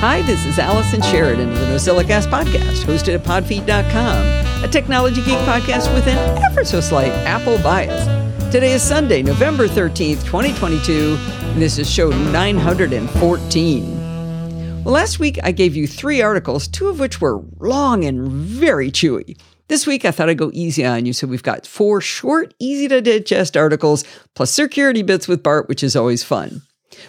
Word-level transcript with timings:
Hi, 0.00 0.22
this 0.22 0.46
is 0.46 0.60
Allison 0.60 1.02
Sheridan 1.02 1.50
of 1.50 1.58
the 1.58 1.66
NosillaCast 1.66 2.30
podcast, 2.30 2.84
hosted 2.84 3.16
at 3.16 3.24
podfeet.com, 3.24 4.64
a 4.64 4.68
technology 4.68 5.20
geek 5.22 5.38
podcast 5.38 5.92
with 5.92 6.06
an 6.06 6.16
ever 6.44 6.64
so 6.64 6.80
slight 6.80 7.10
Apple 7.26 7.58
bias. 7.64 8.04
Today 8.52 8.74
is 8.74 8.82
Sunday, 8.84 9.24
November 9.24 9.66
13th, 9.66 10.24
2022, 10.24 11.16
and 11.18 11.60
this 11.60 11.78
is 11.78 11.90
show 11.90 12.10
914. 12.10 14.84
Well, 14.84 14.94
last 14.94 15.18
week 15.18 15.40
I 15.42 15.50
gave 15.50 15.74
you 15.74 15.88
three 15.88 16.22
articles, 16.22 16.68
two 16.68 16.86
of 16.86 17.00
which 17.00 17.20
were 17.20 17.42
long 17.58 18.04
and 18.04 18.28
very 18.28 18.92
chewy. 18.92 19.36
This 19.66 19.84
week, 19.84 20.04
I 20.04 20.12
thought 20.12 20.28
I'd 20.28 20.38
go 20.38 20.52
easy 20.54 20.86
on 20.86 21.06
you, 21.06 21.12
so 21.12 21.26
we've 21.26 21.42
got 21.42 21.66
four 21.66 22.00
short, 22.00 22.54
easy 22.60 22.86
to 22.86 23.00
digest 23.00 23.56
articles, 23.56 24.04
plus 24.36 24.52
security 24.52 25.02
bits 25.02 25.26
with 25.26 25.42
Bart, 25.42 25.68
which 25.68 25.82
is 25.82 25.96
always 25.96 26.22
fun. 26.22 26.62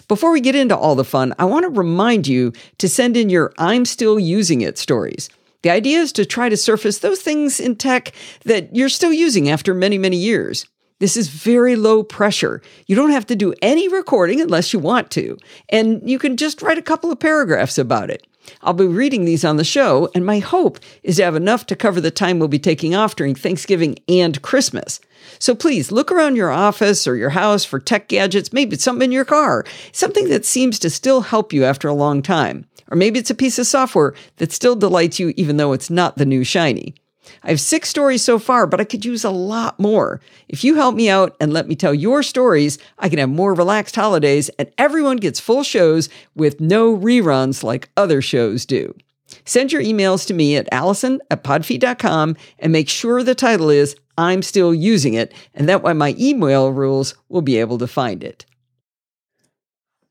Before 0.08 0.32
we 0.32 0.42
get 0.42 0.56
into 0.56 0.78
all 0.78 0.96
the 0.96 1.04
fun, 1.04 1.34
I 1.40 1.46
want 1.46 1.64
to 1.64 1.70
remind 1.70 2.28
you 2.28 2.54
to 2.78 2.90
send 2.90 3.16
in 3.16 3.30
your 3.30 3.54
I'm 3.58 3.86
still 3.86 4.20
using 4.20 4.62
it 4.62 4.78
stories. 4.78 5.30
The 5.62 5.70
idea 5.70 6.00
is 6.00 6.12
to 6.14 6.26
try 6.26 6.50
to 6.50 6.58
surface 6.58 7.00
those 7.00 7.22
things 7.22 7.60
in 7.60 7.76
tech 7.76 8.14
that 8.46 8.76
you're 8.76 8.90
still 8.90 9.12
using 9.12 9.50
after 9.50 9.74
many, 9.74 9.98
many 9.98 10.18
years. 10.18 10.66
This 11.00 11.16
is 11.16 11.30
very 11.30 11.76
low 11.76 12.04
pressure. 12.04 12.62
You 12.88 12.96
don't 12.96 13.12
have 13.12 13.26
to 13.28 13.36
do 13.36 13.54
any 13.62 13.88
recording 13.88 14.42
unless 14.42 14.74
you 14.74 14.80
want 14.80 15.12
to, 15.12 15.38
and 15.70 16.08
you 16.10 16.20
can 16.20 16.36
just 16.36 16.62
write 16.62 16.78
a 16.78 16.82
couple 16.82 17.12
of 17.12 17.20
paragraphs 17.20 17.78
about 17.78 18.10
it. 18.10 18.26
I'll 18.62 18.74
be 18.74 18.86
reading 18.86 19.26
these 19.26 19.46
on 19.46 19.58
the 19.58 19.64
show, 19.64 20.10
and 20.14 20.26
my 20.26 20.40
hope 20.40 20.80
is 21.04 21.18
to 21.18 21.24
have 21.24 21.36
enough 21.36 21.66
to 21.68 21.76
cover 21.76 22.02
the 22.02 22.12
time 22.12 22.40
we'll 22.40 22.48
be 22.48 22.60
taking 22.60 22.96
off 22.96 23.16
during 23.16 23.36
Thanksgiving 23.36 23.98
and 24.08 24.42
Christmas. 24.42 25.00
So 25.40 25.56
please 25.56 25.92
look 25.92 26.12
around 26.12 26.36
your 26.36 26.52
office 26.52 27.08
or 27.08 27.16
your 27.16 27.30
house 27.30 27.64
for 27.64 27.80
tech 27.80 28.08
gadgets, 28.08 28.54
maybe 28.54 28.76
it's 28.76 28.84
something 28.84 29.06
in 29.06 29.12
your 29.12 29.26
car, 29.26 29.66
something 29.92 30.30
that 30.30 30.46
seems 30.46 30.80
to 30.80 30.90
still 30.90 31.22
help 31.22 31.54
you 31.54 31.64
after 31.64 31.88
a 31.88 31.94
long 31.94 32.22
time. 32.22 32.66
Or 32.92 32.98
maybe 32.98 33.20
it's 33.20 33.30
a 33.30 33.36
piece 33.36 33.60
of 33.60 33.68
software 33.68 34.14
that 34.38 34.52
still 34.52 34.76
delights 34.76 35.20
you 35.20 35.34
even 35.38 35.58
though 35.58 35.74
it's 35.74 35.90
not 35.90 36.18
the 36.18 36.26
new 36.26 36.44
shiny. 36.44 36.96
I 37.44 37.50
have 37.50 37.62
six 37.62 37.90
stories 37.90 38.24
so 38.24 38.40
far, 38.40 38.66
but 38.66 38.82
I 38.82 38.84
could 38.84 39.06
use 39.06 39.24
a 39.24 39.30
lot 39.30 39.80
more. 39.80 40.20
If 40.48 40.64
you 40.64 40.76
help 40.76 40.96
me 40.96 41.10
out 41.10 41.36
and 41.40 41.54
let 41.54 41.68
me 41.68 41.76
tell 41.76 41.94
your 41.94 42.24
stories, 42.24 42.78
I 42.98 43.08
can 43.08 43.20
have 43.20 43.30
more 43.30 43.54
relaxed 43.54 43.96
holidays 43.96 44.50
and 44.58 44.72
everyone 44.78 45.18
gets 45.18 45.40
full 45.40 45.64
shows 45.64 46.10
with 46.36 46.60
no 46.60 46.96
reruns 46.96 47.64
like 47.64 47.90
other 47.96 48.22
shows 48.22 48.66
do. 48.66 48.96
Send 49.46 49.72
your 49.72 49.84
emails 49.84 50.26
to 50.28 50.34
me 50.34 50.56
at 50.56 50.68
allison 50.72 51.22
at 51.30 51.44
podfeet.com 51.44 52.36
and 52.58 52.72
make 52.72 52.90
sure 52.90 53.24
the 53.24 53.36
title 53.36 53.70
is 53.70 53.96
I'm 54.20 54.42
Still 54.42 54.76
Using 54.76 55.14
It, 55.14 55.34
and 55.54 55.70
that 55.70 55.82
way 55.82 55.94
my 55.94 56.14
email 56.20 56.74
rules 56.74 57.16
will 57.30 57.42
be 57.42 57.58
able 57.58 57.78
to 57.78 57.88
find 57.88 58.22
it. 58.22 58.46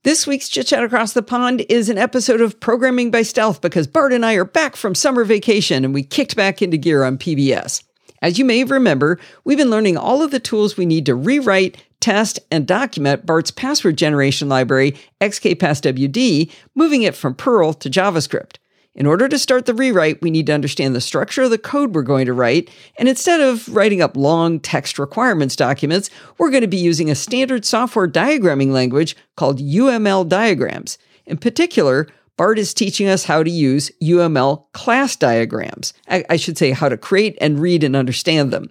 This 0.03 0.27
week's 0.27 0.48
Chit 0.48 0.69
Chat 0.69 0.83
Across 0.83 1.12
the 1.12 1.23
Pond 1.23 1.67
is 1.69 1.91
an 1.91 1.98
episode 1.98 2.41
of 2.41 2.59
Programming 2.59 3.11
by 3.11 3.20
Stealth 3.20 3.61
because 3.61 3.87
Bart 3.87 4.15
and 4.15 4.25
I 4.25 4.33
are 4.34 4.47
back 4.47 4.77
from 4.77 4.95
summer 4.95 5.25
vacation 5.25 5.84
and 5.84 5.92
we 5.92 6.03
kicked 6.03 6.37
back 6.37 6.62
into 6.62 6.78
gear 6.78 7.05
on 7.05 7.19
PBS. 7.19 7.83
As 8.23 8.39
you 8.39 8.47
may 8.47 8.65
remember, 8.65 9.20
we've 9.45 9.59
been 9.59 9.69
learning 9.69 9.98
all 9.98 10.22
of 10.22 10.31
the 10.31 10.41
tools 10.41 10.78
we 10.78 10.87
need 10.87 11.05
to 11.05 11.15
rewrite, 11.15 11.77
test, 12.00 12.41
and 12.50 12.67
document 12.67 13.27
Bart's 13.27 13.50
password 13.50 13.98
generation 13.98 14.48
library, 14.48 14.97
XKPassWD, 15.20 16.50
moving 16.75 17.03
it 17.03 17.15
from 17.15 17.34
Perl 17.34 17.75
to 17.75 17.91
JavaScript. 17.91 18.56
In 18.99 19.07
order 19.07 19.29
to 19.29 19.39
start 19.39 19.67
the 19.67 19.75
rewrite, 19.75 20.21
we 20.21 20.31
need 20.31 20.47
to 20.47 20.53
understand 20.53 20.93
the 20.93 21.01
structure 21.01 21.45
of 21.45 21.51
the 21.51 21.57
code 21.57 21.95
we're 21.95 22.03
going 22.03 22.27
to 22.27 22.33
write. 22.33 22.69
And 22.99 23.09
instead 23.09 23.41
of 23.41 23.73
writing 23.73 24.03
up 24.03 24.17
long 24.17 24.59
text 24.59 24.99
requirements 24.99 25.55
documents, 25.55 26.11
we're 26.37 26.51
going 26.51 26.63
to 26.63 26.67
be 26.67 26.79
using 26.79 27.09
a 27.09 27.15
standard 27.15 27.65
software 27.65 28.09
diagramming 28.09 28.73
language 28.73 29.17
called 29.37 29.61
UML 29.61 30.29
diagrams. 30.29 30.99
In 31.27 31.37
particular, 31.37 32.09
Bart 32.37 32.59
is 32.59 32.75
teaching 32.75 33.07
us 33.07 33.23
how 33.23 33.45
to 33.45 33.51
use 33.51 33.93
UML 34.03 34.65
class 34.73 35.15
diagrams. 35.15 35.95
I, 36.09 36.25
I 36.29 36.37
should 36.37 36.59
say 36.59 36.73
how 36.73 36.89
to 36.89 36.97
create 36.97 37.39
and 37.41 37.61
read 37.61 37.85
and 37.85 37.95
understand 37.95 38.53
them. 38.53 38.69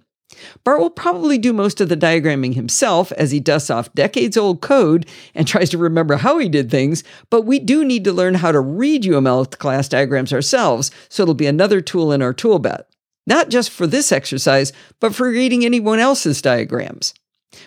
Bart 0.63 0.79
will 0.79 0.89
probably 0.89 1.37
do 1.37 1.53
most 1.53 1.81
of 1.81 1.89
the 1.89 1.97
diagramming 1.97 2.55
himself 2.55 3.11
as 3.13 3.31
he 3.31 3.39
dusts 3.39 3.69
off 3.69 3.93
decades 3.93 4.37
old 4.37 4.61
code 4.61 5.05
and 5.33 5.47
tries 5.47 5.69
to 5.71 5.77
remember 5.77 6.17
how 6.17 6.37
he 6.37 6.49
did 6.49 6.69
things, 6.69 7.03
but 7.29 7.41
we 7.41 7.59
do 7.59 7.83
need 7.83 8.03
to 8.03 8.13
learn 8.13 8.35
how 8.35 8.51
to 8.51 8.59
read 8.59 9.03
UML 9.03 9.57
class 9.57 9.87
diagrams 9.87 10.33
ourselves, 10.33 10.91
so 11.09 11.23
it'll 11.23 11.35
be 11.35 11.47
another 11.47 11.81
tool 11.81 12.11
in 12.11 12.21
our 12.21 12.33
tool 12.33 12.59
belt. 12.59 12.85
Not 13.25 13.49
just 13.49 13.69
for 13.69 13.87
this 13.87 14.11
exercise, 14.11 14.71
but 14.99 15.13
for 15.13 15.29
reading 15.29 15.65
anyone 15.65 15.99
else's 15.99 16.41
diagrams. 16.41 17.13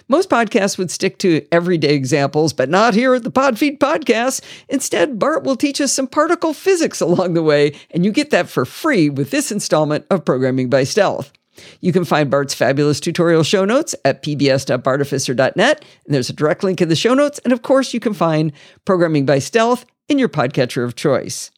Most 0.09 0.29
podcasts 0.29 0.79
would 0.79 0.91
stick 0.91 1.19
to 1.19 1.47
everyday 1.51 1.95
examples, 1.95 2.53
but 2.53 2.69
not 2.69 2.95
here 2.95 3.15
at 3.15 3.23
the 3.23 3.31
Podfeet 3.31 3.79
Podcast. 3.79 4.43
Instead, 4.69 5.19
Bart 5.19 5.43
will 5.43 5.57
teach 5.57 5.81
us 5.81 5.93
some 5.93 6.07
particle 6.07 6.53
physics 6.53 7.01
along 7.01 7.35
the 7.35 7.43
way, 7.43 7.73
and 7.91 8.05
you 8.05 8.13
get 8.13 8.31
that 8.31 8.49
for 8.49 8.65
free 8.65 9.09
with 9.09 9.31
this 9.31 9.51
installment 9.51 10.07
of 10.11 10.25
Programming 10.25 10.69
by 10.69 10.85
Stealth. 10.85 11.33
You 11.81 11.93
can 11.93 12.05
find 12.05 12.31
Bart's 12.31 12.55
fabulous 12.55 13.01
tutorial 13.01 13.43
show 13.43 13.65
notes 13.65 13.95
at 14.05 14.23
pbs.bartificer.net, 14.23 15.85
and 16.07 16.15
there's 16.15 16.31
a 16.31 16.35
direct 16.35 16.65
link 16.65 16.81
in 16.81 16.89
the 16.89 16.97
show 16.97 17.15
notes. 17.15 17.41
And 17.45 17.53
of 17.53 17.63
course, 17.63 17.95
you 17.95 18.01
can 18.01 18.15
find 18.15 18.53
Programming 18.85 19.27
by 19.27 19.39
Stealth 19.39 19.85
in 20.09 20.19
your 20.19 20.29
podcatcher 20.29 20.85
of 20.85 20.97
choice. 20.97 21.51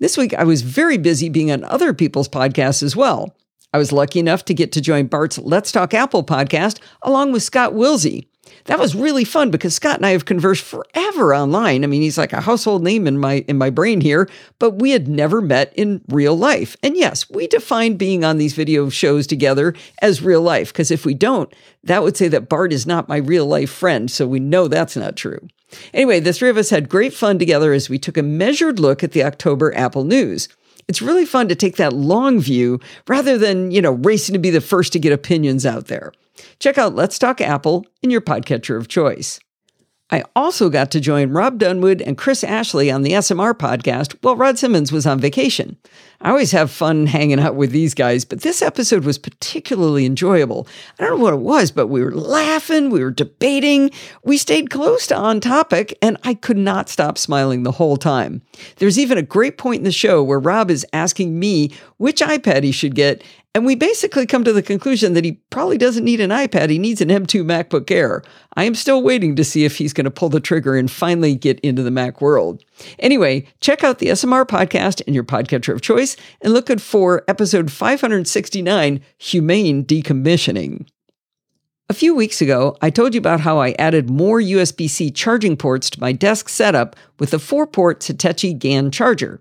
This 0.00 0.16
week, 0.16 0.34
I 0.34 0.44
was 0.44 0.62
very 0.62 0.98
busy 0.98 1.28
being 1.28 1.52
on 1.52 1.64
other 1.64 1.94
people's 1.94 2.28
podcasts 2.28 2.82
as 2.82 2.96
well. 2.96 3.36
I 3.72 3.78
was 3.78 3.92
lucky 3.92 4.18
enough 4.18 4.44
to 4.46 4.54
get 4.54 4.72
to 4.72 4.80
join 4.80 5.06
Bart's 5.06 5.38
Let's 5.38 5.72
Talk 5.72 5.94
Apple 5.94 6.24
podcast 6.24 6.78
along 7.02 7.32
with 7.32 7.42
Scott 7.42 7.72
Willsey 7.72 8.26
that 8.64 8.78
was 8.78 8.94
really 8.94 9.24
fun 9.24 9.50
because 9.50 9.74
Scott 9.74 9.96
and 9.96 10.06
I 10.06 10.10
have 10.10 10.24
conversed 10.24 10.64
forever 10.64 11.34
online. 11.34 11.84
I 11.84 11.86
mean, 11.86 12.02
he's 12.02 12.18
like 12.18 12.32
a 12.32 12.40
household 12.40 12.82
name 12.82 13.06
in 13.06 13.18
my 13.18 13.44
in 13.48 13.58
my 13.58 13.70
brain 13.70 14.00
here, 14.00 14.28
but 14.58 14.72
we 14.72 14.90
had 14.90 15.08
never 15.08 15.40
met 15.40 15.72
in 15.76 16.02
real 16.08 16.36
life. 16.36 16.76
And 16.82 16.96
yes, 16.96 17.28
we 17.30 17.46
define 17.46 17.96
being 17.96 18.24
on 18.24 18.38
these 18.38 18.54
video 18.54 18.88
shows 18.88 19.26
together 19.26 19.74
as 20.00 20.22
real 20.22 20.42
life 20.42 20.72
because 20.72 20.90
if 20.90 21.04
we 21.04 21.14
don't, 21.14 21.52
that 21.84 22.02
would 22.02 22.16
say 22.16 22.28
that 22.28 22.48
Bart 22.48 22.72
is 22.72 22.86
not 22.86 23.08
my 23.08 23.16
real 23.16 23.46
life 23.46 23.70
friend, 23.70 24.10
so 24.10 24.26
we 24.26 24.40
know 24.40 24.68
that's 24.68 24.96
not 24.96 25.16
true. 25.16 25.48
Anyway, 25.94 26.20
the 26.20 26.32
three 26.32 26.50
of 26.50 26.56
us 26.56 26.70
had 26.70 26.88
great 26.88 27.14
fun 27.14 27.38
together 27.38 27.72
as 27.72 27.88
we 27.88 27.98
took 27.98 28.16
a 28.16 28.22
measured 28.22 28.78
look 28.78 29.02
at 29.02 29.12
the 29.12 29.24
October 29.24 29.74
Apple 29.74 30.04
news. 30.04 30.48
It's 30.88 31.02
really 31.02 31.24
fun 31.24 31.48
to 31.48 31.54
take 31.54 31.76
that 31.76 31.92
long 31.92 32.40
view 32.40 32.80
rather 33.06 33.38
than, 33.38 33.70
you 33.70 33.80
know, 33.80 33.92
racing 33.92 34.34
to 34.34 34.38
be 34.38 34.50
the 34.50 34.60
first 34.60 34.92
to 34.92 34.98
get 34.98 35.12
opinions 35.12 35.64
out 35.64 35.86
there. 35.86 36.12
Check 36.58 36.78
out 36.78 36.94
Let's 36.94 37.18
Talk 37.18 37.40
Apple 37.40 37.86
in 38.02 38.10
your 38.10 38.20
podcatcher 38.20 38.76
of 38.76 38.88
choice. 38.88 39.40
I 40.12 40.24
also 40.36 40.68
got 40.68 40.90
to 40.90 41.00
join 41.00 41.30
Rob 41.30 41.58
Dunwood 41.58 42.02
and 42.02 42.18
Chris 42.18 42.44
Ashley 42.44 42.90
on 42.90 43.00
the 43.00 43.12
SMR 43.12 43.54
podcast 43.54 44.14
while 44.20 44.36
Rod 44.36 44.58
Simmons 44.58 44.92
was 44.92 45.06
on 45.06 45.18
vacation. 45.18 45.78
I 46.20 46.28
always 46.28 46.52
have 46.52 46.70
fun 46.70 47.06
hanging 47.06 47.40
out 47.40 47.54
with 47.56 47.70
these 47.70 47.94
guys, 47.94 48.26
but 48.26 48.42
this 48.42 48.60
episode 48.60 49.06
was 49.06 49.16
particularly 49.16 50.04
enjoyable. 50.04 50.68
I 50.98 51.04
don't 51.04 51.18
know 51.18 51.24
what 51.24 51.32
it 51.32 51.40
was, 51.40 51.70
but 51.70 51.86
we 51.86 52.04
were 52.04 52.14
laughing, 52.14 52.90
we 52.90 53.02
were 53.02 53.10
debating, 53.10 53.90
we 54.22 54.36
stayed 54.36 54.68
close 54.68 55.06
to 55.06 55.16
on 55.16 55.40
topic, 55.40 55.96
and 56.02 56.18
I 56.24 56.34
could 56.34 56.58
not 56.58 56.90
stop 56.90 57.16
smiling 57.16 57.62
the 57.62 57.72
whole 57.72 57.96
time. 57.96 58.42
There's 58.76 58.98
even 58.98 59.16
a 59.16 59.22
great 59.22 59.56
point 59.56 59.78
in 59.78 59.84
the 59.84 59.92
show 59.92 60.22
where 60.22 60.38
Rob 60.38 60.70
is 60.70 60.86
asking 60.92 61.38
me 61.38 61.70
which 61.96 62.20
iPad 62.20 62.64
he 62.64 62.72
should 62.72 62.94
get, 62.94 63.24
and 63.54 63.66
we 63.66 63.74
basically 63.74 64.26
come 64.26 64.44
to 64.44 64.52
the 64.52 64.62
conclusion 64.62 65.12
that 65.12 65.24
he 65.24 65.32
probably 65.50 65.76
doesn't 65.76 66.04
need 66.04 66.20
an 66.20 66.30
iPad, 66.30 66.70
he 66.70 66.78
needs 66.78 67.02
an 67.02 67.10
M2 67.10 67.44
MacBook 67.44 67.90
Air. 67.90 68.22
I 68.56 68.64
am 68.64 68.74
still 68.74 69.02
waiting 69.02 69.36
to 69.36 69.44
see 69.44 69.64
if 69.64 69.76
he's 69.76 69.92
going 69.92 70.04
to 70.04 70.10
pull 70.10 70.30
the 70.30 70.40
trigger 70.40 70.74
and 70.74 70.90
finally 70.90 71.34
get 71.34 71.60
into 71.60 71.82
the 71.82 71.90
Mac 71.90 72.22
world. 72.22 72.64
Anyway, 72.98 73.46
check 73.60 73.84
out 73.84 73.98
the 73.98 74.06
SMR 74.06 74.46
podcast 74.46 75.02
in 75.02 75.12
your 75.12 75.24
podcatcher 75.24 75.74
of 75.74 75.82
choice 75.82 76.16
and 76.40 76.54
look 76.54 76.70
for 76.80 77.22
episode 77.28 77.70
569 77.70 79.00
Humane 79.18 79.84
Decommissioning. 79.84 80.86
A 81.90 81.94
few 81.94 82.14
weeks 82.14 82.40
ago, 82.40 82.74
I 82.80 82.88
told 82.88 83.12
you 83.12 83.18
about 83.18 83.40
how 83.40 83.58
I 83.58 83.72
added 83.78 84.08
more 84.08 84.40
USB 84.40 84.88
C 84.88 85.10
charging 85.10 85.58
ports 85.58 85.90
to 85.90 86.00
my 86.00 86.12
desk 86.12 86.48
setup 86.48 86.96
with 87.18 87.34
a 87.34 87.38
four 87.38 87.66
port 87.66 88.00
Satechi 88.00 88.58
GAN 88.58 88.90
charger. 88.90 89.40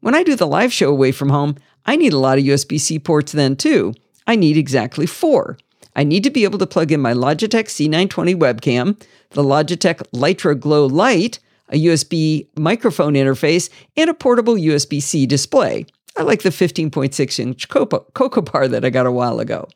When 0.00 0.14
I 0.14 0.22
do 0.22 0.36
the 0.36 0.46
live 0.46 0.72
show 0.72 0.90
away 0.90 1.12
from 1.12 1.30
home, 1.30 1.56
I 1.88 1.96
need 1.96 2.12
a 2.12 2.18
lot 2.18 2.36
of 2.36 2.44
USB 2.44 2.78
C 2.78 2.98
ports 2.98 3.32
then 3.32 3.56
too. 3.56 3.94
I 4.26 4.36
need 4.36 4.58
exactly 4.58 5.06
four. 5.06 5.56
I 5.96 6.04
need 6.04 6.22
to 6.24 6.30
be 6.30 6.44
able 6.44 6.58
to 6.58 6.66
plug 6.66 6.92
in 6.92 7.00
my 7.00 7.14
Logitech 7.14 7.64
C920 7.64 8.34
webcam, 8.34 9.02
the 9.30 9.42
Logitech 9.42 10.02
Litra 10.12 10.60
Glow 10.60 10.84
Light, 10.84 11.38
a 11.70 11.82
USB 11.82 12.46
microphone 12.58 13.14
interface, 13.14 13.70
and 13.96 14.10
a 14.10 14.14
portable 14.14 14.56
USB 14.56 15.00
C 15.00 15.24
display. 15.24 15.86
I 16.14 16.24
like 16.24 16.42
the 16.42 16.50
15.6 16.50 17.38
inch 17.38 17.68
Cocoa 17.70 18.42
Bar 18.42 18.68
that 18.68 18.84
I 18.84 18.90
got 18.90 19.06
a 19.06 19.10
while 19.10 19.40
ago. 19.40 19.66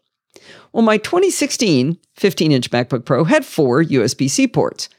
Well, 0.74 0.82
my 0.82 0.98
2016 0.98 1.96
15 2.16 2.52
inch 2.52 2.70
MacBook 2.70 3.06
Pro 3.06 3.24
had 3.24 3.46
four 3.46 3.82
USB 3.82 4.28
C 4.28 4.46
ports. 4.46 4.90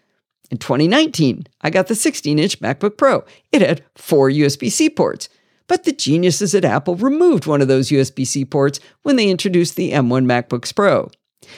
In 0.50 0.58
2019, 0.58 1.46
I 1.62 1.70
got 1.70 1.86
the 1.86 1.96
16 1.96 2.40
inch 2.40 2.60
MacBook 2.60 2.98
Pro. 2.98 3.24
It 3.52 3.62
had 3.62 3.84
four 3.94 4.32
USB 4.32 4.72
C 4.72 4.90
ports. 4.90 5.30
But 5.68 5.84
the 5.84 5.94
geniuses 5.94 6.54
at 6.54 6.66
Apple 6.66 6.96
removed 6.96 7.46
one 7.46 7.62
of 7.62 7.68
those 7.68 7.90
USB 7.90 8.26
C 8.28 8.46
ports 8.46 8.80
when 9.04 9.16
they 9.16 9.30
introduced 9.30 9.76
the 9.76 9.92
M1 9.92 10.26
MacBooks 10.26 10.76
Pro. 10.76 11.10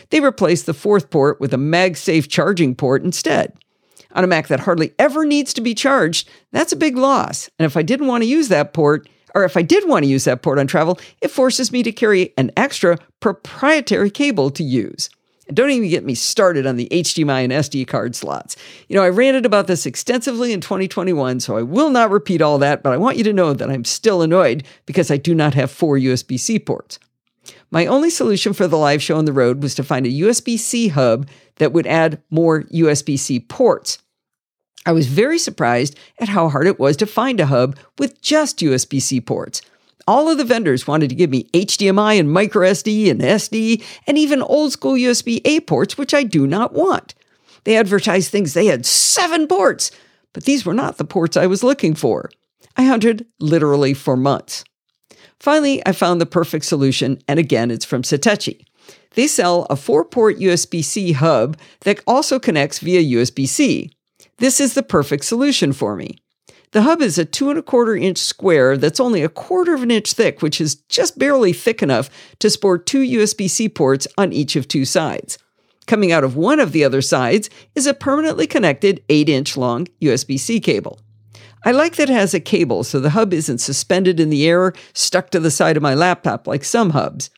They 0.10 0.19
replaced 0.19 0.66
the 0.66 0.74
fourth 0.74 1.10
port 1.10 1.40
with 1.40 1.54
a 1.54 1.57
MagSafe 1.57 2.28
charging 2.28 2.75
port 2.75 3.04
instead. 3.04 3.54
On 4.12 4.24
a 4.24 4.28
Mac 4.28 4.48
that 4.48 4.62
hardly 4.62 4.94
ever 4.98 5.25
needs 5.25 5.54
to 5.54 5.62
be 5.62 5.75
charged, 5.75 6.30
that's 6.52 6.72
a 6.72 6.78
big 6.78 6.98
loss. 6.98 7.50
And 7.60 7.66
if 7.66 7.75
I 7.75 7.81
didn't 7.81 8.07
want 8.07 8.24
to 8.24 8.30
use 8.30 8.48
that 8.48 8.74
port, 8.74 9.10
or 9.34 9.44
if 9.44 9.57
I 9.57 9.62
did 9.62 9.88
want 9.88 10.06
to 10.06 10.10
use 10.10 10.24
that 10.24 10.42
port 10.42 10.58
on 10.58 10.68
travel, 10.68 11.00
it 11.22 11.30
forces 11.30 11.72
me 11.72 11.84
to 11.84 11.92
carry 11.92 12.34
an 12.38 12.51
extra 12.56 12.98
proprietary 13.19 14.10
cable 14.10 14.50
to 14.51 14.63
use. 14.63 15.10
And 15.47 15.56
don't 15.56 15.69
even 15.69 15.89
get 15.89 16.03
me 16.03 16.15
started 16.15 16.65
on 16.65 16.75
the 16.75 16.88
HDMI 16.92 17.44
and 17.44 17.53
SD 17.53 17.88
card 17.88 18.15
slots. 18.15 18.56
You 18.88 18.95
know, 18.95 19.03
I 19.03 19.09
ranted 19.09 19.45
about 19.45 19.68
this 19.68 19.86
extensively 19.86 20.51
in 20.53 20.62
2021, 20.62 21.39
so 21.39 21.57
I 21.57 21.62
will 21.62 21.89
not 21.89 22.09
repeat 22.09 22.42
all 22.42 22.57
that, 22.59 22.81
but 22.81 22.94
I 22.94 22.97
want 22.97 23.18
you 23.18 23.24
to 23.25 23.33
know 23.33 23.53
that 23.53 23.69
I'm 23.69 23.86
still 23.86 24.21
annoyed 24.21 24.63
because 24.86 25.12
I 25.12 25.18
do 25.18 25.36
not 25.36 25.53
have 25.53 25.69
four 25.69 25.97
USB 25.97 26.39
C 26.39 26.57
ports. 26.57 27.00
My 27.69 27.86
only 27.86 28.09
solution 28.09 28.53
for 28.53 28.68
the 28.68 28.77
live 28.77 29.03
show 29.03 29.18
on 29.18 29.25
the 29.25 29.33
road 29.33 29.62
was 29.62 29.75
to 29.75 29.83
find 29.83 30.06
a 30.06 30.12
USB 30.12 30.57
C 30.57 30.88
hub 30.88 31.27
that 31.57 31.74
would 31.74 31.88
add 31.88 32.21
more 32.30 32.63
USB 32.63 33.19
C 33.19 33.39
ports. 33.39 34.00
I 34.86 34.91
was 34.91 35.07
very 35.07 35.39
surprised 35.39 35.98
at 36.19 36.30
how 36.30 36.50
hard 36.50 36.68
it 36.68 36.80
was 36.80 36.95
to 36.98 37.06
find 37.06 37.39
a 37.39 37.48
hub 37.48 37.77
with 37.98 38.21
just 38.21 38.59
USB 38.59 39.01
C 39.01 39.19
ports. 39.19 39.62
All 40.07 40.30
of 40.30 40.38
the 40.38 40.44
vendors 40.44 40.86
wanted 40.86 41.10
to 41.10 41.16
give 41.16 41.31
me 41.31 41.50
HDMI 41.54 42.19
and 42.19 42.30
microSD 42.30 43.10
and 43.10 43.22
SD 43.22 43.84
and 44.06 44.18
even 44.18 44.42
old 44.42 44.72
school 44.72 44.94
USB 44.94 45.42
A 45.46 45.62
ports, 45.62 45.98
which 45.98 46.13
I 46.13 46.24
do 46.24 46.46
not 46.46 46.74
want. 46.74 47.16
They 47.63 47.75
advertised 47.75 48.31
things 48.31 48.54
they 48.54 48.68
had 48.68 48.86
seven 48.86 49.48
ports, 49.48 49.90
but 50.34 50.44
these 50.44 50.66
were 50.66 50.75
not 50.75 50.98
the 50.98 51.06
ports 51.06 51.36
I 51.36 51.48
was 51.48 51.63
looking 51.63 51.96
for. 51.96 52.30
I 52.78 52.84
hunted 52.84 53.25
literally 53.40 53.96
for 53.96 54.16
months. 54.16 54.63
Finally, 55.40 55.81
I 55.86 55.92
found 55.92 56.22
the 56.22 56.25
perfect 56.25 56.66
solution, 56.66 57.19
and 57.28 57.40
again, 57.40 57.72
it's 57.72 57.86
from 57.86 58.04
Satechi. 58.04 58.63
They 59.16 59.28
sell 59.28 59.66
a 59.69 59.75
four 59.75 60.06
port 60.06 60.38
USB 60.38 60.84
C 60.84 61.13
hub 61.13 61.58
that 61.81 62.01
also 62.06 62.38
connects 62.38 62.80
via 62.80 63.01
USB 63.01 63.48
C. 63.48 63.92
This 64.38 64.60
is 64.60 64.74
the 64.74 64.84
perfect 64.84 65.25
solution 65.25 65.74
for 65.74 65.96
me. 65.96 66.18
The 66.71 66.81
hub 66.81 67.01
is 67.01 67.17
a 67.17 67.25
two 67.25 67.50
and 67.50 67.59
a 67.59 67.63
quarter 67.63 67.95
inch 67.95 68.17
square 68.17 68.77
that's 68.77 69.00
only 69.00 69.21
a 69.23 69.29
quarter 69.29 69.73
of 69.73 69.83
an 69.83 69.91
inch 69.91 70.13
thick, 70.13 70.41
which 70.41 70.59
is 70.59 70.75
just 70.89 71.17
barely 71.17 71.53
thick 71.53 71.81
enough 71.81 72.09
to 72.39 72.50
sport 72.50 72.85
two 72.85 73.01
USB 73.01 73.50
C 73.50 73.69
ports 73.69 74.07
on 74.17 74.33
each 74.33 74.56
of 74.56 74.67
two 74.67 74.85
sides. 74.85 75.38
Coming 75.88 76.12
out 76.12 76.23
of 76.23 76.35
one 76.35 76.59
of 76.59 76.71
the 76.71 76.83
other 76.83 77.01
sides 77.01 77.50
is 77.75 77.85
a 77.85 77.94
permanently 77.94 78.47
connected 78.47 79.03
8 79.07 79.29
inch 79.29 79.56
long 79.56 79.88
USB 80.01 80.39
C 80.39 80.59
cable. 80.59 81.00
I 81.63 81.71
like 81.71 81.95
that 81.95 82.09
it 82.09 82.13
has 82.13 82.33
a 82.33 82.39
cable 82.39 82.83
so 82.83 83.00
the 83.00 83.12
hub 83.12 83.33
isn't 83.33 83.59
suspended 83.59 84.19
in 84.19 84.29
the 84.29 84.47
air, 84.47 84.73
stuck 84.94 85.31
to 85.31 85.39
the 85.39 85.51
side 85.51 85.77
of 85.77 85.83
my 85.83 85.94
laptop 85.94 86.47
like 86.47 86.63
some 86.63 86.91
hubs. 86.91 87.29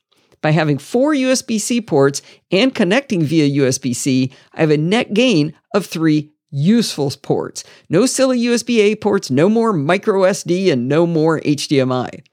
By 0.41 0.51
having 0.51 0.77
four 0.77 1.13
USB 1.13 1.59
C 1.59 1.81
ports 1.81 2.21
and 2.51 2.75
connecting 2.75 3.23
via 3.23 3.63
USB 3.63 3.95
C, 3.95 4.31
I 4.53 4.61
have 4.61 4.71
a 4.71 4.77
net 4.77 5.13
gain 5.13 5.53
of 5.73 5.85
three 5.85 6.31
useful 6.49 7.11
ports. 7.21 7.63
No 7.89 8.05
silly 8.05 8.39
USB 8.39 8.79
A 8.79 8.95
ports, 8.95 9.29
no 9.29 9.49
more 9.49 9.73
micro 9.73 10.21
SD, 10.21 10.71
and 10.71 10.87
no 10.87 11.05
more 11.05 11.41
HDMI. 11.41 12.23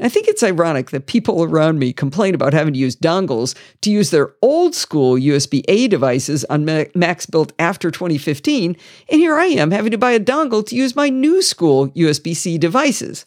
I 0.00 0.08
think 0.08 0.26
it's 0.26 0.42
ironic 0.42 0.90
that 0.90 1.06
people 1.06 1.44
around 1.44 1.78
me 1.78 1.92
complain 1.92 2.34
about 2.34 2.52
having 2.52 2.72
to 2.74 2.78
use 2.78 2.96
dongles 2.96 3.54
to 3.82 3.90
use 3.90 4.10
their 4.10 4.34
old 4.42 4.74
school 4.74 5.14
USB 5.14 5.62
A 5.68 5.88
devices 5.88 6.44
on 6.46 6.64
Macs 6.64 7.26
built 7.26 7.52
after 7.58 7.90
2015, 7.90 8.76
and 9.08 9.20
here 9.20 9.36
I 9.36 9.46
am 9.46 9.70
having 9.70 9.92
to 9.92 9.98
buy 9.98 10.12
a 10.12 10.20
dongle 10.20 10.66
to 10.66 10.76
use 10.76 10.96
my 10.96 11.08
new 11.08 11.42
school 11.42 11.88
USB 11.90 12.34
C 12.34 12.58
devices. 12.58 13.24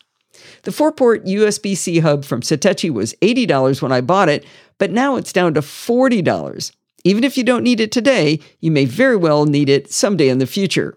The 0.64 0.72
four 0.72 0.92
port 0.92 1.26
USB 1.26 1.76
C 1.76 2.00
hub 2.00 2.26
from 2.26 2.42
Satechi 2.42 2.90
was 2.90 3.16
$80 3.22 3.82
when 3.82 3.92
I 3.92 4.02
bought 4.02 4.30
it, 4.30 4.46
but 4.78 4.92
now 4.92 5.16
it's 5.16 5.34
down 5.34 5.54
to 5.56 5.62
$40. 5.62 6.72
Even 7.08 7.24
if 7.24 7.38
you 7.38 7.44
don't 7.46 7.64
need 7.64 7.80
it 7.80 7.90
today, 7.90 8.38
you 8.60 8.70
may 8.70 8.84
very 8.84 9.16
well 9.16 9.46
need 9.46 9.70
it 9.70 9.90
someday 9.90 10.28
in 10.28 10.40
the 10.40 10.46
future. 10.46 10.94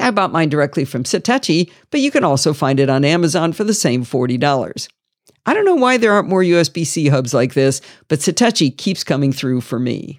I 0.00 0.10
bought 0.10 0.32
mine 0.32 0.48
directly 0.48 0.84
from 0.84 1.04
Satechi, 1.04 1.70
but 1.90 2.00
you 2.00 2.10
can 2.10 2.24
also 2.24 2.52
find 2.52 2.80
it 2.80 2.90
on 2.90 3.04
Amazon 3.04 3.52
for 3.52 3.62
the 3.62 3.72
same 3.72 4.04
$40. 4.04 4.88
I 5.46 5.54
don't 5.54 5.64
know 5.64 5.76
why 5.76 5.98
there 5.98 6.12
aren't 6.12 6.28
more 6.28 6.42
USB 6.42 6.84
C 6.84 7.06
hubs 7.06 7.32
like 7.32 7.54
this, 7.54 7.80
but 8.08 8.18
Satechi 8.18 8.76
keeps 8.76 9.04
coming 9.04 9.32
through 9.32 9.60
for 9.60 9.78
me. 9.78 10.18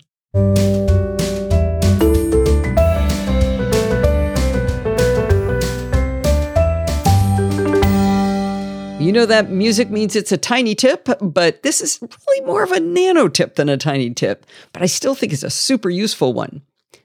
You 9.11 9.15
know 9.15 9.25
that 9.25 9.49
music 9.49 9.89
means 9.89 10.15
it's 10.15 10.31
a 10.31 10.37
tiny 10.37 10.73
tip, 10.73 11.09
but 11.19 11.63
this 11.63 11.81
is 11.81 11.99
really 12.01 12.45
more 12.45 12.63
of 12.63 12.71
a 12.71 12.79
nano 12.79 13.27
tip 13.27 13.55
than 13.55 13.67
a 13.67 13.75
tiny 13.75 14.09
tip, 14.09 14.45
but 14.71 14.81
I 14.81 14.85
still 14.85 15.15
think 15.15 15.33
it's 15.33 15.43
a 15.43 15.49
super 15.49 15.89
useful 15.89 16.31
one. 16.31 16.61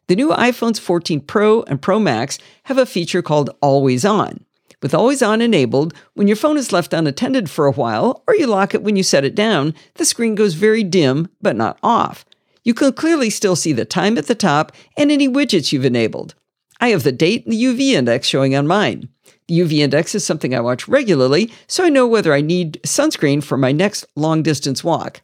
The 0.07 0.15
new 0.15 0.29
iPhones 0.29 0.79
14 0.79 1.23
Pro 1.23 1.63
and 1.63 1.83
Pro 1.83 1.99
Max 1.99 2.39
have 2.67 2.79
a 2.79 2.87
feature 2.87 3.23
called 3.23 3.51
Always 3.61 4.05
On. 4.05 4.45
With 4.81 4.95
Always 4.95 5.21
On 5.21 5.43
enabled, 5.43 5.95
when 6.15 6.29
your 6.29 6.37
phone 6.37 6.57
is 6.57 6.71
left 6.71 6.93
unattended 6.93 7.51
for 7.51 7.67
a 7.67 7.73
while, 7.73 8.23
or 8.29 8.37
you 8.37 8.47
lock 8.47 8.73
it 8.73 8.85
when 8.85 8.95
you 8.95 9.03
set 9.03 9.25
it 9.25 9.35
down, 9.35 9.75
the 9.95 10.05
screen 10.05 10.37
goes 10.37 10.55
very 10.55 10.85
dim, 10.85 11.29
but 11.43 11.57
not 11.57 11.77
off. 11.83 12.25
You 12.63 12.73
can 12.73 12.93
clearly 12.93 13.31
still 13.31 13.57
see 13.57 13.73
the 13.73 13.85
time 13.85 14.17
at 14.17 14.29
the 14.29 14.37
top 14.37 14.71
and 14.97 15.11
any 15.11 15.29
widgets 15.29 15.73
you've 15.73 15.85
enabled. 15.85 16.37
I 16.81 16.89
have 16.89 17.03
the 17.03 17.13
date 17.13 17.45
and 17.45 17.53
the 17.53 17.65
UV 17.65 17.93
index 17.93 18.27
showing 18.27 18.55
on 18.55 18.67
mine. 18.67 19.09
The 19.49 19.61
UV 19.61 19.79
index 19.79 20.15
is 20.15 20.25
something 20.27 20.55
I 20.55 20.61
watch 20.61 20.89
regularly, 20.89 21.53
so 21.67 21.85
I 21.85 21.89
know 21.89 22.07
whether 22.07 22.33
I 22.33 22.41
need 22.41 22.81
sunscreen 22.83 23.43
for 23.43 23.57
my 23.57 23.73
next 23.73 24.05
long 24.17 24.43
distance 24.43 24.83
walk. 24.83 25.21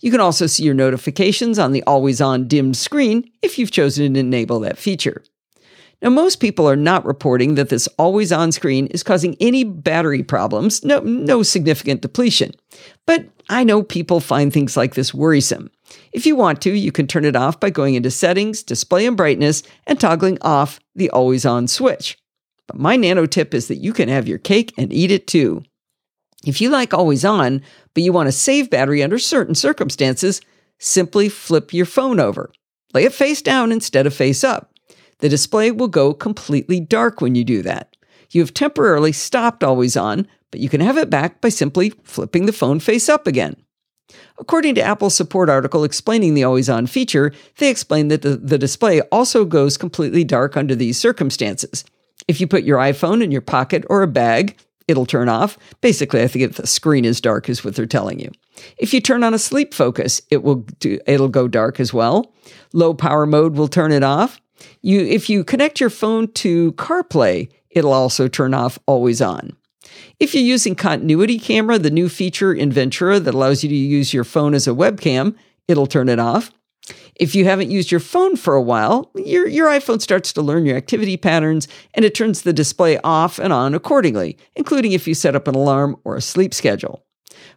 You 0.00 0.10
can 0.10 0.20
also 0.20 0.46
see 0.46 0.64
your 0.64 0.74
notifications 0.74 1.58
on 1.58 1.72
the 1.72 1.82
always 1.84 2.20
on 2.20 2.46
dimmed 2.46 2.76
screen 2.76 3.30
if 3.42 3.58
you've 3.58 3.70
chosen 3.70 4.14
to 4.14 4.20
enable 4.20 4.60
that 4.60 4.78
feature. 4.78 5.22
Now, 6.02 6.10
most 6.10 6.36
people 6.36 6.68
are 6.68 6.76
not 6.76 7.06
reporting 7.06 7.54
that 7.54 7.70
this 7.70 7.88
always 7.98 8.30
on 8.30 8.52
screen 8.52 8.88
is 8.88 9.02
causing 9.02 9.36
any 9.40 9.64
battery 9.64 10.22
problems, 10.22 10.84
no, 10.84 11.00
no 11.00 11.42
significant 11.42 12.02
depletion. 12.02 12.52
But 13.06 13.24
I 13.48 13.64
know 13.64 13.82
people 13.82 14.20
find 14.20 14.52
things 14.52 14.76
like 14.76 14.94
this 14.94 15.14
worrisome. 15.14 15.70
If 16.12 16.26
you 16.26 16.36
want 16.36 16.60
to, 16.62 16.70
you 16.72 16.92
can 16.92 17.06
turn 17.06 17.24
it 17.24 17.36
off 17.36 17.60
by 17.60 17.70
going 17.70 17.94
into 17.94 18.10
Settings, 18.10 18.62
Display 18.62 19.06
and 19.06 19.16
Brightness, 19.16 19.62
and 19.86 20.00
toggling 20.00 20.38
off 20.42 20.80
the 20.94 21.10
always 21.10 21.44
on 21.44 21.68
switch. 21.68 22.18
But 22.66 22.78
my 22.78 22.96
nano 22.96 23.26
tip 23.26 23.54
is 23.54 23.68
that 23.68 23.76
you 23.76 23.92
can 23.92 24.08
have 24.08 24.28
your 24.28 24.38
cake 24.38 24.72
and 24.78 24.92
eat 24.92 25.10
it 25.10 25.26
too. 25.26 25.62
If 26.46 26.60
you 26.60 26.70
like 26.70 26.92
always 26.92 27.24
on, 27.24 27.62
but 27.94 28.02
you 28.02 28.12
want 28.12 28.28
to 28.28 28.32
save 28.32 28.70
battery 28.70 29.02
under 29.02 29.18
certain 29.18 29.54
circumstances, 29.54 30.40
simply 30.78 31.28
flip 31.28 31.72
your 31.72 31.86
phone 31.86 32.20
over. 32.20 32.52
Lay 32.92 33.04
it 33.04 33.12
face 33.12 33.42
down 33.42 33.72
instead 33.72 34.06
of 34.06 34.14
face 34.14 34.44
up. 34.44 34.72
The 35.18 35.28
display 35.28 35.70
will 35.70 35.88
go 35.88 36.12
completely 36.12 36.80
dark 36.80 37.20
when 37.20 37.34
you 37.34 37.44
do 37.44 37.62
that. 37.62 37.96
You 38.30 38.40
have 38.40 38.54
temporarily 38.54 39.12
stopped 39.12 39.64
always 39.64 39.96
on, 39.96 40.26
but 40.50 40.60
you 40.60 40.68
can 40.68 40.80
have 40.80 40.98
it 40.98 41.10
back 41.10 41.40
by 41.40 41.48
simply 41.48 41.90
flipping 42.02 42.46
the 42.46 42.52
phone 42.52 42.80
face 42.80 43.08
up 43.08 43.26
again. 43.26 43.56
According 44.38 44.74
to 44.76 44.82
Apple's 44.82 45.14
support 45.14 45.48
article 45.48 45.84
explaining 45.84 46.34
the 46.34 46.44
always 46.44 46.68
on 46.68 46.86
feature, 46.86 47.32
they 47.58 47.70
explain 47.70 48.08
that 48.08 48.22
the, 48.22 48.36
the 48.36 48.58
display 48.58 49.00
also 49.02 49.44
goes 49.44 49.76
completely 49.76 50.24
dark 50.24 50.56
under 50.56 50.74
these 50.74 50.98
circumstances. 50.98 51.84
If 52.28 52.40
you 52.40 52.46
put 52.46 52.64
your 52.64 52.78
iPhone 52.78 53.22
in 53.22 53.30
your 53.30 53.40
pocket 53.40 53.84
or 53.88 54.02
a 54.02 54.08
bag, 54.08 54.56
it'll 54.88 55.06
turn 55.06 55.28
off. 55.28 55.56
Basically, 55.80 56.22
I 56.22 56.28
think 56.28 56.44
if 56.44 56.56
the 56.56 56.66
screen 56.66 57.04
is 57.04 57.20
dark 57.20 57.48
is 57.48 57.64
what 57.64 57.74
they're 57.74 57.86
telling 57.86 58.20
you. 58.20 58.30
If 58.78 58.92
you 58.92 59.00
turn 59.00 59.24
on 59.24 59.34
a 59.34 59.38
sleep 59.38 59.74
focus, 59.74 60.20
it 60.30 60.42
will 60.42 60.66
do, 60.80 60.98
it'll 61.06 61.28
go 61.28 61.48
dark 61.48 61.80
as 61.80 61.92
well. 61.92 62.32
Low 62.72 62.94
power 62.94 63.26
mode 63.26 63.56
will 63.56 63.68
turn 63.68 63.92
it 63.92 64.02
off. 64.02 64.40
You 64.82 65.00
if 65.00 65.28
you 65.28 65.44
connect 65.44 65.80
your 65.80 65.90
phone 65.90 66.32
to 66.34 66.72
CarPlay, 66.72 67.50
it'll 67.70 67.92
also 67.92 68.28
turn 68.28 68.54
off 68.54 68.78
always 68.86 69.20
on. 69.20 69.56
If 70.18 70.34
you're 70.34 70.42
using 70.42 70.74
continuity 70.74 71.38
camera, 71.38 71.78
the 71.78 71.90
new 71.90 72.08
feature 72.08 72.52
in 72.52 72.72
Ventura 72.72 73.20
that 73.20 73.34
allows 73.34 73.62
you 73.62 73.68
to 73.68 73.74
use 73.74 74.14
your 74.14 74.24
phone 74.24 74.54
as 74.54 74.66
a 74.66 74.72
webcam, 74.72 75.36
it'll 75.68 75.86
turn 75.86 76.08
it 76.08 76.18
off. 76.18 76.50
If 77.16 77.34
you 77.34 77.44
haven't 77.44 77.70
used 77.70 77.90
your 77.90 78.00
phone 78.00 78.36
for 78.36 78.54
a 78.54 78.62
while, 78.62 79.10
your, 79.14 79.46
your 79.46 79.68
iPhone 79.68 80.00
starts 80.00 80.32
to 80.34 80.42
learn 80.42 80.66
your 80.66 80.76
activity 80.76 81.16
patterns 81.16 81.68
and 81.94 82.04
it 82.04 82.14
turns 82.14 82.42
the 82.42 82.52
display 82.52 82.98
off 82.98 83.38
and 83.38 83.52
on 83.52 83.74
accordingly, 83.74 84.36
including 84.54 84.92
if 84.92 85.08
you 85.08 85.14
set 85.14 85.36
up 85.36 85.48
an 85.48 85.54
alarm 85.54 85.96
or 86.04 86.16
a 86.16 86.20
sleep 86.20 86.52
schedule. 86.52 87.04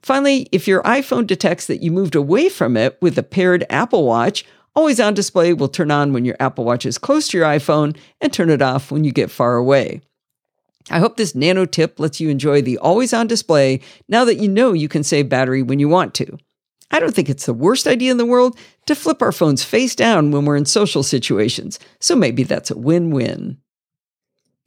Finally, 0.02 0.48
if 0.52 0.68
your 0.68 0.82
iPhone 0.84 1.28
detects 1.28 1.66
that 1.68 1.82
you 1.82 1.92
moved 1.92 2.16
away 2.16 2.50
from 2.50 2.78
it 2.78 2.98
with 3.02 3.18
a 3.18 3.24
paired 3.24 3.66
Apple 3.70 4.06
Watch, 4.06 4.46
Always 4.78 5.00
on 5.00 5.16
display 5.16 5.54
will 5.54 5.70
turn 5.70 5.90
on 5.90 6.14
when 6.14 6.24
your 6.24 6.36
Apple 6.40 6.64
Watch 6.64 6.86
is 6.86 7.00
close 7.00 7.28
to 7.30 7.38
your 7.40 7.48
iPhone 7.48 7.98
and 8.22 8.32
turn 8.32 8.52
it 8.52 8.62
off 8.62 8.92
when 8.92 9.04
you 9.04 9.12
get 9.12 9.32
far 9.32 9.56
away. 9.56 10.02
I 10.90 11.00
hope 11.00 11.18
this 11.18 11.36
nano 11.36 11.66
tip 11.66 12.00
lets 12.00 12.20
you 12.20 12.30
enjoy 12.30 12.62
the 12.62 12.78
always 12.78 13.14
on 13.14 13.28
display 13.28 13.82
now 14.08 14.24
that 14.26 14.38
you 14.38 14.48
know 14.48 14.74
you 14.74 14.88
can 14.88 15.04
save 15.04 15.30
battery 15.30 15.62
when 15.62 15.80
you 15.80 15.90
want 15.90 16.14
to. 16.16 16.38
I 16.90 17.00
don't 17.00 17.14
think 17.14 17.30
it's 17.30 17.46
the 17.46 17.54
worst 17.54 17.88
idea 17.88 18.12
in 18.12 18.18
the 18.18 18.26
world 18.26 18.58
to 18.86 18.96
flip 18.96 19.22
our 19.22 19.34
phones 19.34 19.64
face 19.64 19.96
down 19.96 20.32
when 20.32 20.46
we're 20.46 20.56
in 20.56 20.66
social 20.66 21.04
situations, 21.04 21.80
so 22.00 22.16
maybe 22.16 22.44
that's 22.44 22.72
a 22.72 22.78
win 22.78 23.12
win. 23.12 23.58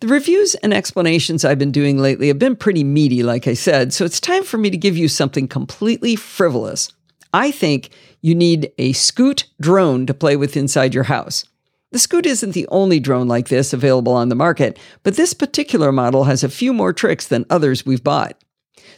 The 0.00 0.08
reviews 0.08 0.54
and 0.56 0.72
explanations 0.72 1.44
I've 1.44 1.58
been 1.58 1.72
doing 1.72 1.98
lately 1.98 2.28
have 2.28 2.38
been 2.38 2.56
pretty 2.56 2.84
meaty, 2.84 3.22
like 3.22 3.46
I 3.46 3.54
said, 3.54 3.92
so 3.92 4.04
it's 4.04 4.20
time 4.20 4.44
for 4.44 4.58
me 4.58 4.70
to 4.70 4.76
give 4.76 4.96
you 4.96 5.08
something 5.08 5.48
completely 5.48 6.16
frivolous. 6.16 6.90
I 7.32 7.50
think 7.50 7.90
you 8.20 8.34
need 8.34 8.72
a 8.78 8.92
Scoot 8.92 9.44
drone 9.60 10.06
to 10.06 10.14
play 10.14 10.36
with 10.36 10.56
inside 10.56 10.94
your 10.94 11.04
house. 11.04 11.44
The 11.92 11.98
Scoot 11.98 12.24
isn't 12.24 12.52
the 12.52 12.68
only 12.68 13.00
drone 13.00 13.26
like 13.26 13.48
this 13.48 13.72
available 13.72 14.12
on 14.12 14.28
the 14.28 14.36
market, 14.36 14.78
but 15.02 15.16
this 15.16 15.34
particular 15.34 15.90
model 15.90 16.24
has 16.24 16.44
a 16.44 16.48
few 16.48 16.72
more 16.72 16.92
tricks 16.92 17.26
than 17.26 17.46
others 17.50 17.84
we've 17.84 18.04
bought. 18.04 18.36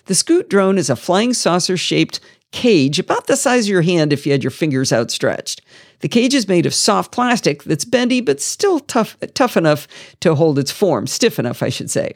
The 0.07 0.15
Scoot 0.15 0.51
drone 0.51 0.77
is 0.77 0.91
a 0.91 0.97
flying 0.97 1.33
saucer 1.33 1.77
shaped 1.77 2.21
cage 2.51 2.99
about 2.99 3.29
the 3.29 3.37
size 3.37 3.65
of 3.65 3.71
your 3.71 3.83
hand 3.83 4.13
if 4.13 4.27
you 4.27 4.33
had 4.33 4.45
your 4.45 4.51
fingers 4.51 4.93
outstretched. 4.93 5.63
The 6.01 6.09
cage 6.09 6.35
is 6.35 6.49
made 6.49 6.67
of 6.67 6.75
soft 6.75 7.13
plastic 7.13 7.63
that's 7.65 7.87
bendy 7.87 8.21
but 8.21 8.41
still 8.43 8.79
tough, 8.81 9.17
tough 9.33 9.57
enough 9.57 9.89
to 10.21 10.35
hold 10.35 10.59
its 10.59 10.71
form, 10.71 11.07
stiff 11.07 11.39
enough, 11.39 11.63
I 11.63 11.71
should 11.71 11.91
say. 11.91 12.15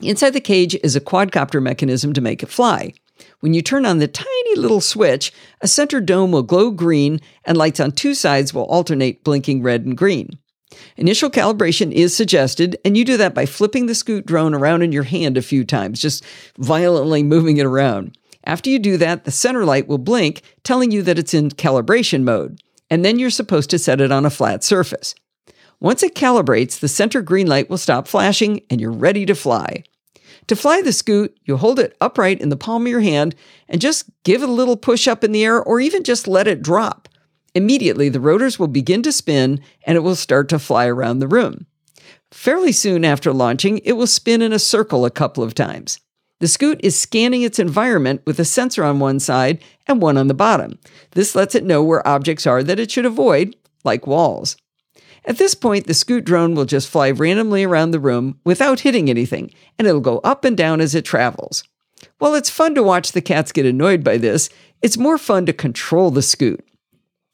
Inside 0.00 0.30
the 0.30 0.40
cage 0.40 0.74
is 0.82 0.96
a 0.96 1.00
quadcopter 1.00 1.62
mechanism 1.62 2.14
to 2.14 2.20
make 2.22 2.42
it 2.42 2.48
fly. 2.48 2.94
When 3.40 3.54
you 3.54 3.62
turn 3.62 3.86
on 3.86 3.98
the 3.98 4.08
tiny 4.08 4.56
little 4.56 4.80
switch, 4.80 5.32
a 5.60 5.68
center 5.68 6.00
dome 6.00 6.32
will 6.32 6.42
glow 6.42 6.70
green 6.70 7.20
and 7.44 7.56
lights 7.56 7.80
on 7.80 7.92
two 7.92 8.14
sides 8.14 8.54
will 8.54 8.64
alternate 8.64 9.24
blinking 9.24 9.62
red 9.62 9.84
and 9.84 9.96
green. 9.96 10.38
Initial 10.96 11.30
calibration 11.30 11.92
is 11.92 12.16
suggested, 12.16 12.76
and 12.84 12.96
you 12.96 13.04
do 13.04 13.16
that 13.16 13.34
by 13.34 13.46
flipping 13.46 13.86
the 13.86 13.94
Scoot 13.94 14.26
drone 14.26 14.54
around 14.54 14.82
in 14.82 14.92
your 14.92 15.02
hand 15.02 15.36
a 15.36 15.42
few 15.42 15.64
times, 15.64 16.00
just 16.00 16.24
violently 16.58 17.22
moving 17.22 17.58
it 17.58 17.66
around. 17.66 18.16
After 18.44 18.70
you 18.70 18.78
do 18.78 18.96
that, 18.96 19.24
the 19.24 19.30
center 19.30 19.64
light 19.64 19.86
will 19.86 19.98
blink, 19.98 20.42
telling 20.64 20.90
you 20.90 21.02
that 21.02 21.18
it's 21.18 21.34
in 21.34 21.50
calibration 21.50 22.22
mode, 22.22 22.60
and 22.90 23.04
then 23.04 23.18
you're 23.18 23.30
supposed 23.30 23.70
to 23.70 23.78
set 23.78 24.00
it 24.00 24.10
on 24.10 24.26
a 24.26 24.30
flat 24.30 24.64
surface. 24.64 25.14
Once 25.80 26.02
it 26.02 26.14
calibrates, 26.14 26.78
the 26.78 26.88
center 26.88 27.22
green 27.22 27.46
light 27.46 27.68
will 27.68 27.78
stop 27.78 28.06
flashing 28.06 28.60
and 28.70 28.80
you're 28.80 28.92
ready 28.92 29.26
to 29.26 29.34
fly. 29.34 29.82
To 30.52 30.56
fly 30.56 30.82
the 30.82 30.92
scoot, 30.92 31.34
you 31.46 31.56
hold 31.56 31.78
it 31.78 31.96
upright 31.98 32.42
in 32.42 32.50
the 32.50 32.58
palm 32.58 32.82
of 32.82 32.88
your 32.90 33.00
hand 33.00 33.34
and 33.70 33.80
just 33.80 34.10
give 34.22 34.42
it 34.42 34.50
a 34.50 34.52
little 34.52 34.76
push 34.76 35.08
up 35.08 35.24
in 35.24 35.32
the 35.32 35.42
air 35.42 35.62
or 35.62 35.80
even 35.80 36.04
just 36.04 36.28
let 36.28 36.46
it 36.46 36.60
drop. 36.60 37.08
Immediately, 37.54 38.10
the 38.10 38.20
rotors 38.20 38.58
will 38.58 38.68
begin 38.68 39.02
to 39.04 39.12
spin 39.12 39.62
and 39.86 39.96
it 39.96 40.00
will 40.00 40.14
start 40.14 40.50
to 40.50 40.58
fly 40.58 40.84
around 40.84 41.20
the 41.20 41.26
room. 41.26 41.64
Fairly 42.32 42.70
soon 42.70 43.02
after 43.02 43.32
launching, 43.32 43.78
it 43.78 43.92
will 43.92 44.06
spin 44.06 44.42
in 44.42 44.52
a 44.52 44.58
circle 44.58 45.06
a 45.06 45.10
couple 45.10 45.42
of 45.42 45.54
times. 45.54 46.00
The 46.40 46.48
Scoot 46.48 46.78
is 46.84 47.00
scanning 47.00 47.40
its 47.40 47.58
environment 47.58 48.20
with 48.26 48.38
a 48.38 48.44
sensor 48.44 48.84
on 48.84 49.00
one 49.00 49.20
side 49.20 49.58
and 49.86 50.02
one 50.02 50.18
on 50.18 50.26
the 50.26 50.34
bottom. 50.34 50.78
This 51.12 51.34
lets 51.34 51.54
it 51.54 51.64
know 51.64 51.82
where 51.82 52.06
objects 52.06 52.46
are 52.46 52.62
that 52.62 52.78
it 52.78 52.90
should 52.90 53.06
avoid, 53.06 53.56
like 53.84 54.06
walls. 54.06 54.58
At 55.24 55.38
this 55.38 55.54
point, 55.54 55.86
the 55.86 55.94
Scoot 55.94 56.24
drone 56.24 56.54
will 56.54 56.64
just 56.64 56.88
fly 56.88 57.10
randomly 57.10 57.62
around 57.62 57.92
the 57.92 58.00
room 58.00 58.40
without 58.44 58.80
hitting 58.80 59.08
anything, 59.08 59.52
and 59.78 59.86
it'll 59.86 60.00
go 60.00 60.18
up 60.18 60.44
and 60.44 60.56
down 60.56 60.80
as 60.80 60.94
it 60.94 61.04
travels. 61.04 61.62
While 62.18 62.34
it's 62.34 62.50
fun 62.50 62.74
to 62.74 62.82
watch 62.82 63.12
the 63.12 63.20
cats 63.20 63.52
get 63.52 63.66
annoyed 63.66 64.02
by 64.02 64.16
this, 64.16 64.48
it's 64.80 64.98
more 64.98 65.18
fun 65.18 65.46
to 65.46 65.52
control 65.52 66.10
the 66.10 66.22
Scoot. 66.22 66.64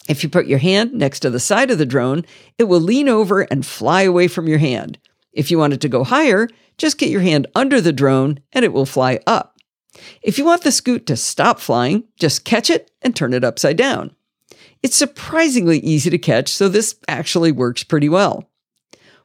If 0.09 0.23
you 0.23 0.28
put 0.28 0.47
your 0.47 0.59
hand 0.59 0.95
next 0.95 1.21
to 1.21 1.30
the 1.30 1.40
side 1.40 1.71
of 1.71 1.78
the 1.78 1.87
drone, 1.87 2.25
it 2.59 2.64
will 2.64 2.80
lean 2.80 3.09
over 3.09 3.42
and 3.42 3.64
fly 3.64 4.02
away 4.02 4.28
from 4.28 4.49
your 4.49 4.59
hand. 4.59 4.99
If 5.33 5.50
you 5.50 5.59
want 5.59 5.75
it 5.75 5.80
to 5.83 5.88
go 5.88 6.04
higher, 6.04 6.49
just 6.78 6.99
get 6.99 7.11
your 7.11 7.21
hand 7.21 7.47
under 7.54 7.80
the 7.80 7.92
drone 7.92 8.40
and 8.52 8.64
it 8.64 8.73
will 8.73 8.87
fly 8.87 9.21
up. 9.26 9.57
If 10.23 10.38
you 10.38 10.45
want 10.45 10.62
the 10.62 10.73
scoot 10.73 11.07
to 11.07 11.16
stop 11.16 11.61
flying, 11.61 12.04
just 12.18 12.45
catch 12.45 12.71
it 12.71 12.90
and 13.02 13.14
turn 13.14 13.35
it 13.35 13.45
upside 13.45 13.76
down. 13.76 14.14
It's 14.82 14.97
surprisingly 14.97 15.78
easy 15.80 16.11
to 16.11 16.18
catch, 16.18 16.49
so 16.49 16.68
this 16.68 16.97
actually 17.08 17.52
works 17.52 17.82
pretty 17.82 18.08
well. 18.08 18.49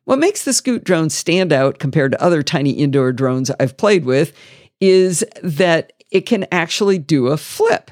What 0.06 0.20
makes 0.20 0.44
the 0.44 0.54
Scoot 0.54 0.84
drone 0.84 1.10
stand 1.10 1.54
out 1.54 1.80
compared 1.80 2.12
to 2.12 2.22
other 2.22 2.44
tiny 2.44 2.72
indoor 2.72 3.14
drones 3.14 3.52
I've 3.60 3.78
played 3.78 4.04
with 4.04 4.34
is 4.82 5.24
that 5.42 5.94
it 6.12 6.22
can 6.22 6.46
actually 6.52 6.98
do 6.98 7.28
a 7.28 7.38
flip. 7.38 7.92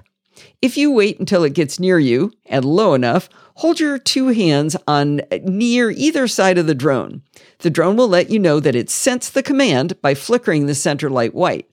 If 0.62 0.78
you 0.78 0.92
wait 0.92 1.20
until 1.20 1.44
it 1.44 1.54
gets 1.54 1.80
near 1.80 1.98
you 1.98 2.34
and 2.46 2.66
low 2.66 2.94
enough, 2.94 3.30
hold 3.56 3.80
your 3.80 3.98
two 3.98 4.28
hands 4.28 4.76
on 4.88 5.22
near 5.44 5.90
either 5.90 6.28
side 6.28 6.58
of 6.58 6.68
the 6.68 6.76
drone. 6.76 7.22
The 7.60 7.70
drone 7.70 7.96
will 7.96 8.08
let 8.08 8.30
you 8.30 8.40
know 8.40 8.60
that 8.60 8.76
it 8.76 8.90
sensed 8.90 9.34
the 9.34 9.44
command 9.44 10.02
by 10.02 10.14
flickering 10.14 10.66
the 10.66 10.76
center 10.76 11.10
light 11.10 11.34
white. 11.34 11.68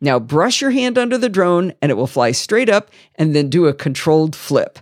Now 0.00 0.18
brush 0.18 0.60
your 0.60 0.72
hand 0.72 0.98
under 0.98 1.18
the 1.18 1.28
drone 1.28 1.72
and 1.80 1.90
it 1.90 1.96
will 1.96 2.06
fly 2.06 2.32
straight 2.32 2.68
up 2.68 2.90
and 3.14 3.36
then 3.36 3.48
do 3.48 3.66
a 3.66 3.74
controlled 3.74 4.34
flip. 4.34 4.78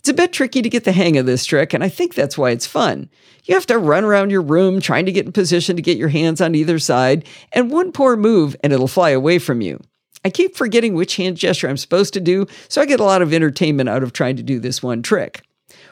It's 0.00 0.08
a 0.08 0.14
bit 0.14 0.32
tricky 0.32 0.62
to 0.62 0.70
get 0.70 0.84
the 0.84 0.92
hang 0.92 1.18
of 1.18 1.26
this 1.26 1.44
trick, 1.44 1.74
and 1.74 1.84
I 1.84 1.90
think 1.90 2.14
that's 2.14 2.38
why 2.38 2.52
it's 2.52 2.66
fun. 2.66 3.10
You 3.44 3.54
have 3.54 3.66
to 3.66 3.76
run 3.76 4.02
around 4.02 4.30
your 4.30 4.40
room 4.40 4.80
trying 4.80 5.04
to 5.04 5.12
get 5.12 5.26
in 5.26 5.32
position 5.32 5.76
to 5.76 5.82
get 5.82 5.98
your 5.98 6.08
hands 6.08 6.40
on 6.40 6.54
either 6.54 6.78
side, 6.78 7.26
and 7.52 7.70
one 7.70 7.92
poor 7.92 8.16
move 8.16 8.56
and 8.64 8.72
it'll 8.72 8.88
fly 8.88 9.10
away 9.10 9.38
from 9.38 9.60
you. 9.60 9.78
I 10.24 10.30
keep 10.30 10.56
forgetting 10.56 10.94
which 10.94 11.16
hand 11.16 11.36
gesture 11.36 11.68
I'm 11.68 11.76
supposed 11.76 12.14
to 12.14 12.20
do, 12.20 12.46
so 12.66 12.80
I 12.80 12.86
get 12.86 12.98
a 12.98 13.04
lot 13.04 13.20
of 13.20 13.34
entertainment 13.34 13.90
out 13.90 14.02
of 14.02 14.14
trying 14.14 14.36
to 14.36 14.42
do 14.42 14.58
this 14.58 14.82
one 14.82 15.02
trick. 15.02 15.42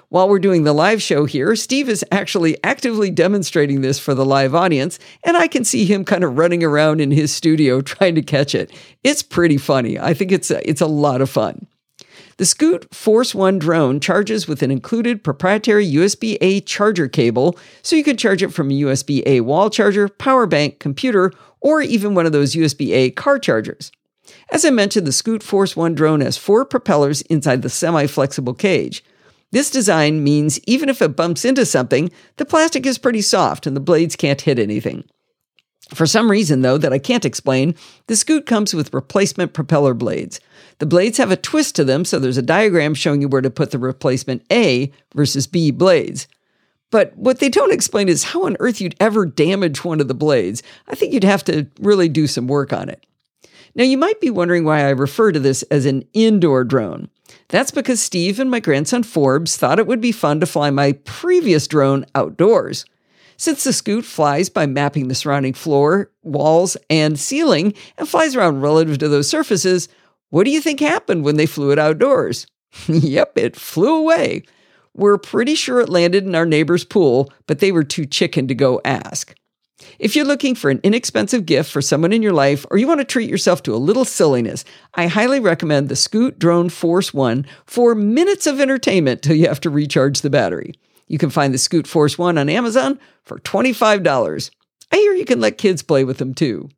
While 0.08 0.30
we're 0.30 0.38
doing 0.38 0.64
the 0.64 0.72
live 0.72 1.02
show 1.02 1.26
here, 1.26 1.54
Steve 1.54 1.90
is 1.90 2.02
actually 2.10 2.56
actively 2.64 3.10
demonstrating 3.10 3.82
this 3.82 3.98
for 3.98 4.14
the 4.14 4.24
live 4.24 4.54
audience, 4.54 4.98
and 5.22 5.36
I 5.36 5.48
can 5.48 5.64
see 5.64 5.84
him 5.84 6.06
kind 6.06 6.24
of 6.24 6.38
running 6.38 6.64
around 6.64 7.02
in 7.02 7.10
his 7.10 7.30
studio 7.30 7.80
trying 7.82 8.14
to 8.14 8.22
catch 8.22 8.54
it. 8.54 8.72
It's 9.04 9.22
pretty 9.22 9.58
funny. 9.58 9.98
I 9.98 10.14
think 10.14 10.32
it's 10.32 10.50
a, 10.50 10.66
it's 10.66 10.80
a 10.80 10.86
lot 10.86 11.20
of 11.20 11.28
fun. 11.28 11.66
The 12.38 12.46
Scoot 12.46 12.94
Force 12.94 13.34
One 13.34 13.58
drone 13.58 13.98
charges 13.98 14.46
with 14.46 14.62
an 14.62 14.70
included 14.70 15.24
proprietary 15.24 15.84
USB 15.84 16.38
A 16.40 16.60
charger 16.60 17.08
cable, 17.08 17.58
so 17.82 17.96
you 17.96 18.04
can 18.04 18.16
charge 18.16 18.44
it 18.44 18.52
from 18.52 18.70
a 18.70 18.74
USB 18.74 19.24
A 19.26 19.40
wall 19.40 19.70
charger, 19.70 20.08
power 20.08 20.46
bank, 20.46 20.78
computer, 20.78 21.32
or 21.60 21.82
even 21.82 22.14
one 22.14 22.26
of 22.26 22.32
those 22.32 22.54
USB 22.54 22.92
A 22.92 23.10
car 23.10 23.40
chargers. 23.40 23.90
As 24.52 24.64
I 24.64 24.70
mentioned, 24.70 25.04
the 25.04 25.10
Scoot 25.10 25.42
Force 25.42 25.74
One 25.74 25.96
drone 25.96 26.20
has 26.20 26.36
four 26.36 26.64
propellers 26.64 27.22
inside 27.22 27.62
the 27.62 27.68
semi 27.68 28.06
flexible 28.06 28.54
cage. 28.54 29.02
This 29.50 29.68
design 29.68 30.22
means 30.22 30.60
even 30.60 30.88
if 30.88 31.02
it 31.02 31.16
bumps 31.16 31.44
into 31.44 31.66
something, 31.66 32.08
the 32.36 32.44
plastic 32.44 32.86
is 32.86 32.98
pretty 32.98 33.22
soft 33.22 33.66
and 33.66 33.74
the 33.74 33.80
blades 33.80 34.14
can't 34.14 34.42
hit 34.42 34.60
anything. 34.60 35.02
For 35.94 36.06
some 36.06 36.30
reason, 36.30 36.60
though, 36.60 36.78
that 36.78 36.92
I 36.92 36.98
can't 36.98 37.24
explain, 37.24 37.74
the 38.06 38.16
Scoot 38.16 38.46
comes 38.46 38.74
with 38.74 38.92
replacement 38.92 39.54
propeller 39.54 39.94
blades. 39.94 40.38
The 40.78 40.86
blades 40.86 41.18
have 41.18 41.30
a 41.30 41.36
twist 41.36 41.76
to 41.76 41.84
them, 41.84 42.04
so 42.04 42.18
there's 42.18 42.36
a 42.36 42.42
diagram 42.42 42.94
showing 42.94 43.22
you 43.22 43.28
where 43.28 43.40
to 43.40 43.50
put 43.50 43.70
the 43.70 43.78
replacement 43.78 44.44
A 44.52 44.92
versus 45.14 45.46
B 45.46 45.70
blades. 45.70 46.28
But 46.90 47.16
what 47.16 47.38
they 47.38 47.48
don't 47.48 47.72
explain 47.72 48.08
is 48.08 48.24
how 48.24 48.44
on 48.44 48.56
earth 48.60 48.80
you'd 48.80 48.96
ever 49.00 49.26
damage 49.26 49.84
one 49.84 50.00
of 50.00 50.08
the 50.08 50.14
blades. 50.14 50.62
I 50.88 50.94
think 50.94 51.12
you'd 51.12 51.24
have 51.24 51.44
to 51.44 51.66
really 51.80 52.08
do 52.08 52.26
some 52.26 52.48
work 52.48 52.72
on 52.72 52.88
it. 52.88 53.04
Now, 53.74 53.84
you 53.84 53.98
might 53.98 54.20
be 54.20 54.30
wondering 54.30 54.64
why 54.64 54.80
I 54.80 54.90
refer 54.90 55.32
to 55.32 55.40
this 55.40 55.62
as 55.64 55.86
an 55.86 56.04
indoor 56.12 56.64
drone. 56.64 57.08
That's 57.48 57.70
because 57.70 58.00
Steve 58.00 58.40
and 58.40 58.50
my 58.50 58.60
grandson 58.60 59.02
Forbes 59.02 59.56
thought 59.56 59.78
it 59.78 59.86
would 59.86 60.00
be 60.00 60.12
fun 60.12 60.40
to 60.40 60.46
fly 60.46 60.70
my 60.70 60.92
previous 61.04 61.66
drone 61.66 62.06
outdoors. 62.14 62.84
Since 63.40 63.62
the 63.62 63.72
Scoot 63.72 64.04
flies 64.04 64.48
by 64.48 64.66
mapping 64.66 65.06
the 65.06 65.14
surrounding 65.14 65.54
floor, 65.54 66.10
walls, 66.24 66.76
and 66.90 67.16
ceiling 67.16 67.72
and 67.96 68.08
flies 68.08 68.34
around 68.34 68.60
relative 68.62 68.98
to 68.98 69.08
those 69.08 69.28
surfaces, 69.28 69.88
what 70.30 70.42
do 70.42 70.50
you 70.50 70.60
think 70.60 70.80
happened 70.80 71.24
when 71.24 71.36
they 71.36 71.46
flew 71.46 71.70
it 71.70 71.78
outdoors? 71.78 72.48
yep, 72.88 73.38
it 73.38 73.54
flew 73.54 73.94
away. 73.94 74.42
We're 74.92 75.18
pretty 75.18 75.54
sure 75.54 75.80
it 75.80 75.88
landed 75.88 76.26
in 76.26 76.34
our 76.34 76.46
neighbor's 76.46 76.84
pool, 76.84 77.32
but 77.46 77.60
they 77.60 77.70
were 77.70 77.84
too 77.84 78.06
chicken 78.06 78.48
to 78.48 78.56
go 78.56 78.80
ask. 78.84 79.32
If 80.00 80.16
you're 80.16 80.24
looking 80.24 80.56
for 80.56 80.70
an 80.70 80.80
inexpensive 80.82 81.46
gift 81.46 81.70
for 81.70 81.80
someone 81.80 82.12
in 82.12 82.22
your 82.22 82.32
life 82.32 82.66
or 82.72 82.78
you 82.78 82.88
want 82.88 82.98
to 82.98 83.04
treat 83.04 83.30
yourself 83.30 83.62
to 83.62 83.74
a 83.74 83.76
little 83.76 84.04
silliness, 84.04 84.64
I 84.94 85.06
highly 85.06 85.38
recommend 85.38 85.88
the 85.88 85.94
Scoot 85.94 86.40
Drone 86.40 86.70
Force 86.70 87.14
One 87.14 87.46
for 87.66 87.94
minutes 87.94 88.48
of 88.48 88.60
entertainment 88.60 89.22
till 89.22 89.36
you 89.36 89.46
have 89.46 89.60
to 89.60 89.70
recharge 89.70 90.22
the 90.22 90.30
battery. 90.30 90.74
You 91.08 91.18
can 91.18 91.30
find 91.30 91.52
the 91.52 91.58
Scoot 91.58 91.86
Force 91.86 92.16
One 92.16 92.38
on 92.38 92.48
Amazon 92.48 93.00
for 93.24 93.38
$25. 93.40 94.50
I 94.92 94.96
hear 94.96 95.12
you 95.14 95.24
can 95.24 95.40
let 95.40 95.58
kids 95.58 95.82
play 95.82 96.04
with 96.04 96.18
them 96.18 96.34
too. 96.34 96.68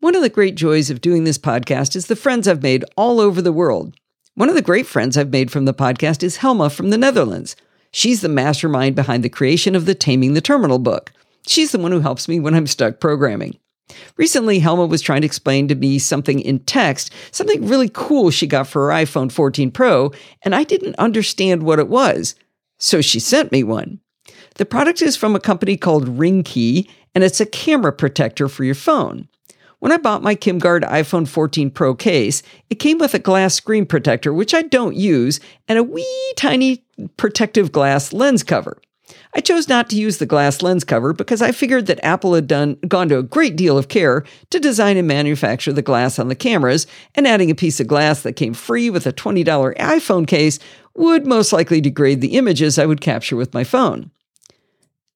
One 0.00 0.14
of 0.14 0.22
the 0.22 0.28
great 0.28 0.54
joys 0.54 0.90
of 0.90 1.00
doing 1.00 1.24
this 1.24 1.38
podcast 1.38 1.96
is 1.96 2.06
the 2.06 2.16
friends 2.16 2.46
I've 2.46 2.62
made 2.62 2.84
all 2.96 3.20
over 3.20 3.42
the 3.42 3.52
world. 3.52 3.94
One 4.34 4.48
of 4.48 4.54
the 4.54 4.62
great 4.62 4.86
friends 4.86 5.16
I've 5.16 5.30
made 5.30 5.50
from 5.50 5.64
the 5.64 5.74
podcast 5.74 6.22
is 6.22 6.36
Helma 6.36 6.70
from 6.70 6.90
the 6.90 6.98
Netherlands. 6.98 7.56
She's 7.90 8.20
the 8.20 8.28
mastermind 8.28 8.94
behind 8.94 9.24
the 9.24 9.28
creation 9.28 9.74
of 9.74 9.86
the 9.86 9.96
Taming 9.96 10.34
the 10.34 10.40
Terminal 10.40 10.78
book. 10.78 11.12
She's 11.46 11.72
the 11.72 11.78
one 11.78 11.90
who 11.90 12.00
helps 12.00 12.28
me 12.28 12.38
when 12.38 12.54
I'm 12.54 12.68
stuck 12.68 13.00
programming. 13.00 13.58
Recently, 14.16 14.58
Helma 14.58 14.86
was 14.86 15.02
trying 15.02 15.22
to 15.22 15.26
explain 15.26 15.66
to 15.68 15.74
me 15.74 15.98
something 15.98 16.40
in 16.40 16.60
text, 16.60 17.12
something 17.32 17.66
really 17.66 17.88
cool 17.88 18.30
she 18.30 18.46
got 18.46 18.68
for 18.68 18.86
her 18.86 18.94
iPhone 18.94 19.32
14 19.32 19.70
Pro, 19.70 20.12
and 20.42 20.54
I 20.54 20.62
didn't 20.62 20.96
understand 20.96 21.62
what 21.62 21.78
it 21.78 21.88
was. 21.88 22.34
So 22.78 23.00
she 23.00 23.20
sent 23.20 23.52
me 23.52 23.62
one. 23.62 24.00
The 24.54 24.66
product 24.66 25.02
is 25.02 25.16
from 25.16 25.36
a 25.36 25.40
company 25.40 25.76
called 25.76 26.18
Ringke, 26.18 26.88
and 27.14 27.24
it's 27.24 27.40
a 27.40 27.46
camera 27.46 27.92
protector 27.92 28.48
for 28.48 28.64
your 28.64 28.74
phone. 28.74 29.28
When 29.80 29.92
I 29.92 29.96
bought 29.96 30.22
my 30.22 30.34
KimGuard 30.34 30.82
iPhone 30.88 31.28
14 31.28 31.70
Pro 31.70 31.94
case, 31.94 32.42
it 32.68 32.76
came 32.76 32.98
with 32.98 33.14
a 33.14 33.20
glass 33.20 33.54
screen 33.54 33.86
protector, 33.86 34.32
which 34.32 34.52
I 34.52 34.62
don't 34.62 34.96
use, 34.96 35.38
and 35.68 35.78
a 35.78 35.84
wee 35.84 36.32
tiny 36.36 36.84
protective 37.16 37.70
glass 37.70 38.12
lens 38.12 38.42
cover. 38.42 38.78
I 39.34 39.40
chose 39.40 39.68
not 39.68 39.90
to 39.90 39.96
use 39.96 40.18
the 40.18 40.26
glass 40.26 40.62
lens 40.62 40.84
cover 40.84 41.12
because 41.12 41.42
I 41.42 41.52
figured 41.52 41.86
that 41.86 42.04
Apple 42.04 42.34
had 42.34 42.46
done 42.46 42.74
gone 42.88 43.08
to 43.10 43.18
a 43.18 43.22
great 43.22 43.56
deal 43.56 43.76
of 43.76 43.88
care 43.88 44.24
to 44.50 44.58
design 44.58 44.96
and 44.96 45.06
manufacture 45.06 45.72
the 45.72 45.82
glass 45.82 46.18
on 46.18 46.28
the 46.28 46.34
cameras, 46.34 46.86
and 47.14 47.26
adding 47.26 47.50
a 47.50 47.54
piece 47.54 47.78
of 47.80 47.86
glass 47.86 48.22
that 48.22 48.36
came 48.36 48.54
free 48.54 48.90
with 48.90 49.06
a 49.06 49.12
$20 49.12 49.44
iPhone 49.76 50.26
case 50.26 50.58
would 50.94 51.26
most 51.26 51.52
likely 51.52 51.80
degrade 51.80 52.20
the 52.20 52.36
images 52.36 52.78
I 52.78 52.86
would 52.86 53.00
capture 53.00 53.36
with 53.36 53.54
my 53.54 53.64
phone. 53.64 54.10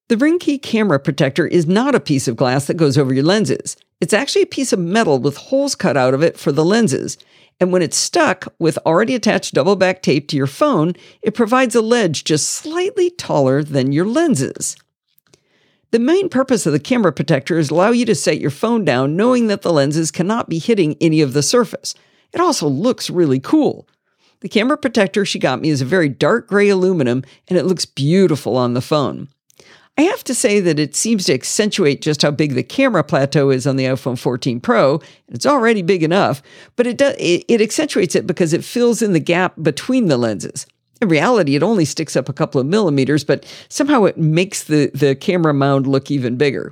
The 0.09 0.15
Ringke 0.15 0.61
camera 0.61 0.99
protector 0.99 1.47
is 1.47 1.65
not 1.65 1.95
a 1.95 1.99
piece 1.99 2.27
of 2.27 2.35
glass 2.35 2.65
that 2.65 2.77
goes 2.77 2.97
over 2.97 3.13
your 3.13 3.23
lenses. 3.23 3.75
It's 3.99 4.13
actually 4.13 4.43
a 4.43 4.47
piece 4.47 4.73
of 4.73 4.79
metal 4.79 5.17
with 5.17 5.37
holes 5.37 5.75
cut 5.75 5.97
out 5.97 6.13
of 6.13 6.21
it 6.21 6.37
for 6.37 6.51
the 6.51 6.65
lenses. 6.65 7.17
And 7.59 7.71
when 7.71 7.81
it's 7.81 7.97
stuck 7.97 8.47
with 8.59 8.77
already 8.85 9.15
attached 9.15 9.53
double 9.53 9.75
back 9.75 10.01
tape 10.01 10.27
to 10.29 10.35
your 10.35 10.47
phone, 10.47 10.93
it 11.21 11.33
provides 11.33 11.75
a 11.75 11.81
ledge 11.81 12.23
just 12.23 12.49
slightly 12.49 13.09
taller 13.09 13.63
than 13.63 13.91
your 13.91 14.05
lenses. 14.05 14.75
The 15.91 15.99
main 15.99 16.27
purpose 16.27 16.65
of 16.65 16.73
the 16.73 16.79
camera 16.79 17.11
protector 17.11 17.59
is 17.59 17.69
allow 17.69 17.91
you 17.91 18.05
to 18.05 18.15
set 18.15 18.39
your 18.39 18.49
phone 18.49 18.83
down 18.83 19.15
knowing 19.15 19.47
that 19.47 19.61
the 19.61 19.71
lenses 19.71 20.09
cannot 20.09 20.49
be 20.49 20.57
hitting 20.57 20.97
any 20.99 21.21
of 21.21 21.33
the 21.33 21.43
surface. 21.43 21.93
It 22.33 22.41
also 22.41 22.67
looks 22.67 23.11
really 23.11 23.39
cool. 23.39 23.87
The 24.39 24.49
camera 24.49 24.77
protector 24.77 25.23
she 25.23 25.39
got 25.39 25.61
me 25.61 25.69
is 25.69 25.81
a 25.81 25.85
very 25.85 26.09
dark 26.09 26.47
gray 26.47 26.67
aluminum 26.69 27.23
and 27.47 27.57
it 27.57 27.65
looks 27.65 27.85
beautiful 27.85 28.57
on 28.57 28.73
the 28.73 28.81
phone. 28.81 29.29
I 29.97 30.03
have 30.03 30.23
to 30.23 30.33
say 30.33 30.59
that 30.59 30.79
it 30.79 30.95
seems 30.95 31.25
to 31.25 31.33
accentuate 31.33 32.01
just 32.01 32.23
how 32.23 32.31
big 32.31 32.53
the 32.53 32.63
camera 32.63 33.03
plateau 33.03 33.51
is 33.51 33.67
on 33.67 33.75
the 33.75 33.85
iPhone 33.85 34.17
14 34.17 34.59
Pro. 34.59 34.99
It's 35.27 35.45
already 35.45 35.83
big 35.83 36.01
enough, 36.01 36.41
but 36.75 36.87
it, 36.87 36.97
does, 36.97 37.15
it, 37.19 37.45
it 37.47 37.61
accentuates 37.61 38.15
it 38.15 38.25
because 38.25 38.53
it 38.53 38.63
fills 38.63 39.03
in 39.03 39.13
the 39.13 39.19
gap 39.19 39.53
between 39.61 40.07
the 40.07 40.17
lenses. 40.17 40.65
In 40.99 41.09
reality, 41.09 41.55
it 41.55 41.61
only 41.61 41.85
sticks 41.85 42.15
up 42.15 42.27
a 42.27 42.33
couple 42.33 42.59
of 42.59 42.65
millimeters, 42.65 43.23
but 43.23 43.45
somehow 43.69 44.05
it 44.05 44.17
makes 44.17 44.63
the, 44.63 44.89
the 44.95 45.15
camera 45.15 45.53
mound 45.53 45.85
look 45.85 46.09
even 46.09 46.37
bigger. 46.37 46.71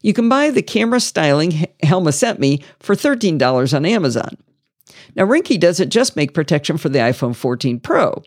You 0.00 0.14
can 0.14 0.28
buy 0.30 0.50
the 0.50 0.62
camera 0.62 1.00
styling 1.00 1.66
Helma 1.82 2.12
sent 2.12 2.40
me 2.40 2.62
for 2.78 2.94
$13 2.94 3.76
on 3.76 3.84
Amazon. 3.84 4.36
Now, 5.16 5.24
Ringke 5.24 5.60
doesn't 5.60 5.90
just 5.90 6.16
make 6.16 6.34
protection 6.34 6.78
for 6.78 6.88
the 6.88 7.00
iPhone 7.00 7.36
14 7.36 7.80
Pro. 7.80 8.22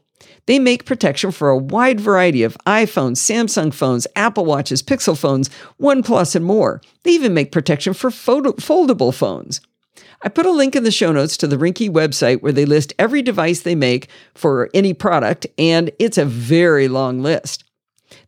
They 0.48 0.60
make 0.60 0.86
protection 0.86 1.32
for 1.32 1.50
a 1.50 1.58
wide 1.58 2.00
variety 2.00 2.42
of 2.42 2.58
iPhones, 2.66 3.18
Samsung 3.18 3.74
phones, 3.74 4.08
Apple 4.16 4.46
Watches, 4.46 4.82
Pixel 4.82 5.18
phones, 5.18 5.50
OnePlus, 5.80 6.36
and 6.36 6.46
more. 6.46 6.82
They 7.04 7.12
even 7.12 7.34
make 7.34 7.52
protection 7.52 7.94
for 7.94 8.10
photo- 8.10 8.54
foldable 8.54 9.14
phones. 9.14 9.62
I 10.22 10.30
put 10.30 10.46
a 10.46 10.52
link 10.52 10.76
in 10.76 10.84
the 10.84 10.92
show 10.92 11.12
notes 11.12 11.38
to 11.38 11.48
the 11.48 11.58
Ringke 11.58 11.90
website 11.92 12.42
where 12.42 12.52
they 12.52 12.66
list 12.66 12.94
every 12.98 13.22
device 13.22 13.60
they 13.62 13.76
make 13.76 14.08
for 14.34 14.70
any 14.74 14.94
product, 14.94 15.46
and 15.60 15.92
it's 16.00 16.18
a 16.18 16.26
very 16.26 16.88
long 16.88 17.22
list. 17.22 17.64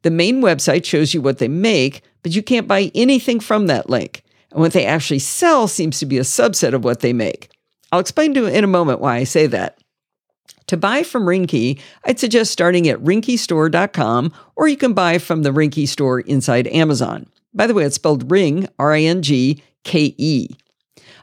The 0.03 0.11
main 0.11 0.41
website 0.41 0.85
shows 0.85 1.13
you 1.13 1.21
what 1.21 1.39
they 1.39 1.47
make, 1.47 2.03
but 2.21 2.35
you 2.35 2.43
can't 2.43 2.67
buy 2.67 2.91
anything 2.93 3.39
from 3.39 3.67
that 3.67 3.89
link. 3.89 4.23
And 4.51 4.59
what 4.59 4.73
they 4.73 4.85
actually 4.85 5.19
sell 5.19 5.67
seems 5.67 5.99
to 5.99 6.05
be 6.05 6.17
a 6.17 6.23
subset 6.23 6.73
of 6.73 6.83
what 6.83 6.99
they 6.99 7.13
make. 7.13 7.49
I'll 7.91 7.99
explain 7.99 8.33
to 8.33 8.41
you 8.41 8.47
in 8.47 8.63
a 8.63 8.67
moment 8.67 8.99
why 8.99 9.17
I 9.17 9.23
say 9.23 9.47
that. 9.47 9.78
To 10.69 10.77
buy 10.77 11.01
from 11.01 11.25
Ringke, 11.25 11.79
I'd 12.05 12.19
suggest 12.19 12.51
starting 12.51 12.88
at 12.88 12.99
ringkestore.com 12.99 14.31
or 14.55 14.67
you 14.67 14.77
can 14.77 14.93
buy 14.93 15.17
from 15.17 15.41
the 15.41 15.49
Ringke 15.49 15.88
store 15.88 16.19
inside 16.19 16.67
Amazon. 16.67 17.25
By 17.55 17.65
the 17.65 17.73
way, 17.73 17.85
it's 17.85 17.95
spelled 17.95 18.29
ring, 18.29 18.67
R 18.77 18.93
I 18.93 19.01
N 19.01 19.23
G 19.23 19.63
K 19.83 20.13
E. 20.15 20.47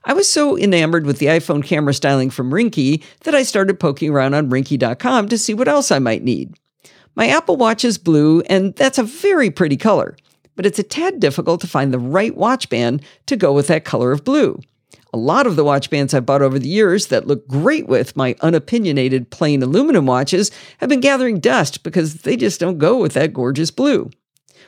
I 0.04 0.14
was 0.14 0.28
so 0.28 0.58
enamored 0.58 1.06
with 1.06 1.20
the 1.20 1.26
iPhone 1.26 1.62
camera 1.62 1.94
styling 1.94 2.28
from 2.28 2.50
Ringke 2.50 3.04
that 3.20 3.36
I 3.36 3.44
started 3.44 3.78
poking 3.78 4.10
around 4.10 4.34
on 4.34 4.50
ringke.com 4.50 5.28
to 5.28 5.38
see 5.38 5.54
what 5.54 5.68
else 5.68 5.92
I 5.92 6.00
might 6.00 6.24
need. 6.24 6.52
My 7.14 7.28
Apple 7.28 7.56
Watch 7.56 7.84
is 7.84 7.98
blue, 7.98 8.40
and 8.50 8.74
that's 8.74 8.98
a 8.98 9.04
very 9.04 9.52
pretty 9.52 9.76
color, 9.76 10.16
but 10.56 10.66
it's 10.66 10.80
a 10.80 10.82
tad 10.82 11.20
difficult 11.20 11.60
to 11.60 11.68
find 11.68 11.94
the 11.94 12.00
right 12.00 12.36
watch 12.36 12.68
band 12.68 13.00
to 13.26 13.36
go 13.36 13.52
with 13.52 13.68
that 13.68 13.84
color 13.84 14.10
of 14.10 14.24
blue. 14.24 14.60
A 15.12 15.18
lot 15.18 15.46
of 15.46 15.56
the 15.56 15.64
watch 15.64 15.88
bands 15.88 16.12
I've 16.12 16.26
bought 16.26 16.42
over 16.42 16.58
the 16.58 16.68
years 16.68 17.06
that 17.06 17.26
look 17.26 17.46
great 17.48 17.86
with 17.86 18.16
my 18.16 18.34
unopinionated 18.42 19.30
plain 19.30 19.62
aluminum 19.62 20.06
watches 20.06 20.50
have 20.78 20.88
been 20.88 21.00
gathering 21.00 21.40
dust 21.40 21.82
because 21.82 22.22
they 22.22 22.36
just 22.36 22.60
don't 22.60 22.78
go 22.78 22.98
with 22.98 23.14
that 23.14 23.32
gorgeous 23.32 23.70
blue. 23.70 24.10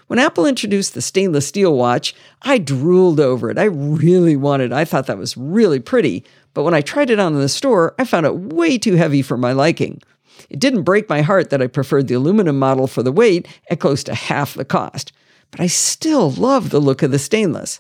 When 0.07 0.19
Apple 0.19 0.47
introduced 0.47 0.95
the 0.95 1.03
stainless 1.03 1.47
steel 1.47 1.75
watch, 1.75 2.15
I 2.41 2.57
drooled 2.57 3.21
over 3.21 3.51
it. 3.51 3.59
I 3.59 3.65
really 3.65 4.37
wanted 4.37 4.73
it. 4.73 4.73
I 4.73 4.87
thought 4.87 5.07
that 5.07 5.19
was 5.19 5.37
really 5.37 5.81
pretty, 5.81 6.25
but 6.55 6.63
when 6.63 6.73
I 6.73 6.81
tried 6.81 7.11
it 7.11 7.19
on 7.19 7.35
in 7.35 7.41
the 7.41 7.49
store, 7.49 7.95
I 7.99 8.05
found 8.05 8.25
it 8.25 8.35
way 8.35 8.79
too 8.79 8.95
heavy 8.95 9.21
for 9.21 9.37
my 9.37 9.53
liking. 9.53 10.01
It 10.49 10.61
didn't 10.61 10.85
break 10.85 11.11
my 11.11 11.21
heart 11.21 11.51
that 11.51 11.61
I 11.61 11.67
preferred 11.67 12.09
the 12.09 12.15
aluminum 12.15 12.59
model 12.59 12.87
for 12.87 13.03
the 13.03 13.13
weight 13.13 13.47
at 13.71 13.81
close 13.81 14.03
to 14.05 14.15
half 14.15 14.55
the 14.55 14.65
cost, 14.65 15.13
but 15.51 15.61
I 15.61 15.67
still 15.67 16.31
love 16.31 16.71
the 16.71 16.81
look 16.81 17.03
of 17.03 17.11
the 17.11 17.19
stainless. 17.19 17.79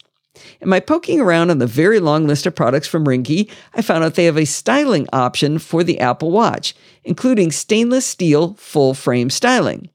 In 0.60 0.68
my 0.68 0.80
poking 0.80 1.20
around 1.20 1.50
on 1.50 1.58
the 1.58 1.66
very 1.66 2.00
long 2.00 2.26
list 2.26 2.46
of 2.46 2.54
products 2.54 2.88
from 2.88 3.04
Ringke, 3.04 3.50
I 3.74 3.82
found 3.82 4.04
out 4.04 4.14
they 4.14 4.24
have 4.24 4.36
a 4.36 4.44
styling 4.44 5.06
option 5.12 5.58
for 5.58 5.84
the 5.84 6.00
Apple 6.00 6.30
Watch, 6.30 6.74
including 7.04 7.52
stainless 7.52 8.06
steel 8.06 8.54
full 8.54 8.94
frame 8.94 9.30
styling. 9.30 9.88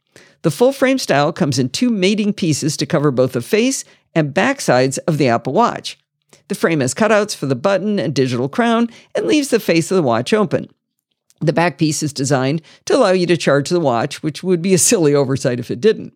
The 0.44 0.52
full 0.52 0.74
frame 0.74 0.98
style 0.98 1.32
comes 1.32 1.58
in 1.58 1.70
two 1.70 1.90
mating 1.90 2.34
pieces 2.34 2.76
to 2.78 2.86
cover 2.86 3.12
both 3.12 3.34
the 3.34 3.42
face 3.42 3.86
and 4.14 4.34
back 4.34 4.62
sides 4.62 4.98
of 5.00 5.18
the 5.18 5.28
Apple 5.28 5.54
Watch. 5.54 5.98
The 6.50 6.56
frame 6.56 6.82
has 6.82 6.94
cutouts 6.94 7.36
for 7.36 7.46
the 7.46 7.56
button 7.56 8.00
and 8.00 8.14
digital 8.14 8.50
crown 8.50 8.90
and 9.16 9.26
leaves 9.26 9.50
the 9.50 9.60
face 9.60 9.90
of 9.90 9.96
the 9.96 10.04
watch 10.04 10.34
open. 10.34 10.68
The 11.40 11.54
back 11.54 11.78
piece 11.78 12.04
is 12.04 12.14
designed 12.14 12.62
to 12.86 12.96
allow 12.96 13.12
you 13.12 13.26
to 13.28 13.38
charge 13.38 13.70
the 13.70 13.80
watch, 13.80 14.24
which 14.24 14.44
would 14.44 14.62
be 14.62 14.74
a 14.74 14.78
silly 14.90 15.14
oversight 15.14 15.60
if 15.60 15.72
it 15.72 15.82
didn't. 15.82 16.14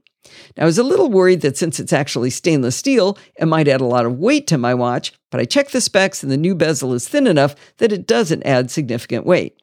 Now, 0.56 0.64
I 0.64 0.66
was 0.66 0.78
a 0.78 0.84
little 0.84 1.10
worried 1.10 1.42
that 1.42 1.58
since 1.58 1.80
it's 1.80 1.94
actually 1.94 2.30
stainless 2.30 2.76
steel, 2.76 3.18
it 3.40 3.46
might 3.46 3.68
add 3.68 3.82
a 3.82 3.86
lot 3.86 4.06
of 4.06 4.20
weight 4.20 4.48
to 4.48 4.58
my 4.58 4.74
watch, 4.74 5.14
but 5.32 5.40
I 5.40 5.46
checked 5.46 5.72
the 5.72 5.82
specs 5.82 6.24
and 6.24 6.32
the 6.32 6.38
new 6.38 6.56
bezel 6.56 6.94
is 6.94 7.08
thin 7.08 7.28
enough 7.28 7.56
that 7.78 7.92
it 7.92 8.08
doesn't 8.08 8.46
add 8.46 8.72
significant 8.72 9.26
weight. 9.26 9.62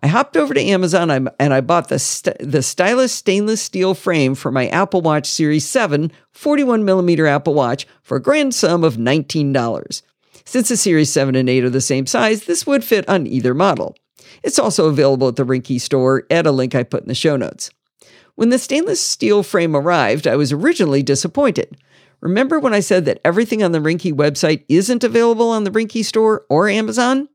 I 0.00 0.06
hopped 0.06 0.36
over 0.36 0.54
to 0.54 0.62
Amazon 0.62 1.10
and 1.10 1.54
I 1.54 1.60
bought 1.60 1.88
the, 1.88 1.98
st- 1.98 2.36
the 2.38 2.62
stylus 2.62 3.12
stainless 3.12 3.60
steel 3.60 3.94
frame 3.94 4.36
for 4.36 4.52
my 4.52 4.68
Apple 4.68 5.00
Watch 5.00 5.26
Series 5.26 5.66
7 5.66 6.12
41 6.32 6.84
millimeter 6.84 7.26
Apple 7.26 7.54
Watch 7.54 7.86
for 8.02 8.16
a 8.16 8.22
grand 8.22 8.54
sum 8.54 8.84
of 8.84 8.96
$19. 8.96 10.02
Since 10.44 10.68
the 10.68 10.76
Series 10.76 11.12
7 11.12 11.34
and 11.34 11.50
8 11.50 11.64
are 11.64 11.70
the 11.70 11.80
same 11.80 12.06
size, 12.06 12.44
this 12.44 12.66
would 12.66 12.84
fit 12.84 13.08
on 13.08 13.26
either 13.26 13.54
model. 13.54 13.96
It's 14.42 14.58
also 14.58 14.88
available 14.88 15.28
at 15.28 15.36
the 15.36 15.44
Ringke 15.44 15.80
store 15.80 16.24
at 16.30 16.46
a 16.46 16.52
link 16.52 16.74
I 16.74 16.84
put 16.84 17.02
in 17.02 17.08
the 17.08 17.14
show 17.14 17.36
notes. 17.36 17.70
When 18.38 18.50
the 18.50 18.58
stainless 18.60 19.00
steel 19.00 19.42
frame 19.42 19.74
arrived, 19.74 20.28
I 20.28 20.36
was 20.36 20.52
originally 20.52 21.02
disappointed. 21.02 21.76
Remember 22.20 22.60
when 22.60 22.72
I 22.72 22.78
said 22.78 23.04
that 23.04 23.20
everything 23.24 23.64
on 23.64 23.72
the 23.72 23.80
Ringke 23.80 24.12
website 24.12 24.64
isn't 24.68 25.02
available 25.02 25.50
on 25.50 25.64
the 25.64 25.72
Ringke 25.72 26.04
store 26.04 26.46
or 26.48 26.68
Amazon? 26.68 27.28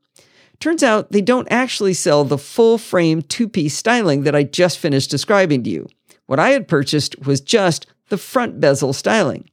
Turns 0.60 0.82
out 0.82 1.12
they 1.12 1.20
don't 1.20 1.46
actually 1.50 1.92
sell 1.92 2.24
the 2.24 2.38
full 2.38 2.78
frame 2.78 3.20
two 3.20 3.50
piece 3.50 3.76
styling 3.76 4.22
that 4.22 4.34
I 4.34 4.44
just 4.44 4.78
finished 4.78 5.10
describing 5.10 5.62
to 5.64 5.70
you. 5.70 5.88
What 6.24 6.38
I 6.38 6.52
had 6.52 6.68
purchased 6.68 7.26
was 7.26 7.42
just 7.42 7.86
the 8.08 8.16
front 8.16 8.58
bezel 8.58 8.94
styling. 8.94 9.50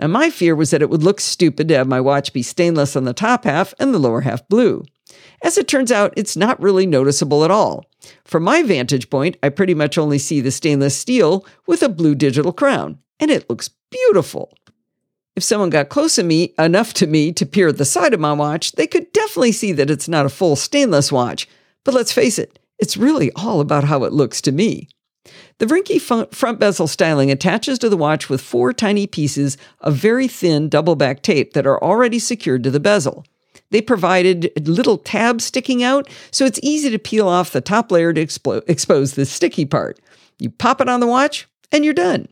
Now, 0.00 0.08
my 0.08 0.30
fear 0.30 0.56
was 0.56 0.72
that 0.72 0.82
it 0.82 0.90
would 0.90 1.04
look 1.04 1.20
stupid 1.20 1.68
to 1.68 1.76
have 1.76 1.86
my 1.86 2.00
watch 2.00 2.32
be 2.32 2.42
stainless 2.42 2.96
on 2.96 3.04
the 3.04 3.14
top 3.14 3.44
half 3.44 3.72
and 3.78 3.94
the 3.94 4.00
lower 4.00 4.22
half 4.22 4.48
blue. 4.48 4.82
As 5.44 5.56
it 5.56 5.68
turns 5.68 5.92
out, 5.92 6.12
it's 6.16 6.36
not 6.36 6.60
really 6.60 6.86
noticeable 6.86 7.44
at 7.44 7.52
all. 7.52 7.84
From 8.24 8.42
my 8.42 8.62
vantage 8.62 9.10
point, 9.10 9.36
I 9.42 9.48
pretty 9.48 9.74
much 9.74 9.98
only 9.98 10.18
see 10.18 10.40
the 10.40 10.50
stainless 10.50 10.96
steel 10.96 11.46
with 11.66 11.82
a 11.82 11.88
blue 11.88 12.14
digital 12.14 12.52
crown, 12.52 12.98
and 13.20 13.30
it 13.30 13.48
looks 13.48 13.70
beautiful. 13.90 14.52
If 15.34 15.42
someone 15.42 15.70
got 15.70 15.88
close 15.88 16.16
to 16.16 16.22
me 16.22 16.54
enough 16.58 16.92
to 16.94 17.06
me 17.06 17.32
to 17.32 17.46
peer 17.46 17.68
at 17.68 17.78
the 17.78 17.84
side 17.84 18.12
of 18.12 18.20
my 18.20 18.32
watch, 18.32 18.72
they 18.72 18.86
could 18.86 19.12
definitely 19.12 19.52
see 19.52 19.72
that 19.72 19.90
it's 19.90 20.08
not 20.08 20.26
a 20.26 20.30
full 20.30 20.56
stainless 20.56 21.10
watch. 21.10 21.48
But 21.84 21.94
let's 21.94 22.12
face 22.12 22.38
it, 22.38 22.58
it's 22.78 22.96
really 22.96 23.32
all 23.36 23.60
about 23.60 23.84
how 23.84 24.04
it 24.04 24.12
looks 24.12 24.40
to 24.42 24.52
me. 24.52 24.88
The 25.58 25.66
Ringke 25.66 26.00
front 26.34 26.58
bezel 26.58 26.88
styling 26.88 27.30
attaches 27.30 27.78
to 27.78 27.88
the 27.88 27.96
watch 27.96 28.28
with 28.28 28.40
four 28.40 28.72
tiny 28.72 29.06
pieces 29.06 29.56
of 29.80 29.94
very 29.94 30.26
thin 30.26 30.68
double 30.68 30.96
back 30.96 31.22
tape 31.22 31.52
that 31.52 31.66
are 31.66 31.82
already 31.82 32.18
secured 32.18 32.64
to 32.64 32.70
the 32.70 32.80
bezel. 32.80 33.24
They 33.72 33.80
provided 33.80 34.52
little 34.68 34.98
tabs 34.98 35.44
sticking 35.44 35.82
out, 35.82 36.08
so 36.30 36.44
it's 36.44 36.60
easy 36.62 36.90
to 36.90 36.98
peel 36.98 37.26
off 37.26 37.52
the 37.52 37.62
top 37.62 37.90
layer 37.90 38.12
to 38.12 38.20
expose 38.20 39.14
the 39.14 39.24
sticky 39.24 39.64
part. 39.64 39.98
You 40.38 40.50
pop 40.50 40.82
it 40.82 40.90
on 40.90 41.00
the 41.00 41.06
watch, 41.06 41.48
and 41.72 41.82
you're 41.82 41.94
done. 41.94 42.28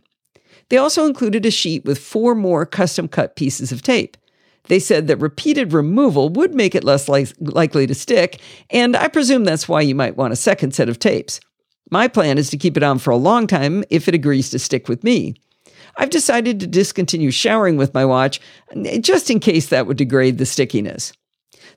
They 0.69 0.77
also 0.77 1.07
included 1.07 1.47
a 1.47 1.51
sheet 1.51 1.87
with 1.87 1.99
four 1.99 2.35
more 2.35 2.67
custom 2.67 3.09
cut 3.09 3.37
pieces 3.37 3.73
of 3.73 3.81
tape. 3.81 4.19
They 4.65 4.79
said 4.79 5.09
that 5.09 5.17
repeated 5.17 5.73
removal 5.73 6.29
would 6.29 6.55
make 6.55 6.75
it 6.75 6.85
less 6.85 7.09
li- 7.09 7.27
likely 7.41 7.87
to 7.87 7.95
stick, 7.95 8.39
and 8.69 8.95
I 8.95 9.09
presume 9.09 9.45
that's 9.45 9.69
why 9.69 9.81
you 9.81 9.95
might 9.95 10.19
want 10.19 10.35
a 10.35 10.37
second 10.37 10.75
set 10.75 10.91
of 10.91 10.99
tapes. 10.99 11.41
My 11.91 12.07
plan 12.07 12.37
is 12.37 12.51
to 12.51 12.59
keep 12.59 12.77
it 12.77 12.83
on 12.83 12.99
for 12.99 13.11
a 13.11 13.17
long 13.17 13.47
time 13.47 13.83
if 13.89 14.09
it 14.09 14.15
agrees 14.15 14.51
to 14.51 14.59
stick 14.59 14.89
with 14.89 15.03
me. 15.03 15.35
I've 15.97 16.11
decided 16.11 16.61
to 16.61 16.67
discontinue 16.67 17.31
showering 17.31 17.79
with 17.79 17.95
my 17.95 18.05
watch 18.05 18.41
just 19.01 19.31
in 19.31 19.41
case 19.41 19.71
that 19.71 19.87
would 19.87 19.97
degrade 19.97 20.37
the 20.37 20.47
stickiness. 20.47 21.13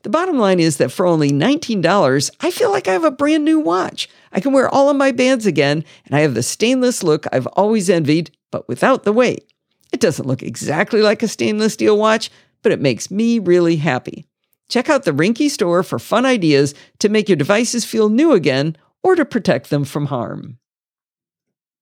The 0.03 0.09
bottom 0.09 0.37
line 0.37 0.59
is 0.59 0.77
that 0.77 0.91
for 0.91 1.05
only 1.05 1.31
$19, 1.31 2.31
I 2.41 2.51
feel 2.51 2.69
like 2.71 2.89
I 2.89 2.91
have 2.91 3.05
a 3.05 3.11
brand 3.11 3.45
new 3.45 3.59
watch. 3.59 4.09
I 4.33 4.41
can 4.41 4.51
wear 4.51 4.67
all 4.67 4.89
of 4.89 4.97
my 4.97 5.11
bands 5.11 5.45
again, 5.45 5.85
and 6.05 6.15
I 6.15 6.19
have 6.19 6.33
the 6.33 6.43
stainless 6.43 7.03
look 7.03 7.25
I've 7.31 7.47
always 7.47 7.89
envied, 7.89 8.31
but 8.51 8.67
without 8.67 9.03
the 9.03 9.13
weight. 9.13 9.49
It 9.93 10.01
doesn't 10.01 10.27
look 10.27 10.43
exactly 10.43 11.01
like 11.01 11.23
a 11.23 11.27
stainless 11.29 11.73
steel 11.73 11.97
watch, 11.97 12.29
but 12.63 12.73
it 12.73 12.81
makes 12.81 13.09
me 13.09 13.39
really 13.39 13.77
happy. 13.77 14.25
Check 14.67 14.89
out 14.89 15.03
the 15.03 15.11
Ringke 15.11 15.49
store 15.49 15.83
for 15.83 15.99
fun 15.99 16.25
ideas 16.25 16.75
to 16.99 17.07
make 17.07 17.29
your 17.29 17.35
devices 17.37 17.85
feel 17.85 18.09
new 18.09 18.33
again 18.33 18.75
or 19.03 19.15
to 19.15 19.23
protect 19.23 19.69
them 19.69 19.85
from 19.85 20.07
harm. 20.07 20.57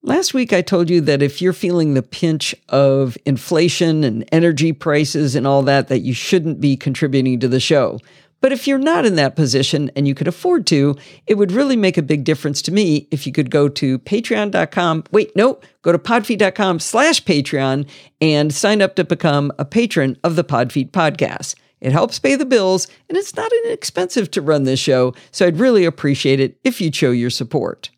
Last 0.04 0.34
week, 0.34 0.52
I 0.52 0.64
told 0.64 0.90
you 0.90 1.00
that 1.02 1.22
if 1.22 1.44
you're 1.44 1.54
feeling 1.54 1.94
the 1.94 2.02
pinch 2.02 2.56
of 2.70 3.16
inflation 3.24 4.04
and 4.04 4.28
energy 4.32 4.74
prices 4.74 5.36
and 5.36 5.46
all 5.46 5.62
that, 5.64 5.90
that 5.90 6.00
you 6.00 6.12
shouldn't 6.12 6.60
be 6.60 6.76
contributing 6.76 7.40
to 7.40 7.48
the 7.48 7.60
show. 7.60 8.00
But 8.40 8.52
if 8.52 8.68
you're 8.68 8.80
not 8.80 9.06
in 9.06 9.16
that 9.18 9.36
position 9.36 9.92
and 9.96 10.08
you 10.08 10.16
could 10.16 10.28
afford 10.28 10.66
to, 10.68 10.96
it 11.28 11.36
would 11.36 11.52
really 11.52 11.76
make 11.76 12.00
a 12.00 12.02
big 12.02 12.24
difference 12.24 12.64
to 12.64 12.72
me 12.72 13.08
if 13.12 13.28
you 13.28 13.32
could 13.32 13.52
go 13.52 13.70
to 13.70 14.00
patreon.com. 14.00 15.04
Wait, 15.12 15.36
no, 15.36 15.60
go 15.84 15.92
to 15.92 16.00
podfeet.com 16.00 16.80
slash 16.80 17.24
Patreon 17.24 17.88
and 18.20 18.52
sign 18.52 18.82
up 18.82 18.96
to 18.96 19.04
become 19.04 19.52
a 19.60 19.66
patron 19.66 20.18
of 20.24 20.36
the 20.36 20.44
Podfeet 20.44 20.90
podcast. 20.90 21.54
It 21.80 21.92
helps 21.92 22.18
pay 22.18 22.36
the 22.36 22.46
bills 22.46 22.88
and 23.08 23.20
it's 23.20 23.36
not 23.36 23.52
inexpensive 23.66 24.32
to 24.32 24.42
run 24.42 24.64
this 24.64 24.80
show, 24.80 25.14
so 25.30 25.46
I'd 25.46 25.60
really 25.60 25.86
appreciate 25.86 26.40
it 26.40 26.58
if 26.64 26.82
you'd 26.82 26.96
show 26.96 27.12
your 27.12 27.30
support. 27.30 27.92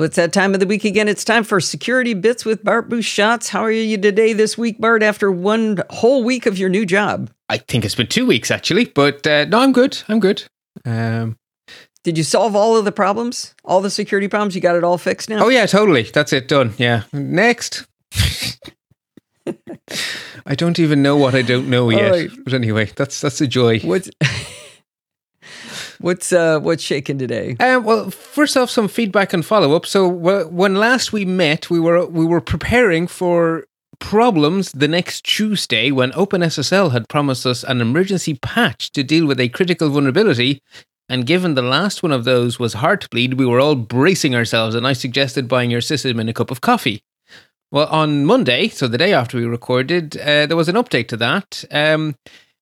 Well, 0.00 0.06
it's 0.06 0.16
that 0.16 0.32
time 0.32 0.54
of 0.54 0.60
the 0.60 0.66
week 0.66 0.86
again. 0.86 1.08
It's 1.08 1.24
time 1.24 1.44
for 1.44 1.60
Security 1.60 2.14
Bits 2.14 2.46
with 2.46 2.64
Bart 2.64 2.88
Busschots. 2.88 3.50
How 3.50 3.60
are 3.60 3.70
you 3.70 3.98
today 3.98 4.32
this 4.32 4.56
week, 4.56 4.80
Bart, 4.80 5.02
after 5.02 5.30
one 5.30 5.82
whole 5.90 6.24
week 6.24 6.46
of 6.46 6.56
your 6.56 6.70
new 6.70 6.86
job? 6.86 7.30
I 7.50 7.58
think 7.58 7.84
it's 7.84 7.96
been 7.96 8.06
two 8.06 8.24
weeks 8.24 8.50
actually, 8.50 8.86
but 8.86 9.26
uh, 9.26 9.44
no, 9.44 9.58
I'm 9.58 9.72
good. 9.72 10.02
I'm 10.08 10.18
good. 10.18 10.44
Um, 10.86 11.36
Did 12.02 12.16
you 12.16 12.24
solve 12.24 12.56
all 12.56 12.78
of 12.78 12.86
the 12.86 12.92
problems? 12.92 13.54
All 13.62 13.82
the 13.82 13.90
security 13.90 14.26
problems? 14.26 14.54
You 14.54 14.62
got 14.62 14.74
it 14.74 14.84
all 14.84 14.96
fixed 14.96 15.28
now? 15.28 15.44
oh 15.44 15.48
yeah, 15.48 15.66
totally. 15.66 16.04
That's 16.04 16.32
it. 16.32 16.48
Done. 16.48 16.72
Yeah. 16.78 17.02
Next. 17.12 17.86
I 20.46 20.54
don't 20.54 20.78
even 20.78 21.02
know 21.02 21.18
what 21.18 21.34
I 21.34 21.42
don't 21.42 21.68
know 21.68 21.90
yet. 21.90 22.10
right. 22.10 22.30
But 22.42 22.54
anyway, 22.54 22.86
that's 22.96 23.20
that's 23.20 23.42
a 23.42 23.46
joy. 23.46 23.80
What's 23.80 24.08
what's 26.00 26.32
uh 26.32 26.58
what's 26.60 26.82
shaking 26.82 27.18
today? 27.18 27.56
Um, 27.60 27.84
well, 27.84 28.10
first 28.10 28.56
off, 28.56 28.70
some 28.70 28.88
feedback 28.88 29.32
and 29.32 29.44
follow 29.44 29.74
up. 29.74 29.86
So 29.86 30.08
when 30.08 30.74
last 30.74 31.12
we 31.12 31.24
met, 31.24 31.70
we 31.70 31.80
were 31.80 32.06
we 32.06 32.26
were 32.26 32.40
preparing 32.40 33.06
for 33.06 33.66
problems 33.98 34.72
the 34.72 34.88
next 34.88 35.24
Tuesday 35.24 35.90
when 35.90 36.10
OpenSSL 36.12 36.92
had 36.92 37.08
promised 37.08 37.46
us 37.46 37.62
an 37.62 37.80
emergency 37.80 38.34
patch 38.34 38.90
to 38.92 39.02
deal 39.02 39.26
with 39.26 39.38
a 39.38 39.50
critical 39.50 39.90
vulnerability. 39.90 40.62
And 41.08 41.26
given 41.26 41.54
the 41.54 41.62
last 41.62 42.02
one 42.02 42.12
of 42.12 42.24
those 42.24 42.58
was 42.58 42.74
Heartbleed, 42.74 43.34
we 43.34 43.44
were 43.44 43.60
all 43.60 43.74
bracing 43.74 44.34
ourselves, 44.34 44.76
and 44.76 44.86
I 44.86 44.92
suggested 44.92 45.48
buying 45.48 45.70
your 45.70 45.80
sysadmin 45.80 46.30
a 46.30 46.32
cup 46.32 46.52
of 46.52 46.60
coffee. 46.60 47.02
Well, 47.72 47.88
on 47.88 48.24
Monday, 48.24 48.68
so 48.68 48.88
the 48.88 48.98
day 48.98 49.12
after 49.12 49.36
we 49.36 49.44
recorded, 49.44 50.16
uh, 50.16 50.46
there 50.46 50.56
was 50.56 50.68
an 50.68 50.76
update 50.76 51.08
to 51.08 51.16
that. 51.18 51.64
Um, 51.70 52.14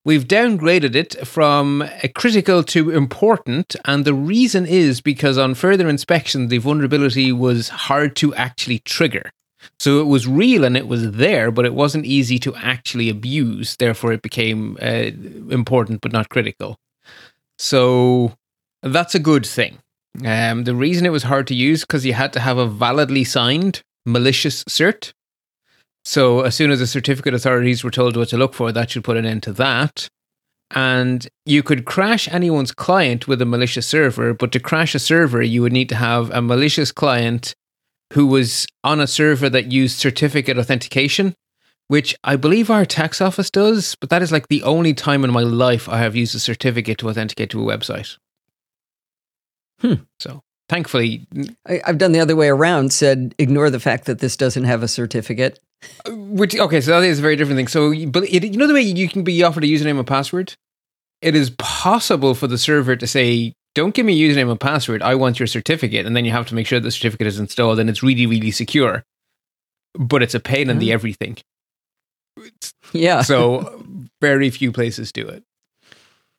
we've 0.08 0.26
downgraded 0.26 0.94
it 0.94 1.26
from 1.26 1.86
critical 2.14 2.62
to 2.62 2.88
important, 2.88 3.76
and 3.84 4.06
the 4.06 4.14
reason 4.14 4.64
is 4.64 5.02
because 5.02 5.36
on 5.36 5.52
further 5.54 5.86
inspection, 5.86 6.48
the 6.48 6.56
vulnerability 6.56 7.30
was 7.30 7.68
hard 7.68 8.16
to 8.16 8.34
actually 8.34 8.78
trigger. 8.78 9.30
So 9.78 10.00
it 10.00 10.06
was 10.06 10.26
real 10.26 10.64
and 10.64 10.78
it 10.78 10.88
was 10.88 11.12
there, 11.12 11.50
but 11.50 11.66
it 11.66 11.74
wasn't 11.74 12.06
easy 12.06 12.38
to 12.38 12.54
actually 12.54 13.10
abuse. 13.10 13.76
Therefore, 13.76 14.14
it 14.14 14.22
became 14.22 14.78
uh, 14.80 15.10
important 15.50 16.00
but 16.00 16.12
not 16.12 16.30
critical. 16.30 16.78
So 17.58 18.32
that's 18.82 19.14
a 19.14 19.26
good 19.30 19.44
thing. 19.44 19.76
Um, 20.24 20.64
the 20.64 20.74
reason 20.74 21.04
it 21.04 21.12
was 21.12 21.24
hard 21.24 21.46
to 21.48 21.54
use 21.54 21.82
because 21.82 22.06
you 22.06 22.14
had 22.14 22.32
to 22.32 22.40
have 22.40 22.56
a 22.56 22.66
validly 22.66 23.24
signed 23.24 23.82
malicious 24.06 24.64
cert. 24.64 25.12
So 26.08 26.40
as 26.40 26.54
soon 26.54 26.70
as 26.70 26.78
the 26.78 26.86
certificate 26.86 27.34
authorities 27.34 27.84
were 27.84 27.90
told 27.90 28.16
what 28.16 28.30
to 28.30 28.38
look 28.38 28.54
for, 28.54 28.72
that 28.72 28.88
should 28.88 29.04
put 29.04 29.18
an 29.18 29.26
end 29.26 29.42
to 29.42 29.52
that. 29.52 30.08
And 30.70 31.28
you 31.44 31.62
could 31.62 31.84
crash 31.84 32.26
anyone's 32.32 32.72
client 32.72 33.28
with 33.28 33.42
a 33.42 33.44
malicious 33.44 33.86
server, 33.86 34.32
but 34.32 34.50
to 34.52 34.58
crash 34.58 34.94
a 34.94 34.98
server, 34.98 35.42
you 35.42 35.60
would 35.60 35.72
need 35.74 35.90
to 35.90 35.96
have 35.96 36.30
a 36.30 36.40
malicious 36.40 36.92
client 36.92 37.52
who 38.14 38.26
was 38.26 38.66
on 38.82 39.00
a 39.00 39.06
server 39.06 39.50
that 39.50 39.70
used 39.70 39.98
certificate 39.98 40.56
authentication, 40.56 41.34
which 41.88 42.16
I 42.24 42.36
believe 42.36 42.70
our 42.70 42.86
tax 42.86 43.20
office 43.20 43.50
does, 43.50 43.94
but 44.00 44.08
that 44.08 44.22
is 44.22 44.32
like 44.32 44.48
the 44.48 44.62
only 44.62 44.94
time 44.94 45.24
in 45.24 45.30
my 45.30 45.42
life 45.42 45.90
I 45.90 45.98
have 45.98 46.16
used 46.16 46.34
a 46.34 46.38
certificate 46.38 46.96
to 47.00 47.10
authenticate 47.10 47.50
to 47.50 47.60
a 47.60 47.76
website. 47.76 48.16
Hmm. 49.82 50.04
So 50.18 50.42
thankfully, 50.68 51.26
I, 51.66 51.80
I've 51.84 51.98
done 51.98 52.12
the 52.12 52.20
other 52.20 52.36
way 52.36 52.48
around. 52.48 52.92
Said 52.92 53.34
ignore 53.38 53.70
the 53.70 53.80
fact 53.80 54.04
that 54.06 54.20
this 54.20 54.36
doesn't 54.36 54.64
have 54.64 54.82
a 54.82 54.88
certificate. 54.88 55.60
Uh, 56.06 56.12
which 56.12 56.56
okay, 56.58 56.80
so 56.80 57.00
that 57.00 57.06
is 57.06 57.18
a 57.18 57.22
very 57.22 57.36
different 57.36 57.58
thing. 57.58 57.68
So, 57.68 57.94
but 58.06 58.24
it, 58.24 58.44
you 58.44 58.56
know 58.58 58.66
the 58.66 58.74
way 58.74 58.80
you 58.80 59.08
can 59.08 59.22
be 59.22 59.42
offered 59.42 59.64
a 59.64 59.66
username 59.66 59.98
and 59.98 60.06
password. 60.06 60.54
It 61.20 61.34
is 61.34 61.50
possible 61.50 62.34
for 62.34 62.46
the 62.46 62.58
server 62.58 62.96
to 62.96 63.06
say, 63.06 63.54
"Don't 63.74 63.94
give 63.94 64.06
me 64.06 64.12
a 64.12 64.28
username 64.30 64.50
and 64.50 64.60
password. 64.60 65.02
I 65.02 65.14
want 65.14 65.40
your 65.40 65.46
certificate," 65.46 66.06
and 66.06 66.16
then 66.16 66.24
you 66.24 66.32
have 66.32 66.46
to 66.48 66.54
make 66.54 66.66
sure 66.66 66.80
the 66.80 66.90
certificate 66.90 67.26
is 67.26 67.38
installed 67.38 67.78
and 67.78 67.90
it's 67.90 68.02
really, 68.02 68.26
really 68.26 68.50
secure. 68.50 69.04
But 69.94 70.22
it's 70.22 70.34
a 70.34 70.40
pain 70.40 70.70
in 70.70 70.78
the 70.78 70.86
mm-hmm. 70.86 70.94
everything. 70.94 71.38
Yeah. 72.92 73.22
So, 73.22 73.84
very 74.20 74.50
few 74.50 74.70
places 74.70 75.12
do 75.12 75.26
it. 75.26 75.42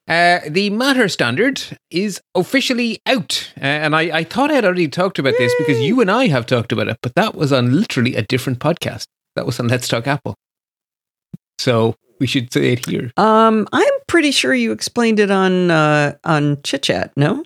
Uh, 0.10 0.40
the 0.50 0.72
Matter 0.72 1.08
standard 1.08 1.62
is 1.92 2.20
officially 2.34 3.00
out. 3.06 3.54
Uh, 3.58 3.66
and 3.66 3.96
I, 3.96 4.02
I 4.18 4.24
thought 4.24 4.50
I 4.50 4.56
had 4.56 4.66
already 4.66 4.88
talked 4.88 5.20
about 5.20 5.36
this 5.38 5.54
because 5.60 5.80
you 5.80 6.02
and 6.02 6.10
I 6.10 6.28
have 6.28 6.48
talked 6.48 6.72
about 6.72 6.88
it, 6.88 6.98
but 7.04 7.14
that 7.14 7.36
was 7.36 7.54
on 7.54 7.72
literally 7.80 8.16
a 8.16 8.24
different 8.24 8.58
podcast. 8.60 9.06
That 9.36 9.46
was 9.46 9.60
on 9.60 9.68
Let's 9.68 9.88
Talk 9.88 10.08
Apple. 10.08 10.34
So 11.60 11.96
we 12.20 12.26
should 12.26 12.52
say 12.52 12.74
it 12.74 12.88
here. 12.88 13.12
Um, 13.18 13.68
I'm 13.72 13.94
pretty 14.08 14.32
sure 14.32 14.54
you 14.54 14.72
explained 14.72 15.20
it 15.20 15.30
on 15.30 15.70
uh, 15.70 16.16
on 16.24 16.62
Chit 16.64 16.84
Chat. 16.84 17.12
No. 17.16 17.46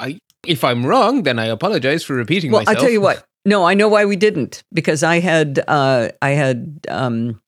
I, 0.00 0.18
if 0.46 0.64
I'm 0.64 0.84
wrong, 0.84 1.22
then 1.22 1.38
I 1.38 1.46
apologize 1.46 2.02
for 2.04 2.14
repeating 2.14 2.50
Well, 2.50 2.62
I 2.62 2.64
myself. 2.64 2.82
tell 2.82 2.90
you 2.90 3.00
what. 3.00 3.24
No, 3.44 3.64
I 3.64 3.74
know 3.74 3.88
why 3.88 4.04
we 4.04 4.16
didn't 4.16 4.62
because 4.72 5.02
I 5.02 5.20
had 5.20 5.62
uh, 5.68 6.10
I 6.20 6.30
had 6.30 6.80
um, 6.88 7.40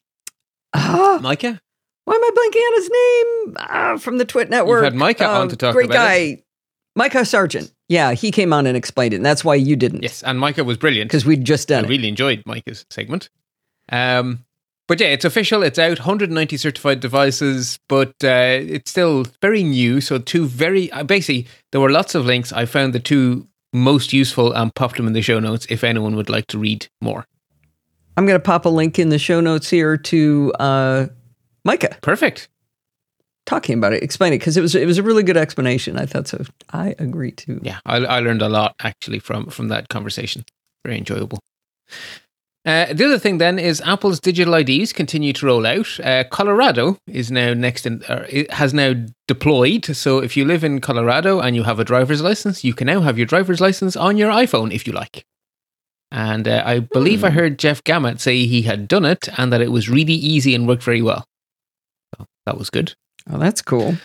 ah, 0.73 1.19
Micah? 1.21 1.59
Why 2.05 2.15
am 2.15 2.23
I 2.23 2.29
blanking 2.31 2.67
on 2.67 2.73
his 2.75 2.89
name 2.89 3.57
ah, 3.69 3.97
from 3.97 4.17
the 4.17 4.25
Twit 4.25 4.49
Network? 4.49 4.77
You've 4.83 4.93
had 4.93 4.95
Micah 4.95 5.27
Uh, 5.29 5.39
on 5.41 5.49
to 5.49 5.55
talk 5.55 5.73
great 5.73 5.85
about 5.85 5.95
guy, 5.95 6.43
Micah 6.95 7.25
Sargent. 7.25 7.71
Yeah, 7.89 8.13
he 8.13 8.31
came 8.31 8.53
on 8.53 8.65
and 8.67 8.75
explained 8.77 9.13
it, 9.13 9.17
and 9.17 9.25
that's 9.25 9.43
why 9.43 9.55
you 9.55 9.75
didn't. 9.75 10.03
Yes, 10.03 10.23
and 10.23 10.39
Micah 10.39 10.63
was 10.63 10.77
brilliant. 10.77 11.09
because 11.09 11.25
we'd 11.25 11.43
just 11.45 11.69
I 11.71 11.75
done 11.75 11.85
it. 11.85 11.89
really 11.89 12.07
enjoyed 12.07 12.43
Micah's 12.45 12.85
segment. 12.89 13.29
Um, 13.89 14.45
but 14.87 14.99
yeah, 14.99 15.07
it's 15.07 15.25
official. 15.25 15.63
It's 15.63 15.79
out. 15.79 15.99
190 15.99 16.57
certified 16.57 16.99
devices, 16.99 17.79
but 17.87 18.09
uh, 18.23 18.59
it's 18.61 18.91
still 18.91 19.25
very 19.41 19.63
new. 19.63 20.01
So 20.01 20.17
two 20.17 20.45
very 20.47 20.91
uh, 20.91 21.03
basically, 21.03 21.47
there 21.71 21.79
were 21.81 21.91
lots 21.91 22.15
of 22.15 22.25
links. 22.25 22.51
I 22.51 22.65
found 22.65 22.93
the 22.93 22.99
two 22.99 23.47
most 23.73 24.11
useful 24.11 24.51
and 24.53 24.73
popped 24.75 24.97
them 24.97 25.07
in 25.07 25.13
the 25.13 25.21
show 25.21 25.39
notes. 25.39 25.65
If 25.69 25.83
anyone 25.83 26.15
would 26.17 26.29
like 26.29 26.47
to 26.47 26.57
read 26.59 26.87
more, 27.01 27.25
I'm 28.17 28.25
going 28.25 28.37
to 28.39 28.43
pop 28.43 28.65
a 28.65 28.69
link 28.69 28.99
in 28.99 29.09
the 29.09 29.19
show 29.19 29.39
notes 29.39 29.69
here 29.69 29.95
to 29.97 30.53
uh, 30.59 31.07
Micah 31.65 31.97
perfect. 32.01 32.49
talking 33.45 33.77
about 33.77 33.93
it, 33.93 34.03
explain 34.03 34.33
it 34.33 34.39
because 34.39 34.57
it 34.57 34.61
was 34.61 34.75
it 34.75 34.85
was 34.85 34.97
a 34.97 35.03
really 35.03 35.23
good 35.23 35.37
explanation. 35.37 35.97
I 35.97 36.05
thought 36.05 36.27
so. 36.27 36.43
I 36.71 36.95
agree 36.99 37.31
too. 37.31 37.59
Yeah, 37.63 37.79
I, 37.85 37.97
I 37.97 38.19
learned 38.19 38.41
a 38.41 38.49
lot 38.49 38.75
actually 38.79 39.19
from 39.19 39.47
from 39.47 39.67
that 39.69 39.89
conversation. 39.89 40.43
Very 40.85 40.97
enjoyable. 40.97 41.39
Uh, 42.63 42.93
the 42.93 43.05
other 43.05 43.17
thing 43.17 43.39
then 43.39 43.57
is 43.57 43.81
Apple's 43.81 44.19
digital 44.19 44.53
IDs 44.53 44.93
continue 44.93 45.33
to 45.33 45.45
roll 45.47 45.65
out. 45.65 45.99
Uh, 45.99 46.23
Colorado 46.29 46.97
is 47.07 47.31
now 47.31 47.55
next 47.55 47.87
in, 47.87 48.03
uh, 48.03 48.23
it 48.29 48.51
has 48.51 48.71
now 48.71 48.93
deployed. 49.27 49.85
So 49.85 50.19
if 50.19 50.37
you 50.37 50.45
live 50.45 50.63
in 50.63 50.79
Colorado 50.79 51.39
and 51.39 51.55
you 51.55 51.63
have 51.63 51.79
a 51.79 51.83
driver's 51.83 52.21
license, 52.21 52.63
you 52.63 52.75
can 52.75 52.85
now 52.85 53.01
have 53.01 53.17
your 53.17 53.25
driver's 53.25 53.61
license 53.61 53.95
on 53.95 54.15
your 54.15 54.31
iPhone 54.31 54.71
if 54.71 54.85
you 54.85 54.93
like. 54.93 55.25
And 56.11 56.47
uh, 56.47 56.61
I 56.63 56.79
believe 56.79 57.23
I 57.23 57.31
heard 57.31 57.57
Jeff 57.57 57.83
Gamet 57.83 58.19
say 58.19 58.45
he 58.45 58.61
had 58.63 58.87
done 58.87 59.05
it 59.05 59.27
and 59.39 59.51
that 59.51 59.61
it 59.61 59.71
was 59.71 59.89
really 59.89 60.13
easy 60.13 60.53
and 60.53 60.67
worked 60.67 60.83
very 60.83 61.01
well. 61.01 61.25
That 62.45 62.57
was 62.57 62.69
good. 62.69 62.95
Oh, 63.29 63.37
that's 63.37 63.61
cool. 63.61 63.95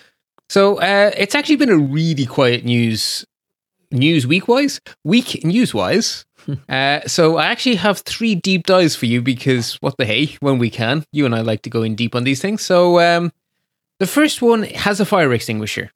So 0.49 0.79
uh, 0.81 1.11
it's 1.16 1.35
actually 1.35 1.57
been 1.57 1.70
a 1.70 1.77
really 1.77 2.27
quiet 2.27 2.64
news 2.64 3.25
news 3.92 4.27
week 4.27 4.49
wise 4.49 4.81
week 5.05 5.44
news 5.44 5.72
wise. 5.72 6.25
uh, 6.68 7.01
so 7.07 7.37
I 7.37 7.46
actually 7.46 7.77
have 7.77 8.01
three 8.01 8.35
deep 8.35 8.66
dives 8.66 8.96
for 8.96 9.07
you 9.07 9.22
because 9.22 9.75
what 9.77 9.96
the 9.96 10.05
hey 10.05 10.37
when 10.40 10.59
we 10.59 10.70
can 10.70 11.05
you 11.12 11.25
and 11.25 11.35
I 11.35 11.40
like 11.40 11.62
to 11.62 11.70
go 11.70 11.83
in 11.83 11.94
deep 11.94 12.14
on 12.14 12.25
these 12.25 12.40
things. 12.40 12.62
So 12.62 13.01
um, 13.01 13.33
the 13.99 14.07
first 14.07 14.42
one 14.42 14.64
has 14.64 15.01
a 15.01 15.05
fire 15.05 15.33
extinguisher. 15.33 15.90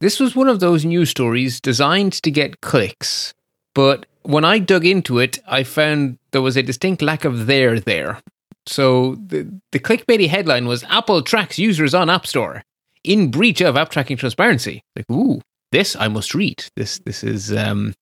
This 0.00 0.20
was 0.20 0.36
one 0.36 0.48
of 0.48 0.60
those 0.60 0.84
news 0.84 1.10
stories 1.10 1.60
designed 1.60 2.12
to 2.22 2.30
get 2.30 2.60
clicks, 2.60 3.32
but 3.74 4.06
when 4.22 4.44
I 4.44 4.58
dug 4.58 4.84
into 4.84 5.18
it, 5.18 5.38
I 5.46 5.62
found 5.62 6.18
there 6.32 6.42
was 6.42 6.56
a 6.56 6.62
distinct 6.62 7.00
lack 7.00 7.24
of 7.24 7.46
there 7.46 7.80
there. 7.80 8.20
So 8.66 9.14
the, 9.14 9.48
the 9.72 9.78
clickbaity 9.78 10.28
headline 10.28 10.66
was 10.66 10.84
Apple 10.84 11.22
tracks 11.22 11.58
users 11.58 11.94
on 11.94 12.10
App 12.10 12.26
Store 12.26 12.62
in 13.04 13.30
breach 13.30 13.60
of 13.60 13.76
app 13.76 13.90
tracking 13.90 14.16
transparency. 14.16 14.82
Like, 14.96 15.10
ooh, 15.10 15.40
this 15.72 15.96
I 15.96 16.08
must 16.08 16.34
read. 16.34 16.64
This 16.76 16.98
this 17.00 17.22
is 17.22 17.52
um 17.52 17.94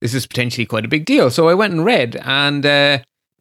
this 0.00 0.14
is 0.14 0.26
potentially 0.26 0.66
quite 0.66 0.84
a 0.84 0.88
big 0.88 1.04
deal. 1.04 1.30
So 1.30 1.48
I 1.48 1.54
went 1.54 1.72
and 1.72 1.84
read, 1.84 2.16
and 2.16 2.66
uh, 2.66 2.98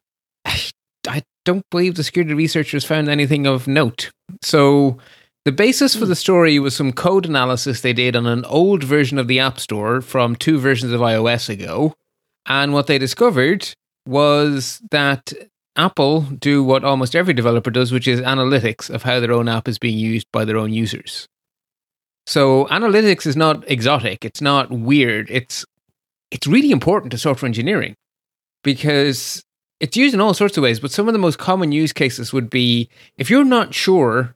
I 0.46 1.24
don't 1.44 1.66
believe 1.70 1.96
the 1.96 2.04
security 2.04 2.34
researchers 2.34 2.86
found 2.86 3.10
anything 3.10 3.46
of 3.46 3.68
note. 3.68 4.12
So 4.42 4.98
the 5.44 5.52
basis 5.52 5.96
for 5.96 6.06
the 6.06 6.16
story 6.16 6.58
was 6.60 6.76
some 6.76 6.92
code 6.92 7.26
analysis 7.26 7.82
they 7.82 7.94
did 7.94 8.16
on 8.16 8.26
an 8.26 8.46
old 8.46 8.84
version 8.84 9.20
of 9.20 9.28
the 9.28 9.40
App 9.40 9.60
Store 9.60 10.02
from 10.02 10.36
two 10.36 10.58
versions 10.58 10.92
of 10.92 11.02
iOS 11.02 11.50
ago. 11.50 11.94
And 12.48 12.74
what 12.74 12.88
they 12.88 12.98
discovered 12.98 13.72
was 14.08 14.82
that 14.92 15.34
Apple 15.78 16.22
do 16.22 16.64
what 16.64 16.84
almost 16.84 17.16
every 17.16 17.34
developer 17.34 17.70
does, 17.70 17.92
which 17.92 18.08
is 18.08 18.22
analytics 18.22 18.90
of 18.90 19.04
how 19.04 19.20
their 19.20 19.34
own 19.34 19.50
app 19.50 19.68
is 19.68 19.78
being 19.78 19.98
used 19.98 20.28
by 20.32 20.46
their 20.46 20.58
own 20.58 20.72
users. 20.72 21.28
So 22.26 22.66
analytics 22.66 23.28
is 23.28 23.36
not 23.36 23.70
exotic, 23.70 24.26
it's 24.26 24.42
not 24.42 24.72
weird. 24.72 25.30
It's 25.30 25.66
it's 26.32 26.48
really 26.48 26.72
important 26.72 27.12
to 27.12 27.18
software 27.18 27.48
engineering 27.48 27.96
because 28.64 29.44
it's 29.80 29.96
used 29.96 30.16
in 30.16 30.22
all 30.22 30.34
sorts 30.34 30.58
of 30.58 30.64
ways, 30.64 30.80
but 30.80 30.92
some 30.92 31.08
of 31.08 31.14
the 31.14 31.20
most 31.20 31.38
common 31.38 31.72
use 31.72 31.94
cases 31.94 32.34
would 32.34 32.50
be 32.50 32.90
if 33.18 33.30
you're 33.30 33.46
not 33.46 33.74
sure 33.74 34.34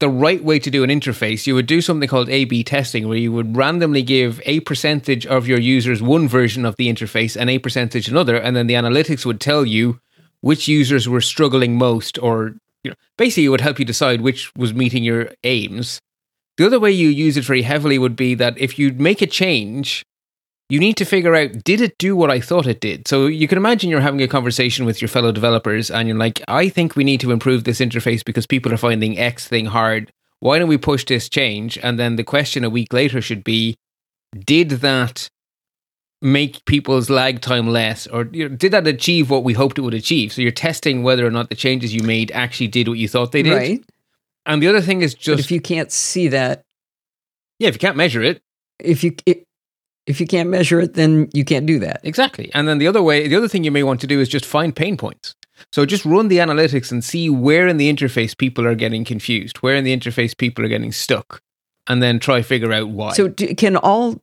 the 0.00 0.08
right 0.08 0.42
way 0.42 0.58
to 0.58 0.70
do 0.70 0.82
an 0.82 0.88
interface, 0.90 1.46
you 1.46 1.54
would 1.54 1.66
do 1.66 1.82
something 1.82 2.08
called 2.08 2.30
A 2.30 2.46
B 2.46 2.64
testing, 2.64 3.06
where 3.06 3.18
you 3.18 3.30
would 3.32 3.54
randomly 3.56 4.02
give 4.02 4.40
a 4.46 4.60
percentage 4.60 5.26
of 5.26 5.46
your 5.46 5.60
users 5.60 6.02
one 6.02 6.26
version 6.26 6.64
of 6.64 6.76
the 6.76 6.88
interface 6.92 7.38
and 7.38 7.50
a 7.50 7.58
percentage 7.58 8.08
another, 8.08 8.36
and 8.36 8.56
then 8.56 8.66
the 8.66 8.74
analytics 8.74 9.26
would 9.26 9.40
tell 9.40 9.64
you 9.64 10.00
which 10.40 10.68
users 10.68 11.08
were 11.08 11.20
struggling 11.20 11.76
most, 11.76 12.18
or 12.18 12.54
you 12.82 12.90
know, 12.90 12.96
basically, 13.16 13.46
it 13.46 13.50
would 13.50 13.60
help 13.60 13.78
you 13.78 13.84
decide 13.84 14.20
which 14.20 14.54
was 14.56 14.72
meeting 14.74 15.04
your 15.04 15.30
aims. 15.44 16.00
The 16.56 16.66
other 16.66 16.80
way 16.80 16.90
you 16.90 17.08
use 17.08 17.36
it 17.36 17.44
very 17.44 17.62
heavily 17.62 17.98
would 17.98 18.16
be 18.16 18.34
that 18.34 18.58
if 18.58 18.78
you 18.78 18.92
make 18.92 19.22
a 19.22 19.26
change, 19.26 20.04
you 20.68 20.78
need 20.78 20.96
to 20.98 21.04
figure 21.04 21.34
out 21.34 21.64
did 21.64 21.80
it 21.80 21.98
do 21.98 22.14
what 22.16 22.30
I 22.30 22.40
thought 22.40 22.66
it 22.66 22.80
did? 22.80 23.08
So 23.08 23.26
you 23.26 23.48
can 23.48 23.58
imagine 23.58 23.90
you're 23.90 24.00
having 24.00 24.22
a 24.22 24.28
conversation 24.28 24.86
with 24.86 25.00
your 25.00 25.08
fellow 25.08 25.32
developers 25.32 25.90
and 25.90 26.08
you're 26.08 26.16
like, 26.16 26.40
I 26.48 26.68
think 26.68 26.96
we 26.96 27.04
need 27.04 27.20
to 27.20 27.32
improve 27.32 27.64
this 27.64 27.80
interface 27.80 28.24
because 28.24 28.46
people 28.46 28.72
are 28.72 28.78
finding 28.78 29.18
X 29.18 29.48
thing 29.48 29.66
hard. 29.66 30.12
Why 30.38 30.58
don't 30.58 30.68
we 30.68 30.78
push 30.78 31.04
this 31.04 31.28
change? 31.28 31.76
And 31.82 31.98
then 31.98 32.16
the 32.16 32.24
question 32.24 32.64
a 32.64 32.70
week 32.70 32.92
later 32.92 33.20
should 33.20 33.44
be, 33.44 33.76
did 34.46 34.70
that 34.70 35.28
make 36.22 36.64
people's 36.66 37.08
lag 37.08 37.40
time 37.40 37.68
less 37.68 38.06
or 38.06 38.28
you 38.32 38.48
know, 38.48 38.54
did 38.54 38.72
that 38.72 38.86
achieve 38.86 39.30
what 39.30 39.42
we 39.42 39.54
hoped 39.54 39.78
it 39.78 39.82
would 39.82 39.94
achieve? 39.94 40.32
So 40.32 40.42
you're 40.42 40.52
testing 40.52 41.02
whether 41.02 41.26
or 41.26 41.30
not 41.30 41.48
the 41.48 41.54
changes 41.54 41.94
you 41.94 42.02
made 42.02 42.30
actually 42.32 42.68
did 42.68 42.88
what 42.88 42.98
you 42.98 43.08
thought 43.08 43.32
they 43.32 43.42
did. 43.42 43.54
Right. 43.54 43.84
And 44.46 44.62
the 44.62 44.68
other 44.68 44.80
thing 44.80 45.02
is 45.02 45.14
But 45.14 45.20
just, 45.20 45.40
if 45.40 45.50
you 45.50 45.60
can't 45.60 45.90
see 45.90 46.28
that, 46.28 46.64
yeah, 47.58 47.68
if 47.68 47.74
you 47.74 47.78
can't 47.78 47.96
measure 47.96 48.22
it, 48.22 48.42
if 48.78 49.04
you 49.04 49.14
it, 49.26 49.44
if 50.06 50.20
you 50.20 50.26
can't 50.26 50.48
measure 50.48 50.80
it, 50.80 50.94
then 50.94 51.28
you 51.32 51.44
can't 51.44 51.66
do 51.66 51.78
that. 51.78 52.00
Exactly. 52.02 52.50
And 52.54 52.66
then 52.66 52.78
the 52.78 52.86
other 52.86 53.02
way, 53.02 53.28
the 53.28 53.36
other 53.36 53.48
thing 53.48 53.64
you 53.64 53.70
may 53.70 53.82
want 53.82 54.00
to 54.00 54.06
do 54.06 54.20
is 54.20 54.28
just 54.28 54.44
find 54.44 54.74
pain 54.74 54.96
points. 54.96 55.34
So 55.72 55.84
just 55.84 56.04
run 56.04 56.28
the 56.28 56.38
analytics 56.38 56.90
and 56.90 57.04
see 57.04 57.28
where 57.28 57.68
in 57.68 57.76
the 57.76 57.92
interface 57.92 58.36
people 58.36 58.66
are 58.66 58.74
getting 58.74 59.04
confused, 59.04 59.58
where 59.58 59.74
in 59.74 59.84
the 59.84 59.96
interface 59.96 60.36
people 60.36 60.64
are 60.64 60.68
getting 60.68 60.90
stuck, 60.90 61.42
and 61.86 62.02
then 62.02 62.18
try 62.18 62.42
figure 62.42 62.72
out 62.72 62.88
why. 62.88 63.12
So 63.12 63.28
do, 63.28 63.54
can 63.54 63.76
all 63.76 64.20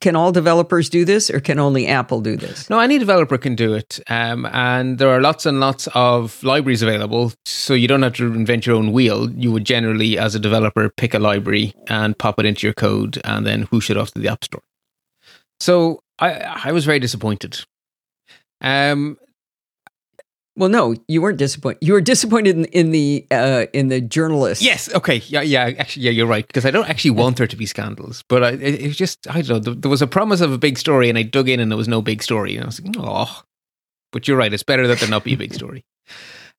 can 0.00 0.16
all 0.16 0.32
developers 0.32 0.88
do 0.88 1.04
this, 1.04 1.30
or 1.30 1.40
can 1.40 1.58
only 1.58 1.86
Apple 1.86 2.20
do 2.20 2.36
this? 2.36 2.70
no, 2.70 2.78
any 2.78 2.98
developer 2.98 3.36
can 3.36 3.54
do 3.54 3.74
it, 3.74 4.00
um, 4.08 4.46
and 4.46 4.98
there 4.98 5.10
are 5.10 5.20
lots 5.20 5.46
and 5.46 5.60
lots 5.60 5.88
of 5.94 6.42
libraries 6.42 6.82
available. 6.82 7.32
So 7.44 7.74
you 7.74 7.88
don't 7.88 8.02
have 8.02 8.14
to 8.14 8.26
invent 8.26 8.66
your 8.66 8.76
own 8.76 8.92
wheel. 8.92 9.30
You 9.32 9.52
would 9.52 9.64
generally, 9.64 10.18
as 10.18 10.34
a 10.34 10.38
developer, 10.38 10.88
pick 10.88 11.12
a 11.14 11.18
library 11.18 11.74
and 11.88 12.16
pop 12.16 12.38
it 12.38 12.46
into 12.46 12.66
your 12.66 12.74
code, 12.74 13.20
and 13.24 13.46
then 13.46 13.62
whoosh 13.64 13.90
it 13.90 13.96
off 13.96 14.12
to 14.12 14.18
the 14.18 14.28
App 14.28 14.44
Store. 14.44 14.62
So 15.58 16.02
I, 16.18 16.32
I 16.64 16.72
was 16.72 16.84
very 16.84 16.98
disappointed. 16.98 17.60
Um, 18.62 19.18
Well, 20.56 20.68
no, 20.68 20.94
you 21.08 21.22
weren't 21.22 21.38
disappointed. 21.38 21.78
You 21.80 21.92
were 21.92 22.00
disappointed 22.00 22.56
in, 22.56 22.64
in 22.66 22.90
the 22.90 23.26
uh, 23.30 23.66
in 23.72 23.88
the 23.88 24.00
journalist. 24.00 24.62
Yes. 24.62 24.92
Okay. 24.94 25.22
Yeah. 25.26 25.42
Yeah. 25.42 25.72
Actually, 25.78 26.02
yeah. 26.02 26.10
You're 26.10 26.26
right. 26.26 26.46
Because 26.46 26.66
I 26.66 26.70
don't 26.70 26.88
actually 26.88 27.12
want 27.12 27.36
there 27.36 27.46
to 27.46 27.56
be 27.56 27.66
scandals, 27.66 28.24
but 28.28 28.42
I, 28.42 28.50
it, 28.50 28.82
it 28.82 28.86
was 28.88 28.96
just 28.96 29.28
I 29.30 29.42
don't 29.42 29.64
know. 29.64 29.74
There, 29.74 29.90
was 29.90 30.02
a 30.02 30.06
promise 30.06 30.40
of 30.40 30.52
a 30.52 30.58
big 30.58 30.76
story, 30.76 31.08
and 31.08 31.16
I 31.16 31.22
dug 31.22 31.48
in, 31.48 31.60
and 31.60 31.70
there 31.70 31.78
was 31.78 31.88
no 31.88 32.02
big 32.02 32.22
story, 32.22 32.56
and 32.56 32.64
I 32.64 32.66
was 32.66 32.80
like, 32.80 32.94
oh. 32.98 33.42
But 34.12 34.26
you're 34.26 34.36
right. 34.36 34.52
It's 34.52 34.64
better 34.64 34.88
that 34.88 34.98
there 34.98 35.08
not 35.08 35.24
be 35.24 35.34
a 35.34 35.38
big 35.38 35.54
story. 35.54 35.84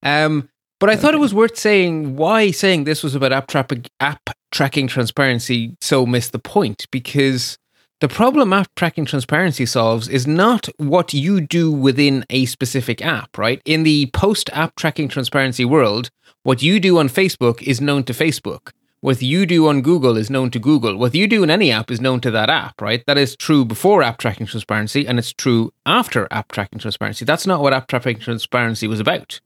Um. 0.04 0.50
But 0.80 0.90
I 0.90 0.96
thought 0.96 1.14
it 1.14 1.20
was 1.20 1.32
worth 1.32 1.60
saying 1.60 2.16
why 2.16 2.50
saying 2.50 2.86
this 2.86 3.04
was 3.04 3.14
about 3.14 3.32
app, 3.32 3.52
app 4.00 4.30
tracking 4.52 4.88
transparency 4.88 5.78
so 5.80 6.08
missed 6.08 6.32
the 6.32 6.40
point 6.40 6.88
because 6.92 7.60
the 8.02 8.08
problem 8.08 8.52
app 8.52 8.74
tracking 8.74 9.06
transparency 9.06 9.64
solves 9.64 10.08
is 10.08 10.26
not 10.26 10.68
what 10.78 11.14
you 11.14 11.40
do 11.40 11.72
within 11.72 12.26
a 12.32 12.46
specific 12.48 13.00
app, 13.00 13.38
right? 13.38 13.62
In 13.64 13.84
the 13.84 14.08
post 14.08 14.50
app 14.54 14.76
tracking 14.76 15.08
transparency 15.08 15.66
world, 15.66 16.10
what 16.42 16.64
you 16.64 16.80
do 16.80 16.98
on 16.98 17.10
Facebook 17.10 17.62
is 17.62 17.80
known 17.80 18.04
to 18.06 18.14
Facebook. 18.14 18.72
What 19.02 19.22
you 19.22 19.46
do 19.46 19.68
on 19.68 19.84
Google 19.84 20.18
is 20.18 20.32
known 20.32 20.50
to 20.50 20.58
Google. 20.58 20.98
What 20.98 21.14
you 21.14 21.28
do 21.28 21.44
in 21.44 21.52
any 21.52 21.72
app 21.72 21.92
is 21.92 22.02
known 22.02 22.22
to 22.22 22.32
that 22.32 22.50
app, 22.50 22.82
right? 22.82 23.04
That 23.06 23.20
is 23.20 23.36
true 23.36 23.66
before 23.66 24.02
app 24.02 24.18
tracking 24.18 24.48
transparency 24.48 25.08
and 25.08 25.20
it's 25.20 25.32
true 25.32 25.72
after 25.86 26.28
app 26.32 26.52
tracking 26.52 26.80
transparency. 26.80 27.24
That's 27.24 27.46
not 27.46 27.62
what 27.62 27.72
app 27.72 27.88
tracking 27.88 28.18
transparency 28.18 28.88
was 28.88 29.00
about. 29.00 29.40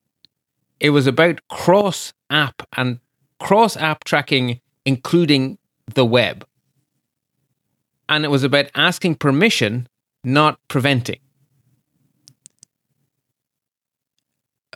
It 0.79 0.91
was 0.91 1.07
about 1.07 1.45
cross 1.49 2.13
app 2.29 2.65
and 2.77 2.99
cross 3.37 3.75
app 3.75 4.05
tracking, 4.05 4.61
including 4.85 5.57
the 5.93 6.05
web 6.05 6.45
and 8.09 8.25
it 8.25 8.29
was 8.29 8.43
about 8.43 8.65
asking 8.75 9.15
permission, 9.15 9.87
not 10.23 10.59
preventing. 10.67 11.19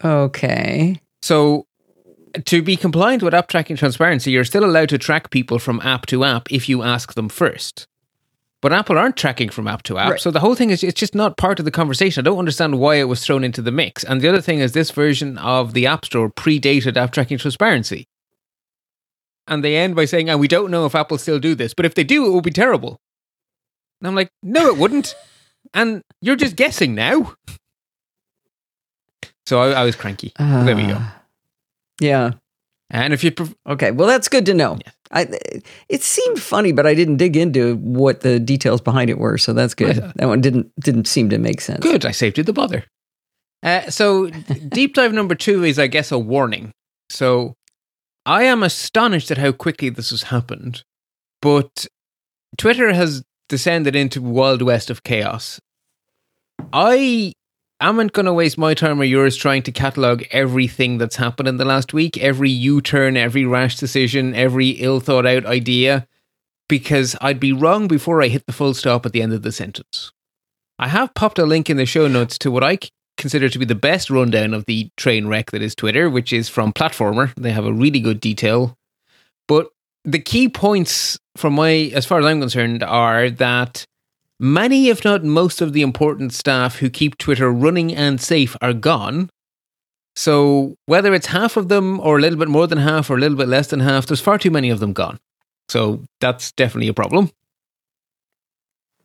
Okay. 0.04 1.00
So, 1.22 1.66
to 2.46 2.62
be 2.62 2.78
compliant 2.78 3.24
with 3.24 3.34
app 3.34 3.48
tracking 3.48 3.76
transparency, 3.76 4.32
you're 4.32 4.44
still 4.44 4.64
allowed 4.64 4.90
to 4.90 4.98
track 4.98 5.30
people 5.30 5.60
from 5.60 5.82
app 5.82 6.06
to 6.08 6.24
app 6.24 6.52
if 6.52 6.70
you 6.70 6.84
ask 6.84 7.16
them 7.16 7.28
first. 7.28 7.88
But 8.62 8.74
Apple 8.74 8.98
aren't 8.98 9.16
tracking 9.16 9.50
from 9.50 9.68
app 9.68 9.84
to 9.84 9.98
app. 9.98 10.12
Right. 10.12 10.20
So 10.20 10.32
the 10.32 10.42
whole 10.42 10.56
thing 10.56 10.70
is 10.70 10.84
it's 10.84 11.00
just 11.00 11.16
not 11.16 11.38
part 11.38 11.60
of 11.60 11.66
the 11.66 11.72
conversation. 11.72 12.22
I 12.22 12.26
don't 12.26 12.40
understand 12.40 12.80
why 12.80 12.96
it 12.96 13.06
was 13.06 13.26
thrown 13.26 13.44
into 13.44 13.62
the 13.62 13.72
mix. 13.72 14.04
And 14.04 14.20
the 14.20 14.28
other 14.28 14.42
thing 14.42 14.60
is 14.60 14.74
this 14.74 14.92
version 14.92 15.38
of 15.38 15.74
the 15.74 15.88
App 15.88 16.04
Store 16.06 16.30
predated 16.30 16.98
app 16.98 17.12
tracking 17.12 17.38
transparency. 17.38 18.06
And 19.48 19.64
they 19.64 19.78
end 19.78 19.96
by 19.96 20.06
saying, 20.06 20.30
and 20.30 20.40
we 20.40 20.48
don't 20.48 20.72
know 20.72 20.86
if 20.86 20.94
Apple 20.94 21.18
still 21.18 21.40
do 21.40 21.56
this, 21.56 21.74
but 21.74 21.86
if 21.86 21.96
they 21.96 22.04
do, 22.04 22.26
it 22.26 22.30
will 22.30 22.42
be 22.42 22.52
terrible. 22.52 23.00
And 24.02 24.08
I'm 24.08 24.16
like, 24.16 24.30
no, 24.44 24.68
it 24.68 24.78
wouldn't. 24.78 25.16
and 25.74 26.02
you're 26.22 26.36
just 26.36 26.56
guessing 26.56 26.96
now. 26.96 27.36
So 29.46 29.60
I, 29.62 29.82
I 29.82 29.84
was 29.84 29.96
cranky. 29.96 30.32
there 30.38 30.76
we 30.76 30.88
go. 30.88 30.94
Uh, 30.94 31.10
Yeah. 32.00 32.32
And 32.92 33.14
if 33.14 33.24
you, 33.24 33.32
pref- 33.32 33.54
Okay. 33.68 33.92
Well, 33.92 34.08
that's 34.08 34.28
good 34.30 34.46
to 34.48 34.54
know. 34.54 34.78
Yeah. 34.86 34.92
I, 35.12 35.28
it 35.90 36.04
seemed 36.04 36.40
funny, 36.40 36.72
but 36.72 36.86
I 36.86 36.94
didn't 36.94 37.18
dig 37.18 37.36
into 37.36 37.76
what 37.78 38.22
the 38.22 38.40
details 38.40 38.80
behind 38.80 39.10
it 39.10 39.18
were, 39.18 39.38
so 39.40 39.54
that's 39.54 39.74
good. 39.74 39.98
Right. 39.98 40.12
That 40.18 40.28
one 40.28 40.40
didn't 40.42 40.72
didn't 40.80 41.08
seem 41.08 41.30
to 41.32 41.40
make 41.40 41.62
sense. 41.62 41.80
good, 41.80 42.06
I 42.06 42.12
saved 42.12 42.38
you 42.38 42.44
the 42.44 42.54
bother. 42.54 42.86
Uh, 43.64 43.90
so 43.90 44.28
deep 44.70 44.94
dive 44.94 45.14
number 45.14 45.34
two 45.34 45.64
is, 45.64 45.80
I 45.80 45.88
guess, 45.88 46.12
a 46.12 46.20
warning. 46.20 46.72
So 47.10 47.56
I 48.28 48.44
am 48.44 48.62
astonished 48.62 49.32
at 49.32 49.40
how 49.40 49.52
quickly 49.52 49.90
this 49.90 50.12
has 50.12 50.24
happened, 50.24 50.84
but 51.42 51.88
Twitter 52.60 52.94
has 52.94 53.24
descended 53.50 53.96
into 53.96 54.22
wild 54.22 54.62
west 54.62 54.90
of 54.90 55.04
chaos. 55.04 55.60
I 56.72 57.34
amn't 57.82 58.14
going 58.14 58.26
to 58.26 58.34
waste 58.34 58.58
my 58.58 58.74
time 58.74 59.02
or 59.02 59.06
yours 59.06 59.36
trying 59.36 59.64
to 59.64 59.72
catalog 59.72 60.24
everything 60.32 60.98
that's 60.98 61.16
happened 61.18 61.48
in 61.48 61.58
the 61.58 61.66
last 61.66 61.94
week, 61.94 62.18
every 62.18 62.50
U 62.50 62.82
turn, 62.82 63.18
every 63.18 63.46
rash 63.46 63.78
decision, 63.78 64.34
every 64.34 64.70
ill 64.70 65.00
thought 65.00 65.26
out 65.26 65.46
idea, 65.46 66.08
because 66.68 67.16
I'd 67.22 67.40
be 67.40 67.54
wrong 67.54 67.88
before 67.88 68.22
I 68.22 68.28
hit 68.28 68.46
the 68.46 68.54
full 68.54 68.74
stop 68.74 69.06
at 69.06 69.12
the 69.12 69.22
end 69.22 69.34
of 69.34 69.42
the 69.42 69.52
sentence. 69.52 70.12
I 70.78 70.88
have 70.88 71.14
popped 71.14 71.40
a 71.40 71.46
link 71.46 71.70
in 71.70 71.78
the 71.78 71.86
show 71.86 72.08
notes 72.08 72.38
to 72.40 72.52
what 72.52 72.64
I 72.64 72.80
consider 73.18 73.50
to 73.50 73.60
be 73.60 73.66
the 73.66 73.76
best 73.76 74.10
rundown 74.10 74.54
of 74.54 74.66
the 74.66 74.90
train 74.96 75.28
wreck 75.28 75.52
that 75.52 75.62
is 75.62 75.76
Twitter, 75.76 76.10
which 76.10 76.32
is 76.32 76.48
from 76.48 76.72
Platformer. 76.72 77.34
They 77.36 77.52
have 77.52 77.66
a 77.66 77.74
really 77.74 78.00
good 78.00 78.22
detail. 78.22 78.78
But 79.48 79.70
the 80.04 80.20
key 80.20 80.50
points 80.50 81.18
from 81.36 81.54
my 81.54 81.92
as 81.94 82.06
far 82.06 82.20
as 82.20 82.26
I'm 82.26 82.40
concerned 82.40 82.84
are 82.84 83.30
that 83.30 83.86
many 84.40 84.90
if 84.90 85.04
not 85.04 85.24
most 85.24 85.62
of 85.62 85.74
the 85.74 85.82
important 85.82 86.34
staff 86.34 86.78
who 86.78 86.90
keep 86.90 87.18
Twitter 87.18 87.52
running 87.52 87.96
and 87.96 88.20
safe 88.20 88.56
are 88.62 88.74
gone. 88.74 89.30
So 90.16 90.76
whether 90.86 91.14
it's 91.14 91.28
half 91.28 91.58
of 91.58 91.70
them 91.70 92.00
or 92.02 92.18
a 92.18 92.22
little 92.22 92.40
bit 92.40 92.50
more 92.50 92.68
than 92.68 92.80
half 92.80 93.10
or 93.10 93.16
a 93.16 93.20
little 93.20 93.38
bit 93.38 93.48
less 93.48 93.68
than 93.68 93.80
half, 93.80 94.06
there's 94.06 94.22
far 94.22 94.38
too 94.38 94.52
many 94.52 94.70
of 94.70 94.80
them 94.80 94.94
gone. 94.94 95.20
So 95.70 96.04
that's 96.20 96.52
definitely 96.54 96.90
a 96.90 96.94
problem. 96.94 97.32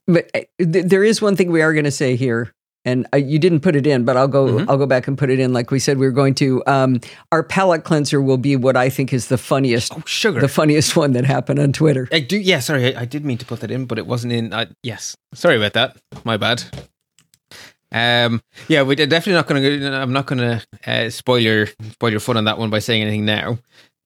But 0.06 0.30
eh, 0.34 0.44
th- 0.58 0.86
there 0.86 1.04
is 1.04 1.22
one 1.22 1.36
thing 1.36 1.50
we 1.50 1.62
are 1.62 1.72
going 1.72 1.84
to 1.84 1.90
say 1.90 2.16
here 2.16 2.52
and 2.84 3.06
you 3.16 3.38
didn't 3.38 3.60
put 3.60 3.76
it 3.76 3.86
in, 3.86 4.04
but 4.04 4.16
I'll 4.16 4.28
go. 4.28 4.46
Mhm. 4.46 4.66
I'll 4.68 4.76
go 4.78 4.86
back 4.86 5.08
and 5.08 5.16
put 5.16 5.30
it 5.30 5.40
in, 5.40 5.52
like 5.52 5.70
we 5.70 5.78
said 5.78 5.98
we 5.98 6.06
were 6.06 6.12
going 6.12 6.34
to. 6.36 6.62
Um, 6.66 7.00
our 7.32 7.42
palate 7.42 7.84
cleanser 7.84 8.20
will 8.20 8.36
be 8.36 8.56
what 8.56 8.76
I 8.76 8.90
think 8.90 9.12
is 9.12 9.28
the 9.28 9.38
funniest, 9.38 9.92
Oh, 9.94 10.02
sugar. 10.06 10.40
the 10.40 10.48
funniest 10.48 10.94
one 10.96 11.12
that 11.12 11.24
happened 11.24 11.58
on 11.58 11.72
Twitter. 11.72 12.08
I 12.12 12.20
do. 12.20 12.38
Yeah, 12.38 12.60
sorry, 12.60 12.94
I, 12.94 13.02
I 13.02 13.04
did 13.04 13.24
mean 13.24 13.38
to 13.38 13.46
put 13.46 13.60
that 13.60 13.70
in, 13.70 13.86
but 13.86 13.98
it 13.98 14.06
wasn't 14.06 14.32
in. 14.34 14.52
Uh, 14.52 14.66
yes, 14.82 15.16
sorry 15.32 15.56
about 15.56 15.72
that. 15.74 15.96
My 16.24 16.36
bad. 16.36 16.62
Um. 17.92 18.42
Yeah, 18.68 18.82
we're 18.82 18.96
definitely 18.96 19.34
not 19.34 19.46
going 19.46 19.62
to. 19.62 19.92
I'm 19.94 20.12
not 20.12 20.26
going 20.26 20.38
to 20.40 20.66
uh, 20.86 21.10
spoil 21.10 21.38
your 21.38 21.68
spoil 21.92 22.10
your 22.10 22.20
fun 22.20 22.36
on 22.36 22.44
that 22.44 22.58
one 22.58 22.70
by 22.70 22.80
saying 22.80 23.02
anything 23.02 23.24
now. 23.24 23.58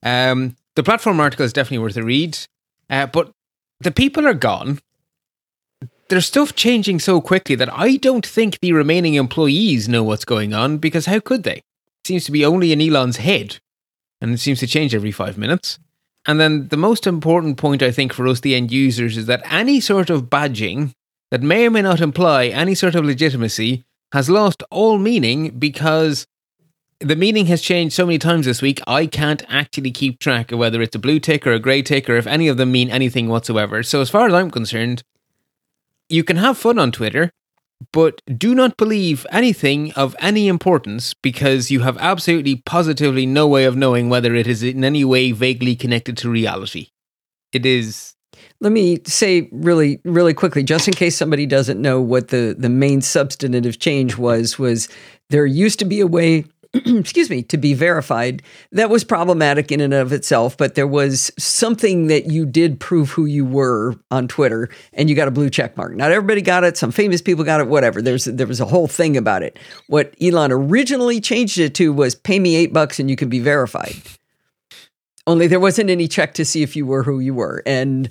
Um. 0.02 0.56
The 0.76 0.82
platform 0.84 1.18
article 1.18 1.44
is 1.44 1.52
definitely 1.52 1.78
worth 1.82 1.96
a 1.96 2.04
read. 2.04 2.38
Uh, 2.90 3.06
but 3.06 3.32
the 3.80 3.90
people 3.90 4.26
are 4.26 4.34
gone. 4.34 4.78
There's 6.08 6.26
stuff 6.26 6.54
changing 6.54 7.00
so 7.00 7.20
quickly 7.20 7.54
that 7.56 7.72
I 7.72 7.96
don't 7.96 8.26
think 8.26 8.58
the 8.60 8.72
remaining 8.72 9.14
employees 9.14 9.88
know 9.88 10.02
what's 10.02 10.24
going 10.24 10.54
on 10.54 10.78
because 10.78 11.04
how 11.04 11.20
could 11.20 11.42
they? 11.42 11.56
It 11.56 12.06
seems 12.06 12.24
to 12.24 12.32
be 12.32 12.46
only 12.46 12.72
in 12.72 12.80
Elon's 12.80 13.18
head, 13.18 13.58
and 14.20 14.32
it 14.32 14.38
seems 14.38 14.60
to 14.60 14.66
change 14.66 14.94
every 14.94 15.12
five 15.12 15.36
minutes. 15.36 15.78
And 16.26 16.40
then 16.40 16.68
the 16.68 16.78
most 16.78 17.06
important 17.06 17.58
point, 17.58 17.82
I 17.82 17.90
think, 17.90 18.14
for 18.14 18.26
us, 18.26 18.40
the 18.40 18.54
end 18.54 18.72
users, 18.72 19.18
is 19.18 19.26
that 19.26 19.42
any 19.50 19.80
sort 19.80 20.08
of 20.08 20.24
badging 20.24 20.92
that 21.30 21.42
may 21.42 21.66
or 21.66 21.70
may 21.70 21.82
not 21.82 22.00
imply 22.00 22.46
any 22.46 22.74
sort 22.74 22.94
of 22.94 23.04
legitimacy 23.04 23.84
has 24.12 24.30
lost 24.30 24.62
all 24.70 24.96
meaning 24.98 25.58
because 25.58 26.26
the 27.00 27.16
meaning 27.16 27.46
has 27.46 27.60
changed 27.60 27.94
so 27.94 28.06
many 28.06 28.18
times 28.18 28.46
this 28.46 28.62
week. 28.62 28.80
I 28.86 29.06
can't 29.06 29.42
actually 29.48 29.90
keep 29.90 30.18
track 30.18 30.52
of 30.52 30.58
whether 30.58 30.80
it's 30.80 30.96
a 30.96 30.98
blue 30.98 31.20
tick 31.20 31.46
or 31.46 31.52
a 31.52 31.58
grey 31.58 31.82
tick 31.82 32.08
or 32.08 32.16
if 32.16 32.26
any 32.26 32.48
of 32.48 32.56
them 32.56 32.72
mean 32.72 32.90
anything 32.90 33.28
whatsoever. 33.28 33.82
So, 33.82 34.00
as 34.00 34.10
far 34.10 34.26
as 34.26 34.32
I'm 34.32 34.50
concerned, 34.50 35.02
you 36.08 36.24
can 36.24 36.36
have 36.36 36.58
fun 36.58 36.78
on 36.78 36.92
Twitter, 36.92 37.30
but 37.92 38.22
do 38.36 38.54
not 38.54 38.76
believe 38.76 39.26
anything 39.30 39.92
of 39.92 40.16
any 40.18 40.48
importance 40.48 41.14
because 41.14 41.70
you 41.70 41.80
have 41.80 41.96
absolutely 41.98 42.56
positively 42.56 43.26
no 43.26 43.46
way 43.46 43.64
of 43.64 43.76
knowing 43.76 44.08
whether 44.08 44.34
it 44.34 44.46
is 44.46 44.62
in 44.62 44.84
any 44.84 45.04
way 45.04 45.32
vaguely 45.32 45.76
connected 45.76 46.16
to 46.18 46.30
reality. 46.30 46.88
It 47.52 47.64
is 47.64 48.14
Let 48.60 48.72
me 48.72 48.98
say 49.06 49.48
really, 49.52 50.00
really 50.04 50.34
quickly, 50.34 50.62
just 50.64 50.88
in 50.88 50.94
case 50.94 51.16
somebody 51.16 51.46
doesn't 51.46 51.80
know 51.80 52.00
what 52.00 52.28
the 52.28 52.54
the 52.58 52.68
main 52.68 53.00
substantive 53.00 53.78
change 53.78 54.18
was. 54.18 54.58
Was 54.58 54.88
there 55.30 55.46
used 55.46 55.78
to 55.78 55.84
be 55.84 56.00
a 56.00 56.06
way 56.06 56.44
excuse 56.74 57.30
me, 57.30 57.42
to 57.44 57.56
be 57.56 57.72
verified. 57.72 58.42
That 58.72 58.90
was 58.90 59.02
problematic 59.02 59.72
in 59.72 59.80
and 59.80 59.94
of 59.94 60.12
itself, 60.12 60.56
but 60.56 60.74
there 60.74 60.86
was 60.86 61.30
something 61.38 62.08
that 62.08 62.26
you 62.26 62.44
did 62.44 62.78
prove 62.78 63.10
who 63.10 63.24
you 63.24 63.44
were 63.44 63.94
on 64.10 64.28
Twitter 64.28 64.68
and 64.92 65.08
you 65.08 65.16
got 65.16 65.28
a 65.28 65.32
blue 65.32 65.48
check 65.48 65.76
mark. 65.78 65.94
Not 65.94 66.12
everybody 66.12 66.42
got 66.42 66.64
it, 66.64 66.76
some 66.76 66.90
famous 66.90 67.22
people 67.22 67.42
got 67.42 67.60
it, 67.60 67.68
whatever. 67.68 68.02
There's 68.02 68.26
there 68.26 68.46
was 68.46 68.60
a 68.60 68.66
whole 68.66 68.86
thing 68.86 69.16
about 69.16 69.42
it. 69.42 69.58
What 69.86 70.14
Elon 70.20 70.52
originally 70.52 71.20
changed 71.20 71.58
it 71.58 71.74
to 71.76 71.92
was 71.92 72.14
pay 72.14 72.38
me 72.38 72.56
8 72.56 72.72
bucks 72.74 73.00
and 73.00 73.08
you 73.08 73.16
can 73.16 73.30
be 73.30 73.40
verified. 73.40 73.96
Only 75.26 75.46
there 75.46 75.60
wasn't 75.60 75.90
any 75.90 76.06
check 76.08 76.34
to 76.34 76.44
see 76.44 76.62
if 76.62 76.76
you 76.76 76.86
were 76.86 77.02
who 77.02 77.18
you 77.18 77.34
were. 77.34 77.62
And 77.64 78.10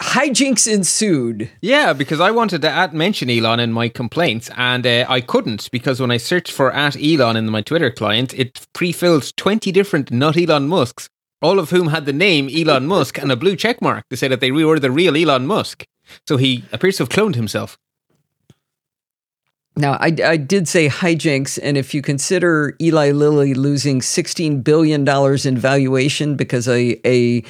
hijinks 0.00 0.70
ensued. 0.70 1.50
Yeah, 1.60 1.92
because 1.92 2.20
I 2.20 2.30
wanted 2.30 2.62
to 2.62 2.70
at 2.70 2.94
mention 2.94 3.28
Elon 3.28 3.60
in 3.60 3.72
my 3.72 3.88
complaints, 3.88 4.50
and 4.56 4.86
uh, 4.86 5.04
I 5.08 5.20
couldn't 5.20 5.70
because 5.70 6.00
when 6.00 6.10
I 6.10 6.16
searched 6.16 6.52
for 6.52 6.72
at 6.72 6.96
Elon 6.96 7.36
in 7.36 7.50
my 7.50 7.60
Twitter 7.60 7.90
client, 7.90 8.32
it 8.34 8.66
pre-filled 8.72 9.36
twenty 9.36 9.70
different 9.70 10.10
not 10.10 10.36
Elon 10.36 10.68
Musks, 10.68 11.08
all 11.42 11.58
of 11.58 11.70
whom 11.70 11.88
had 11.88 12.06
the 12.06 12.12
name 12.12 12.48
Elon 12.48 12.86
Musk 12.86 13.18
and 13.18 13.30
a 13.30 13.36
blue 13.36 13.56
check 13.56 13.82
mark 13.82 14.08
to 14.08 14.16
say 14.16 14.28
that 14.28 14.40
they 14.40 14.50
were 14.50 14.78
the 14.78 14.90
real 14.90 15.16
Elon 15.16 15.46
Musk. 15.46 15.84
So 16.26 16.36
he 16.36 16.64
appears 16.72 16.96
to 16.96 17.04
have 17.04 17.10
cloned 17.10 17.34
himself. 17.34 17.78
Now, 19.76 19.92
I, 19.92 20.14
I 20.24 20.36
did 20.36 20.68
say 20.68 20.88
hijinks, 20.88 21.58
and 21.62 21.78
if 21.78 21.94
you 21.94 22.02
consider 22.02 22.76
Eli 22.80 23.12
Lilly 23.12 23.54
losing 23.54 24.00
$16 24.00 24.64
billion 24.64 25.08
in 25.46 25.56
valuation 25.56 26.34
because 26.34 26.68
a, 26.68 27.00
a, 27.06 27.42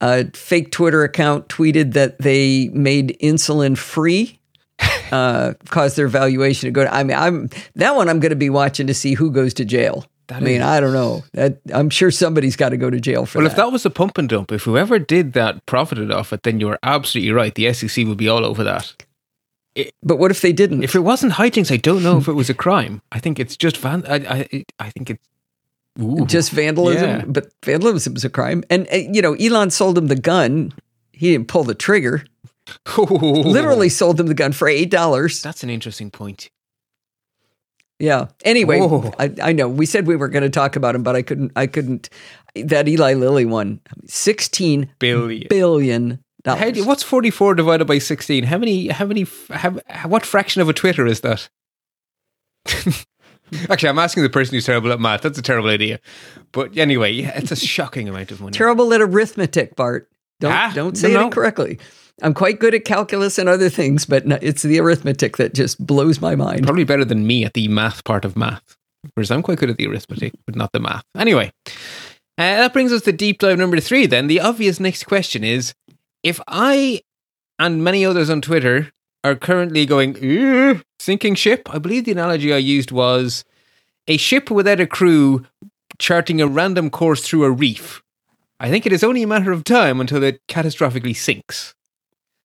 a 0.00 0.30
fake 0.32 0.70
Twitter 0.72 1.02
account 1.04 1.48
tweeted 1.48 1.92
that 1.94 2.18
they 2.18 2.68
made 2.72 3.16
insulin 3.22 3.76
free, 3.78 4.38
uh, 5.12 5.54
caused 5.68 5.96
their 5.96 6.08
valuation 6.08 6.66
to 6.66 6.70
go. 6.70 6.84
I 6.86 7.02
mean, 7.02 7.16
I'm 7.16 7.48
that 7.76 7.94
one. 7.96 8.08
I'm 8.08 8.20
going 8.20 8.30
to 8.30 8.36
be 8.36 8.50
watching 8.50 8.86
to 8.88 8.94
see 8.94 9.14
who 9.14 9.30
goes 9.30 9.54
to 9.54 9.64
jail. 9.64 10.04
That 10.28 10.38
I 10.38 10.40
mean, 10.40 10.56
is- 10.56 10.66
I 10.66 10.80
don't 10.80 10.92
know. 10.92 11.22
That 11.34 11.58
I'm 11.72 11.88
sure 11.88 12.10
somebody's 12.10 12.56
got 12.56 12.70
to 12.70 12.76
go 12.76 12.90
to 12.90 13.00
jail 13.00 13.26
for 13.26 13.38
Well, 13.38 13.44
that. 13.46 13.52
if 13.52 13.56
that 13.56 13.70
was 13.72 13.86
a 13.86 13.90
pump 13.90 14.18
and 14.18 14.28
dump, 14.28 14.50
if 14.52 14.64
whoever 14.64 14.98
did 14.98 15.32
that 15.34 15.64
profited 15.66 16.10
off 16.10 16.32
it, 16.32 16.42
then 16.42 16.58
you're 16.60 16.78
absolutely 16.82 17.32
right. 17.32 17.54
The 17.54 17.72
SEC 17.72 18.06
would 18.06 18.18
be 18.18 18.28
all 18.28 18.44
over 18.44 18.64
that. 18.64 18.92
but 20.02 20.16
what 20.18 20.30
if 20.32 20.40
they 20.40 20.52
didn't? 20.52 20.82
If 20.82 20.94
it 20.94 21.00
wasn't 21.00 21.34
hijinks, 21.34 21.70
I 21.72 21.76
don't 21.76 22.02
know 22.02 22.18
if 22.18 22.26
it 22.28 22.32
was 22.32 22.50
a 22.50 22.54
crime. 22.54 23.02
I 23.12 23.18
think 23.20 23.38
it's 23.38 23.56
just 23.56 23.76
van. 23.76 24.04
I 24.06 24.14
I, 24.16 24.64
I 24.80 24.90
think 24.90 25.10
it's 25.10 25.22
ooh. 26.00 26.26
just 26.26 26.50
vandalism, 26.50 27.08
Yeah. 27.08 27.24
but 27.26 27.48
vandalism 27.64 28.16
is 28.16 28.24
a 28.24 28.30
crime. 28.30 28.64
And 28.70 28.86
uh, 28.92 28.96
you 28.96 29.22
know, 29.22 29.34
Elon 29.34 29.70
sold 29.70 29.96
him 29.98 30.06
the 30.08 30.16
gun. 30.16 30.72
He 31.12 31.32
didn't 31.32 31.48
pull 31.48 31.64
the 31.64 31.74
trigger. 31.74 32.24
Literally 32.98 33.88
sold 33.88 34.18
him 34.20 34.26
the 34.26 34.34
gun 34.34 34.52
for 34.52 34.68
eight 34.68 34.90
dollars. 34.90 35.40
That's 35.42 35.62
an 35.62 35.70
interesting 35.70 36.10
point. 36.10 36.50
Yeah. 37.98 38.26
Anyway, 38.44 38.78
I, 39.18 39.34
I 39.42 39.52
know 39.52 39.68
we 39.68 39.86
said 39.86 40.06
we 40.06 40.16
were 40.16 40.28
going 40.28 40.42
to 40.42 40.50
talk 40.50 40.76
about 40.76 40.94
him, 40.94 41.02
but 41.02 41.16
I 41.16 41.22
couldn't. 41.22 41.52
I 41.56 41.66
couldn't. 41.66 42.10
That 42.54 42.88
Eli 42.88 43.14
Lilly 43.14 43.46
one, 43.46 43.80
sixteen 44.06 44.90
Billion. 44.98 45.46
billion 45.48 46.18
How 46.44 46.56
dollars. 46.56 46.72
do, 46.74 46.84
what's 46.84 47.02
forty 47.02 47.30
four 47.30 47.54
divided 47.54 47.86
by 47.86 47.98
sixteen? 47.98 48.44
How 48.44 48.58
many? 48.58 48.88
How 48.88 49.06
many? 49.06 49.22
f- 49.22 49.48
How, 49.50 49.70
what 50.08 50.26
fraction 50.26 50.60
of 50.60 50.68
a 50.68 50.72
Twitter 50.74 51.06
is 51.06 51.20
that? 51.22 51.48
Actually, 53.70 53.88
I'm 53.90 53.98
asking 53.98 54.22
the 54.22 54.30
person 54.30 54.54
who's 54.54 54.64
terrible 54.66 54.92
at 54.92 55.00
math. 55.00 55.22
That's 55.22 55.38
a 55.38 55.42
terrible 55.42 55.68
idea. 55.68 56.00
But 56.52 56.76
anyway, 56.76 57.12
yeah, 57.12 57.32
it's 57.36 57.52
a 57.52 57.56
shocking 57.74 58.08
amount 58.08 58.30
of 58.30 58.40
money. 58.40 58.52
Terrible 58.52 58.92
at 58.94 59.00
arithmetic, 59.00 59.76
Bart. 59.76 60.08
Don't 60.40 60.52
Ah, 60.52 60.72
don't 60.74 60.96
say 60.96 61.08
no, 61.08 61.14
it 61.14 61.20
no. 61.20 61.26
incorrectly. 61.26 61.78
I'm 62.22 62.34
quite 62.34 62.58
good 62.58 62.74
at 62.74 62.84
calculus 62.84 63.38
and 63.38 63.48
other 63.48 63.68
things, 63.68 64.06
but 64.06 64.26
no, 64.26 64.38
it's 64.40 64.62
the 64.62 64.78
arithmetic 64.80 65.36
that 65.36 65.54
just 65.54 65.84
blows 65.86 66.20
my 66.20 66.34
mind. 66.34 66.64
Probably 66.64 66.84
better 66.84 67.04
than 67.04 67.26
me 67.26 67.44
at 67.44 67.54
the 67.54 67.68
math 67.68 68.04
part 68.04 68.24
of 68.24 68.36
math. 68.36 68.76
Whereas 69.14 69.30
I'm 69.30 69.42
quite 69.42 69.58
good 69.58 69.70
at 69.70 69.76
the 69.76 69.86
arithmetic, 69.86 70.32
but 70.46 70.56
not 70.56 70.72
the 70.72 70.80
math. 70.80 71.04
Anyway, 71.16 71.52
uh, 71.66 71.70
that 72.38 72.72
brings 72.72 72.92
us 72.92 73.02
to 73.02 73.12
deep 73.12 73.38
dive 73.38 73.58
number 73.58 73.78
three. 73.80 74.06
Then 74.06 74.26
the 74.26 74.40
obvious 74.40 74.80
next 74.80 75.04
question 75.04 75.44
is: 75.44 75.74
If 76.22 76.40
I 76.48 77.02
and 77.58 77.84
many 77.84 78.04
others 78.04 78.28
on 78.30 78.40
Twitter 78.40 78.92
are 79.26 79.34
currently 79.34 79.84
going 79.86 80.82
sinking 81.00 81.34
ship, 81.34 81.68
I 81.74 81.78
believe 81.78 82.04
the 82.04 82.12
analogy 82.12 82.52
I 82.54 82.58
used 82.58 82.92
was 82.92 83.44
a 84.06 84.16
ship 84.16 84.50
without 84.50 84.80
a 84.80 84.86
crew 84.86 85.44
charting 85.98 86.40
a 86.40 86.46
random 86.46 86.90
course 86.90 87.26
through 87.26 87.44
a 87.44 87.50
reef. 87.50 88.02
I 88.60 88.70
think 88.70 88.86
it 88.86 88.92
is 88.92 89.02
only 89.02 89.22
a 89.22 89.26
matter 89.26 89.50
of 89.50 89.64
time 89.64 90.00
until 90.00 90.22
it 90.22 90.40
catastrophically 90.46 91.16
sinks. 91.16 91.74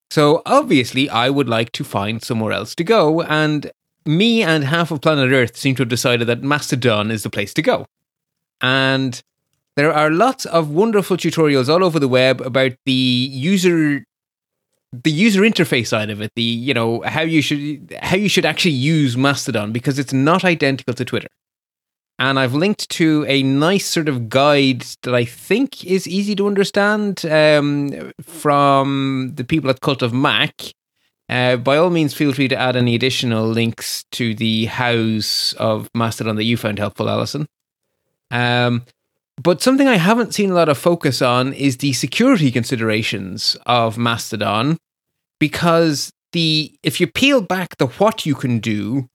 So 0.09 0.41
obviously, 0.45 1.09
I 1.09 1.29
would 1.29 1.47
like 1.47 1.71
to 1.73 1.83
find 1.83 2.21
somewhere 2.21 2.51
else 2.51 2.75
to 2.75 2.83
go, 2.83 3.21
and 3.21 3.71
me 4.05 4.41
and 4.41 4.63
half 4.63 4.91
of 4.91 5.01
planet 5.01 5.31
Earth 5.31 5.55
seem 5.55 5.75
to 5.75 5.83
have 5.83 5.89
decided 5.89 6.27
that 6.27 6.41
Mastodon 6.41 7.11
is 7.11 7.23
the 7.23 7.29
place 7.29 7.53
to 7.53 7.61
go. 7.61 7.85
And 8.59 9.21
there 9.75 9.93
are 9.93 10.09
lots 10.09 10.45
of 10.45 10.71
wonderful 10.71 11.15
tutorials 11.15 11.69
all 11.69 11.83
over 11.83 11.99
the 11.99 12.07
web 12.07 12.41
about 12.41 12.73
the 12.85 12.91
user 12.91 14.03
the 14.91 15.11
user 15.11 15.41
interface 15.41 15.87
side 15.87 16.09
of 16.09 16.21
it, 16.21 16.31
the 16.35 16.41
you 16.41 16.73
know, 16.73 17.01
how 17.01 17.21
you 17.21 17.41
should 17.41 17.97
how 18.01 18.17
you 18.17 18.29
should 18.29 18.45
actually 18.45 18.71
use 18.71 19.15
Mastodon 19.15 19.71
because 19.71 19.97
it's 19.99 20.13
not 20.13 20.43
identical 20.43 20.93
to 20.93 21.05
Twitter. 21.05 21.29
And 22.19 22.37
I've 22.37 22.53
linked 22.53 22.87
to 22.91 23.25
a 23.27 23.41
nice 23.41 23.87
sort 23.87 24.07
of 24.07 24.29
guide 24.29 24.85
that 25.01 25.15
I 25.15 25.25
think 25.25 25.83
is 25.83 26.07
easy 26.07 26.35
to 26.35 26.45
understand 26.45 27.25
um, 27.25 28.11
from 28.21 29.31
the 29.33 29.43
people 29.43 29.71
at 29.71 29.81
Cult 29.81 30.03
of 30.03 30.13
Mac. 30.13 30.61
Uh, 31.27 31.55
by 31.55 31.77
all 31.77 31.89
means, 31.89 32.13
feel 32.13 32.33
free 32.33 32.49
to 32.49 32.55
add 32.55 32.75
any 32.75 32.93
additional 32.93 33.47
links 33.47 34.03
to 34.11 34.35
the 34.35 34.65
house 34.65 35.53
of 35.53 35.89
Mastodon 35.95 36.35
that 36.35 36.43
you 36.43 36.57
found 36.57 36.77
helpful, 36.77 37.09
Alison. 37.09 37.47
Um, 38.29 38.85
but 39.37 39.61
something 39.61 39.87
I 39.87 39.97
haven't 39.97 40.33
seen 40.33 40.51
a 40.51 40.55
lot 40.55 40.69
of 40.69 40.77
focus 40.77 41.21
on 41.21 41.53
is 41.53 41.77
the 41.77 41.93
security 41.93 42.51
considerations 42.51 43.57
of 43.65 43.97
Mastodon, 43.97 44.77
because 45.39 46.11
the 46.31 46.75
if 46.83 46.99
you 46.99 47.07
peel 47.07 47.41
back 47.41 47.77
the 47.77 47.87
what 47.87 48.25
you 48.25 48.35
can 48.35 48.59
do, 48.59 49.07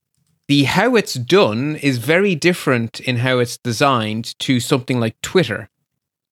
the 0.47 0.63
how 0.63 0.95
it's 0.95 1.15
done 1.15 1.75
is 1.77 1.97
very 1.97 2.35
different 2.35 2.99
in 3.01 3.17
how 3.17 3.39
it's 3.39 3.57
designed 3.57 4.37
to 4.39 4.59
something 4.59 4.99
like 4.99 5.19
Twitter 5.21 5.69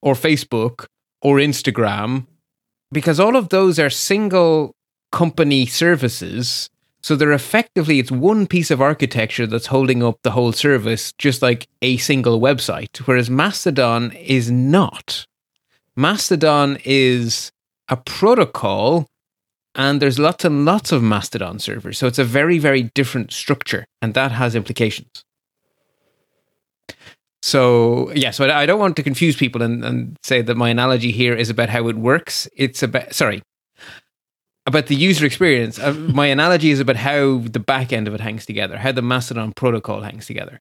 or 0.01 0.13
Facebook 0.13 0.85
or 1.21 1.37
Instagram, 1.37 2.27
because 2.91 3.19
all 3.19 3.35
of 3.35 3.49
those 3.49 3.79
are 3.79 3.89
single 3.89 4.75
company 5.11 5.65
services. 5.65 6.69
So 7.05 7.15
they're 7.15 7.33
effectively 7.33 7.99
it's 7.99 8.09
one 8.09 8.47
piece 8.47 8.71
of 8.71 8.81
architecture 8.81 9.45
that's 9.45 9.67
holding 9.67 10.01
up 10.01 10.17
the 10.23 10.31
whole 10.31 10.51
service, 10.51 11.13
just 11.19 11.39
like 11.43 11.67
a 11.83 11.97
single 11.97 12.41
website. 12.41 12.97
Whereas 13.05 13.29
Mastodon 13.29 14.11
is 14.13 14.49
not. 14.49 15.27
Mastodon 15.95 16.79
is 16.83 17.51
a 17.89 17.95
protocol 17.95 19.05
and 19.75 20.01
there's 20.01 20.17
lots 20.17 20.45
and 20.45 20.65
lots 20.65 20.91
of 20.91 21.03
Mastodon 21.03 21.59
servers. 21.59 21.99
So 21.99 22.07
it's 22.07 22.17
a 22.17 22.23
very, 22.23 22.57
very 22.57 22.89
different 22.95 23.31
structure, 23.31 23.85
and 24.01 24.15
that 24.15 24.31
has 24.31 24.55
implications. 24.55 25.23
So, 27.43 28.11
yeah, 28.15 28.31
so 28.31 28.49
I 28.49 28.65
don't 28.65 28.79
want 28.79 28.95
to 28.95 29.03
confuse 29.03 29.35
people 29.35 29.61
and, 29.61 29.85
and 29.85 30.17
say 30.23 30.41
that 30.41 30.57
my 30.57 30.69
analogy 30.69 31.11
here 31.11 31.35
is 31.35 31.51
about 31.51 31.69
how 31.69 31.87
it 31.87 31.97
works. 31.97 32.47
It's 32.55 32.81
about, 32.81 33.13
sorry, 33.13 33.43
about 34.65 34.87
the 34.87 34.95
user 34.95 35.25
experience. 35.25 35.79
Uh, 35.79 35.93
my 35.93 36.27
analogy 36.27 36.71
is 36.71 36.79
about 36.79 36.95
how 36.95 37.39
the 37.39 37.59
back 37.59 37.93
end 37.93 38.07
of 38.07 38.13
it 38.13 38.21
hangs 38.21 38.45
together, 38.45 38.77
how 38.77 38.91
the 38.91 39.01
Mastodon 39.01 39.53
protocol 39.53 40.01
hangs 40.01 40.25
together. 40.25 40.59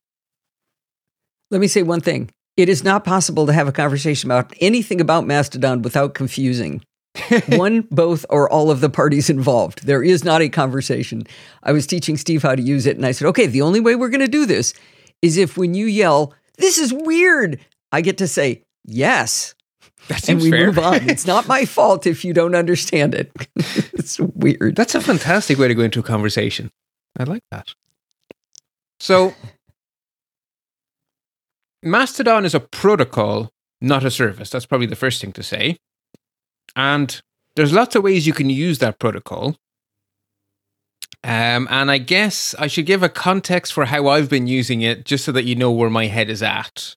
Let 1.51 1.61
me 1.61 1.69
say 1.69 1.83
one 1.83 2.01
thing. 2.01 2.31
It 2.57 2.69
is 2.69 2.85
not 2.85 3.05
possible 3.05 3.47
to 3.47 3.53
have 3.53 3.67
a 3.67 3.73
conversation 3.73 4.31
about 4.31 4.53
anything 4.61 5.01
about 5.01 5.27
Mastodon 5.27 5.83
without 5.83 6.15
confusing 6.15 6.83
one, 7.49 7.83
both, 7.91 8.27
or 8.29 8.51
all 8.51 8.71
of 8.71 8.81
the 8.81 8.91
parties 8.91 9.31
involved. 9.31 9.87
There 9.87 10.03
is 10.03 10.25
not 10.25 10.43
a 10.43 10.49
conversation. 10.49 11.25
I 11.63 11.73
was 11.73 11.87
teaching 11.87 12.17
Steve 12.17 12.43
how 12.43 12.55
to 12.55 12.63
use 12.63 12.87
it, 12.87 12.97
and 12.97 13.07
I 13.07 13.13
said, 13.13 13.29
okay, 13.29 13.47
the 13.47 13.63
only 13.63 13.81
way 13.81 13.95
we're 13.95 14.09
going 14.09 14.21
to 14.21 14.29
do 14.29 14.47
this 14.47 14.75
is 15.23 15.37
if 15.37 15.57
when 15.57 15.75
you 15.75 15.87
yell, 15.87 16.35
this 16.59 16.79
is 16.79 16.93
weird, 16.93 17.61
I 17.93 18.01
get 18.01 18.19
to 18.19 18.29
say, 18.29 18.63
yes. 18.85 19.55
And 20.29 20.41
we 20.41 20.51
fair. 20.51 20.67
move 20.67 20.79
on. 20.79 21.09
It's 21.09 21.27
not 21.27 21.47
my 21.49 21.65
fault 21.67 22.07
if 22.07 22.25
you 22.25 22.33
don't 22.33 22.55
understand 22.55 23.15
it. 23.15 23.33
it's 23.57 24.19
weird. 24.21 24.77
That's 24.77 24.95
a 24.95 25.01
fantastic 25.01 25.59
way 25.59 25.69
to 25.69 25.75
go 25.75 25.83
into 25.83 26.01
a 26.01 26.05
conversation. 26.05 26.71
I 27.19 27.25
like 27.25 27.43
that. 27.51 27.75
So, 29.01 29.35
Mastodon 31.83 32.45
is 32.45 32.55
a 32.55 32.61
protocol, 32.61 33.51
not 33.81 34.05
a 34.05 34.11
service. 34.11 34.51
That's 34.51 34.67
probably 34.67 34.87
the 34.87 34.97
first 34.97 35.21
thing 35.21 35.33
to 35.33 35.43
say. 35.43 35.77
And 36.77 37.21
there's 37.57 37.73
lots 37.73 37.95
of 37.95 38.03
ways 38.03 38.27
you 38.27 38.33
can 38.33 38.51
use 38.51 38.79
that 38.79 38.99
protocol. 38.99 39.57
Um, 41.23 41.69
and 41.71 41.91
I 41.91 41.99
guess 41.99 42.55
I 42.59 42.67
should 42.67 42.87
give 42.87 43.03
a 43.03 43.09
context 43.09 43.73
for 43.73 43.87
how 43.87 44.09
I've 44.09 44.29
been 44.29 44.47
using 44.47 44.83
it, 44.83 45.05
just 45.05 45.25
so 45.25 45.33
that 45.33 45.45
you 45.45 45.55
know 45.55 45.71
where 45.71 45.89
my 45.89 46.07
head 46.07 46.29
is 46.29 46.43
at. 46.43 46.97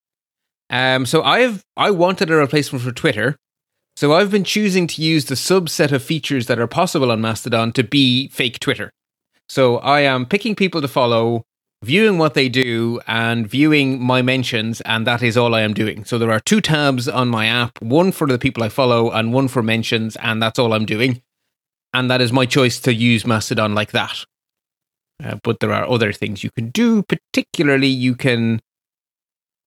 Um, 0.70 1.06
so 1.06 1.24
I've 1.24 1.64
I 1.76 1.92
wanted 1.92 2.30
a 2.30 2.36
replacement 2.36 2.84
for 2.84 2.92
Twitter, 2.92 3.38
so 3.96 4.14
I've 4.14 4.32
been 4.32 4.44
choosing 4.44 4.88
to 4.88 5.02
use 5.02 5.26
the 5.26 5.36
subset 5.36 5.92
of 5.92 6.04
features 6.04 6.48
that 6.48 6.60
are 6.60 6.68
possible 6.68 7.12
on 7.12 7.22
Mastodon 7.22 7.72
to 7.74 7.84
be 7.84 8.28
fake 8.30 8.60
Twitter. 8.60 8.92
So 9.50 9.78
I 9.78 10.02
am 10.02 10.26
picking 10.26 10.56
people 10.56 10.82
to 10.82 10.88
follow, 10.90 11.44
viewing 11.84 12.18
what 12.18 12.34
they 12.34 12.50
do, 12.50 13.00
and 13.08 13.48
viewing 13.48 14.02
my 14.02 14.22
mentions, 14.22 14.82
and 14.82 15.08
that 15.08 15.24
is 15.24 15.38
all 15.38 15.56
I 15.56 15.62
am 15.62 15.74
doing. 15.74 16.04
So 16.04 16.18
there 16.18 16.32
are 16.32 16.42
two 16.42 16.60
tabs 16.60 17.08
on 17.08 17.30
my 17.30 17.48
app, 17.48 17.82
one 17.82 18.12
for 18.12 18.28
the 18.28 18.38
people 18.38 18.64
I 18.64 18.70
follow 18.70 19.10
and 19.10 19.32
one 19.32 19.48
for 19.48 19.64
mentions, 19.64 20.18
and 20.18 20.44
that's 20.44 20.60
all 20.60 20.74
I'm 20.74 20.86
doing 20.86 21.22
and 21.94 22.12
that 22.12 22.22
is 22.22 22.32
my 22.32 22.46
choice 22.46 22.80
to 22.82 22.94
use 22.94 23.26
Mastodon 23.26 23.74
like 23.74 23.92
that. 23.92 24.26
Uh, 25.24 25.38
but 25.44 25.60
there 25.60 25.74
are 25.74 25.90
other 25.90 26.14
things 26.14 26.44
you 26.44 26.52
can 26.52 26.70
do. 26.70 27.04
Particularly, 27.04 27.88
you 27.88 28.16
can 28.16 28.60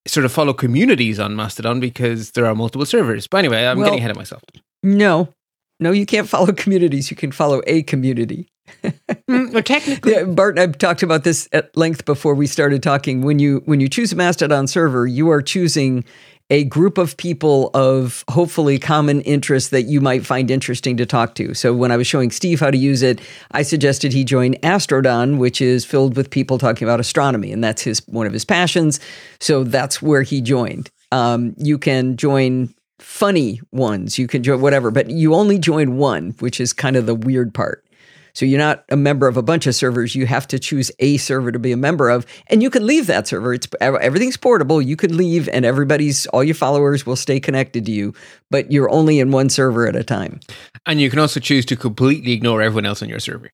sort 0.07 0.25
of 0.25 0.33
follow 0.33 0.53
communities 0.53 1.19
on 1.19 1.37
Mastodon 1.37 1.81
because 1.81 2.33
there 2.33 2.47
are 2.47 2.55
multiple 2.55 2.87
servers. 2.87 3.27
But 3.27 3.39
anyway, 3.39 3.67
I'm 3.67 3.79
well, 3.79 3.87
getting 3.87 4.01
ahead 4.01 4.11
of 4.11 4.17
myself. 4.17 4.43
No, 4.83 5.33
no, 5.79 5.93
you 5.93 6.07
can't 6.07 6.29
follow 6.29 6.53
communities. 6.57 7.11
You 7.11 7.17
can 7.17 7.33
follow 7.33 7.63
a 7.67 7.83
community. 7.83 8.49
mm, 8.85 9.53
well, 9.53 9.63
technically, 9.63 10.13
yeah, 10.17 10.25
Bart 10.25 10.59
and 10.59 10.61
I've 10.61 10.79
talked 10.79 11.03
about 11.03 11.25
this 11.25 11.49
at 11.53 11.77
length 11.77 12.05
before 12.05 12.35
we 12.35 12.47
started 12.47 12.83
talking. 12.83 13.23
When 13.23 13.39
you 13.39 13.63
when 13.65 13.81
you 13.81 13.89
choose 13.89 14.13
a 14.13 14.17
Mastodon 14.17 14.67
server, 14.67 15.07
you 15.07 15.31
are 15.31 15.43
choosing 15.43 16.05
a 16.51 16.65
group 16.65 16.99
of 16.99 17.17
people 17.17 17.71
of 17.75 18.25
hopefully 18.29 18.79
common 18.79 19.21
interest 19.23 19.71
that 19.71 19.83
you 19.83 20.01
might 20.01 20.27
find 20.27 20.51
interesting 20.51 20.97
to 20.97 21.07
talk 21.07 21.37
to. 21.37 21.55
So 21.55 21.73
when 21.73 21.93
I 21.93 21.97
was 21.97 22.07
showing 22.07 22.31
Steve 22.33 22.61
how 22.61 22.71
to 22.71 22.77
use 22.77 23.03
it, 23.03 23.21
I 23.53 23.63
suggested 23.63 24.13
he 24.13 24.25
join 24.25 24.55
Astrodon, 24.57 25.39
which 25.39 25.61
is 25.61 25.85
filled 25.85 26.17
with 26.17 26.29
people 26.31 26.59
talking 26.59 26.87
about 26.87 27.01
astronomy, 27.01 27.53
and 27.53 27.63
that's 27.63 27.83
his 27.83 28.07
one 28.09 28.27
of 28.27 28.33
his 28.33 28.45
passions. 28.45 28.99
So 29.39 29.65
that's 29.65 30.03
where 30.03 30.23
he 30.23 30.41
joined. 30.41 30.91
Um, 31.13 31.55
you 31.57 31.79
can 31.79 32.17
join 32.17 32.75
funny 32.99 33.61
ones, 33.73 34.19
you 34.19 34.27
can 34.27 34.43
join 34.43 34.61
whatever, 34.61 34.91
but 34.91 35.09
you 35.09 35.35
only 35.35 35.59
join 35.59 35.97
one, 35.97 36.35
which 36.41 36.61
is 36.61 36.73
kind 36.73 36.97
of 36.97 37.07
the 37.07 37.15
weird 37.15 37.55
part. 37.55 37.85
So 38.33 38.45
you're 38.45 38.59
not 38.59 38.85
a 38.91 38.97
member 38.97 39.29
of 39.29 39.37
a 39.37 39.43
bunch 39.43 39.67
of 39.67 39.75
servers. 39.75 40.15
You 40.15 40.27
have 40.27 40.47
to 40.49 40.59
choose 40.59 40.91
a 40.99 41.17
server 41.17 41.53
to 41.53 41.59
be 41.59 41.73
a 41.73 41.77
member 41.77 42.11
of, 42.11 42.27
and 42.49 42.63
you 42.63 42.71
can 42.71 42.87
leave 42.87 43.07
that 43.07 43.29
server. 43.29 43.55
It's 43.55 43.69
everything's 43.81 44.37
portable. 44.37 44.81
You 44.81 44.97
could 44.97 45.13
leave, 45.13 45.49
and 45.49 45.65
everybody's 45.65 46.27
all 46.27 46.45
your 46.45 46.55
followers 46.55 47.07
will 47.07 47.17
stay 47.17 47.41
connected 47.41 47.87
to 47.87 47.93
you. 47.93 48.15
But 48.51 48.73
you're 48.73 48.91
only 48.91 49.21
in 49.21 49.31
one 49.31 49.49
server 49.49 49.87
at 49.87 49.97
a 49.97 50.05
time. 50.05 50.41
And 50.87 51.01
you 51.01 51.11
can 51.11 51.19
also 51.19 51.41
choose 51.41 51.65
to 51.67 51.77
completely 51.77 52.33
ignore 52.33 52.63
everyone 52.63 52.87
else 52.87 53.03
on 53.03 53.09
your 53.09 53.21
server. 53.21 53.51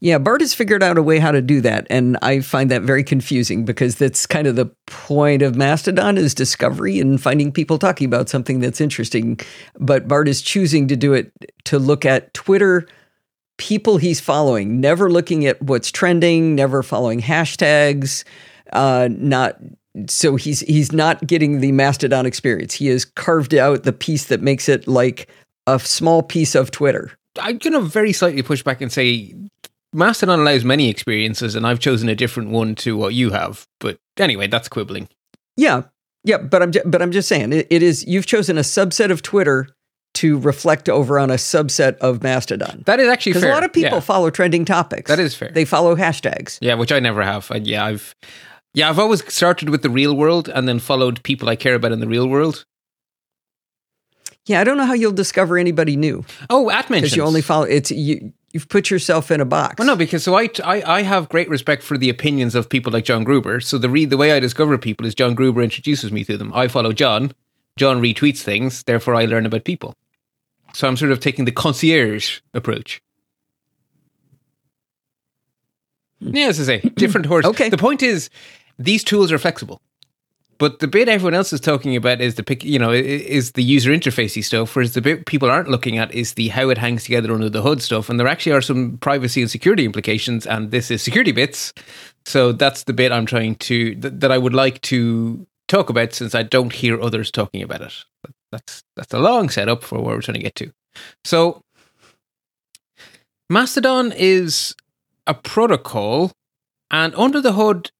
Yeah, 0.00 0.18
Bart 0.18 0.40
has 0.40 0.54
figured 0.54 0.82
out 0.82 0.98
a 0.98 1.02
way 1.02 1.18
how 1.18 1.30
to 1.30 1.42
do 1.42 1.60
that, 1.62 1.86
and 1.90 2.18
I 2.22 2.40
find 2.40 2.70
that 2.70 2.82
very 2.82 3.02
confusing 3.04 3.64
because 3.64 3.96
that's 3.96 4.26
kind 4.26 4.46
of 4.46 4.56
the 4.56 4.70
point 4.86 5.42
of 5.42 5.56
Mastodon 5.56 6.18
is 6.18 6.34
discovery 6.34 7.00
and 7.00 7.20
finding 7.20 7.52
people 7.52 7.78
talking 7.78 8.06
about 8.06 8.28
something 8.28 8.60
that's 8.60 8.80
interesting. 8.80 9.40
But 9.78 10.08
Bart 10.08 10.28
is 10.28 10.42
choosing 10.42 10.88
to 10.88 10.96
do 10.96 11.12
it 11.12 11.32
to 11.64 11.78
look 11.78 12.04
at 12.04 12.32
Twitter 12.34 12.86
people 13.58 13.96
he's 13.96 14.20
following, 14.20 14.80
never 14.80 15.10
looking 15.10 15.46
at 15.46 15.60
what's 15.62 15.90
trending, 15.90 16.54
never 16.54 16.82
following 16.82 17.20
hashtags, 17.20 18.24
uh, 18.72 19.08
not 19.10 19.58
so 20.08 20.36
he's 20.36 20.60
he's 20.60 20.92
not 20.92 21.26
getting 21.26 21.60
the 21.60 21.72
Mastodon 21.72 22.26
experience. 22.26 22.74
He 22.74 22.88
has 22.88 23.04
carved 23.04 23.54
out 23.54 23.84
the 23.84 23.92
piece 23.92 24.26
that 24.26 24.42
makes 24.42 24.68
it 24.68 24.86
like 24.86 25.28
a 25.66 25.78
small 25.78 26.22
piece 26.22 26.54
of 26.54 26.70
Twitter. 26.70 27.12
I'm 27.38 27.58
going 27.58 27.72
to 27.74 27.80
very 27.80 28.12
slightly 28.12 28.42
push 28.42 28.62
back 28.62 28.80
and 28.80 28.92
say 28.92 29.34
Mastodon 29.92 30.40
allows 30.40 30.64
many 30.64 30.88
experiences, 30.88 31.54
and 31.54 31.66
I've 31.66 31.80
chosen 31.80 32.08
a 32.08 32.14
different 32.14 32.50
one 32.50 32.74
to 32.76 32.96
what 32.96 33.14
you 33.14 33.30
have. 33.30 33.66
But 33.80 33.98
anyway, 34.18 34.46
that's 34.46 34.68
quibbling. 34.68 35.08
Yeah, 35.56 35.82
yeah, 36.24 36.38
but 36.38 36.62
I'm 36.62 36.72
but 36.84 37.00
I'm 37.00 37.12
just 37.12 37.28
saying 37.28 37.52
it, 37.52 37.66
it 37.70 37.82
is. 37.82 38.06
You've 38.06 38.26
chosen 38.26 38.58
a 38.58 38.62
subset 38.62 39.10
of 39.10 39.22
Twitter 39.22 39.68
to 40.16 40.38
reflect 40.38 40.88
over 40.88 41.18
on 41.18 41.30
a 41.30 41.34
subset 41.34 41.96
of 41.98 42.22
Mastodon. 42.22 42.82
That 42.86 43.00
is 43.00 43.08
actually 43.08 43.34
fair. 43.34 43.50
a 43.50 43.54
lot 43.54 43.64
of 43.64 43.72
people 43.72 43.98
yeah. 43.98 44.00
follow 44.00 44.30
trending 44.30 44.64
topics. 44.64 45.08
That 45.08 45.18
is 45.18 45.34
fair. 45.34 45.50
They 45.50 45.64
follow 45.64 45.94
hashtags. 45.94 46.58
Yeah, 46.60 46.74
which 46.74 46.92
I 46.92 47.00
never 47.00 47.22
have. 47.22 47.50
I, 47.50 47.56
yeah, 47.56 47.84
I've 47.84 48.14
yeah, 48.74 48.90
I've 48.90 48.98
always 48.98 49.24
started 49.32 49.70
with 49.70 49.82
the 49.82 49.90
real 49.90 50.14
world 50.14 50.48
and 50.48 50.68
then 50.68 50.78
followed 50.78 51.22
people 51.22 51.48
I 51.48 51.56
care 51.56 51.74
about 51.74 51.92
in 51.92 52.00
the 52.00 52.06
real 52.06 52.28
world. 52.28 52.66
Yeah, 54.46 54.60
I 54.60 54.64
don't 54.64 54.76
know 54.76 54.84
how 54.84 54.92
you'll 54.92 55.12
discover 55.12 55.58
anybody 55.58 55.96
new. 55.96 56.24
Oh, 56.50 56.70
at 56.70 56.88
mentions. 56.88 57.10
Because 57.10 57.16
you 57.16 57.22
only 57.24 57.42
follow 57.42 57.64
it's 57.64 57.90
you. 57.90 58.32
You've 58.52 58.68
put 58.68 58.90
yourself 58.90 59.30
in 59.30 59.40
a 59.40 59.44
box. 59.44 59.74
Well, 59.78 59.86
no, 59.86 59.96
because 59.96 60.24
so 60.24 60.34
I, 60.34 60.48
I, 60.64 60.82
I 60.82 61.02
have 61.02 61.28
great 61.28 61.48
respect 61.50 61.82
for 61.82 61.98
the 61.98 62.08
opinions 62.08 62.54
of 62.54 62.70
people 62.70 62.90
like 62.90 63.04
John 63.04 63.22
Gruber. 63.22 63.60
So 63.60 63.76
the 63.76 63.90
re, 63.90 64.06
the 64.06 64.16
way 64.16 64.32
I 64.32 64.40
discover 64.40 64.78
people 64.78 65.04
is 65.04 65.14
John 65.14 65.34
Gruber 65.34 65.60
introduces 65.60 66.10
me 66.10 66.24
to 66.24 66.38
them. 66.38 66.52
I 66.54 66.68
follow 66.68 66.92
John. 66.92 67.32
John 67.76 68.00
retweets 68.00 68.40
things. 68.40 68.82
Therefore, 68.84 69.14
I 69.14 69.26
learn 69.26 69.44
about 69.44 69.64
people. 69.64 69.94
So 70.76 70.86
I'm 70.86 70.98
sort 70.98 71.10
of 71.10 71.20
taking 71.20 71.46
the 71.46 71.52
concierge 71.52 72.40
approach. 72.52 73.00
Hmm. 76.20 76.36
Yeah, 76.36 76.48
as 76.48 76.60
I 76.60 76.64
say, 76.64 76.80
different 76.96 77.24
horse. 77.24 77.46
okay. 77.52 77.70
The 77.70 77.78
point 77.78 78.02
is, 78.02 78.28
these 78.78 79.02
tools 79.02 79.32
are 79.32 79.38
flexible. 79.38 79.80
But 80.58 80.80
the 80.80 80.86
bit 80.86 81.08
everyone 81.08 81.32
else 81.32 81.50
is 81.54 81.60
talking 81.60 81.96
about 81.96 82.20
is 82.20 82.34
the 82.34 82.42
pick, 82.42 82.62
you 82.62 82.78
know, 82.78 82.90
is 82.90 83.52
the 83.52 83.62
user 83.62 83.90
interfacey 83.90 84.44
stuff, 84.44 84.76
whereas 84.76 84.92
the 84.92 85.00
bit 85.00 85.24
people 85.24 85.50
aren't 85.50 85.70
looking 85.70 85.96
at 85.96 86.14
is 86.14 86.34
the 86.34 86.48
how 86.48 86.68
it 86.68 86.76
hangs 86.76 87.04
together 87.04 87.32
under 87.32 87.48
the 87.48 87.62
hood 87.62 87.80
stuff. 87.80 88.10
And 88.10 88.20
there 88.20 88.28
actually 88.28 88.52
are 88.52 88.60
some 88.60 88.98
privacy 88.98 89.40
and 89.40 89.50
security 89.50 89.86
implications, 89.86 90.46
and 90.46 90.72
this 90.72 90.90
is 90.90 91.00
security 91.00 91.32
bits. 91.32 91.72
So 92.26 92.52
that's 92.52 92.84
the 92.84 92.92
bit 92.92 93.12
I'm 93.12 93.24
trying 93.24 93.54
to 93.56 93.94
that, 93.96 94.20
that 94.20 94.30
I 94.30 94.36
would 94.36 94.54
like 94.54 94.82
to 94.82 95.46
talk 95.68 95.88
about 95.88 96.12
since 96.12 96.34
I 96.34 96.42
don't 96.42 96.72
hear 96.72 97.00
others 97.00 97.30
talking 97.30 97.62
about 97.62 97.80
it 97.80 98.04
that's 98.56 98.82
that's 98.96 99.14
a 99.14 99.18
long 99.18 99.48
setup 99.48 99.82
for 99.82 100.00
where 100.00 100.16
we're 100.16 100.22
trying 100.22 100.36
to 100.36 100.42
get 100.42 100.54
to. 100.56 100.72
So 101.24 101.60
Mastodon 103.50 104.12
is 104.16 104.74
a 105.26 105.34
protocol, 105.34 106.32
and 106.90 107.14
under 107.14 107.40
the 107.40 107.52
hood, 107.52 107.90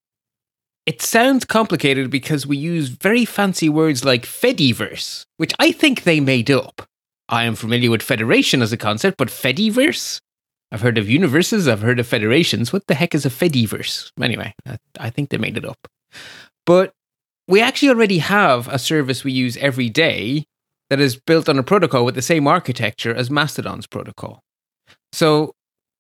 it 0.87 1.03
sounds 1.03 1.45
complicated 1.45 2.11
because 2.11 2.47
we 2.47 2.57
use 2.57 2.89
very 2.89 3.25
fancy 3.25 3.69
words 3.69 4.05
like 4.05 4.23
Fediverse, 4.23 5.25
which 5.37 5.55
I 5.59 5.73
think 5.73 6.03
they 6.03 6.21
made 6.21 6.51
up. 6.51 6.87
I 7.29 7.45
am 7.45 7.57
familiar 7.57 7.91
with 7.91 8.03
Federation 8.03 8.63
as 8.63 8.73
a 8.73 8.77
concept, 8.77 9.17
but 9.19 9.29
Fediverse? 9.29 10.21
I've 10.73 10.81
heard 10.81 10.99
of 10.99 11.09
universes, 11.09 11.69
I've 11.69 11.83
heard 11.83 12.01
of 12.01 12.09
federations. 12.09 12.73
What 12.73 12.87
the 12.89 12.95
heck 12.95 13.15
is 13.15 13.25
a 13.25 13.31
Fediverse? 13.31 14.11
Anyway, 14.21 14.53
I, 14.67 14.79
I 14.99 15.11
think 15.11 15.31
they 15.31 15.39
made 15.39 15.57
it 15.57 15.65
up. 15.65 15.79
But 16.65 16.93
we 17.49 17.61
actually 17.61 17.89
already 17.89 18.19
have 18.19 18.69
a 18.69 18.79
service 18.79 19.25
we 19.25 19.33
use 19.33 19.57
every 19.59 19.89
day 19.89 20.45
that 20.91 21.01
is 21.01 21.17
built 21.17 21.49
on 21.49 21.59
a 21.59 21.63
protocol 21.63 22.05
with 22.05 22.15
the 22.15 22.23
same 22.23 22.47
architecture 22.47 23.15
as 23.15 23.31
Mastodon's 23.31 23.87
protocol. 23.87 24.43
So 25.13 25.55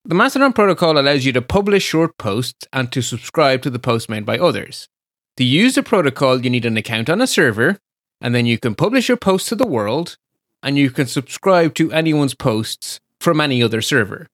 the 0.04 0.14
Mastodon 0.14 0.52
protocol 0.52 0.98
allows 0.98 1.24
you 1.24 1.32
to 1.32 1.42
publish 1.42 1.82
short 1.82 2.16
posts 2.18 2.66
and 2.72 2.92
to 2.92 3.02
subscribe 3.02 3.62
to 3.62 3.70
the 3.70 3.78
posts 3.78 4.08
made 4.08 4.24
by 4.24 4.38
others. 4.38 4.88
To 5.36 5.44
use 5.44 5.74
the 5.74 5.82
protocol, 5.82 6.42
you 6.42 6.50
need 6.50 6.64
an 6.64 6.76
account 6.76 7.10
on 7.10 7.20
a 7.20 7.26
server, 7.26 7.78
and 8.20 8.34
then 8.34 8.46
you 8.46 8.58
can 8.58 8.74
publish 8.74 9.08
your 9.08 9.16
post 9.16 9.48
to 9.48 9.56
the 9.56 9.66
world, 9.66 10.16
and 10.62 10.78
you 10.78 10.90
can 10.90 11.06
subscribe 11.06 11.74
to 11.74 11.92
anyone's 11.92 12.34
posts 12.34 13.00
from 13.20 13.40
any 13.40 13.62
other 13.62 13.82
server. 13.82 14.28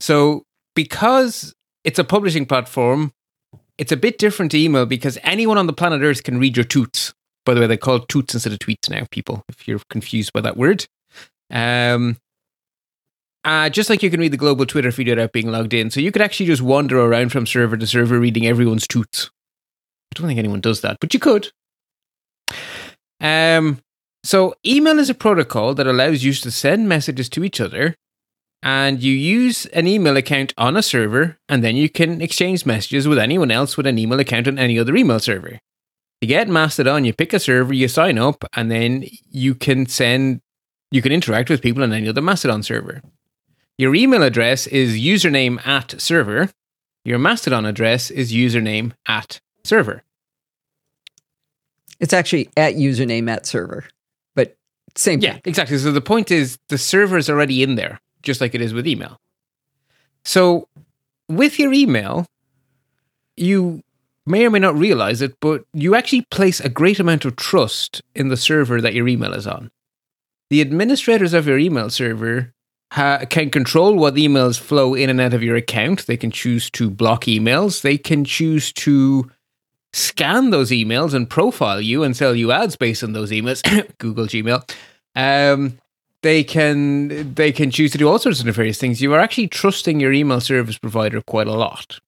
So 0.00 0.42
because 0.74 1.54
it's 1.84 1.98
a 1.98 2.04
publishing 2.04 2.46
platform, 2.46 3.12
it's 3.78 3.92
a 3.92 3.96
bit 3.96 4.18
different 4.18 4.52
to 4.52 4.58
email 4.58 4.86
because 4.86 5.18
anyone 5.22 5.58
on 5.58 5.66
the 5.66 5.72
planet 5.72 6.02
Earth 6.02 6.22
can 6.22 6.38
read 6.38 6.56
your 6.56 6.64
toots. 6.64 7.12
By 7.44 7.54
the 7.54 7.60
way, 7.60 7.66
they 7.66 7.76
call 7.76 7.96
it 7.96 8.08
toots 8.08 8.34
instead 8.34 8.52
of 8.52 8.58
tweets 8.58 8.88
now, 8.88 9.06
people, 9.10 9.44
if 9.48 9.68
you're 9.68 9.80
confused 9.90 10.32
by 10.32 10.40
that 10.40 10.56
word. 10.56 10.86
Um, 11.50 12.16
uh, 13.44 13.68
just 13.68 13.90
like 13.90 14.02
you 14.02 14.10
can 14.10 14.20
read 14.20 14.32
the 14.32 14.38
global 14.38 14.64
Twitter 14.64 14.90
feed 14.90 15.08
without 15.08 15.32
being 15.32 15.50
logged 15.50 15.74
in. 15.74 15.90
So 15.90 16.00
you 16.00 16.10
could 16.10 16.22
actually 16.22 16.46
just 16.46 16.62
wander 16.62 16.98
around 16.98 17.30
from 17.30 17.46
server 17.46 17.76
to 17.76 17.86
server 17.86 18.18
reading 18.18 18.46
everyone's 18.46 18.86
toots. 18.86 19.30
I 20.12 20.18
don't 20.18 20.26
think 20.26 20.38
anyone 20.38 20.62
does 20.62 20.80
that, 20.80 20.98
but 21.00 21.12
you 21.12 21.20
could. 21.20 21.50
Um, 23.20 23.80
so 24.22 24.54
email 24.64 24.98
is 24.98 25.10
a 25.10 25.14
protocol 25.14 25.74
that 25.74 25.86
allows 25.86 26.24
you 26.24 26.32
to 26.32 26.50
send 26.50 26.88
messages 26.88 27.28
to 27.30 27.44
each 27.44 27.60
other 27.60 27.96
and 28.64 29.02
you 29.02 29.12
use 29.12 29.66
an 29.66 29.86
email 29.86 30.16
account 30.16 30.54
on 30.56 30.74
a 30.76 30.82
server 30.82 31.36
and 31.50 31.62
then 31.62 31.76
you 31.76 31.88
can 31.90 32.22
exchange 32.22 32.64
messages 32.64 33.06
with 33.06 33.18
anyone 33.18 33.50
else 33.50 33.76
with 33.76 33.86
an 33.86 33.98
email 33.98 34.18
account 34.18 34.48
on 34.48 34.58
any 34.58 34.78
other 34.78 34.96
email 34.96 35.20
server. 35.20 35.58
To 36.22 36.26
get 36.26 36.48
Mastodon, 36.48 37.04
you 37.04 37.12
pick 37.12 37.34
a 37.34 37.38
server, 37.38 37.74
you 37.74 37.88
sign 37.88 38.16
up, 38.18 38.42
and 38.56 38.70
then 38.70 39.04
you 39.30 39.54
can 39.54 39.84
send, 39.86 40.40
you 40.90 41.02
can 41.02 41.12
interact 41.12 41.50
with 41.50 41.60
people 41.60 41.82
on 41.82 41.92
any 41.92 42.08
other 42.08 42.22
Mastodon 42.22 42.62
server. 42.62 43.02
Your 43.76 43.94
email 43.94 44.22
address 44.22 44.66
is 44.68 44.94
username 44.98 45.64
at 45.66 46.00
server. 46.00 46.48
Your 47.04 47.18
Mastodon 47.18 47.66
address 47.66 48.10
is 48.10 48.32
username 48.32 48.92
at 49.06 49.40
server. 49.64 50.02
It's 52.00 52.14
actually 52.14 52.48
at 52.56 52.74
username 52.74 53.28
at 53.30 53.44
server, 53.46 53.84
but 54.34 54.56
same 54.96 55.20
Yeah, 55.20 55.34
thing. 55.34 55.42
exactly. 55.44 55.76
So 55.78 55.92
the 55.92 56.00
point 56.00 56.30
is 56.30 56.58
the 56.70 56.78
server 56.78 57.18
is 57.18 57.28
already 57.28 57.62
in 57.62 57.74
there, 57.74 58.00
just 58.24 58.40
like 58.40 58.54
it 58.54 58.60
is 58.60 58.74
with 58.74 58.86
email. 58.86 59.20
So 60.24 60.68
with 61.28 61.58
your 61.58 61.72
email, 61.72 62.26
you 63.36 63.82
may 64.26 64.46
or 64.46 64.50
may 64.50 64.58
not 64.58 64.76
realize 64.76 65.22
it, 65.22 65.38
but 65.40 65.64
you 65.72 65.94
actually 65.94 66.22
place 66.30 66.60
a 66.60 66.68
great 66.68 66.98
amount 66.98 67.24
of 67.24 67.36
trust 67.36 68.02
in 68.14 68.28
the 68.28 68.36
server 68.36 68.80
that 68.80 68.94
your 68.94 69.08
email 69.08 69.34
is 69.34 69.46
on. 69.46 69.70
The 70.50 70.60
administrators 70.60 71.34
of 71.34 71.46
your 71.46 71.58
email 71.58 71.90
server 71.90 72.52
ha- 72.92 73.24
can 73.28 73.50
control 73.50 73.96
what 73.96 74.14
emails 74.14 74.58
flow 74.58 74.94
in 74.94 75.10
and 75.10 75.20
out 75.20 75.34
of 75.34 75.42
your 75.42 75.56
account. 75.56 76.06
They 76.06 76.16
can 76.16 76.30
choose 76.30 76.70
to 76.70 76.90
block 76.90 77.24
emails. 77.24 77.82
They 77.82 77.98
can 77.98 78.24
choose 78.24 78.72
to 78.74 79.30
scan 79.92 80.50
those 80.50 80.70
emails 80.70 81.14
and 81.14 81.30
profile 81.30 81.80
you 81.80 82.02
and 82.02 82.16
sell 82.16 82.34
you 82.34 82.50
ads 82.50 82.76
based 82.76 83.04
on 83.04 83.12
those 83.12 83.30
emails. 83.30 83.62
Google 83.98 84.26
Gmail. 84.26 84.68
Um, 85.16 85.78
they 86.24 86.42
can 86.42 87.34
they 87.34 87.52
can 87.52 87.70
choose 87.70 87.92
to 87.92 87.98
do 87.98 88.08
all 88.08 88.18
sorts 88.18 88.40
of 88.40 88.46
nefarious 88.46 88.78
things. 88.78 89.02
You 89.02 89.12
are 89.12 89.20
actually 89.20 89.46
trusting 89.46 90.00
your 90.00 90.12
email 90.12 90.40
service 90.40 90.78
provider 90.78 91.20
quite 91.20 91.46
a 91.46 91.52
lot. 91.52 92.00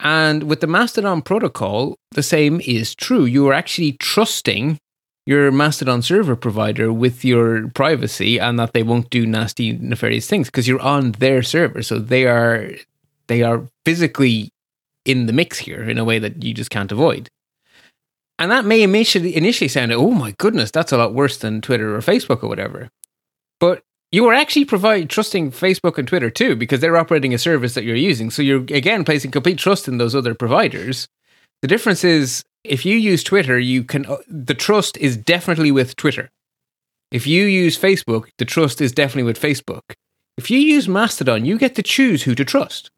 And 0.00 0.42
with 0.42 0.60
the 0.60 0.66
Mastodon 0.66 1.22
protocol, 1.22 1.96
the 2.10 2.24
same 2.24 2.60
is 2.66 2.94
true. 2.94 3.24
You 3.24 3.48
are 3.48 3.54
actually 3.54 3.92
trusting 3.92 4.78
your 5.26 5.50
Mastodon 5.52 6.02
server 6.02 6.36
provider 6.36 6.92
with 6.92 7.24
your 7.24 7.68
privacy 7.68 8.38
and 8.38 8.58
that 8.58 8.72
they 8.72 8.82
won't 8.82 9.10
do 9.10 9.24
nasty 9.24 9.72
nefarious 9.72 10.26
things 10.26 10.48
because 10.48 10.68
you're 10.68 10.80
on 10.80 11.12
their 11.12 11.42
server. 11.42 11.82
So 11.82 11.98
they 12.00 12.26
are 12.26 12.72
they 13.28 13.42
are 13.42 13.62
physically 13.84 14.50
in 15.04 15.26
the 15.26 15.32
mix 15.32 15.58
here 15.58 15.88
in 15.88 15.98
a 15.98 16.04
way 16.04 16.18
that 16.18 16.42
you 16.42 16.52
just 16.52 16.70
can't 16.70 16.90
avoid. 16.90 17.28
And 18.40 18.50
that 18.50 18.64
may 18.64 18.82
initially 18.82 19.36
initially 19.36 19.68
sound, 19.68 19.92
oh 19.92 20.10
my 20.10 20.32
goodness, 20.32 20.72
that's 20.72 20.92
a 20.92 20.98
lot 20.98 21.14
worse 21.14 21.38
than 21.38 21.60
Twitter 21.60 21.94
or 21.94 22.00
Facebook 22.00 22.42
or 22.42 22.48
whatever. 22.48 22.90
But 23.60 23.82
you 24.12 24.26
are 24.26 24.34
actually 24.34 24.64
providing 24.64 25.08
trusting 25.08 25.52
Facebook 25.52 25.98
and 25.98 26.06
Twitter 26.06 26.30
too, 26.30 26.56
because 26.56 26.80
they're 26.80 26.96
operating 26.96 27.34
a 27.34 27.38
service 27.38 27.74
that 27.74 27.84
you're 27.84 27.96
using. 27.96 28.30
So 28.30 28.42
you're 28.42 28.60
again 28.60 29.04
placing 29.04 29.30
complete 29.30 29.58
trust 29.58 29.88
in 29.88 29.98
those 29.98 30.14
other 30.14 30.34
providers. 30.34 31.08
The 31.62 31.68
difference 31.68 32.04
is 32.04 32.44
if 32.64 32.84
you 32.84 32.96
use 32.96 33.24
Twitter, 33.24 33.58
you 33.58 33.84
can 33.84 34.06
uh, 34.06 34.18
the 34.28 34.54
trust 34.54 34.96
is 34.98 35.16
definitely 35.16 35.72
with 35.72 35.96
Twitter. 35.96 36.30
If 37.10 37.26
you 37.26 37.44
use 37.44 37.78
Facebook, 37.78 38.28
the 38.38 38.44
trust 38.44 38.80
is 38.80 38.92
definitely 38.92 39.22
with 39.24 39.40
Facebook. 39.40 39.82
If 40.36 40.50
you 40.50 40.58
use 40.58 40.88
Mastodon, 40.88 41.44
you 41.44 41.58
get 41.58 41.74
to 41.76 41.82
choose 41.82 42.24
who 42.24 42.34
to 42.34 42.44
trust, 42.44 42.90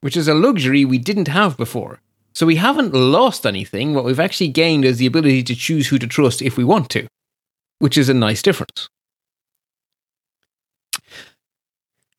which 0.00 0.16
is 0.16 0.28
a 0.28 0.34
luxury 0.34 0.84
we 0.84 0.98
didn't 0.98 1.28
have 1.28 1.56
before. 1.56 2.00
So 2.34 2.46
we 2.46 2.56
haven't 2.56 2.94
lost 2.94 3.46
anything. 3.46 3.94
What 3.94 4.04
we've 4.04 4.20
actually 4.20 4.48
gained 4.48 4.84
is 4.84 4.98
the 4.98 5.06
ability 5.06 5.42
to 5.44 5.54
choose 5.54 5.88
who 5.88 5.98
to 5.98 6.06
trust 6.06 6.42
if 6.42 6.56
we 6.56 6.64
want 6.64 6.90
to, 6.90 7.06
which 7.78 7.96
is 7.96 8.08
a 8.08 8.14
nice 8.14 8.42
difference. 8.42 8.88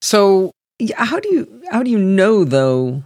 So 0.06 0.52
How 0.98 1.20
do 1.20 1.30
you 1.34 1.62
how 1.72 1.82
do 1.82 1.90
you 1.90 1.98
know 1.98 2.44
though 2.44 3.04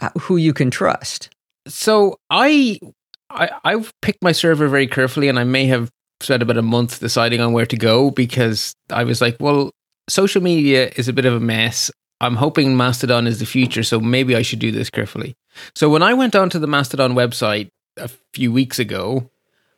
uh, 0.00 0.08
who 0.20 0.38
you 0.38 0.54
can 0.54 0.70
trust? 0.70 1.28
so 1.68 2.16
I, 2.30 2.80
I 3.28 3.50
I've 3.62 3.92
picked 4.00 4.22
my 4.22 4.32
server 4.32 4.66
very 4.68 4.86
carefully, 4.86 5.28
and 5.28 5.38
I 5.38 5.44
may 5.44 5.66
have 5.66 5.90
spent 6.20 6.42
about 6.42 6.56
a 6.56 6.62
month 6.62 6.98
deciding 7.00 7.42
on 7.42 7.52
where 7.52 7.66
to 7.66 7.76
go 7.76 8.10
because 8.10 8.74
I 8.88 9.04
was 9.04 9.20
like, 9.20 9.36
well, 9.38 9.70
social 10.08 10.42
media 10.42 10.90
is 10.96 11.08
a 11.08 11.12
bit 11.12 11.26
of 11.26 11.34
a 11.34 11.40
mess. 11.40 11.90
I'm 12.22 12.36
hoping 12.36 12.74
Mastodon 12.74 13.26
is 13.26 13.38
the 13.38 13.46
future, 13.46 13.82
so 13.82 14.00
maybe 14.00 14.34
I 14.34 14.42
should 14.42 14.58
do 14.58 14.72
this 14.72 14.88
carefully. 14.88 15.34
So 15.74 15.90
when 15.90 16.02
I 16.02 16.14
went 16.14 16.34
onto 16.34 16.58
the 16.58 16.66
Mastodon 16.66 17.12
website 17.14 17.68
a 17.98 18.08
few 18.32 18.50
weeks 18.50 18.78
ago, 18.78 19.30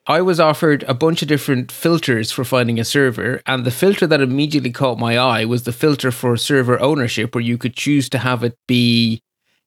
I 0.07 0.21
was 0.21 0.41
offered 0.41 0.83
a 0.89 0.95
bunch 0.95 1.23
of 1.23 1.29
different 1.29 1.71
filters 1.71 2.33
for 2.33 2.43
finding 2.45 2.81
a 2.81 2.85
server, 2.85 3.41
and 3.47 3.65
the 3.65 3.71
filter 3.71 4.07
that 4.09 4.21
immediately 4.21 4.73
caught 4.73 4.99
my 4.99 5.17
eye 5.17 5.45
was 5.45 5.63
the 5.63 5.73
filter 5.73 6.11
for 6.11 6.37
server 6.37 6.81
ownership, 6.81 7.35
where 7.35 7.43
you 7.43 7.57
could 7.57 7.77
choose 7.77 8.09
to 8.11 8.19
have 8.19 8.43
it 8.43 8.59
be 8.67 9.23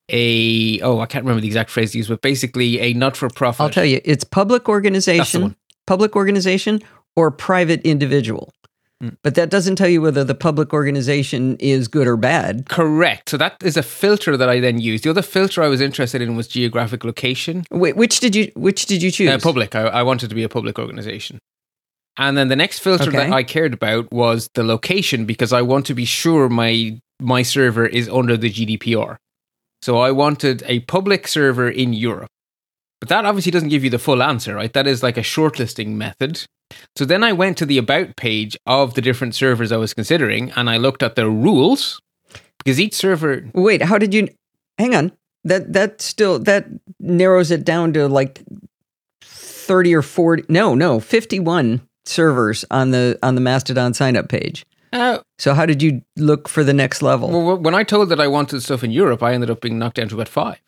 a 0.10 0.80
oh 0.82 1.00
I 1.00 1.06
can't 1.06 1.24
remember 1.24 1.42
the 1.42 1.48
exact 1.48 1.70
phrase 1.70 1.96
used, 1.96 2.10
but 2.10 2.22
basically 2.22 2.80
a 2.80 2.94
not 2.94 3.16
for 3.16 3.30
profit. 3.30 3.62
I'll 3.62 3.70
tell 3.70 3.86
you, 3.86 4.02
it's 4.04 4.24
public 4.26 4.68
organization, 4.68 5.56
public 5.88 6.16
organization, 6.16 6.82
or 7.16 7.32
private 7.32 7.82
individual. 7.84 8.54
Mm. 9.04 9.18
But 9.24 9.36
that 9.36 9.50
doesn't 9.50 9.76
tell 9.76 9.90
you 9.90 10.02
whether 10.02 10.24
the 10.24 10.36
public 10.36 10.74
organization 10.74 11.58
is 11.58 11.88
good 11.88 12.08
or 12.08 12.16
bad. 12.18 12.68
Correct. 12.70 13.30
So 13.30 13.38
that 13.38 13.58
is 13.64 13.76
a 13.76 13.84
filter 13.84 14.38
that 14.38 14.50
I 14.50 14.60
then 14.60 14.80
used. 14.80 15.04
The 15.04 15.10
other 15.10 15.22
filter 15.22 15.62
I 15.62 15.68
was 15.68 15.82
interested 15.82 16.22
in 16.22 16.36
was 16.36 16.48
geographic 16.48 17.04
location. 17.04 17.66
Wait, 17.72 17.96
which 17.98 18.20
did 18.20 18.36
you 18.36 18.52
which 18.56 18.86
did 18.86 19.04
you 19.04 19.12
choose? 19.12 19.30
Uh, 19.30 19.38
public. 19.40 19.76
I, 19.76 19.82
I 19.82 20.04
wanted 20.04 20.30
to 20.30 20.36
be 20.36 20.44
a 20.44 20.50
public 20.50 20.80
organization. 20.80 21.40
And 22.18 22.38
then 22.38 22.48
the 22.48 22.56
next 22.56 22.80
filter 22.80 23.10
Okay. 23.10 23.18
that 23.18 23.34
I 23.34 23.44
cared 23.44 23.74
about 23.74 24.12
was 24.12 24.50
the 24.54 24.64
location 24.64 25.26
because 25.26 25.52
I 25.52 25.62
want 25.62 25.86
to 25.88 25.94
be 25.94 26.06
sure 26.06 26.48
my 26.48 27.00
my 27.20 27.44
server 27.44 27.86
is 27.86 28.08
under 28.08 28.38
the 28.38 28.50
GDPR. 28.52 29.18
So 29.82 29.98
I 29.98 30.12
wanted 30.12 30.64
a 30.66 30.80
public 30.82 31.28
server 31.28 31.70
in 31.70 31.94
Europe. 31.94 32.30
But 33.02 33.10
that 33.10 33.26
obviously 33.26 33.52
doesn't 33.52 33.70
give 33.70 33.84
you 33.84 33.90
the 33.90 34.00
full 34.00 34.24
answer, 34.24 34.56
right? 34.56 34.72
That 34.72 34.88
is 34.88 35.04
like 35.04 35.18
a 35.18 35.22
shortlisting 35.22 35.90
method. 35.96 36.46
So 36.96 37.06
then 37.06 37.24
I 37.24 37.32
went 37.32 37.58
to 37.60 37.66
the 37.66 37.78
about 37.78 38.16
page 38.16 38.58
of 38.66 38.94
the 38.96 39.02
different 39.02 39.36
servers 39.36 39.72
I 39.72 39.78
was 39.78 39.94
considering 39.94 40.52
and 40.56 40.70
I 40.70 40.78
looked 40.78 41.04
at 41.04 41.16
their 41.16 41.30
rules 41.30 42.02
because 42.58 42.80
each 42.80 42.94
server 42.96 43.48
Wait, 43.54 43.82
how 43.84 43.98
did 43.98 44.14
you? 44.14 44.28
Hang 44.78 44.96
on. 44.96 45.12
That 45.44 45.74
that 45.74 46.02
still 46.02 46.40
that 46.40 46.66
narrows 47.00 47.52
it 47.52 47.64
down 47.64 47.94
to 47.94 48.08
like 48.08 48.42
thirty 49.22 49.94
or 49.94 50.02
forty. 50.02 50.44
No, 50.50 50.74
no, 50.74 51.00
fifty-one 51.00 51.82
servers 52.06 52.66
on 52.72 52.92
the 52.92 53.20
on 53.22 53.36
the 53.36 53.42
Mastodon 53.42 53.94
sign 53.94 54.18
up 54.18 54.28
page. 54.28 54.66
uh, 54.92 55.20
So 55.38 55.54
how 55.54 55.66
did 55.68 55.84
you 55.84 56.02
look 56.18 56.50
for 56.50 56.64
the 56.64 56.74
next 56.74 57.02
level? 57.04 57.30
Well, 57.30 57.58
when 57.58 57.76
I 57.76 57.84
told 57.84 58.10
that 58.10 58.20
I 58.20 58.28
wanted 58.28 58.62
stuff 58.62 58.84
in 58.84 58.92
Europe, 58.92 59.22
I 59.22 59.34
ended 59.34 59.50
up 59.52 59.62
being 59.62 59.78
knocked 59.78 59.98
down 59.98 60.10
to 60.10 60.16
about 60.16 60.30
five. 60.30 60.60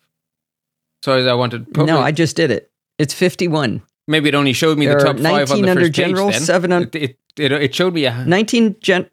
So 1.04 1.12
I 1.12 1.34
wanted. 1.34 1.72
Public, 1.74 1.88
no, 1.88 2.00
I 2.00 2.12
just 2.12 2.36
did 2.36 2.50
it. 2.52 2.70
It's 2.98 3.14
fifty-one. 3.14 3.82
Maybe 4.08 4.28
it 4.28 4.34
only 4.34 4.52
showed 4.52 4.78
me 4.78 4.86
There 4.86 4.98
the 4.98 5.04
top 5.04 5.16
five 5.18 5.52
on 5.52 5.60
19 5.60 5.62
the 5.62 5.70
under 5.70 5.80
first 5.82 5.92
page. 5.92 6.06
general, 6.06 6.30
then. 6.30 6.40
seven 6.40 6.72
un- 6.72 6.90
It, 6.92 7.16
it, 7.38 7.52
it, 7.52 7.74
showed 7.74 7.94
me 7.94 8.06
a. 8.06 8.24
19 8.24 8.76
gen 8.80 9.08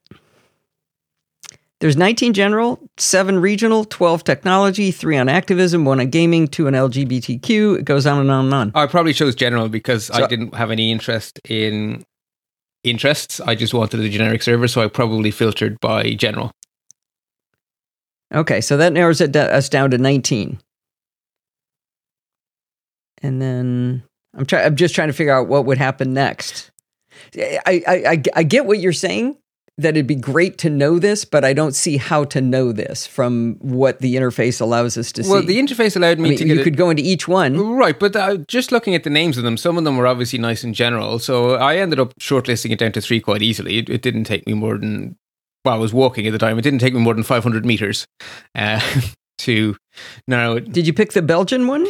There's 1.79 1.97
19 1.97 2.33
general, 2.33 2.79
7 2.97 3.37
regional, 3.39 3.85
12 3.85 4.23
technology, 4.23 4.91
3 4.91 5.17
on 5.17 5.29
activism, 5.29 5.85
1 5.85 5.99
on 5.99 6.09
gaming, 6.09 6.47
2 6.47 6.67
on 6.67 6.73
LGBTQ. 6.73 7.79
It 7.79 7.85
goes 7.85 8.07
on 8.07 8.19
and 8.19 8.31
on 8.31 8.45
and 8.45 8.53
on. 8.53 8.71
Oh, 8.73 8.79
I 8.79 8.87
probably 8.87 9.13
chose 9.13 9.35
general 9.35 9.69
because 9.69 10.09
I 10.09 10.25
didn't 10.25 10.55
have 10.55 10.71
any 10.71 10.91
interest 10.91 11.39
in 11.47 12.03
interests. 12.83 13.39
I 13.41 13.55
just 13.55 13.73
wanted 13.73 13.99
a 13.99 14.09
generic 14.09 14.41
server, 14.41 14.67
so 14.67 14.81
I 14.81 14.87
probably 14.87 15.31
filtered 15.31 15.79
by 15.81 16.13
general. 16.13 16.51
Okay, 18.33 18.61
so 18.61 18.77
that 18.77 18.93
narrows 18.93 19.21
it 19.21 19.35
us 19.35 19.69
down 19.69 19.91
to 19.91 19.97
19. 19.97 20.59
And 23.21 23.41
then 23.41 24.03
I'm 24.36 24.45
trying 24.45 24.65
I'm 24.65 24.75
just 24.75 24.95
trying 24.95 25.07
to 25.07 25.13
figure 25.13 25.33
out 25.33 25.47
what 25.47 25.65
would 25.65 25.77
happen 25.77 26.13
next. 26.13 26.71
I, 27.38 27.59
I, 27.65 27.81
I, 27.88 28.23
I 28.36 28.43
get 28.43 28.65
what 28.65 28.79
you're 28.79 28.93
saying 28.93 29.38
that 29.77 29.89
it'd 29.89 30.07
be 30.07 30.15
great 30.15 30.57
to 30.59 30.69
know 30.69 30.99
this, 30.99 31.25
but 31.25 31.43
I 31.43 31.51
don't 31.51 31.75
see 31.75 31.97
how 31.97 32.23
to 32.25 32.39
know 32.39 32.71
this 32.71 33.05
from 33.05 33.55
what 33.59 33.99
the 33.99 34.15
interface 34.15 34.61
allows 34.61 34.97
us 34.97 35.11
to 35.13 35.21
Well, 35.21 35.25
see. 35.25 35.31
Well, 35.31 35.43
the 35.43 35.59
interface 35.59 35.97
allowed 35.97 36.17
me 36.17 36.29
I 36.29 36.29
mean, 36.29 36.38
to 36.38 36.45
get 36.45 36.57
you 36.57 36.63
could 36.63 36.77
go 36.77 36.89
into 36.89 37.03
each 37.03 37.27
one. 37.27 37.59
Right, 37.59 37.99
but 37.99 38.15
uh, 38.15 38.38
just 38.47 38.71
looking 38.71 38.95
at 38.95 39.03
the 39.03 39.09
names 39.09 39.38
of 39.38 39.43
them, 39.43 39.57
some 39.57 39.77
of 39.77 39.83
them 39.83 39.97
were 39.97 40.07
obviously 40.07 40.39
nice 40.39 40.63
in 40.63 40.73
general. 40.73 41.19
So 41.19 41.55
I 41.55 41.77
ended 41.77 41.99
up 41.99 42.17
shortlisting 42.19 42.71
it 42.71 42.79
down 42.79 42.93
to 42.93 43.01
three 43.01 43.19
quite 43.19 43.41
easily. 43.41 43.77
It, 43.77 43.89
it 43.89 44.01
didn't 44.01 44.23
take 44.23 44.47
me 44.47 44.53
more 44.53 44.77
than 44.77 45.17
well, 45.65 45.75
I 45.75 45.77
was 45.77 45.93
walking 45.93 46.27
at 46.27 46.31
the 46.31 46.38
time. 46.38 46.57
It 46.59 46.61
didn't 46.61 46.79
take 46.79 46.93
me 46.93 46.99
more 46.99 47.15
than 47.15 47.23
500 47.23 47.65
meters 47.65 48.07
uh, 48.53 48.79
to 49.39 49.75
narrow 50.27 50.57
it. 50.57 50.71
Did 50.71 50.88
you 50.88 50.93
pick 50.93 51.13
the 51.13 51.21
Belgian 51.23 51.67
one? 51.67 51.88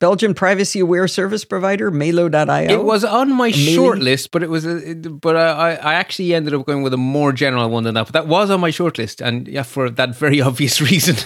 Belgian 0.00 0.34
privacy 0.34 0.80
aware 0.80 1.06
service 1.08 1.44
provider, 1.44 1.90
Melo.io? 1.90 2.70
It 2.70 2.84
was 2.84 3.04
on 3.04 3.32
my 3.32 3.48
Amazing. 3.48 3.74
short 3.74 3.98
list, 4.00 4.30
but 4.32 4.42
it 4.42 4.50
was, 4.50 4.64
it- 4.66 5.20
but 5.20 5.36
I, 5.36 5.74
I 5.76 5.94
actually 5.94 6.34
ended 6.34 6.52
up 6.54 6.66
going 6.66 6.82
with 6.82 6.92
a 6.92 6.96
more 6.98 7.32
general 7.32 7.68
one 7.70 7.84
than 7.84 7.94
that. 7.94 8.04
But 8.06 8.12
that 8.12 8.26
was 8.26 8.50
on 8.50 8.60
my 8.60 8.70
short 8.70 8.98
list, 8.98 9.20
and 9.22 9.46
yeah, 9.48 9.62
for 9.62 9.88
that 9.90 10.14
very 10.16 10.40
obvious 10.40 10.80
reason. 10.80 11.16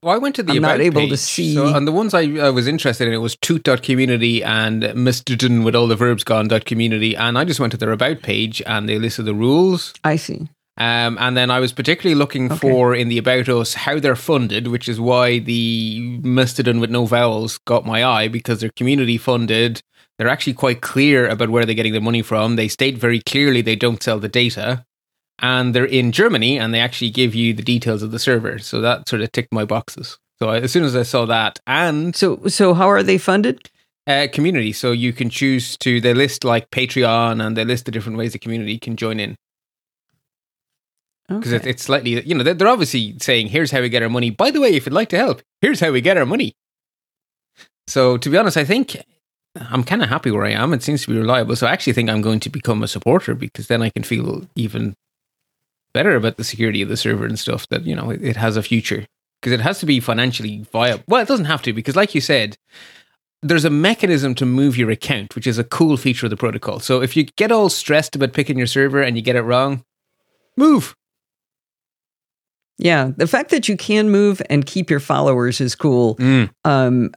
Well, 0.03 0.13
I 0.13 0.19
went 0.19 0.35
to 0.35 0.43
the 0.43 0.53
I'm 0.53 0.61
not 0.61 0.75
about 0.75 0.81
able 0.81 1.01
to 1.01 1.07
page. 1.09 1.19
see- 1.19 1.55
So, 1.55 1.75
and 1.75 1.87
the 1.87 1.91
ones 1.91 2.13
I, 2.13 2.21
I 2.37 2.49
was 2.51 2.67
interested 2.67 3.07
in, 3.07 3.13
it 3.15 3.17
was 3.17 3.35
toot.community 3.41 4.43
and 4.43 4.83
Mr. 4.83 5.63
with 5.63 5.75
all 5.75 5.87
the 5.87 5.95
verbs 5.95 6.23
gone 6.23 6.47
dot 6.47 6.65
community. 6.65 7.15
And 7.15 7.35
I 7.37 7.43
just 7.43 7.59
went 7.59 7.71
to 7.71 7.77
their 7.77 7.91
about 7.91 8.21
page 8.21 8.61
and 8.67 8.87
they 8.87 8.99
listed 8.99 9.25
the 9.25 9.33
rules. 9.33 9.93
I 10.03 10.17
see. 10.17 10.47
Um, 10.79 11.17
and 11.19 11.35
then 11.35 11.49
I 11.49 11.59
was 11.59 11.73
particularly 11.73 12.13
looking 12.13 12.51
Okay. 12.51 12.59
for 12.59 12.93
in 12.93 13.07
the 13.09 13.17
about 13.17 13.49
us 13.49 13.73
how 13.73 13.99
they're 13.99 14.15
funded, 14.15 14.67
which 14.67 14.87
is 14.87 14.99
why 14.99 15.39
the 15.39 16.19
Mastodon 16.21 16.79
with 16.79 16.91
no 16.91 17.05
vowels 17.07 17.57
got 17.65 17.83
my 17.87 18.05
eye 18.05 18.27
because 18.27 18.59
they're 18.61 18.69
community 18.75 19.17
funded. 19.17 19.81
They're 20.17 20.27
actually 20.27 20.53
quite 20.53 20.81
clear 20.81 21.27
about 21.27 21.49
where 21.49 21.65
they're 21.65 21.75
getting 21.75 21.93
their 21.93 22.01
money 22.01 22.21
from. 22.21 22.55
They 22.55 22.67
state 22.67 22.97
very 22.97 23.21
clearly 23.21 23.61
they 23.61 23.75
don't 23.75 24.01
sell 24.01 24.19
the 24.19 24.27
data. 24.29 24.83
And 25.39 25.75
they're 25.75 25.85
in 25.85 26.11
Germany 26.11 26.57
and 26.57 26.73
they 26.73 26.79
actually 26.79 27.11
give 27.11 27.35
you 27.35 27.53
the 27.53 27.61
details 27.61 28.01
of 28.01 28.09
the 28.11 28.17
server. 28.17 28.57
So 28.57 28.81
that 28.81 29.07
sort 29.07 29.21
of 29.21 29.31
ticked 29.31 29.53
my 29.53 29.65
boxes. 29.65 30.17
So 30.39 30.49
I, 30.49 30.59
as 30.61 30.71
soon 30.71 30.83
as 30.83 30.95
I 30.95 31.03
saw 31.03 31.25
that 31.25 31.59
and 31.67 32.15
So 32.15 32.47
so 32.47 32.73
how 32.73 32.89
are 32.89 33.03
they 33.03 33.17
funded? 33.19 33.69
uh, 34.07 34.27
community, 34.31 34.71
so 34.71 34.91
you 34.93 35.11
can 35.11 35.29
choose 35.29 35.75
to, 35.77 35.99
they 35.99 36.13
list 36.13 36.43
like 36.45 36.71
Patreon 36.71 37.45
and 37.45 37.57
they 37.57 37.65
list 37.65 37.85
the 37.85 37.91
different 37.91 38.17
ways 38.17 38.31
the 38.31 38.39
community 38.39 38.79
can 38.79 38.95
join 38.95 39.19
in. 39.19 39.35
because 41.29 41.51
Okay. 41.53 41.69
it's 41.69 41.83
slightly 41.83 42.25
you 42.25 42.33
know 42.33 42.41
they're, 42.43 42.53
they're 42.53 42.69
obviously 42.69 43.15
saying 43.19 43.47
here's 43.49 43.69
how 43.71 43.81
we 43.81 43.89
get 43.89 44.01
our 44.01 44.09
money 44.09 44.29
by 44.29 44.49
the 44.49 44.61
way 44.61 44.69
if 44.75 44.85
you'd 44.85 44.93
like 44.93 45.09
to 45.09 45.17
help 45.17 45.41
here's 45.59 45.81
how 45.81 45.91
we 45.91 45.99
get 45.99 46.15
our 46.17 46.25
money 46.25 46.53
so 47.85 48.15
to 48.17 48.29
be 48.29 48.37
honest 48.37 48.55
i 48.55 48.63
think 48.63 48.95
i'm 49.69 49.83
kind 49.83 50.03
of 50.03 50.09
happy 50.09 50.31
where 50.31 50.45
i 50.45 50.51
am. 50.51 50.73
It 50.73 50.83
seems 50.83 51.03
to 51.03 51.11
be 51.11 51.17
reliable. 51.17 51.55
So 51.55 51.67
i 51.67 51.71
actually 51.71 51.93
think 51.93 52.09
i'm 52.09 52.21
going 52.21 52.39
to 52.41 52.49
become 52.49 52.83
a 52.83 52.87
supporter 52.87 53.35
because 53.35 53.67
then 53.67 53.81
i 53.81 53.89
can 53.89 54.03
feel 54.03 54.47
even 54.55 54.95
better 55.93 56.15
about 56.15 56.37
the 56.37 56.43
security 56.43 56.81
of 56.81 56.89
the 56.89 56.97
server 56.97 57.25
and 57.25 57.39
stuff 57.39 57.67
that 57.69 57.83
you 57.85 57.95
know 57.95 58.09
it, 58.09 58.23
it 58.23 58.35
has 58.35 58.57
a 58.57 58.63
future. 58.63 59.05
Because 59.41 59.53
it 59.53 59.61
has 59.61 59.79
to 59.81 59.85
be 59.85 59.99
financially 59.99 60.65
viable. 60.71 61.03
Well 61.07 61.21
it 61.21 61.27
doesn't 61.27 61.45
have 61.45 61.61
to 61.63 61.73
because 61.73 61.95
like 61.95 62.15
you 62.15 62.21
said 62.21 62.57
there's 63.43 63.65
a 63.65 63.69
mechanism 63.69 64.33
to 64.33 64.45
move 64.45 64.77
your 64.77 64.89
account 64.89 65.35
which 65.35 65.45
is 65.45 65.59
a 65.59 65.63
cool 65.63 65.95
feature 65.95 66.25
of 66.25 66.31
the 66.31 66.37
protocol. 66.37 66.79
So 66.79 67.01
if 67.01 67.15
you 67.15 67.23
get 67.23 67.51
all 67.51 67.69
stressed 67.69 68.15
about 68.15 68.33
picking 68.33 68.57
your 68.57 68.67
server 68.67 69.01
and 69.01 69.15
you 69.15 69.21
get 69.21 69.35
it 69.35 69.41
wrong 69.41 69.83
move. 70.57 70.95
Yeah, 72.79 73.11
the 73.15 73.27
fact 73.27 73.49
that 73.51 73.67
you 73.67 73.77
can 73.77 74.09
move 74.09 74.41
and 74.49 74.65
keep 74.65 74.89
your 74.89 74.99
followers 74.99 75.61
is 75.61 75.75
cool. 75.75 76.15
Mm. 76.17 76.49
Um, 76.63 77.11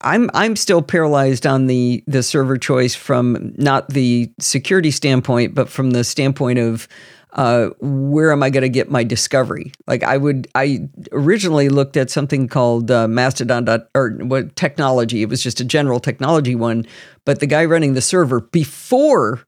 I'm 0.00 0.30
I'm 0.34 0.56
still 0.56 0.82
paralyzed 0.82 1.46
on 1.46 1.66
the 1.66 2.02
the 2.06 2.22
server 2.22 2.56
choice 2.56 2.94
from 2.94 3.52
not 3.56 3.88
the 3.88 4.32
security 4.38 4.90
standpoint, 4.90 5.54
but 5.54 5.68
from 5.68 5.90
the 5.90 6.04
standpoint 6.04 6.58
of 6.58 6.88
uh, 7.32 7.68
where 7.80 8.32
am 8.32 8.42
I 8.42 8.50
going 8.50 8.62
to 8.62 8.68
get 8.68 8.90
my 8.90 9.04
discovery? 9.04 9.72
Like 9.86 10.02
I 10.02 10.16
would, 10.16 10.48
I 10.54 10.88
originally 11.12 11.68
looked 11.68 11.96
at 11.96 12.10
something 12.10 12.48
called 12.48 12.90
uh, 12.90 13.06
Mastodon 13.06 13.64
dot, 13.64 13.88
or 13.94 14.10
what 14.10 14.56
technology. 14.56 15.22
It 15.22 15.28
was 15.28 15.42
just 15.42 15.60
a 15.60 15.64
general 15.64 16.00
technology 16.00 16.54
one, 16.54 16.86
but 17.24 17.40
the 17.40 17.46
guy 17.46 17.64
running 17.64 17.94
the 17.94 18.00
server 18.00 18.40
before 18.40 19.42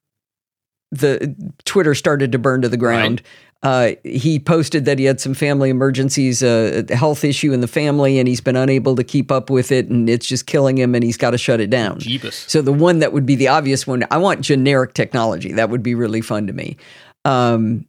the 0.93 1.35
Twitter 1.65 1.95
started 1.95 2.31
to 2.33 2.39
burn 2.39 2.63
to 2.63 2.69
the 2.69 2.77
ground. 2.77 3.23
Uh, 3.63 3.93
he 4.03 4.41
posted 4.41 4.85
that 4.87 4.99
he 4.99 5.05
had 5.05 5.21
some 5.21 5.35
family 5.35 5.71
emergencies, 5.71 6.43
uh, 6.43 6.83
a 6.89 6.97
health 6.97 7.23
issue 7.23 7.53
in 7.53 7.61
the 7.61 7.69
family, 7.69 8.19
and 8.19 8.27
he's 8.27 8.41
been 8.41 8.57
unable 8.57 8.97
to 8.97 9.05
keep 9.05 9.31
up 9.31 9.51
with 9.51 9.71
it, 9.71 9.89
and 9.89 10.11
it's 10.11 10.27
just 10.27 10.47
killing 10.47 10.77
him, 10.77 10.95
and 10.95 11.05
he's 11.05 11.17
got 11.17 11.31
to 11.31 11.39
shut 11.39 11.61
it 11.61 11.71
down. 11.71 12.01
Jeebus. 12.01 12.49
So 12.49 12.61
the 12.61 12.73
one 12.73 12.99
that 12.99 13.13
would 13.13 13.25
be 13.25 13.37
the 13.37 13.49
obvious 13.49 13.87
one, 13.87 14.05
I 14.11 14.19
want 14.19 14.41
generic 14.41 14.95
technology. 14.95 15.53
That 15.53 15.71
would 15.71 15.83
be 15.83 15.95
really 15.95 16.23
fun 16.23 16.49
to 16.49 16.53
me. 16.53 16.77
Um, 17.25 17.87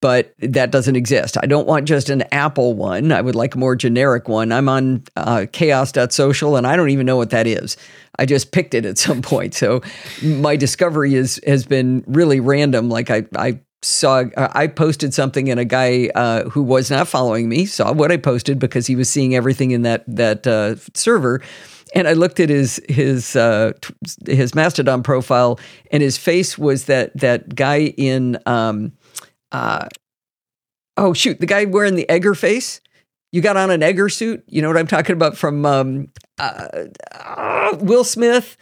but 0.00 0.34
that 0.38 0.70
doesn't 0.70 0.96
exist. 0.96 1.36
I 1.42 1.46
don't 1.46 1.66
want 1.66 1.86
just 1.86 2.10
an 2.10 2.24
Apple 2.32 2.74
one. 2.74 3.12
I 3.12 3.20
would 3.20 3.34
like 3.34 3.54
a 3.54 3.58
more 3.58 3.76
generic 3.76 4.28
one. 4.28 4.52
I'm 4.52 4.68
on 4.68 5.02
uh, 5.16 5.46
chaos.social 5.52 6.56
and 6.56 6.66
I 6.66 6.76
don't 6.76 6.90
even 6.90 7.06
know 7.06 7.16
what 7.16 7.30
that 7.30 7.46
is. 7.46 7.76
I 8.18 8.26
just 8.26 8.52
picked 8.52 8.74
it 8.74 8.84
at 8.84 8.98
some 8.98 9.22
point. 9.22 9.54
So 9.54 9.82
my 10.22 10.56
discovery 10.56 11.14
is 11.14 11.40
has 11.46 11.66
been 11.66 12.04
really 12.06 12.40
random. 12.40 12.88
Like 12.88 13.10
I, 13.10 13.24
I 13.36 13.60
saw, 13.84 14.24
I 14.36 14.66
posted 14.66 15.14
something 15.14 15.50
and 15.50 15.60
a 15.60 15.64
guy 15.64 16.10
uh, 16.14 16.48
who 16.48 16.62
was 16.62 16.90
not 16.90 17.08
following 17.08 17.48
me 17.48 17.66
saw 17.66 17.92
what 17.92 18.10
I 18.10 18.16
posted 18.16 18.58
because 18.58 18.86
he 18.86 18.96
was 18.96 19.08
seeing 19.08 19.34
everything 19.34 19.70
in 19.72 19.82
that, 19.82 20.04
that 20.06 20.46
uh, 20.46 20.76
server. 20.94 21.42
And 21.94 22.08
I 22.08 22.14
looked 22.14 22.40
at 22.40 22.48
his 22.48 22.80
his 22.88 23.36
uh, 23.36 23.72
his 24.26 24.52
Mastodon 24.52 25.04
profile, 25.04 25.60
and 25.92 26.02
his 26.02 26.18
face 26.18 26.58
was 26.58 26.86
that 26.86 27.16
that 27.20 27.54
guy 27.54 27.94
in 27.96 28.36
um, 28.46 28.94
uh, 29.52 29.86
oh 30.96 31.12
shoot, 31.12 31.38
the 31.38 31.46
guy 31.46 31.66
wearing 31.66 31.94
the 31.94 32.08
Edgar 32.08 32.34
face. 32.34 32.80
You 33.30 33.42
got 33.42 33.56
on 33.56 33.70
an 33.70 33.80
Edgar 33.80 34.08
suit. 34.08 34.42
You 34.48 34.60
know 34.60 34.68
what 34.68 34.76
I'm 34.76 34.88
talking 34.88 35.12
about 35.12 35.36
from 35.36 35.64
um, 35.64 36.08
uh, 36.38 36.86
uh, 37.12 37.76
Will 37.80 38.02
Smith. 38.02 38.56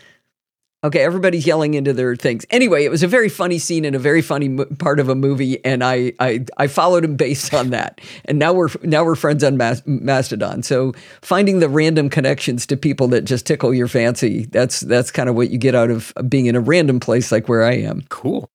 Okay, 0.84 0.98
everybody's 0.98 1.46
yelling 1.46 1.74
into 1.74 1.92
their 1.92 2.16
things. 2.16 2.44
Anyway, 2.50 2.84
it 2.84 2.90
was 2.90 3.04
a 3.04 3.06
very 3.06 3.28
funny 3.28 3.58
scene 3.60 3.84
and 3.84 3.94
a 3.94 4.00
very 4.00 4.20
funny 4.20 4.48
mo- 4.48 4.64
part 4.80 4.98
of 4.98 5.08
a 5.08 5.14
movie, 5.14 5.64
and 5.64 5.84
I, 5.84 6.12
I 6.18 6.44
I 6.56 6.66
followed 6.66 7.04
him 7.04 7.14
based 7.14 7.54
on 7.54 7.70
that. 7.70 8.00
And 8.24 8.38
now 8.38 8.52
we're 8.52 8.68
now 8.82 9.04
we're 9.04 9.14
friends 9.14 9.44
on 9.44 9.56
Mas- 9.56 9.82
Mastodon. 9.86 10.64
So 10.64 10.92
finding 11.20 11.60
the 11.60 11.68
random 11.68 12.10
connections 12.10 12.66
to 12.66 12.76
people 12.76 13.06
that 13.08 13.22
just 13.24 13.46
tickle 13.46 13.72
your 13.72 13.86
fancy 13.86 14.46
that's 14.46 14.80
that's 14.80 15.12
kind 15.12 15.28
of 15.28 15.36
what 15.36 15.50
you 15.50 15.58
get 15.58 15.76
out 15.76 15.90
of 15.90 16.12
being 16.28 16.46
in 16.46 16.56
a 16.56 16.60
random 16.60 16.98
place 16.98 17.30
like 17.30 17.48
where 17.48 17.62
I 17.62 17.74
am. 17.74 18.02
Cool. 18.08 18.50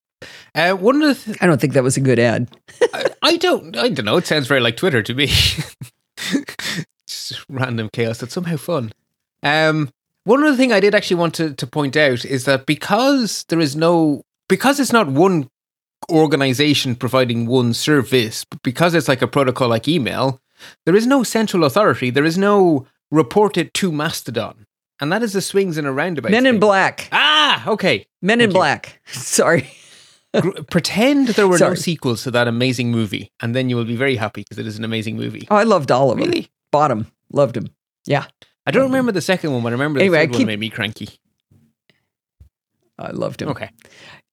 Uh, 0.54 0.72
one 0.72 1.00
of 1.00 1.08
the 1.08 1.14
th- 1.14 1.38
I 1.40 1.46
don't 1.46 1.58
think 1.60 1.72
that 1.72 1.82
was 1.82 1.96
a 1.96 2.00
good 2.02 2.18
ad. 2.18 2.48
I, 2.92 3.06
I 3.22 3.36
don't 3.38 3.74
I 3.74 3.88
don't 3.88 4.04
know. 4.04 4.18
It 4.18 4.26
sounds 4.26 4.46
very 4.48 4.60
like 4.60 4.76
Twitter 4.76 5.02
to 5.02 5.14
me. 5.14 5.28
Just 7.06 7.44
random 7.48 7.88
chaos 7.92 8.18
that's 8.18 8.34
somehow 8.34 8.56
fun. 8.56 8.92
Um, 9.42 9.90
one 10.28 10.44
other 10.44 10.56
thing 10.56 10.72
I 10.72 10.80
did 10.80 10.94
actually 10.94 11.16
want 11.16 11.34
to, 11.36 11.54
to 11.54 11.66
point 11.66 11.96
out 11.96 12.24
is 12.26 12.44
that 12.44 12.66
because 12.66 13.44
there 13.48 13.60
is 13.60 13.74
no 13.74 14.24
because 14.48 14.78
it's 14.78 14.92
not 14.92 15.08
one 15.08 15.48
organization 16.10 16.94
providing 16.94 17.46
one 17.46 17.72
service, 17.72 18.44
but 18.44 18.62
because 18.62 18.94
it's 18.94 19.08
like 19.08 19.22
a 19.22 19.26
protocol 19.26 19.68
like 19.68 19.88
email, 19.88 20.40
there 20.84 20.94
is 20.94 21.06
no 21.06 21.22
central 21.22 21.64
authority. 21.64 22.10
There 22.10 22.26
is 22.26 22.36
no 22.36 22.86
report 23.10 23.56
it 23.56 23.72
to 23.74 23.90
Mastodon. 23.90 24.66
And 25.00 25.10
that 25.12 25.22
is 25.22 25.32
the 25.32 25.40
swings 25.40 25.78
and 25.78 25.86
a 25.86 25.92
roundabout. 25.92 26.30
Men 26.30 26.44
in. 26.44 26.58
Black. 26.60 27.08
Ah, 27.12 27.66
okay. 27.66 28.06
Men 28.20 28.42
in 28.42 28.50
you. 28.50 28.54
Black. 28.54 29.00
Sorry. 29.06 29.70
Pretend 30.70 31.28
there 31.28 31.48
were 31.48 31.58
no 31.58 31.74
sequels 31.74 32.24
to 32.24 32.30
that 32.32 32.48
amazing 32.48 32.90
movie, 32.90 33.32
and 33.40 33.56
then 33.56 33.70
you 33.70 33.76
will 33.76 33.86
be 33.86 33.96
very 33.96 34.16
happy 34.16 34.42
because 34.42 34.58
it 34.58 34.66
is 34.66 34.76
an 34.76 34.84
amazing 34.84 35.16
movie. 35.16 35.48
Oh, 35.50 35.56
I 35.56 35.62
loved 35.62 35.90
all 35.90 36.10
of 36.10 36.18
them. 36.18 36.28
Really? 36.28 36.50
Bought 36.70 36.90
'em. 36.90 37.06
Loved 37.32 37.54
them. 37.54 37.68
Yeah. 38.04 38.26
I 38.68 38.70
don't 38.70 38.84
remember 38.84 39.12
the 39.12 39.20
second 39.22 39.52
one, 39.52 39.62
but 39.62 39.68
I 39.70 39.72
remember 39.72 39.98
the 39.98 40.04
Anyway, 40.04 40.18
I 40.18 40.22
third 40.22 40.30
one 40.32 40.38
keep- 40.38 40.46
made 40.46 40.60
me 40.60 40.68
cranky. 40.70 41.08
I 42.98 43.10
loved 43.12 43.40
him. 43.42 43.48
Okay. 43.48 43.70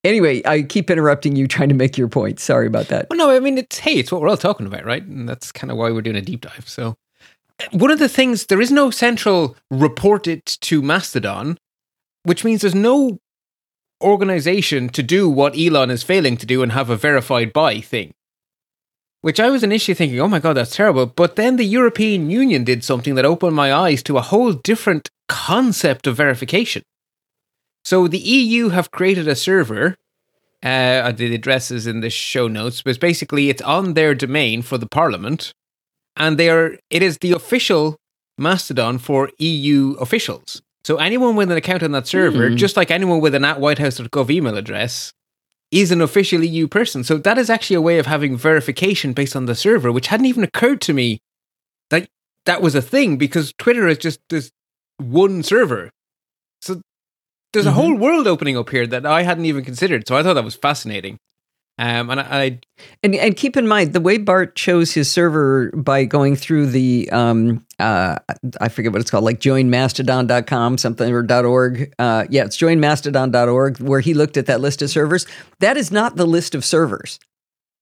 Anyway, 0.04 0.42
I 0.46 0.62
keep 0.64 0.90
interrupting 0.90 1.36
you 1.36 1.48
trying 1.48 1.70
to 1.70 1.76
make 1.76 1.98
your 1.98 2.08
point. 2.08 2.40
Sorry 2.40 2.68
about 2.68 2.88
that. 2.90 3.08
Well, 3.10 3.18
no, 3.18 3.32
I 3.32 3.40
mean, 3.40 3.58
it's 3.58 3.80
hey, 3.80 3.94
it's 3.94 4.12
what 4.12 4.22
we're 4.22 4.30
all 4.30 4.38
talking 4.38 4.68
about, 4.68 4.86
right? 4.86 5.04
And 5.04 5.28
that's 5.28 5.52
kind 5.52 5.72
of 5.72 5.78
why 5.78 5.90
we're 5.92 6.02
doing 6.02 6.16
a 6.16 6.22
deep 6.22 6.42
dive. 6.42 6.68
So, 6.68 6.96
uh, 7.60 7.66
one 7.72 7.92
of 7.92 8.00
the 8.00 8.10
things 8.10 8.48
there 8.48 8.62
is 8.62 8.72
no 8.72 8.92
central 8.92 9.56
report 9.72 10.28
it 10.28 10.46
to 10.62 10.82
Mastodon, 10.82 11.58
which 12.24 12.44
means 12.44 12.62
there's 12.62 12.76
no 12.76 13.20
organization 14.04 14.90
to 14.90 15.02
do 15.02 15.30
what 15.30 15.58
Elon 15.58 15.90
is 15.90 16.04
failing 16.04 16.38
to 16.38 16.46
do 16.46 16.62
and 16.62 16.72
have 16.74 16.90
a 16.90 16.98
verified 16.98 17.54
by 17.54 17.80
thing. 17.80 18.14
Which 19.26 19.40
I 19.40 19.50
was 19.50 19.64
initially 19.64 19.96
thinking, 19.96 20.20
oh 20.20 20.28
my 20.28 20.38
god, 20.40 20.54
that's 20.54 20.76
terrible. 20.76 21.08
But 21.08 21.36
then 21.36 21.56
the 21.56 21.66
European 21.66 22.30
Union 22.30 22.64
did 22.64 22.84
something 22.84 23.16
that 23.16 23.26
opened 23.26 23.56
my 23.56 23.74
eyes 23.74 24.04
to 24.04 24.18
a 24.20 24.22
whole 24.22 24.54
different 24.54 25.10
concept 25.28 26.06
of 26.06 26.16
verification. 26.16 26.84
So 27.84 28.08
the 28.08 28.20
EU 28.20 28.70
have 28.70 28.92
created 28.92 29.28
a 29.28 29.36
server. 29.36 29.96
Uh, 30.62 31.12
the 31.12 31.34
address 31.34 31.72
is 31.72 31.88
in 31.88 32.02
the 32.02 32.12
show 32.12 32.48
notes, 32.48 32.84
but 32.84 33.00
basically 33.00 33.50
it's 33.50 33.64
on 33.64 33.96
their 33.96 34.14
domain 34.14 34.62
for 34.62 34.78
the 34.78 34.86
Parliament, 35.00 35.52
and 36.16 36.38
they 36.38 36.48
are. 36.52 36.78
It 36.92 37.02
is 37.02 37.18
the 37.18 37.32
official 37.32 37.98
Mastodon 38.38 39.00
for 39.00 39.32
EU 39.40 39.96
officials. 40.00 40.62
So 40.84 40.98
anyone 40.98 41.36
with 41.36 41.50
an 41.50 41.58
account 41.58 41.82
on 41.82 41.94
that 41.94 42.06
server, 42.06 42.50
Hmm. 42.50 42.58
just 42.58 42.78
like 42.78 42.92
anyone 42.92 43.22
with 43.22 43.34
an 43.34 43.44
at 43.44 43.60
whitehouse.gov 43.60 44.30
email 44.30 44.56
address, 44.56 45.14
is 45.72 45.92
an 45.92 46.02
official 46.02 46.44
EU 46.44 46.68
person. 46.68 47.04
So 47.04 47.18
that 47.18 47.38
is 47.38 47.50
actually 47.50 47.76
a 47.76 47.82
way 47.82 48.00
of 48.00 48.06
having 48.06 48.38
verification 48.38 49.14
based 49.14 49.36
on 49.36 49.46
the 49.46 49.56
server, 49.56 49.92
which 49.92 50.08
hadn't 50.08 50.28
even 50.28 50.44
occurred 50.44 50.82
to 50.82 50.94
me 50.94 51.20
that 51.90 52.08
that 52.46 52.62
was 52.62 52.76
a 52.76 52.82
thing 52.82 53.18
because 53.18 53.54
Twitter 53.58 53.88
is 53.88 53.98
just 53.98 54.20
this 54.30 54.52
one 54.98 55.44
server. 55.44 55.90
So 56.62 56.82
there's 57.54 57.66
a 57.66 57.72
Mhm. 57.72 57.74
whole 57.74 57.96
world 57.96 58.28
opening 58.28 58.58
up 58.58 58.70
here 58.70 58.88
that 58.88 59.06
I 59.06 59.24
hadn't 59.24 59.46
even 59.46 59.66
considered. 59.66 60.08
So 60.08 60.16
I 60.16 60.24
thought 60.24 60.36
that 60.36 60.44
was 60.44 60.56
fascinating. 60.56 61.18
Um, 61.78 62.10
and 62.10 62.22
I, 62.22 62.24
I 62.24 62.60
And 63.04 63.16
and 63.16 63.36
keep 63.36 63.58
in 63.58 63.68
mind 63.68 63.92
the 63.92 64.00
way 64.00 64.18
Bart 64.18 64.56
chose 64.56 64.94
his 64.94 65.12
server 65.12 65.72
by 65.72 66.06
going 66.06 66.38
through 66.38 66.68
the 66.68 67.10
um 67.12 67.66
uh 67.80 68.18
I 68.62 68.70
forget 68.70 68.94
what 68.94 69.02
it's 69.02 69.12
called 69.12 69.26
like 69.26 69.42
joinmastodon.com 69.42 70.78
something 70.78 71.14
or 71.14 71.46
.org. 71.46 71.94
Uh 72.00 72.26
yeah 72.30 72.46
it's 72.46 72.58
joinmastodon.org 72.58 73.80
where 73.82 74.00
he 74.00 74.14
looked 74.14 74.38
at 74.38 74.46
that 74.46 74.62
list 74.62 74.82
of 74.82 74.90
servers. 74.90 75.26
That 75.60 75.76
is 75.76 75.92
not 75.92 76.16
the 76.16 76.26
list 76.26 76.56
of 76.56 76.64
servers. 76.64 77.20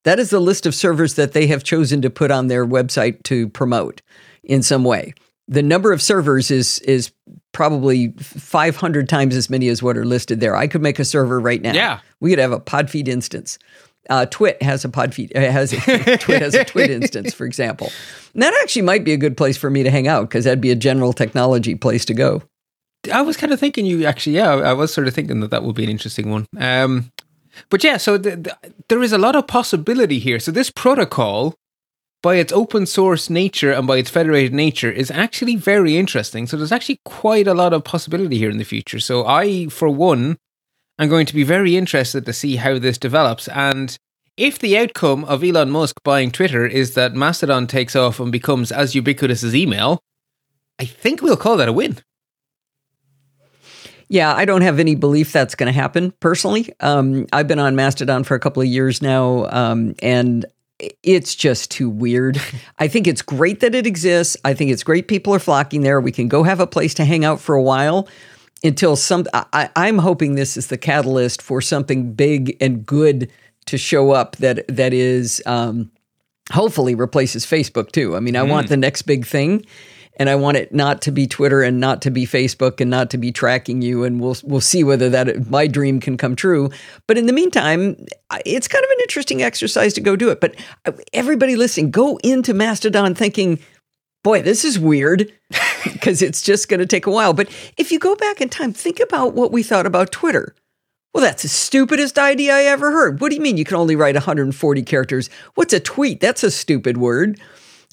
That 0.05 0.19
is 0.19 0.31
the 0.31 0.41
list 0.41 0.65
of 0.65 0.73
servers 0.73 1.13
that 1.13 1.33
they 1.33 1.47
have 1.47 1.63
chosen 1.63 2.01
to 2.01 2.09
put 2.09 2.31
on 2.31 2.47
their 2.47 2.65
website 2.65 3.21
to 3.23 3.47
promote 3.49 4.01
in 4.43 4.63
some 4.63 4.83
way. 4.83 5.13
The 5.47 5.61
number 5.63 5.91
of 5.91 6.01
servers 6.01 6.49
is 6.49 6.79
is 6.79 7.11
probably 7.51 8.09
500 8.17 9.07
times 9.07 9.35
as 9.35 9.49
many 9.49 9.67
as 9.69 9.83
what 9.83 9.97
are 9.97 10.05
listed 10.05 10.39
there. 10.39 10.55
I 10.55 10.67
could 10.67 10.81
make 10.81 10.99
a 10.99 11.05
server 11.05 11.39
right 11.39 11.61
now. 11.61 11.73
Yeah. 11.73 11.99
we 12.19 12.31
could 12.31 12.39
have 12.39 12.51
a 12.51 12.59
Podfeet 12.59 13.07
instance. 13.07 13.59
Uh, 14.09 14.25
Twit 14.25 14.61
has 14.61 14.83
a 14.83 14.89
Podfeet 14.89 15.35
uh, 15.35 15.51
has 15.51 15.71
a, 15.73 15.77
Twit 16.17 16.41
has 16.41 16.53
a 16.53 16.65
Twit 16.65 16.89
instance, 16.89 17.33
for 17.33 17.45
example. 17.45 17.89
And 18.33 18.43
that 18.43 18.53
actually 18.61 18.81
might 18.81 19.03
be 19.03 19.13
a 19.13 19.17
good 19.17 19.37
place 19.37 19.57
for 19.57 19.69
me 19.69 19.83
to 19.83 19.89
hang 19.89 20.07
out 20.07 20.29
because 20.29 20.43
that'd 20.43 20.61
be 20.61 20.71
a 20.71 20.75
general 20.75 21.13
technology 21.13 21.75
place 21.75 22.03
to 22.05 22.13
go. 22.13 22.43
I 23.11 23.21
was 23.21 23.37
kind 23.37 23.51
of 23.51 23.59
thinking 23.59 23.85
you 23.85 24.05
actually, 24.05 24.37
yeah, 24.37 24.49
I 24.49 24.73
was 24.73 24.93
sort 24.93 25.07
of 25.07 25.13
thinking 25.13 25.41
that 25.41 25.51
that 25.51 25.63
would 25.63 25.75
be 25.75 25.83
an 25.83 25.89
interesting 25.89 26.29
one. 26.29 26.47
Um, 26.57 27.11
but 27.69 27.83
yeah, 27.83 27.97
so 27.97 28.17
the, 28.17 28.35
the, 28.37 28.57
there 28.87 29.03
is 29.03 29.11
a 29.11 29.17
lot 29.17 29.35
of 29.35 29.47
possibility 29.47 30.19
here. 30.19 30.39
So 30.39 30.51
this 30.51 30.69
protocol, 30.69 31.55
by 32.21 32.35
its 32.35 32.53
open 32.53 32.85
source 32.85 33.29
nature 33.29 33.71
and 33.71 33.85
by 33.85 33.97
its 33.97 34.09
federated 34.09 34.53
nature, 34.53 34.91
is 34.91 35.11
actually 35.11 35.55
very 35.55 35.97
interesting. 35.97 36.47
So 36.47 36.57
there's 36.57 36.71
actually 36.71 36.99
quite 37.05 37.47
a 37.47 37.53
lot 37.53 37.73
of 37.73 37.83
possibility 37.83 38.37
here 38.37 38.49
in 38.49 38.57
the 38.57 38.63
future. 38.63 38.99
So 38.99 39.25
I, 39.25 39.67
for 39.67 39.89
one, 39.89 40.37
am 40.99 41.09
going 41.09 41.25
to 41.25 41.33
be 41.33 41.43
very 41.43 41.75
interested 41.75 42.25
to 42.25 42.33
see 42.33 42.57
how 42.57 42.77
this 42.79 42.97
develops. 42.97 43.47
And 43.49 43.97
if 44.37 44.59
the 44.59 44.77
outcome 44.77 45.25
of 45.25 45.43
Elon 45.43 45.69
Musk 45.69 46.01
buying 46.03 46.31
Twitter 46.31 46.65
is 46.65 46.95
that 46.95 47.13
Mastodon 47.13 47.67
takes 47.67 47.95
off 47.95 48.19
and 48.19 48.31
becomes 48.31 48.71
as 48.71 48.95
ubiquitous 48.95 49.43
as 49.43 49.55
email, 49.55 49.99
I 50.79 50.85
think 50.85 51.21
we'll 51.21 51.37
call 51.37 51.57
that 51.57 51.69
a 51.69 51.73
win. 51.73 51.99
Yeah, 54.09 54.33
I 54.33 54.45
don't 54.45 54.61
have 54.61 54.79
any 54.79 54.95
belief 54.95 55.31
that's 55.31 55.55
going 55.55 55.67
to 55.71 55.79
happen 55.79 56.11
personally. 56.19 56.71
Um, 56.79 57.25
I've 57.33 57.47
been 57.47 57.59
on 57.59 57.75
Mastodon 57.75 58.23
for 58.23 58.35
a 58.35 58.39
couple 58.39 58.61
of 58.61 58.67
years 58.67 59.01
now, 59.01 59.47
um, 59.49 59.95
and 60.03 60.45
it's 61.01 61.33
just 61.35 61.71
too 61.71 61.89
weird. 61.89 62.39
I 62.79 62.87
think 62.87 63.07
it's 63.07 63.21
great 63.21 63.61
that 63.61 63.73
it 63.73 63.87
exists. 63.87 64.37
I 64.45 64.53
think 64.53 64.71
it's 64.71 64.83
great 64.83 65.07
people 65.07 65.33
are 65.33 65.39
flocking 65.39 65.81
there. 65.81 65.99
We 66.01 66.11
can 66.11 66.27
go 66.27 66.43
have 66.43 66.59
a 66.59 66.67
place 66.67 66.93
to 66.95 67.05
hang 67.05 67.25
out 67.25 67.39
for 67.39 67.55
a 67.55 67.63
while 67.63 68.07
until 68.63 68.95
some. 68.95 69.25
I, 69.33 69.69
I'm 69.75 69.97
hoping 69.97 70.35
this 70.35 70.57
is 70.57 70.67
the 70.67 70.77
catalyst 70.77 71.41
for 71.41 71.61
something 71.61 72.13
big 72.13 72.57
and 72.61 72.85
good 72.85 73.31
to 73.65 73.77
show 73.77 74.11
up 74.11 74.35
that 74.37 74.67
that 74.67 74.93
is 74.93 75.41
um, 75.45 75.91
hopefully 76.51 76.95
replaces 76.95 77.45
Facebook 77.45 77.91
too. 77.91 78.15
I 78.15 78.19
mean, 78.19 78.35
I 78.35 78.43
want 78.43 78.69
the 78.69 78.77
next 78.77 79.03
big 79.03 79.25
thing. 79.25 79.65
And 80.17 80.29
I 80.29 80.35
want 80.35 80.57
it 80.57 80.71
not 80.71 81.01
to 81.03 81.11
be 81.11 81.25
Twitter 81.25 81.63
and 81.63 81.79
not 81.79 82.03
to 82.03 82.11
be 82.11 82.27
Facebook 82.27 82.79
and 82.79 82.87
not 82.91 83.09
to 83.09 83.17
be 83.17 83.31
tracking 83.31 83.81
you. 83.81 84.03
And 84.03 84.21
we'll 84.21 84.37
we'll 84.43 84.61
see 84.61 84.83
whether 84.83 85.09
that 85.09 85.49
my 85.49 85.65
dream 85.65 85.99
can 85.99 86.17
come 86.17 86.35
true. 86.35 86.69
But 87.07 87.17
in 87.17 87.25
the 87.25 87.33
meantime, 87.33 87.95
it's 88.45 88.67
kind 88.67 88.83
of 88.83 88.91
an 88.91 88.97
interesting 89.01 89.41
exercise 89.41 89.91
to 89.95 90.01
go 90.01 90.15
do 90.15 90.29
it. 90.29 90.39
But 90.39 90.55
uh, 90.85 90.91
everybody 91.13 91.55
listening, 91.55 91.89
go 91.89 92.17
into 92.17 92.53
Mastodon 92.53 93.15
thinking, 93.15 93.57
boy, 94.23 94.41
this 94.41 94.65
is 94.65 94.79
weird 94.79 95.31
because 95.83 96.21
it's 96.21 96.41
just 96.41 96.69
going 96.69 96.79
to 96.79 96.85
take 96.85 97.05
a 97.05 97.11
while. 97.11 97.33
But 97.33 97.49
if 97.77 97.91
you 97.91 97.99
go 97.99 98.15
back 98.15 98.41
in 98.41 98.49
time, 98.49 98.73
think 98.73 98.99
about 98.99 99.33
what 99.33 99.51
we 99.51 99.63
thought 99.63 99.85
about 99.85 100.11
Twitter. 100.11 100.55
Well, 101.13 101.23
that's 101.23 101.43
the 101.43 101.49
stupidest 101.49 102.17
idea 102.17 102.55
I 102.55 102.63
ever 102.63 102.91
heard. 102.91 103.21
What 103.21 103.29
do 103.29 103.35
you 103.35 103.41
mean 103.41 103.57
you 103.57 103.65
can 103.65 103.77
only 103.77 103.95
write 103.95 104.15
140 104.15 104.81
characters? 104.81 105.29
What's 105.53 105.73
a 105.73 105.79
tweet? 105.79 106.19
That's 106.19 106.43
a 106.43 106.49
stupid 106.49 106.97
word. 106.97 107.39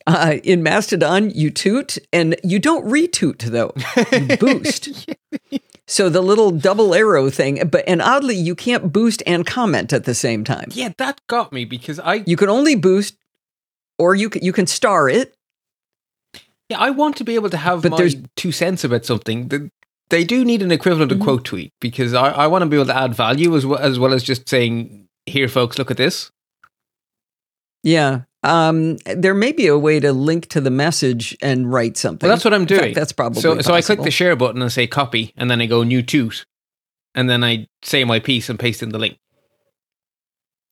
Uh, 0.06 0.36
in 0.42 0.62
Mastodon, 0.62 1.28
you 1.30 1.50
toot 1.50 1.98
and 2.12 2.34
you 2.42 2.58
don't 2.58 2.86
retoot 2.86 3.40
though. 3.40 3.74
You 4.10 4.36
boost. 4.38 5.10
so 5.86 6.08
the 6.08 6.22
little 6.22 6.50
double 6.50 6.94
arrow 6.94 7.28
thing, 7.28 7.68
but 7.68 7.84
and 7.86 8.00
oddly, 8.00 8.34
you 8.34 8.54
can't 8.54 8.90
boost 8.90 9.22
and 9.26 9.44
comment 9.46 9.92
at 9.92 10.04
the 10.04 10.14
same 10.14 10.42
time. 10.42 10.68
Yeah, 10.72 10.92
that 10.96 11.20
got 11.26 11.52
me 11.52 11.66
because 11.66 12.00
I 12.00 12.24
You 12.26 12.38
can 12.38 12.48
only 12.48 12.74
boost, 12.74 13.16
or 13.98 14.14
you 14.14 14.30
can, 14.30 14.42
you 14.42 14.54
can 14.54 14.66
star 14.66 15.10
it. 15.10 15.36
Yeah, 16.70 16.78
I 16.78 16.90
want 16.90 17.16
to 17.16 17.24
be 17.24 17.34
able 17.34 17.50
to 17.50 17.56
have 17.58 17.82
But 17.82 17.90
my 17.92 17.96
there's- 17.98 18.14
two 18.36 18.52
cents 18.52 18.84
about 18.84 19.04
something. 19.04 19.70
They 20.08 20.24
do 20.24 20.44
need 20.44 20.62
an 20.62 20.72
equivalent 20.72 21.12
Mm-hmm. 21.12 21.20
of 21.20 21.24
quote 21.26 21.44
tweet 21.44 21.72
because 21.80 22.14
I, 22.14 22.30
I 22.30 22.46
want 22.48 22.62
to 22.62 22.66
be 22.68 22.76
able 22.76 22.86
to 22.86 22.96
add 22.96 23.14
value 23.14 23.54
as 23.56 23.64
well 23.66 23.78
as 23.78 23.98
well 23.98 24.12
as 24.14 24.22
just 24.24 24.48
saying, 24.48 25.06
"Here, 25.26 25.46
folks, 25.48 25.78
look 25.78 25.90
at 25.90 25.96
this." 25.98 26.30
Yeah. 27.82 28.22
Um, 28.42 28.96
there 29.04 29.34
may 29.34 29.52
be 29.52 29.66
a 29.66 29.78
way 29.78 30.00
to 30.00 30.12
link 30.12 30.46
to 30.48 30.60
the 30.62 30.70
message 30.70 31.36
and 31.42 31.70
write 31.72 31.96
something. 31.98 32.26
Well, 32.26 32.34
that's 32.36 32.44
what 32.44 32.54
I'm 32.54 32.62
In 32.62 32.68
fact, 32.68 32.80
doing. 32.82 32.94
that's 32.94 33.12
probably 33.12 33.40
so. 33.42 33.60
So 33.60 33.74
I 33.74 33.82
click 33.82 34.00
the 34.02 34.10
share 34.10 34.34
button 34.34 34.62
and 34.62 34.72
say 34.72 34.86
copy, 34.86 35.32
and 35.36 35.50
then 35.50 35.60
I 35.60 35.66
go 35.66 35.82
new 35.82 36.02
toot, 36.02 36.44
and 37.14 37.28
then 37.28 37.44
I 37.44 37.66
say 37.82 38.02
my 38.04 38.18
piece 38.18 38.48
and 38.48 38.58
paste 38.58 38.82
in 38.82 38.88
the 38.90 38.98
link. 38.98 39.18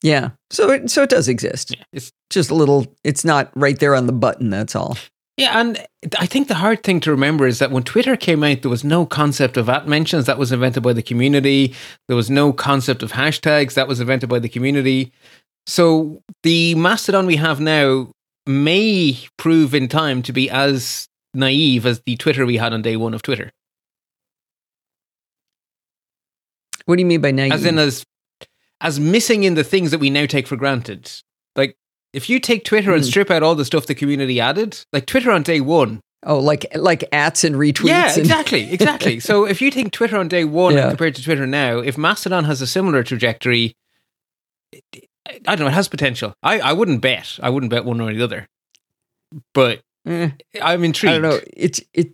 Yeah. 0.03 0.31
So 0.51 0.71
it 0.71 0.91
so 0.91 1.03
it 1.03 1.11
does 1.11 1.29
exist. 1.29 1.77
Yeah, 1.77 1.85
it's 1.93 2.11
Just 2.31 2.51
a 2.51 2.55
little. 2.55 2.87
It's 3.05 3.25
not 3.25 3.51
right 3.55 3.79
there 3.79 3.95
on 3.95 4.07
the 4.07 4.13
button. 4.13 4.51
That's 4.51 4.75
all. 4.75 4.97
Yeah, 5.39 5.61
and 5.61 5.87
I 6.19 6.27
think 6.27 6.49
the 6.49 6.57
hard 6.57 6.83
thing 6.83 6.99
to 7.01 7.13
remember 7.13 7.47
is 7.47 7.61
that 7.61 7.71
when 7.71 7.85
Twitter 7.85 8.17
came 8.17 8.43
out, 8.43 8.63
there 8.63 8.71
was 8.71 8.83
no 8.83 9.07
concept 9.07 9.57
of 9.57 9.69
at 9.69 9.87
mentions. 9.87 10.27
That 10.27 10.37
was 10.37 10.51
invented 10.51 10.83
by 10.83 10.93
the 10.93 11.03
community. 11.03 11.77
There 12.09 12.17
was 12.17 12.29
no 12.29 12.53
concept 12.53 13.05
of 13.05 13.13
hashtags. 13.13 13.75
That 13.75 13.87
was 13.87 14.01
invented 14.01 14.29
by 14.29 14.41
the 14.41 14.49
community. 14.49 15.13
So 15.65 16.25
the 16.43 16.75
Mastodon 16.75 17.25
we 17.25 17.37
have 17.37 17.61
now 17.61 18.11
may 18.47 19.17
prove 19.37 19.77
in 19.77 19.87
time 19.87 20.23
to 20.23 20.33
be 20.33 20.51
as 20.51 21.07
naive 21.33 21.87
as 21.87 22.01
the 22.01 22.17
Twitter 22.17 22.45
we 22.45 22.57
had 22.57 22.73
on 22.73 22.83
day 22.83 22.97
one 22.97 23.15
of 23.15 23.23
Twitter. 23.23 23.53
What 26.87 26.97
do 26.97 27.03
you 27.03 27.07
mean 27.07 27.21
by 27.21 27.31
naive? 27.31 27.53
As 27.53 27.65
in, 27.65 27.79
as 27.79 28.05
as 28.81 28.99
missing 28.99 29.45
in 29.45 29.55
the 29.55 29.63
things 29.63 29.93
that 29.93 29.99
we 29.99 30.11
now 30.11 30.27
take 30.27 30.49
for 30.49 30.57
granted. 30.57 31.09
If 32.13 32.31
you 32.31 32.41
take 32.41 32.65
Twitter 32.65 32.93
and 32.93 33.03
Hmm. 33.03 33.09
strip 33.09 33.31
out 33.31 33.43
all 33.43 33.55
the 33.55 33.65
stuff 33.65 33.87
the 33.87 33.95
community 33.95 34.41
added, 34.41 34.79
like 34.93 35.07
Twitter 35.07 35.31
on 35.31 35.43
day 35.43 35.61
one 35.61 36.01
oh, 36.25 36.39
like 36.39 36.67
like 36.75 37.05
ats 37.13 37.45
and 37.45 37.55
retweets. 37.57 37.87
Yeah, 37.89 38.09
and- 38.09 38.19
exactly, 38.19 38.73
exactly. 38.73 39.21
so 39.21 39.45
if 39.45 39.61
you 39.61 39.71
think 39.71 39.93
Twitter 39.93 40.17
on 40.17 40.29
day 40.29 40.45
one 40.45 40.75
Yeah. 40.75 40.89
compared 40.89 41.15
to 41.17 41.23
Twitter 41.23 41.47
now, 41.47 41.79
if 41.79 41.97
Mastodon 41.99 42.45
has 42.45 42.61
a 42.63 42.67
similar 42.67 43.03
trajectory, 43.03 43.77
it- 44.73 45.05
I 45.47 45.55
don't 45.55 45.61
know, 45.61 45.67
it 45.67 45.75
has 45.75 45.89
potential. 45.89 46.33
I, 46.43 46.59
I 46.61 46.73
wouldn't 46.73 47.03
bet. 47.03 47.39
I 47.43 47.51
wouldn't 47.51 47.69
bet 47.71 47.85
one 47.85 48.01
or 48.01 48.13
the 48.13 48.23
other. 48.23 48.49
But 49.53 49.81
Eh, 50.07 50.31
I'm 50.63 50.85
intrigued. 50.85 51.11
I 51.17 51.19
don't 51.19 51.31
know. 51.31 51.41
It's 51.55 51.83
it 51.93 52.13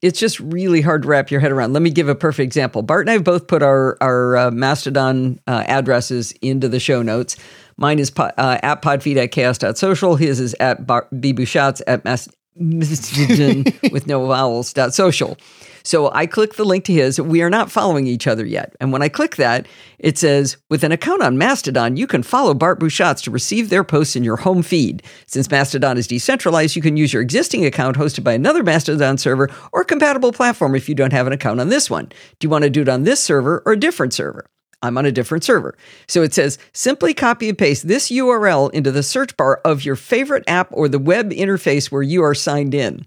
it's 0.00 0.18
just 0.18 0.40
really 0.40 0.80
hard 0.80 1.02
to 1.02 1.08
wrap 1.08 1.30
your 1.30 1.40
head 1.40 1.52
around. 1.52 1.74
Let 1.74 1.82
me 1.82 1.90
give 1.90 2.08
a 2.08 2.14
perfect 2.14 2.44
example. 2.44 2.80
Bart 2.82 3.02
and 3.02 3.10
I 3.10 3.12
have 3.14 3.24
both 3.24 3.46
put 3.48 3.62
our 3.62 3.98
our 4.00 4.36
uh, 4.36 4.50
Mastodon 4.50 5.38
uh, 5.46 5.64
addresses 5.66 6.32
into 6.40 6.68
the 6.70 6.80
show 6.80 7.02
notes. 7.02 7.36
Mine 7.82 7.98
is 7.98 8.10
po- 8.10 8.30
uh, 8.38 8.60
at 8.62 8.80
podfeet 8.80 9.16
at 9.16 9.32
chaos.social. 9.32 10.14
His 10.14 10.38
is 10.38 10.54
at 10.60 10.86
bar- 10.86 11.08
bbusschots 11.12 11.82
at 11.88 12.04
mas- 12.04 12.28
with 13.90 14.06
no 14.06 14.24
vowels 14.24 14.72
dot 14.72 14.94
social. 14.94 15.36
So 15.82 16.12
I 16.12 16.26
click 16.26 16.54
the 16.54 16.64
link 16.64 16.84
to 16.84 16.92
his. 16.92 17.20
We 17.20 17.42
are 17.42 17.50
not 17.50 17.72
following 17.72 18.06
each 18.06 18.28
other 18.28 18.46
yet. 18.46 18.76
And 18.80 18.92
when 18.92 19.02
I 19.02 19.08
click 19.08 19.34
that, 19.34 19.66
it 19.98 20.16
says, 20.16 20.58
with 20.70 20.84
an 20.84 20.92
account 20.92 21.22
on 21.22 21.38
Mastodon, 21.38 21.96
you 21.96 22.06
can 22.06 22.22
follow 22.22 22.54
Bart 22.54 22.78
Busschots 22.78 23.20
to 23.24 23.32
receive 23.32 23.68
their 23.68 23.82
posts 23.82 24.14
in 24.14 24.22
your 24.22 24.36
home 24.36 24.62
feed. 24.62 25.02
Since 25.26 25.50
Mastodon 25.50 25.98
is 25.98 26.06
decentralized, 26.06 26.76
you 26.76 26.82
can 26.82 26.96
use 26.96 27.12
your 27.12 27.22
existing 27.22 27.66
account 27.66 27.96
hosted 27.96 28.22
by 28.22 28.34
another 28.34 28.62
Mastodon 28.62 29.18
server 29.18 29.50
or 29.72 29.82
compatible 29.82 30.30
platform 30.30 30.76
if 30.76 30.88
you 30.88 30.94
don't 30.94 31.12
have 31.12 31.26
an 31.26 31.32
account 31.32 31.58
on 31.58 31.68
this 31.68 31.90
one. 31.90 32.12
Do 32.38 32.44
you 32.46 32.50
want 32.50 32.62
to 32.62 32.70
do 32.70 32.82
it 32.82 32.88
on 32.88 33.02
this 33.02 33.18
server 33.18 33.60
or 33.66 33.72
a 33.72 33.80
different 33.80 34.14
server? 34.14 34.46
I'm 34.82 34.98
on 34.98 35.06
a 35.06 35.12
different 35.12 35.44
server. 35.44 35.76
So 36.08 36.22
it 36.22 36.34
says 36.34 36.58
simply 36.72 37.14
copy 37.14 37.48
and 37.48 37.56
paste 37.56 37.88
this 37.88 38.10
URL 38.10 38.70
into 38.72 38.90
the 38.90 39.02
search 39.02 39.36
bar 39.36 39.60
of 39.64 39.84
your 39.84 39.96
favorite 39.96 40.44
app 40.46 40.68
or 40.72 40.88
the 40.88 40.98
web 40.98 41.30
interface 41.30 41.90
where 41.90 42.02
you 42.02 42.22
are 42.22 42.34
signed 42.34 42.74
in. 42.74 43.06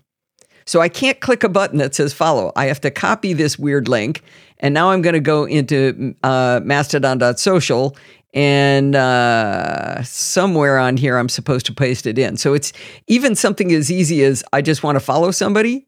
So 0.66 0.82
I 0.82 0.90
can't 0.90 1.20
click 1.20 1.44
a 1.44 1.50
button 1.50 1.78
that 1.78 1.94
says 1.94 2.14
follow. 2.14 2.52
I 2.56 2.66
have 2.66 2.82
to 2.82 2.92
copy 2.92 3.34
this 3.34 3.60
weird 3.60 3.88
link. 3.88 4.24
And 4.60 4.74
now 4.74 4.92
I'm 4.92 5.02
going 5.02 5.14
to 5.14 5.20
go 5.20 5.46
into 5.46 6.16
uh, 6.24 6.62
mastodon.social 6.64 7.96
and 8.34 8.96
uh, 8.96 10.04
somewhere 10.04 10.78
on 10.78 10.98
here 10.98 11.18
I'm 11.18 11.30
supposed 11.30 11.66
to 11.68 11.74
paste 11.74 12.08
it 12.08 12.18
in. 12.18 12.36
So 12.38 12.54
it's 12.54 12.74
even 13.08 13.36
something 13.36 13.72
as 13.72 13.92
easy 13.92 14.24
as 14.24 14.44
I 14.52 14.62
just 14.62 14.84
want 14.84 14.98
to 14.98 15.00
follow 15.00 15.32
somebody 15.32 15.88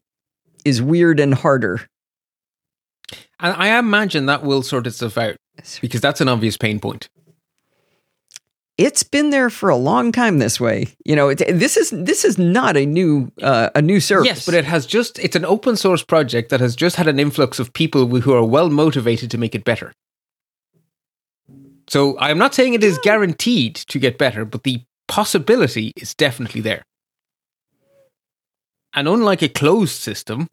is 0.64 0.80
weird 0.80 1.20
and 1.20 1.34
harder. 1.34 1.86
And 3.40 3.54
I 3.54 3.78
imagine 3.78 4.26
that 4.26 4.42
will 4.42 4.62
sort 4.62 4.86
itself 4.86 5.18
out 5.18 5.36
because 5.80 6.00
that's 6.00 6.20
an 6.20 6.28
obvious 6.28 6.56
pain 6.56 6.80
point 6.80 7.08
it's 8.78 9.02
been 9.02 9.30
there 9.30 9.50
for 9.50 9.68
a 9.68 9.76
long 9.76 10.12
time 10.12 10.38
this 10.38 10.60
way. 10.60 10.86
You 11.04 11.16
know, 11.16 11.28
it, 11.28 11.38
this 11.38 11.76
is 11.76 11.90
this 11.90 12.24
is 12.24 12.38
not 12.38 12.76
a 12.76 12.86
new 12.86 13.30
uh, 13.42 13.70
a 13.74 13.82
new 13.82 14.00
service. 14.00 14.26
Yes, 14.26 14.46
but 14.46 14.54
it 14.54 14.64
has 14.64 14.86
just 14.86 15.18
it's 15.18 15.34
an 15.36 15.44
open 15.44 15.76
source 15.76 16.04
project 16.04 16.50
that 16.50 16.60
has 16.60 16.76
just 16.76 16.94
had 16.96 17.08
an 17.08 17.18
influx 17.18 17.58
of 17.58 17.72
people 17.72 18.06
who 18.06 18.32
are 18.32 18.44
well 18.44 18.70
motivated 18.70 19.30
to 19.32 19.38
make 19.38 19.54
it 19.54 19.64
better. 19.64 19.92
So 21.88 22.16
I 22.18 22.30
am 22.30 22.38
not 22.38 22.54
saying 22.54 22.74
it 22.74 22.84
is 22.84 22.98
guaranteed 23.02 23.74
to 23.74 23.98
get 23.98 24.16
better, 24.16 24.44
but 24.44 24.62
the 24.62 24.82
possibility 25.08 25.92
is 25.96 26.14
definitely 26.14 26.60
there. 26.60 26.82
And 28.94 29.08
unlike 29.08 29.42
a 29.42 29.48
closed 29.48 29.94
system, 29.94 30.48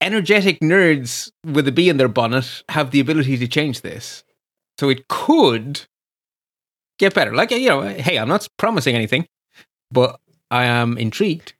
energetic 0.00 0.60
nerds 0.60 1.30
with 1.44 1.66
a 1.68 1.72
bee 1.72 1.88
in 1.88 1.96
their 1.96 2.08
bonnet 2.08 2.62
have 2.68 2.90
the 2.90 3.00
ability 3.00 3.36
to 3.38 3.48
change 3.48 3.80
this. 3.80 4.24
So 4.78 4.88
it 4.88 5.08
could 5.08 5.86
get 6.98 7.14
better. 7.14 7.34
Like 7.34 7.50
you 7.50 7.68
know, 7.68 7.82
hey, 7.82 8.18
I'm 8.18 8.28
not 8.28 8.46
promising 8.56 8.94
anything, 8.94 9.26
but 9.90 10.20
I 10.50 10.64
am 10.64 10.98
intrigued. 10.98 11.54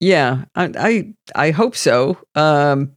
Yeah, 0.00 0.44
I 0.54 0.72
I, 0.78 1.14
I 1.34 1.50
hope 1.52 1.76
so. 1.76 2.18
Um, 2.34 2.95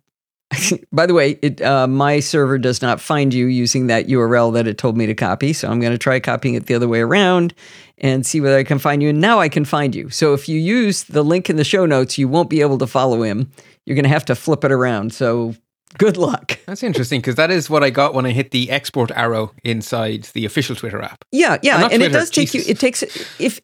by 0.91 1.05
the 1.05 1.13
way, 1.13 1.37
it, 1.41 1.61
uh, 1.61 1.87
my 1.87 2.19
server 2.19 2.57
does 2.57 2.81
not 2.81 2.99
find 2.99 3.33
you 3.33 3.47
using 3.47 3.87
that 3.87 4.07
URL 4.07 4.53
that 4.53 4.67
it 4.67 4.77
told 4.77 4.97
me 4.97 5.05
to 5.05 5.13
copy. 5.13 5.53
So 5.53 5.69
I'm 5.69 5.79
going 5.79 5.91
to 5.91 5.97
try 5.97 6.19
copying 6.19 6.55
it 6.55 6.65
the 6.65 6.75
other 6.75 6.87
way 6.87 7.01
around 7.01 7.53
and 7.97 8.25
see 8.25 8.41
whether 8.41 8.57
I 8.57 8.63
can 8.63 8.79
find 8.79 9.03
you. 9.03 9.09
And 9.09 9.21
now 9.21 9.39
I 9.39 9.49
can 9.49 9.65
find 9.65 9.93
you. 9.93 10.09
So 10.09 10.33
if 10.33 10.49
you 10.49 10.59
use 10.59 11.03
the 11.03 11.23
link 11.23 11.49
in 11.49 11.55
the 11.55 11.63
show 11.63 11.85
notes, 11.85 12.17
you 12.17 12.27
won't 12.27 12.49
be 12.49 12.61
able 12.61 12.77
to 12.79 12.87
follow 12.87 13.21
him. 13.21 13.51
You're 13.85 13.95
going 13.95 14.03
to 14.03 14.09
have 14.09 14.25
to 14.25 14.35
flip 14.35 14.63
it 14.63 14.71
around. 14.71 15.13
So 15.13 15.55
Good 15.97 16.17
luck. 16.17 16.59
That's 16.67 16.83
interesting 16.83 17.19
because 17.19 17.35
that 17.35 17.49
is 17.49 17.69
what 17.69 17.83
I 17.83 17.89
got 17.89 18.13
when 18.13 18.25
I 18.25 18.31
hit 18.31 18.51
the 18.51 18.69
export 18.69 19.11
arrow 19.11 19.53
inside 19.63 20.25
the 20.33 20.45
official 20.45 20.75
Twitter 20.75 21.01
app. 21.01 21.25
Yeah, 21.31 21.57
yeah, 21.63 21.81
and 21.81 21.89
Twitter, 21.89 22.05
it 22.05 22.11
does 22.11 22.29
take 22.29 22.51
Jesus. 22.51 22.67
you. 22.67 22.71
It 22.71 22.79
takes 22.79 23.01
if 23.39 23.59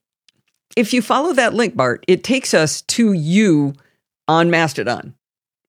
if 0.75 0.93
you 0.93 1.01
follow 1.01 1.33
that 1.33 1.53
link, 1.53 1.75
Bart, 1.75 2.03
it 2.07 2.23
takes 2.23 2.53
us 2.53 2.81
to 2.81 3.13
you 3.13 3.73
on 4.27 4.49
Mastodon. 4.49 5.13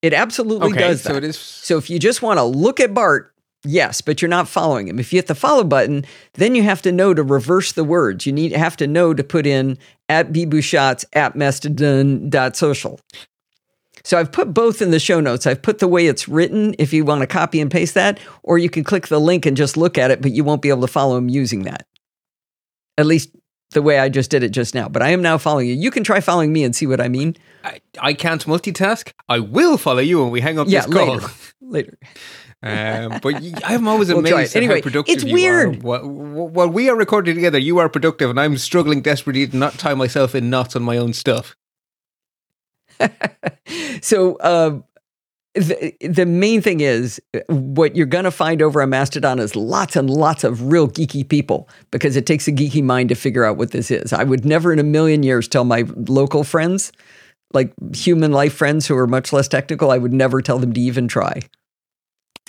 It 0.02 0.12
absolutely 0.12 0.70
okay, 0.70 0.80
does 0.80 1.02
that. 1.02 1.10
So 1.10 1.16
it 1.16 1.24
is. 1.24 1.38
So 1.38 1.78
if 1.78 1.90
you 1.90 1.98
just 1.98 2.22
want 2.22 2.38
to 2.38 2.44
look 2.44 2.80
at 2.80 2.94
Bart, 2.94 3.32
yes, 3.64 4.00
but 4.00 4.22
you're 4.22 4.28
not 4.28 4.48
following 4.48 4.88
him. 4.88 4.98
If 4.98 5.12
you 5.12 5.18
hit 5.18 5.26
the 5.26 5.34
follow 5.34 5.64
button, 5.64 6.04
then 6.34 6.54
you 6.54 6.62
have 6.62 6.82
to 6.82 6.92
know 6.92 7.14
to 7.14 7.22
reverse 7.22 7.72
the 7.72 7.84
words. 7.84 8.26
You 8.26 8.32
need 8.32 8.52
have 8.52 8.76
to 8.76 8.86
know 8.86 9.14
to 9.14 9.24
put 9.24 9.46
in 9.46 9.78
at 10.08 10.32
bbusschots 10.32 11.04
at 11.14 11.34
mastodon 11.34 12.30
dot 12.30 12.56
social. 12.56 13.00
So 14.04 14.18
I've 14.18 14.30
put 14.30 14.54
both 14.54 14.80
in 14.80 14.92
the 14.92 15.00
show 15.00 15.18
notes. 15.18 15.48
I've 15.48 15.62
put 15.62 15.80
the 15.80 15.88
way 15.88 16.06
it's 16.06 16.28
written 16.28 16.76
if 16.78 16.92
you 16.92 17.04
want 17.04 17.22
to 17.22 17.26
copy 17.26 17.60
and 17.60 17.68
paste 17.68 17.94
that, 17.94 18.20
or 18.44 18.56
you 18.56 18.70
can 18.70 18.84
click 18.84 19.08
the 19.08 19.18
link 19.18 19.44
and 19.46 19.56
just 19.56 19.76
look 19.76 19.98
at 19.98 20.12
it, 20.12 20.22
but 20.22 20.30
you 20.30 20.44
won't 20.44 20.62
be 20.62 20.68
able 20.68 20.82
to 20.82 20.86
follow 20.86 21.16
him 21.16 21.28
using 21.28 21.64
that. 21.64 21.86
At 22.96 23.06
least 23.06 23.30
the 23.76 23.82
way 23.82 23.98
I 23.98 24.08
just 24.08 24.30
did 24.30 24.42
it 24.42 24.48
just 24.48 24.74
now. 24.74 24.88
But 24.88 25.02
I 25.02 25.10
am 25.10 25.20
now 25.20 25.36
following 25.36 25.68
you. 25.68 25.74
You 25.74 25.90
can 25.90 26.02
try 26.02 26.20
following 26.20 26.50
me 26.50 26.64
and 26.64 26.74
see 26.74 26.86
what 26.86 26.98
I 26.98 27.08
mean. 27.08 27.36
I, 27.62 27.80
I 28.00 28.14
can't 28.14 28.42
multitask. 28.46 29.12
I 29.28 29.38
will 29.38 29.76
follow 29.76 30.00
you 30.00 30.22
when 30.22 30.32
we 30.32 30.40
hang 30.40 30.58
up 30.58 30.66
yeah, 30.66 30.86
this 30.86 30.94
call. 30.94 31.14
Later. 31.16 31.30
later. 31.60 31.98
Um, 32.62 33.20
but 33.22 33.34
I'm 33.64 33.86
always 33.86 34.08
we'll 34.08 34.20
amazed 34.20 34.56
at 34.56 34.62
anyway, 34.62 34.76
how 34.76 34.80
productive 34.80 35.14
it's 35.14 35.24
weird. 35.24 35.82
While, 35.82 36.08
while 36.08 36.68
we 36.68 36.88
are 36.88 36.96
recording 36.96 37.34
together, 37.34 37.58
you 37.58 37.78
are 37.78 37.88
productive, 37.88 38.30
and 38.30 38.40
I'm 38.40 38.56
struggling 38.56 39.02
desperately 39.02 39.46
to 39.46 39.56
not 39.56 39.74
tie 39.74 39.94
myself 39.94 40.34
in 40.34 40.48
knots 40.48 40.74
on 40.74 40.82
my 40.82 40.96
own 40.96 41.12
stuff. 41.12 41.54
so 44.00 44.36
uh, 44.36 44.80
the, 45.56 45.94
the 46.06 46.26
main 46.26 46.60
thing 46.60 46.80
is 46.80 47.20
what 47.48 47.96
you're 47.96 48.06
going 48.06 48.24
to 48.24 48.30
find 48.30 48.60
over 48.60 48.82
on 48.82 48.90
Mastodon 48.90 49.38
is 49.38 49.56
lots 49.56 49.96
and 49.96 50.10
lots 50.10 50.44
of 50.44 50.70
real 50.70 50.86
geeky 50.86 51.26
people 51.26 51.68
because 51.90 52.14
it 52.14 52.26
takes 52.26 52.46
a 52.46 52.52
geeky 52.52 52.82
mind 52.82 53.08
to 53.08 53.14
figure 53.14 53.44
out 53.44 53.56
what 53.56 53.70
this 53.70 53.90
is. 53.90 54.12
I 54.12 54.22
would 54.22 54.44
never 54.44 54.72
in 54.72 54.78
a 54.78 54.84
million 54.84 55.22
years 55.22 55.48
tell 55.48 55.64
my 55.64 55.84
local 55.96 56.44
friends, 56.44 56.92
like 57.54 57.72
human 57.94 58.32
life 58.32 58.54
friends 58.54 58.86
who 58.86 58.96
are 58.96 59.06
much 59.06 59.32
less 59.32 59.48
technical, 59.48 59.90
I 59.90 59.98
would 59.98 60.12
never 60.12 60.42
tell 60.42 60.58
them 60.58 60.74
to 60.74 60.80
even 60.80 61.08
try 61.08 61.40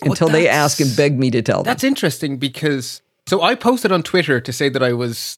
until 0.01 0.27
they 0.27 0.49
ask 0.49 0.79
and 0.81 0.95
beg 0.95 1.17
me 1.17 1.31
to 1.31 1.41
tell 1.41 1.63
them. 1.63 1.65
That's 1.65 1.85
interesting 1.85 2.37
because 2.37 3.01
so 3.25 3.41
I 3.41 3.55
posted 3.55 3.91
on 3.91 4.03
Twitter 4.03 4.41
to 4.41 4.51
say 4.51 4.67
that 4.69 4.83
I 4.83 4.91
was 4.91 5.37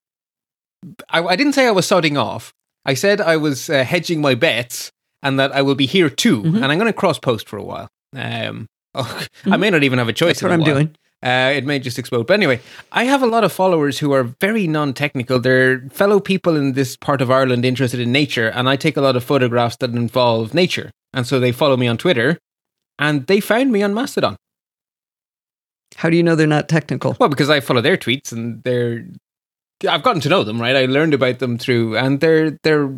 I, 1.09 1.24
I 1.24 1.36
didn't 1.36 1.53
say 1.53 1.67
I 1.67 1.72
was 1.72 1.86
sodding 1.86 2.20
off. 2.20 2.51
I 2.86 2.95
said 2.95 3.22
I 3.22 3.38
was 3.38 3.70
uh, 3.70 3.84
hedging 3.84 4.22
my 4.22 4.34
bets 4.34 4.91
and 5.24 5.39
that 5.39 5.51
I 5.51 5.61
will 5.61 5.76
be 5.76 5.86
here 5.86 6.09
too. 6.09 6.41
Mm-hmm. 6.41 6.55
And 6.55 6.65
I'm 6.65 6.78
going 6.78 6.91
to 6.91 6.93
cross 6.93 7.20
post 7.20 7.47
for 7.47 7.57
a 7.57 7.63
while. 7.63 7.89
Um, 8.15 8.67
oh, 8.95 9.03
mm-hmm. 9.03 9.53
I 9.53 9.57
may 9.57 9.70
not 9.70 9.84
even 9.84 9.99
have 9.99 10.09
a 10.09 10.13
choice. 10.13 10.39
That's 10.39 10.43
what 10.43 10.51
I'm 10.51 10.61
while. 10.61 10.74
doing. 10.74 10.95
Uh, 11.22 11.51
it 11.53 11.65
may 11.65 11.80
just 11.80 11.99
explode. 11.99 12.28
But 12.28 12.36
anyway, 12.36 12.61
I 12.93 13.03
have 13.03 13.22
a 13.22 13.28
lot 13.28 13.43
of 13.43 13.51
followers 13.51 13.99
who 13.99 14.13
are 14.13 14.24
very 14.39 14.67
non 14.67 14.93
technical. 14.93 15.39
They're 15.39 15.82
fellow 15.89 16.20
people 16.20 16.55
in 16.55 16.74
this 16.74 16.95
part 16.95 17.22
of 17.22 17.30
Ireland 17.30 17.65
interested 17.65 17.99
in 17.99 18.11
nature, 18.11 18.47
and 18.47 18.70
I 18.70 18.78
take 18.78 18.95
a 18.95 19.01
lot 19.01 19.17
of 19.17 19.24
photographs 19.24 19.76
that 19.78 19.89
involve 19.89 20.53
nature. 20.53 20.91
And 21.13 21.28
so 21.28 21.39
they 21.39 21.51
follow 21.51 21.76
me 21.76 21.88
on 21.88 21.97
Twitter, 21.97 22.38
and 22.97 23.28
they 23.28 23.41
found 23.41 23.72
me 23.72 23.84
on 23.84 23.93
Mastodon. 23.93 24.38
How 25.95 26.09
do 26.09 26.15
you 26.15 26.24
know 26.24 26.36
they're 26.36 26.47
not 26.47 26.70
technical? 26.70 27.17
Well, 27.20 27.30
because 27.30 27.49
I 27.49 27.59
follow 27.59 27.82
their 27.82 27.97
tweets, 27.97 28.32
and 28.32 28.63
they're. 28.63 29.05
I've 29.88 30.03
gotten 30.03 30.22
to 30.22 30.30
know 30.30 30.43
them, 30.43 30.61
right? 30.61 30.76
I 30.76 30.86
learned 30.86 31.13
about 31.13 31.39
them 31.39 31.57
through, 31.57 31.97
and 31.97 32.22
they're 32.22 32.57
they're 32.63 32.93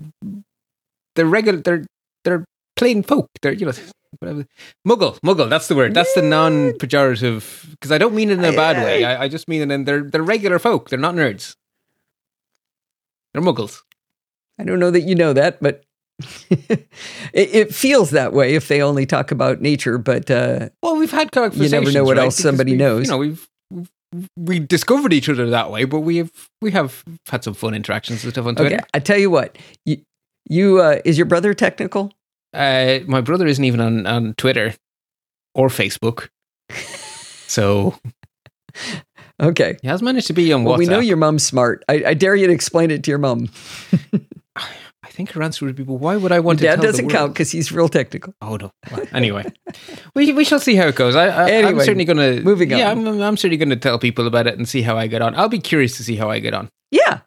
they're 1.16 1.26
regular. 1.26 1.60
They're 1.60 1.86
they're 2.24 2.46
plain 2.76 3.04
folk. 3.04 3.30
They're 3.42 3.54
you 3.54 3.66
know 3.66 3.74
whatever. 4.20 4.46
muggle, 4.88 5.20
muggle. 5.22 5.50
That's 5.50 5.68
the 5.68 5.76
word. 5.76 5.94
That's 5.94 6.14
the 6.14 6.22
non-pejorative 6.22 7.72
because 7.72 7.92
I 7.92 7.98
don't 7.98 8.14
mean 8.14 8.30
it 8.30 8.40
in 8.40 8.46
a 8.46 8.56
bad 8.56 8.84
way. 8.84 9.04
I, 9.04 9.24
I 9.24 9.28
just 9.28 9.48
mean 9.48 9.62
it 9.62 9.74
in 9.74 9.86
they're 9.86 10.04
they're 10.04 10.24
regular 10.24 10.60
folk. 10.60 10.90
They're 10.90 11.00
not 11.00 11.16
nerds. 11.16 11.56
They're 13.34 13.44
muggles. 13.44 13.82
I 14.60 14.64
don't 14.64 14.80
know 14.80 14.92
that 14.92 15.02
you 15.02 15.16
know 15.16 15.34
that, 15.34 15.62
but 15.62 15.84
it, 16.50 16.88
it, 17.34 17.74
feels 17.74 18.12
that 18.12 18.34
way 18.34 18.54
if 18.54 18.68
they 18.68 18.82
only 18.82 19.06
talk 19.06 19.32
about 19.32 19.62
nature. 19.62 19.98
But 19.98 20.30
uh, 20.30 20.70
well, 20.84 20.98
we've 20.98 21.12
had 21.12 21.32
conversations. 21.32 21.72
You 21.72 21.80
never 21.80 21.92
know 21.92 22.04
what 22.04 22.18
right? 22.18 22.26
else 22.26 22.38
somebody 22.38 22.76
knows. 22.76 23.08
You 23.08 23.12
know, 23.12 23.18
we've, 23.18 23.48
we've 23.72 23.90
we 24.38 24.60
discovered 24.60 25.14
each 25.14 25.30
other 25.30 25.50
that 25.50 25.72
way, 25.72 25.86
but 25.86 26.02
we 26.02 26.18
have 26.18 26.32
we 26.62 26.72
have 26.72 27.04
had 27.28 27.44
some 27.44 27.54
fun 27.54 27.74
interactions 27.74 28.24
and 28.24 28.34
stuff 28.34 28.46
on 28.46 28.56
Twitter. 28.56 28.76
Okay, 28.76 28.86
I 28.94 29.00
tell 29.00 29.18
you 29.18 29.32
what, 29.32 29.58
you, 29.86 30.04
you 30.50 30.80
uh, 30.80 31.00
is 31.06 31.18
your 31.18 31.26
brother 31.26 31.54
technical? 31.54 32.12
Uh, 32.54 33.00
my 33.08 33.22
brother 33.22 33.48
isn't 33.48 33.64
even 33.64 33.80
on 33.80 34.06
on 34.06 34.34
Twitter 34.36 34.74
or 35.56 35.70
Facebook, 35.70 36.30
so 37.48 37.96
okay, 39.42 39.78
he 39.82 39.88
has 39.88 40.02
managed 40.02 40.28
to 40.28 40.34
be 40.34 40.52
on 40.52 40.64
well, 40.64 40.76
WhatsApp. 40.76 40.80
We 40.80 40.86
know 40.88 41.00
your 41.00 41.18
mom's 41.18 41.44
smart. 41.44 41.84
I, 41.88 42.04
I, 42.08 42.14
dare 42.14 42.36
you 42.36 42.48
to 42.48 42.54
explain 42.54 42.92
it 42.92 43.04
to 43.04 43.12
your 43.12 43.18
mom. 43.18 43.50
I 44.56 45.14
think 45.14 45.32
her 45.32 45.44
answer 45.44 45.66
would 45.66 45.76
be, 45.76 45.84
"Well, 45.84 45.98
why 45.98 46.16
would 46.16 46.32
I 46.32 46.40
want 46.40 46.62
your 46.62 46.72
to?" 46.72 46.78
Dad 46.78 46.84
doesn't 46.84 47.10
count 47.10 47.34
because 47.34 47.52
he's 47.52 47.72
real 47.72 47.90
technical. 47.90 48.34
Oh 48.42 48.56
no. 48.56 48.72
Well, 48.92 49.06
anyway, 49.12 49.52
we 50.16 50.32
we 50.32 50.46
shall 50.46 50.60
see 50.60 50.76
how 50.76 50.88
it 50.88 50.96
goes. 50.96 51.16
I, 51.16 51.28
I 51.28 51.52
anyway, 51.52 51.72
I'm 51.72 51.80
certainly 51.80 52.06
going 52.06 52.18
to 52.18 52.42
moving 52.44 52.72
on. 52.72 52.80
Yeah, 52.80 52.92
I'm, 52.92 53.06
I'm 53.08 53.38
certainly 53.38 53.58
going 53.58 53.70
to 53.70 53.76
tell 53.76 54.00
people 54.00 54.28
about 54.28 54.48
it 54.48 54.58
and 54.58 54.68
see 54.68 54.82
how 54.82 54.98
I 54.98 55.08
get 55.08 55.22
on. 55.22 55.36
I'll 55.36 55.50
be 55.50 55.60
curious 55.60 55.98
to 55.98 56.04
see 56.04 56.16
how 56.16 56.30
I 56.30 56.40
get 56.40 56.54
on. 56.54 56.70
Yeah, 56.92 57.22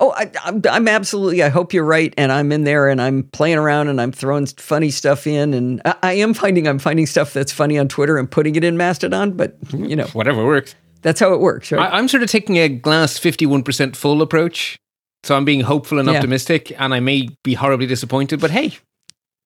Oh, 0.00 0.12
I, 0.16 0.30
I'm, 0.44 0.62
I'm 0.70 0.88
absolutely. 0.88 1.42
I 1.42 1.48
hope 1.48 1.72
you're 1.72 1.84
right, 1.84 2.14
and 2.16 2.30
I'm 2.32 2.52
in 2.52 2.64
there, 2.64 2.88
and 2.88 3.00
I'm 3.02 3.24
playing 3.24 3.58
around, 3.58 3.88
and 3.88 4.00
I'm 4.00 4.12
throwing 4.12 4.46
funny 4.46 4.90
stuff 4.90 5.26
in, 5.26 5.52
and 5.54 5.82
I, 5.84 5.94
I 6.02 6.12
am 6.14 6.34
finding 6.34 6.68
I'm 6.68 6.78
finding 6.78 7.06
stuff 7.06 7.32
that's 7.32 7.52
funny 7.52 7.78
on 7.78 7.88
Twitter 7.88 8.16
and 8.18 8.30
putting 8.30 8.54
it 8.56 8.64
in 8.64 8.76
Mastodon. 8.76 9.32
But 9.32 9.56
you 9.72 9.96
know, 9.96 10.06
Whatever 10.08 10.44
works. 10.44 10.74
that's 11.02 11.20
how 11.20 11.32
it 11.34 11.40
works, 11.40 11.72
right? 11.72 11.92
I, 11.92 11.96
I'm 11.98 12.08
sort 12.08 12.22
of 12.22 12.30
taking 12.30 12.56
a 12.58 12.68
glass 12.68 13.18
51% 13.18 13.96
full 13.96 14.22
approach. 14.22 14.76
So 15.24 15.34
I'm 15.36 15.44
being 15.44 15.62
hopeful 15.62 15.98
and 15.98 16.08
Yeah. 16.08 16.14
optimistic, 16.14 16.72
and 16.80 16.94
I 16.94 17.00
may 17.00 17.28
be 17.42 17.54
horribly 17.54 17.86
disappointed, 17.86 18.40
but 18.40 18.50
hey, 18.52 18.76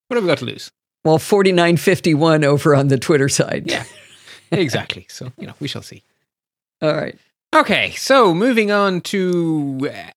what 0.07 0.15
have 0.15 0.23
we 0.23 0.27
got 0.27 0.37
to 0.39 0.45
lose? 0.45 0.69
well, 1.05 1.17
4951 1.17 2.43
over 2.45 2.75
on 2.75 2.87
the 2.87 2.97
Twitter 2.97 3.27
side. 3.27 3.63
Yeah. 3.69 3.83
exactly. 4.51 5.05
So, 5.09 5.31
you 5.37 5.47
know, 5.47 5.53
we 5.59 5.67
shall 5.67 5.81
see. 5.81 6.03
All 6.81 6.93
right. 6.93 7.17
Okay, 7.55 7.91
so 7.91 8.33
moving 8.33 8.71
on 8.71 9.01
to 9.01 9.79
uh, 9.83 9.87
ac- 9.87 10.11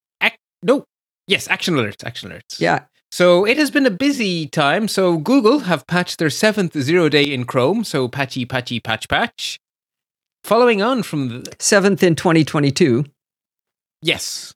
no, 0.67 0.85
yes, 1.27 1.49
action 1.49 1.75
alerts, 1.75 2.05
action 2.05 2.31
alerts. 2.31 2.61
Yeah. 2.61 2.85
So 3.13 3.47
it 3.47 3.57
has 3.57 3.71
been 3.71 3.87
a 3.87 3.91
busy 3.91 4.47
time. 4.49 4.89
So 4.89 5.17
Google 5.17 5.61
have 5.61 5.87
patched 5.87 6.19
their 6.19 6.29
seventh 6.29 6.79
zero 6.79 7.09
day 7.09 7.23
in 7.25 7.45
Chrome. 7.45 7.85
So 7.85 8.09
patchy, 8.09 8.45
patchy, 8.45 8.81
patch, 8.81 9.09
patch. 9.09 9.59
Following 10.45 10.83
on 10.83 11.03
from 11.03 11.29
the 11.29 11.53
Seventh 11.59 12.03
in 12.03 12.15
2022. 12.15 13.05
yes, 14.03 14.55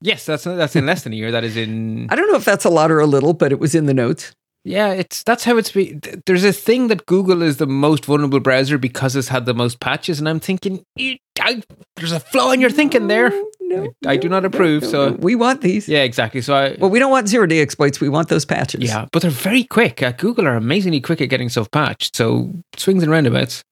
yes, 0.00 0.24
that's 0.24 0.44
that's 0.44 0.76
in 0.76 0.86
less 0.86 1.02
than 1.02 1.12
a 1.12 1.16
year. 1.16 1.30
That 1.32 1.44
is 1.44 1.56
in 1.56 2.06
I 2.10 2.16
don't 2.16 2.30
know 2.30 2.36
if 2.38 2.44
that's 2.44 2.64
a 2.64 2.70
lot 2.70 2.90
or 2.90 3.00
a 3.00 3.06
little, 3.06 3.32
but 3.34 3.52
it 3.52 3.58
was 3.58 3.74
in 3.74 3.86
the 3.86 3.94
notes. 3.94 4.32
Yeah. 4.66 4.90
It's 4.92 5.22
that's 5.22 5.44
how 5.44 5.56
it's 5.56 5.70
be. 5.70 5.94
th- 5.98 6.16
There's 6.26 6.44
a 6.44 6.52
thing 6.52 6.88
that 6.88 7.06
Google 7.06 7.42
is 7.42 7.56
the 7.58 7.66
most 7.66 8.04
vulnerable 8.04 8.40
browser 8.40 8.76
because 8.78 9.16
it's 9.16 9.28
had 9.28 9.46
the 9.46 9.54
most 9.54 9.80
patches, 9.80 10.18
and 10.18 10.28
I'm 10.28 10.40
thinking 10.40 10.82
"Eh, 10.98 11.16
I, 11.40 11.62
there's 11.96 12.12
a 12.12 12.20
flaw 12.20 12.50
in 12.52 12.60
your 12.60 12.70
thinking 12.70 13.08
there. 13.08 13.30
No, 13.60 13.88
I, 14.06 14.12
I 14.12 14.16
do 14.16 14.28
not 14.28 14.44
approve. 14.44 14.84
so 14.84 15.12
we 15.12 15.34
want 15.34 15.60
these. 15.60 15.88
yeah, 15.88 16.02
exactly. 16.02 16.40
So 16.40 16.54
I 16.54 16.76
Well, 16.78 16.90
we 16.90 16.98
don't 16.98 17.10
want 17.10 17.28
zero 17.28 17.46
day 17.46 17.60
exploits. 17.60 18.00
We 18.00 18.08
want 18.08 18.28
those 18.28 18.44
patches. 18.44 18.82
Yeah, 18.82 19.06
but 19.12 19.22
they're 19.22 19.30
very 19.30 19.64
quick. 19.64 20.02
Uh, 20.02 20.12
Google 20.12 20.46
are 20.46 20.56
amazingly 20.56 21.00
quick 21.00 21.20
at 21.20 21.28
getting 21.30 21.48
stuff 21.48 21.70
patched. 21.70 22.16
So 22.16 22.52
swings 22.76 23.02
and 23.02 23.10
roundabouts. 23.12 23.62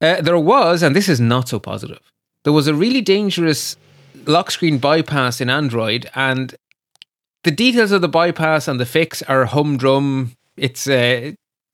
Uh, 0.00 0.20
there 0.20 0.38
was, 0.38 0.82
and 0.82 0.96
this 0.96 1.08
is 1.08 1.20
not 1.20 1.48
so 1.48 1.58
positive. 1.60 2.00
There 2.44 2.52
was 2.52 2.66
a 2.66 2.74
really 2.74 3.00
dangerous 3.02 3.76
lock 4.26 4.50
screen 4.50 4.78
bypass 4.78 5.40
in 5.40 5.48
Android, 5.48 6.08
and 6.14 6.54
the 7.44 7.50
details 7.50 7.92
of 7.92 8.00
the 8.00 8.08
bypass 8.08 8.68
and 8.68 8.78
the 8.78 8.86
fix 8.86 9.22
are 9.22 9.44
humdrum. 9.46 10.36
It's 10.56 10.86
uh, 10.86 11.32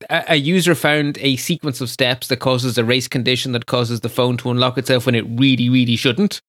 a, 0.08 0.24
a 0.32 0.36
user 0.36 0.74
found 0.74 1.18
a 1.20 1.36
sequence 1.36 1.80
of 1.80 1.90
steps 1.90 2.28
that 2.28 2.38
causes 2.38 2.78
a 2.78 2.84
race 2.84 3.08
condition 3.08 3.52
that 3.52 3.66
causes 3.66 4.00
the 4.00 4.08
phone 4.08 4.36
to 4.38 4.50
unlock 4.50 4.78
itself 4.78 5.06
when 5.06 5.14
it 5.14 5.26
really, 5.28 5.68
really 5.68 5.96
shouldn't. 5.96 6.40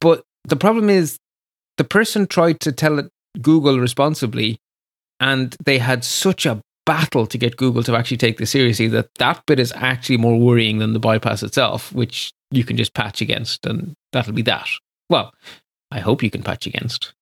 But 0.00 0.24
the 0.44 0.56
problem 0.56 0.88
is, 0.88 1.18
the 1.76 1.84
person 1.84 2.26
tried 2.26 2.60
to 2.60 2.72
tell 2.72 2.98
it 2.98 3.10
Google 3.40 3.78
responsibly, 3.78 4.58
and 5.18 5.56
they 5.64 5.78
had 5.78 6.04
such 6.04 6.46
a 6.46 6.60
battle 6.86 7.26
to 7.26 7.38
get 7.38 7.56
Google 7.56 7.82
to 7.84 7.96
actually 7.96 8.16
take 8.16 8.38
this 8.38 8.50
seriously 8.50 8.88
that 8.88 9.08
that 9.18 9.42
bit 9.46 9.60
is 9.60 9.72
actually 9.76 10.16
more 10.16 10.38
worrying 10.38 10.78
than 10.78 10.92
the 10.92 10.98
bypass 10.98 11.42
itself, 11.42 11.92
which 11.92 12.32
you 12.50 12.64
can 12.64 12.76
just 12.76 12.94
patch 12.94 13.20
against, 13.20 13.66
and 13.66 13.94
that'll 14.12 14.32
be 14.32 14.42
that. 14.42 14.68
Well, 15.08 15.32
I 15.90 16.00
hope 16.00 16.22
you 16.22 16.30
can 16.30 16.42
patch 16.42 16.66
against, 16.66 17.12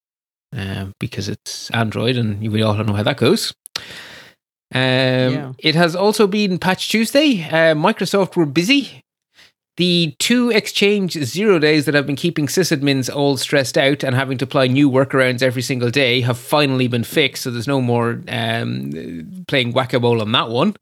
um, 0.56 0.92
because 0.98 1.28
it's 1.28 1.70
Android, 1.70 2.16
and 2.16 2.40
we 2.50 2.62
all 2.62 2.74
know 2.74 2.94
how 2.94 3.02
that 3.02 3.16
goes. 3.16 3.52
Um, 4.74 4.80
Yeah. 4.80 5.52
It 5.58 5.74
has 5.74 5.96
also 5.96 6.26
been 6.26 6.58
Patch 6.58 6.88
Tuesday. 6.88 7.42
Uh, 7.42 7.74
Microsoft 7.74 8.36
were 8.36 8.46
busy. 8.46 9.02
The 9.76 10.16
two 10.18 10.50
Exchange 10.50 11.12
zero 11.12 11.60
days 11.60 11.84
that 11.84 11.94
have 11.94 12.06
been 12.06 12.16
keeping 12.16 12.48
sysadmins 12.48 13.14
all 13.14 13.36
stressed 13.36 13.78
out 13.78 14.02
and 14.02 14.14
having 14.14 14.36
to 14.38 14.44
apply 14.44 14.66
new 14.66 14.90
workarounds 14.90 15.40
every 15.40 15.62
single 15.62 15.90
day 15.90 16.20
have 16.22 16.36
finally 16.36 16.88
been 16.88 17.04
fixed. 17.04 17.44
So 17.44 17.52
there's 17.52 17.68
no 17.68 17.80
more 17.80 18.20
um, 18.28 19.44
playing 19.46 19.72
whack 19.72 19.92
a 19.92 20.00
mole 20.00 20.20
on 20.20 20.32
that 20.32 20.48
one. 20.48 20.74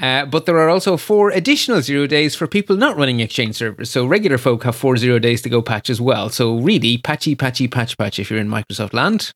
Uh, 0.00 0.24
but 0.24 0.46
there 0.46 0.58
are 0.58 0.68
also 0.68 0.96
four 0.96 1.30
additional 1.30 1.82
zero 1.82 2.06
days 2.06 2.36
for 2.36 2.46
people 2.46 2.76
not 2.76 2.96
running 2.96 3.18
Exchange 3.20 3.56
servers. 3.56 3.90
So 3.90 4.06
regular 4.06 4.38
folk 4.38 4.62
have 4.62 4.76
four 4.76 4.96
zero 4.96 5.18
days 5.18 5.42
to 5.42 5.48
go 5.48 5.60
patch 5.60 5.90
as 5.90 6.00
well. 6.00 6.28
So 6.30 6.58
really, 6.58 6.98
patchy, 6.98 7.34
patchy, 7.34 7.66
patch, 7.66 7.98
patch 7.98 8.18
if 8.18 8.30
you're 8.30 8.38
in 8.38 8.48
Microsoft 8.48 8.92
land. 8.92 9.32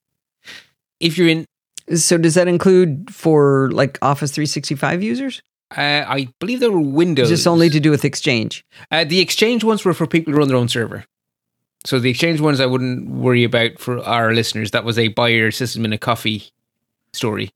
If 1.01 1.19
you're 1.19 1.29
in 1.29 1.47
So 1.97 2.17
does 2.17 2.35
that 2.35 2.47
include 2.47 3.13
for 3.13 3.71
like 3.73 3.99
Office 4.03 4.31
365 4.31 5.03
users? 5.03 5.43
Uh, 5.77 6.05
I 6.07 6.29
believe 6.39 6.61
there 6.61 6.71
were 6.71 6.79
Windows. 6.81 7.29
Just 7.29 7.47
only 7.47 7.71
to 7.71 7.81
do 7.81 7.91
with 7.91 8.05
Exchange. 8.05 8.65
uh, 8.91 9.05
the 9.05 9.21
Exchange 9.21 9.65
ones 9.65 9.85
were 9.85 9.95
for 9.95 10.07
people 10.07 10.33
who 10.33 10.39
run 10.39 10.49
their 10.49 10.57
own 10.57 10.69
server. 10.69 11.05
So 11.85 11.99
the 11.99 12.11
Exchange 12.11 12.41
ones 12.41 12.61
I 12.61 12.67
wouldn't 12.67 13.09
worry 13.09 13.43
about 13.43 13.81
for 13.81 13.99
our 14.05 14.33
listeners. 14.33 14.71
That 14.71 14.85
was 14.85 14.97
a 14.99 15.09
buy 15.09 15.29
your 15.31 15.51
system 15.51 15.85
in 15.85 15.93
a 15.93 15.99
coffee 15.99 16.51
story. 17.13 17.51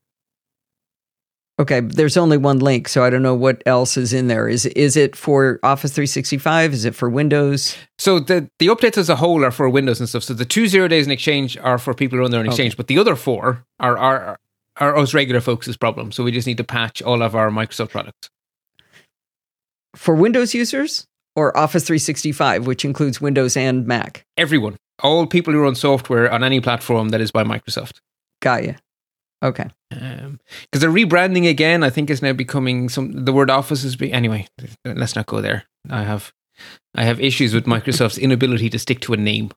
Okay, 1.59 1.81
there's 1.81 2.19
only 2.19 2.37
one 2.37 2.59
link, 2.59 2.87
so 2.87 3.03
I 3.03 3.09
don't 3.09 3.23
know 3.23 3.35
what 3.35 3.63
else 3.65 3.97
is 3.97 4.13
in 4.13 4.27
there. 4.27 4.47
Is 4.47 4.67
is 4.67 4.95
it 4.95 5.17
for 5.17 5.59
Office 5.63 5.93
365? 5.93 6.75
Is 6.75 6.85
it 6.85 6.95
for 6.95 7.09
Windows? 7.09 7.77
So 7.99 8.21
the 8.21 8.51
the 8.59 8.67
updates 8.67 8.99
as 8.99 9.09
a 9.09 9.17
whole 9.17 9.43
are 9.43 9.51
for 9.51 9.69
Windows 9.71 9.99
and 9.99 10.09
stuff. 10.09 10.25
So 10.25 10.35
the 10.35 10.45
two 10.45 10.67
zero 10.67 10.87
days 10.87 11.07
in 11.07 11.13
Exchange 11.13 11.57
are 11.57 11.79
for 11.79 11.95
people 11.95 12.17
who 12.17 12.23
run 12.23 12.31
their 12.31 12.41
own 12.41 12.47
Okay. 12.47 12.53
Exchange, 12.53 12.77
but 12.77 12.89
the 12.89 12.99
other 12.99 13.17
four 13.17 13.65
are 13.81 13.97
are 13.97 14.39
are 14.77 14.99
us 14.99 15.15
regular 15.15 15.41
folks' 15.41 15.77
problem. 15.79 16.13
So 16.13 16.23
we 16.23 16.31
just 16.31 16.47
need 16.47 16.59
to 16.59 16.65
patch 16.65 17.01
all 17.01 17.23
of 17.23 17.35
our 17.35 17.49
Microsoft 17.49 17.91
products. 17.91 18.29
For 19.95 20.15
Windows 20.15 20.55
users 20.55 21.07
or 21.35 21.57
Office 21.57 21.85
365, 21.85 22.67
which 22.67 22.85
includes 22.85 23.19
Windows 23.19 23.57
and 23.57 23.87
Mac? 23.87 24.27
Everyone, 24.37 24.77
all 25.03 25.27
people 25.27 25.55
who 25.55 25.63
run 25.63 25.75
software 25.75 26.31
on 26.31 26.45
any 26.45 26.61
platform 26.61 27.09
that 27.11 27.23
is 27.23 27.31
by 27.31 27.45
Microsoft. 27.45 28.01
Got 28.43 28.65
you. 28.65 28.75
Okay. 29.43 29.71
Because 29.91 30.81
they're 30.81 30.91
rebranding 30.91 31.49
again. 31.49 31.83
I 31.83 31.91
think 31.91 32.11
it's 32.11 32.23
now 32.23 32.33
becoming 32.33 32.89
some. 32.89 33.25
The 33.25 33.33
word 33.33 33.51
Office 33.51 33.85
is 33.85 33.97
be 33.97 34.13
anyway. 34.13 34.47
Let's 34.85 35.17
not 35.17 35.27
go 35.27 35.41
there. 35.41 35.65
I 35.89 36.03
have, 36.03 36.33
I 36.95 37.05
have 37.05 37.21
issues 37.21 37.55
with 37.55 37.67
Microsoft's 37.67 38.19
inability 38.19 38.71
to 38.71 38.79
stick 38.79 39.01
to 39.01 39.13
a 39.13 39.17
name. 39.17 39.51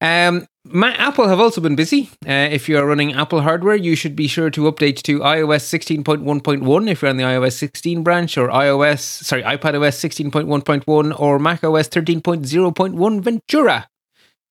Um, 0.00 0.46
Ma- 0.64 0.94
Apple 0.96 1.28
have 1.28 1.40
also 1.40 1.60
been 1.60 1.76
busy. 1.76 2.10
Uh, 2.26 2.48
if 2.50 2.68
you 2.68 2.78
are 2.78 2.86
running 2.86 3.12
Apple 3.12 3.42
hardware, 3.42 3.76
you 3.76 3.94
should 3.94 4.16
be 4.16 4.26
sure 4.26 4.50
to 4.50 4.70
update 4.70 5.02
to 5.02 5.20
iOS 5.20 5.64
16.1.1 5.64 6.90
if 6.90 7.02
you're 7.02 7.10
on 7.10 7.16
the 7.16 7.24
iOS 7.24 7.52
16 7.52 8.02
branch, 8.02 8.38
or 8.38 8.48
iOS, 8.48 9.00
sorry, 9.00 9.42
iPadOS 9.42 9.96
16.1.1, 10.30 11.20
or 11.20 11.38
macOS 11.38 11.88
13.0.1 11.88 13.20
Ventura, 13.20 13.88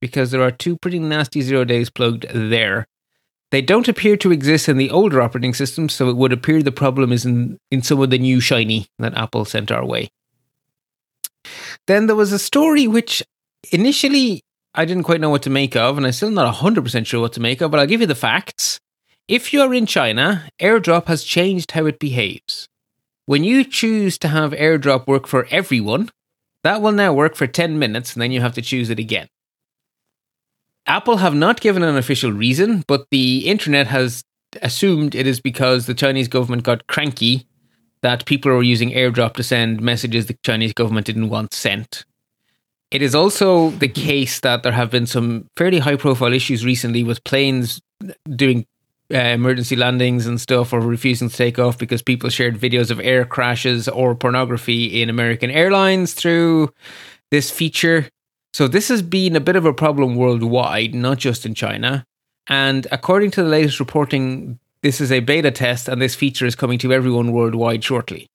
because 0.02 0.32
there 0.32 0.42
are 0.42 0.52
two 0.52 0.78
pretty 0.78 1.00
nasty 1.00 1.42
zero 1.42 1.64
days 1.64 1.90
plugged 1.90 2.28
there. 2.30 2.88
They 3.52 3.62
don't 3.62 3.88
appear 3.88 4.16
to 4.18 4.32
exist 4.32 4.70
in 4.70 4.78
the 4.78 4.92
older 4.92 5.22
operating 5.22 5.54
systems, 5.54 5.94
so 5.94 6.10
it 6.10 6.18
would 6.18 6.32
appear 6.32 6.62
the 6.62 6.72
problem 6.72 7.12
is 7.12 7.26
in, 7.26 7.58
in 7.72 7.82
some 7.82 8.00
of 8.00 8.12
the 8.12 8.20
new 8.20 8.40
shiny 8.40 8.88
that 9.00 9.18
Apple 9.18 9.46
sent 9.46 9.72
our 9.72 9.86
way. 9.86 10.10
Then 11.88 12.06
there 12.06 12.16
was 12.16 12.32
a 12.32 12.40
story 12.40 12.86
which 12.86 13.24
initially 13.72 14.42
I 14.76 14.86
didn't 14.86 15.04
quite 15.04 15.20
know 15.20 15.32
what 15.32 15.42
to 15.44 15.50
make 15.50 15.76
of, 15.76 15.98
and 15.98 16.06
I'm 16.06 16.12
still 16.12 16.30
not 16.30 16.54
100% 16.56 17.06
sure 17.06 17.22
what 17.22 17.34
to 17.34 17.40
make 17.40 17.62
of, 17.62 17.72
but 17.72 17.80
I'll 17.80 17.88
give 17.88 18.02
you 18.02 18.08
the 18.08 18.16
facts. 18.16 18.80
If 19.28 19.52
you're 19.52 19.74
in 19.74 19.86
China, 19.86 20.50
AirDrop 20.60 21.06
has 21.08 21.24
changed 21.24 21.72
how 21.72 21.86
it 21.86 22.00
behaves. 22.00 22.68
When 23.26 23.44
you 23.44 23.64
choose 23.64 24.18
to 24.20 24.28
have 24.28 24.52
AirDrop 24.52 25.08
work 25.08 25.28
for 25.28 25.48
everyone, 25.50 26.10
that 26.64 26.82
will 26.82 26.92
now 26.92 27.14
work 27.14 27.36
for 27.36 27.48
10 27.48 27.80
minutes, 27.80 28.14
and 28.14 28.22
then 28.22 28.32
you 28.32 28.42
have 28.42 28.56
to 28.56 28.62
choose 28.62 28.90
it 28.90 29.00
again. 29.00 29.28
Apple 30.90 31.18
have 31.18 31.36
not 31.36 31.62
given 31.62 31.84
an 31.84 31.96
official 31.98 32.32
reason, 32.32 32.84
but 32.88 33.06
the 33.12 33.48
internet 33.48 33.86
has 33.88 34.24
assumed 34.64 35.14
it 35.14 35.28
is 35.28 35.40
because 35.40 35.86
the 35.86 35.94
Chinese 35.94 36.28
government 36.28 36.64
got 36.64 36.88
cranky 36.88 37.46
that 38.02 38.26
people 38.26 38.52
were 38.52 38.64
using 38.64 38.90
AirDrop 38.90 39.34
to 39.36 39.44
send 39.44 39.82
messages 39.82 40.26
the 40.26 40.38
Chinese 40.44 40.74
government 40.74 41.06
didn't 41.06 41.30
want 41.30 41.54
sent. 41.54 42.06
It 42.90 43.04
is 43.04 43.14
also 43.14 43.70
the 43.70 43.88
case 43.88 44.40
that 44.40 44.64
there 44.64 44.72
have 44.72 44.90
been 44.90 45.06
some 45.06 45.48
fairly 45.56 45.78
high 45.78 45.96
profile 45.96 46.34
issues 46.34 46.66
recently 46.66 47.04
with 47.04 47.24
planes 47.24 47.80
doing 48.36 48.66
uh, 49.14 49.18
emergency 49.18 49.76
landings 49.76 50.26
and 50.26 50.42
stuff 50.42 50.74
or 50.74 50.80
refusing 50.80 51.30
to 51.30 51.36
take 51.36 51.60
off 51.60 51.78
because 51.78 52.02
people 52.02 52.32
shared 52.32 52.60
videos 52.60 52.90
of 52.90 53.00
air 53.00 53.26
crashes 53.26 53.88
or 53.88 54.16
pornography 54.16 55.04
in 55.04 55.10
American 55.10 55.52
Airlines 55.52 56.16
through 56.16 56.74
this 57.30 57.52
feature. 57.52 58.10
So 58.54 58.68
this 58.68 58.88
has 58.88 59.02
been 59.02 59.36
a 59.36 59.40
bit 59.42 59.56
of 59.56 59.66
a 59.66 59.74
problem 59.74 60.16
worldwide, 60.16 60.94
not 60.94 61.18
just 61.18 61.46
in 61.46 61.54
China. 61.54 62.06
And 62.48 62.88
according 62.92 63.32
to 63.32 63.44
the 63.44 63.50
latest 63.50 63.80
reporting, 63.80 64.60
this 64.82 65.00
is 65.00 65.12
a 65.12 65.20
beta 65.20 65.52
test 65.52 65.88
and 65.88 66.02
this 66.02 66.16
feature 66.16 66.46
is 66.46 66.56
coming 66.56 66.80
to 66.80 66.92
everyone 66.92 67.32
worldwide 67.32 67.84
shortly. 67.84 68.28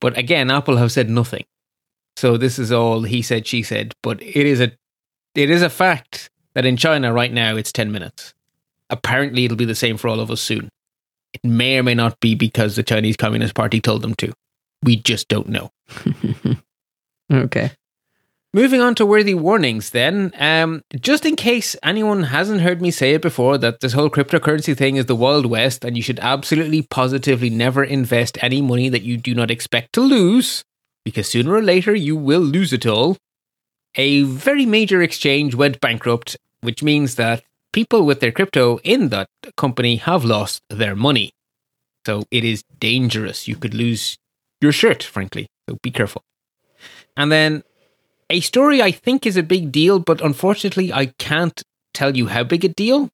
But 0.00 0.18
again, 0.18 0.50
Apple 0.50 0.76
have 0.76 0.92
said 0.92 1.08
nothing. 1.08 1.44
So 2.16 2.36
this 2.36 2.58
is 2.58 2.72
all 2.72 3.02
he 3.02 3.22
said, 3.22 3.46
she 3.46 3.62
said. 3.62 3.94
But 4.02 4.20
it 4.22 4.46
is 4.46 4.60
a 4.60 4.72
it 5.34 5.50
is 5.50 5.62
a 5.62 5.70
fact 5.70 6.28
that 6.54 6.66
in 6.66 6.76
China 6.76 7.12
right 7.12 7.32
now 7.32 7.56
it's 7.56 7.72
10 7.72 7.92
minutes. 7.92 8.34
Apparently 8.88 9.44
it'll 9.44 9.56
be 9.56 9.64
the 9.64 9.74
same 9.74 9.96
for 9.96 10.08
all 10.08 10.18
of 10.18 10.30
us 10.30 10.40
soon. 10.40 10.68
It 11.32 11.44
may 11.44 11.78
or 11.78 11.84
may 11.84 11.94
not 11.94 12.18
be 12.18 12.34
because 12.34 12.74
the 12.74 12.82
Chinese 12.82 13.16
Communist 13.16 13.54
Party 13.54 13.80
told 13.80 14.02
them 14.02 14.14
to. 14.16 14.32
We 14.82 14.96
just 14.96 15.28
don't 15.28 15.48
know. 15.48 15.70
Okay. 17.32 17.70
Moving 18.52 18.80
on 18.80 18.96
to 18.96 19.06
worthy 19.06 19.34
warnings, 19.34 19.90
then, 19.90 20.32
um, 20.36 20.82
just 21.00 21.24
in 21.24 21.36
case 21.36 21.76
anyone 21.84 22.24
hasn't 22.24 22.62
heard 22.62 22.82
me 22.82 22.90
say 22.90 23.14
it 23.14 23.22
before, 23.22 23.56
that 23.58 23.78
this 23.78 23.92
whole 23.92 24.10
cryptocurrency 24.10 24.76
thing 24.76 24.96
is 24.96 25.06
the 25.06 25.14
Wild 25.14 25.46
West 25.46 25.84
and 25.84 25.96
you 25.96 26.02
should 26.02 26.18
absolutely 26.18 26.82
positively 26.82 27.48
never 27.48 27.84
invest 27.84 28.42
any 28.42 28.60
money 28.60 28.88
that 28.88 29.02
you 29.02 29.16
do 29.16 29.36
not 29.36 29.52
expect 29.52 29.92
to 29.92 30.00
lose, 30.00 30.64
because 31.04 31.28
sooner 31.28 31.54
or 31.54 31.62
later 31.62 31.94
you 31.94 32.16
will 32.16 32.40
lose 32.40 32.72
it 32.72 32.86
all. 32.86 33.16
A 33.94 34.22
very 34.22 34.66
major 34.66 35.00
exchange 35.00 35.54
went 35.54 35.80
bankrupt, 35.80 36.36
which 36.60 36.82
means 36.82 37.14
that 37.14 37.44
people 37.72 38.04
with 38.04 38.18
their 38.18 38.32
crypto 38.32 38.78
in 38.78 39.10
that 39.10 39.28
company 39.56 39.94
have 39.94 40.24
lost 40.24 40.60
their 40.68 40.96
money. 40.96 41.30
So 42.04 42.24
it 42.32 42.42
is 42.42 42.64
dangerous. 42.80 43.46
You 43.46 43.54
could 43.54 43.74
lose 43.74 44.16
your 44.60 44.72
shirt, 44.72 45.04
frankly. 45.04 45.46
So 45.68 45.78
be 45.82 45.92
careful. 45.92 46.22
And 47.16 47.30
then 47.30 47.62
a 48.30 48.40
story 48.40 48.80
I 48.82 48.90
think 48.92 49.26
is 49.26 49.36
a 49.36 49.42
big 49.42 49.70
deal, 49.72 49.98
but 49.98 50.20
unfortunately 50.20 50.92
I 50.92 51.06
can't 51.18 51.62
tell 51.94 52.16
you 52.16 52.26
how 52.28 52.44
big 52.44 52.64
a 52.64 52.68
deal. 52.68 53.10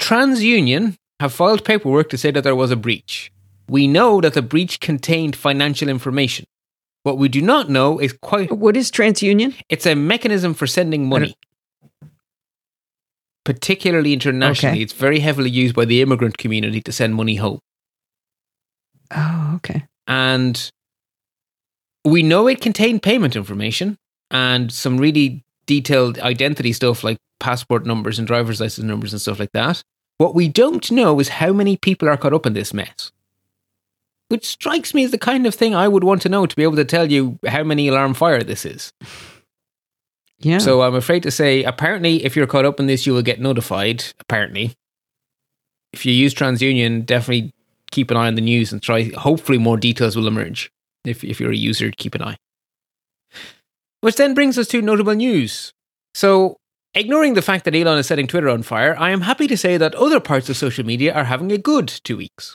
TransUnion 0.00 0.96
have 1.20 1.32
filed 1.32 1.64
paperwork 1.64 2.08
to 2.10 2.18
say 2.18 2.30
that 2.30 2.44
there 2.44 2.54
was 2.56 2.70
a 2.70 2.76
breach. 2.76 3.32
We 3.68 3.86
know 3.86 4.20
that 4.20 4.34
the 4.34 4.42
breach 4.42 4.78
contained 4.80 5.34
financial 5.34 5.88
information. 5.88 6.46
What 7.02 7.18
we 7.18 7.28
do 7.28 7.40
not 7.42 7.68
know 7.70 7.98
is 7.98 8.12
quite. 8.12 8.50
What 8.52 8.76
is 8.76 8.90
TransUnion? 8.90 9.54
It's 9.68 9.86
a 9.86 9.94
mechanism 9.94 10.54
for 10.54 10.66
sending 10.66 11.08
money. 11.08 11.34
Particularly 13.44 14.12
internationally, 14.12 14.76
Okay. 14.78 14.82
it's 14.82 14.92
very 14.92 15.20
heavily 15.20 15.50
used 15.50 15.74
by 15.76 15.84
the 15.84 16.02
immigrant 16.02 16.36
community 16.36 16.80
to 16.82 16.92
send 16.92 17.14
money 17.14 17.36
home. 17.36 17.60
Oh, 19.14 19.52
okay. 19.56 19.84
and 20.08 20.70
we 22.04 22.22
know 22.24 22.48
it 22.48 22.60
contained 22.60 23.02
payment 23.02 23.36
information 23.36 23.96
and 24.30 24.72
some 24.72 24.98
really 24.98 25.44
detailed 25.66 26.18
identity 26.20 26.72
stuff 26.72 27.04
like 27.04 27.18
passport 27.40 27.86
numbers 27.86 28.18
and 28.18 28.26
driver's 28.26 28.60
license 28.60 28.84
numbers 28.84 29.12
and 29.12 29.20
stuff 29.20 29.38
like 29.38 29.52
that. 29.52 29.82
What 30.18 30.34
we 30.34 30.48
don't 30.48 30.90
know 30.90 31.20
is 31.20 31.28
how 31.28 31.52
many 31.52 31.76
people 31.76 32.08
are 32.08 32.16
caught 32.16 32.32
up 32.32 32.46
in 32.46 32.54
this 32.54 32.72
mess. 32.72 33.12
Which 34.28 34.46
strikes 34.46 34.94
me 34.94 35.04
as 35.04 35.10
the 35.10 35.18
kind 35.18 35.46
of 35.46 35.54
thing 35.54 35.74
I 35.74 35.86
would 35.86 36.02
want 36.02 36.22
to 36.22 36.28
know 36.28 36.46
to 36.46 36.56
be 36.56 36.62
able 36.62 36.76
to 36.76 36.84
tell 36.84 37.10
you 37.10 37.38
how 37.46 37.62
many 37.62 37.88
alarm 37.88 38.14
fire 38.14 38.42
this 38.42 38.64
is. 38.64 38.92
Yeah. 40.38 40.58
So 40.58 40.82
I'm 40.82 40.94
afraid 40.94 41.22
to 41.22 41.30
say, 41.30 41.62
apparently, 41.62 42.24
if 42.24 42.34
you're 42.34 42.46
caught 42.46 42.64
up 42.64 42.80
in 42.80 42.86
this, 42.86 43.06
you 43.06 43.12
will 43.12 43.22
get 43.22 43.40
notified. 43.40 44.04
Apparently, 44.18 44.74
if 45.92 46.04
you 46.04 46.12
use 46.12 46.34
TransUnion, 46.34 47.06
definitely 47.06 47.52
keep 47.90 48.10
an 48.10 48.16
eye 48.16 48.26
on 48.26 48.34
the 48.34 48.40
news 48.40 48.72
and 48.72 48.82
try. 48.82 49.10
Hopefully, 49.16 49.58
more 49.58 49.76
details 49.76 50.16
will 50.16 50.26
emerge. 50.26 50.72
If 51.04 51.22
if 51.22 51.40
you're 51.40 51.52
a 51.52 51.56
user, 51.56 51.90
keep 51.96 52.14
an 52.14 52.22
eye. 52.22 52.36
Which 54.06 54.14
then 54.14 54.34
brings 54.34 54.56
us 54.56 54.68
to 54.68 54.80
notable 54.80 55.14
news. 55.14 55.72
So, 56.14 56.58
ignoring 56.94 57.34
the 57.34 57.42
fact 57.42 57.64
that 57.64 57.74
Elon 57.74 57.98
is 57.98 58.06
setting 58.06 58.28
Twitter 58.28 58.48
on 58.48 58.62
fire, 58.62 58.96
I 58.96 59.10
am 59.10 59.22
happy 59.22 59.48
to 59.48 59.56
say 59.56 59.78
that 59.78 59.96
other 59.96 60.20
parts 60.20 60.48
of 60.48 60.56
social 60.56 60.86
media 60.86 61.12
are 61.12 61.24
having 61.24 61.50
a 61.50 61.58
good 61.58 61.88
two 61.88 62.16
weeks. 62.16 62.54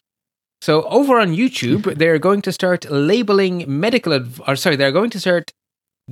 So, 0.62 0.84
over 0.84 1.20
on 1.20 1.36
YouTube, 1.36 1.96
they're 1.98 2.20
going 2.20 2.42
to 2.44 2.54
start 2.54 2.90
labeling 2.90 3.66
medical, 3.68 4.14
adv- 4.14 4.40
or 4.48 4.56
sorry, 4.56 4.78
they're 4.78 4.94
going 4.94 5.10
to 5.10 5.20
start 5.20 5.52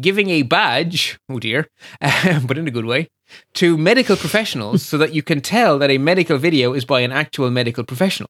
giving 0.02 0.30
a 0.30 0.42
badge, 0.42 1.18
oh 1.30 1.40
dear, 1.40 1.70
but 2.02 2.58
in 2.58 2.68
a 2.68 2.72
good 2.72 2.84
way, 2.84 3.08
to 3.54 3.78
medical 3.78 4.18
professionals 4.18 4.84
so 4.84 4.98
that 4.98 5.14
you 5.14 5.24
can 5.24 5.40
tell 5.40 5.80
that 5.80 5.90
a 5.90 5.98
medical 5.98 6.38
video 6.38 6.74
is 6.74 6.84
by 6.84 7.00
an 7.00 7.14
actual 7.14 7.50
medical 7.50 7.86
professional. 7.86 8.30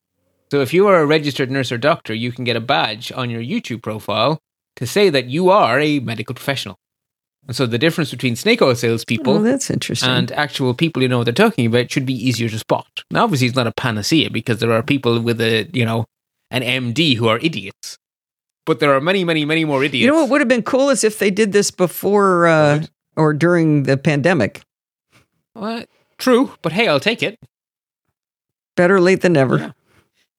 So 0.52 0.62
if 0.62 0.76
you 0.76 0.86
are 0.86 1.00
a 1.00 1.08
registered 1.08 1.50
nurse 1.50 1.72
or 1.72 1.80
doctor, 1.80 2.14
you 2.14 2.32
can 2.32 2.44
get 2.44 2.56
a 2.56 2.62
badge 2.62 3.12
on 3.12 3.32
your 3.32 3.42
YouTube 3.42 3.82
profile 3.82 4.38
to 4.76 4.86
say 4.86 5.10
that 5.10 5.26
you 5.26 5.50
are 5.50 5.80
a 5.80 6.00
medical 6.02 6.36
professional. 6.36 6.78
And 7.50 7.56
so 7.56 7.66
the 7.66 7.80
difference 7.80 8.12
between 8.12 8.36
snake 8.36 8.62
oil 8.62 8.76
salespeople 8.76 9.38
oh, 9.38 9.42
that's 9.42 9.72
interesting. 9.72 10.08
and 10.08 10.32
actual 10.34 10.76
people 10.76 11.02
who 11.02 11.08
know 11.08 11.18
what 11.18 11.24
they're 11.24 11.34
talking 11.34 11.66
about 11.66 11.90
should 11.90 12.06
be 12.06 12.14
easier 12.14 12.48
to 12.48 12.60
spot. 12.60 13.04
Now, 13.10 13.24
obviously, 13.24 13.48
it's 13.48 13.56
not 13.56 13.66
a 13.66 13.72
panacea 13.72 14.30
because 14.30 14.60
there 14.60 14.72
are 14.72 14.84
people 14.84 15.20
with 15.20 15.42
a, 15.42 15.68
you 15.74 15.84
know, 15.84 16.06
an 16.52 16.62
MD 16.62 17.16
who 17.16 17.28
are 17.28 17.40
idiots. 17.40 17.98
But 18.68 18.80
there 18.80 18.94
are 18.94 19.02
many, 19.02 19.24
many, 19.24 19.46
many 19.46 19.66
more 19.66 19.84
idiots. 19.84 20.04
you 20.06 20.12
know 20.12 20.22
what 20.22 20.30
would 20.30 20.42
have 20.42 20.48
been 20.48 20.62
cool 20.62 20.92
is 20.92 21.04
if 21.04 21.18
they 21.18 21.32
did 21.32 21.52
this 21.52 21.72
before 21.72 22.46
uh, 22.46 22.82
What? 22.82 22.90
or 23.16 23.34
during 23.34 23.82
the 23.82 23.98
pandemic. 23.98 24.62
Well, 25.56 25.86
true, 26.20 26.52
but 26.62 26.72
hey, 26.72 26.88
I'll 26.88 27.00
take 27.00 27.24
it. 27.24 27.40
Better 28.78 29.02
late 29.02 29.22
than 29.22 29.34
never. 29.34 29.58
Yeah. 29.58 29.72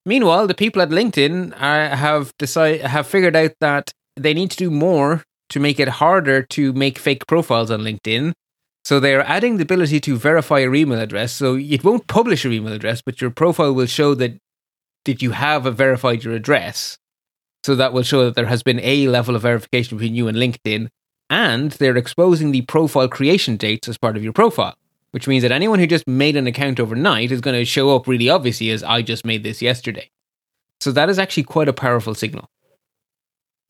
Meanwhile, 0.05 0.47
the 0.47 0.53
people 0.53 0.81
at 0.81 0.87
LinkedIn 0.91 1.59
are, 1.59 1.89
have 1.93 2.31
decided 2.37 2.85
have 2.85 3.05
figured 3.05 3.35
out 3.35 3.51
that 3.59 3.91
they 4.15 4.33
need 4.33 4.49
to 4.51 4.57
do 4.57 4.71
more 4.71 5.25
to 5.51 5.59
make 5.59 5.79
it 5.79 5.87
harder 5.87 6.41
to 6.43 6.73
make 6.73 6.97
fake 6.97 7.27
profiles 7.27 7.71
on 7.71 7.81
LinkedIn. 7.81 8.33
So 8.83 8.99
they 8.99 9.13
are 9.13 9.21
adding 9.21 9.57
the 9.57 9.63
ability 9.63 9.99
to 10.01 10.17
verify 10.17 10.59
your 10.59 10.73
email 10.73 10.99
address. 10.99 11.31
So 11.31 11.55
it 11.55 11.83
won't 11.83 12.07
publish 12.07 12.43
your 12.43 12.53
email 12.53 12.73
address, 12.73 13.01
but 13.01 13.21
your 13.21 13.29
profile 13.29 13.73
will 13.73 13.85
show 13.85 14.15
that 14.15 14.37
that 15.05 15.21
you 15.21 15.31
have 15.31 15.63
verified 15.75 16.23
your 16.23 16.33
address. 16.33 16.97
So 17.63 17.75
that 17.75 17.93
will 17.93 18.03
show 18.03 18.25
that 18.25 18.35
there 18.35 18.47
has 18.47 18.63
been 18.63 18.79
a 18.81 19.07
level 19.07 19.35
of 19.35 19.43
verification 19.43 19.97
between 19.97 20.15
you 20.15 20.27
and 20.27 20.37
LinkedIn, 20.37 20.89
and 21.29 21.71
they're 21.71 21.97
exposing 21.97 22.51
the 22.51 22.61
profile 22.63 23.07
creation 23.07 23.57
dates 23.57 23.87
as 23.87 23.97
part 23.97 24.17
of 24.17 24.23
your 24.23 24.33
profile 24.33 24.75
which 25.11 25.27
means 25.27 25.43
that 25.43 25.51
anyone 25.51 25.79
who 25.79 25.87
just 25.87 26.07
made 26.07 26.35
an 26.35 26.47
account 26.47 26.79
overnight 26.79 27.31
is 27.31 27.41
going 27.41 27.57
to 27.57 27.65
show 27.65 27.95
up 27.95 28.07
really 28.07 28.29
obviously 28.29 28.71
as 28.71 28.83
I 28.83 29.01
just 29.01 29.25
made 29.25 29.43
this 29.43 29.61
yesterday. 29.61 30.09
So 30.79 30.91
that 30.93 31.09
is 31.09 31.19
actually 31.19 31.43
quite 31.43 31.67
a 31.67 31.73
powerful 31.73 32.15
signal 32.15 32.49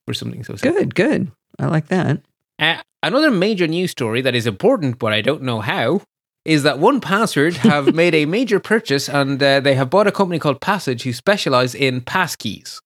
for 0.07 0.13
something 0.13 0.43
so 0.43 0.55
simple. 0.55 0.79
Good, 0.79 0.95
good. 0.95 1.31
I 1.61 1.67
like 1.67 1.87
that. 1.87 2.21
Uh, 2.59 2.81
another 3.03 3.31
major 3.31 3.67
news 3.67 3.91
story 3.91 4.21
that 4.21 4.35
is 4.35 4.47
important, 4.47 4.99
but 4.99 5.13
I 5.13 5.21
don't 5.21 5.43
know 5.43 5.61
how, 5.61 6.01
is 6.43 6.63
that 6.63 6.77
1Password 6.77 7.57
have 7.57 7.93
made 8.01 8.15
a 8.15 8.25
major 8.25 8.59
purchase 8.59 9.07
and 9.07 9.41
uh, 9.41 9.59
they 9.59 9.75
have 9.75 9.89
bought 9.89 10.07
a 10.07 10.11
company 10.11 10.39
called 10.39 10.59
Passage 10.59 11.03
who 11.03 11.13
specialize 11.13 11.75
in 11.75 12.01
passkeys. 12.01 12.81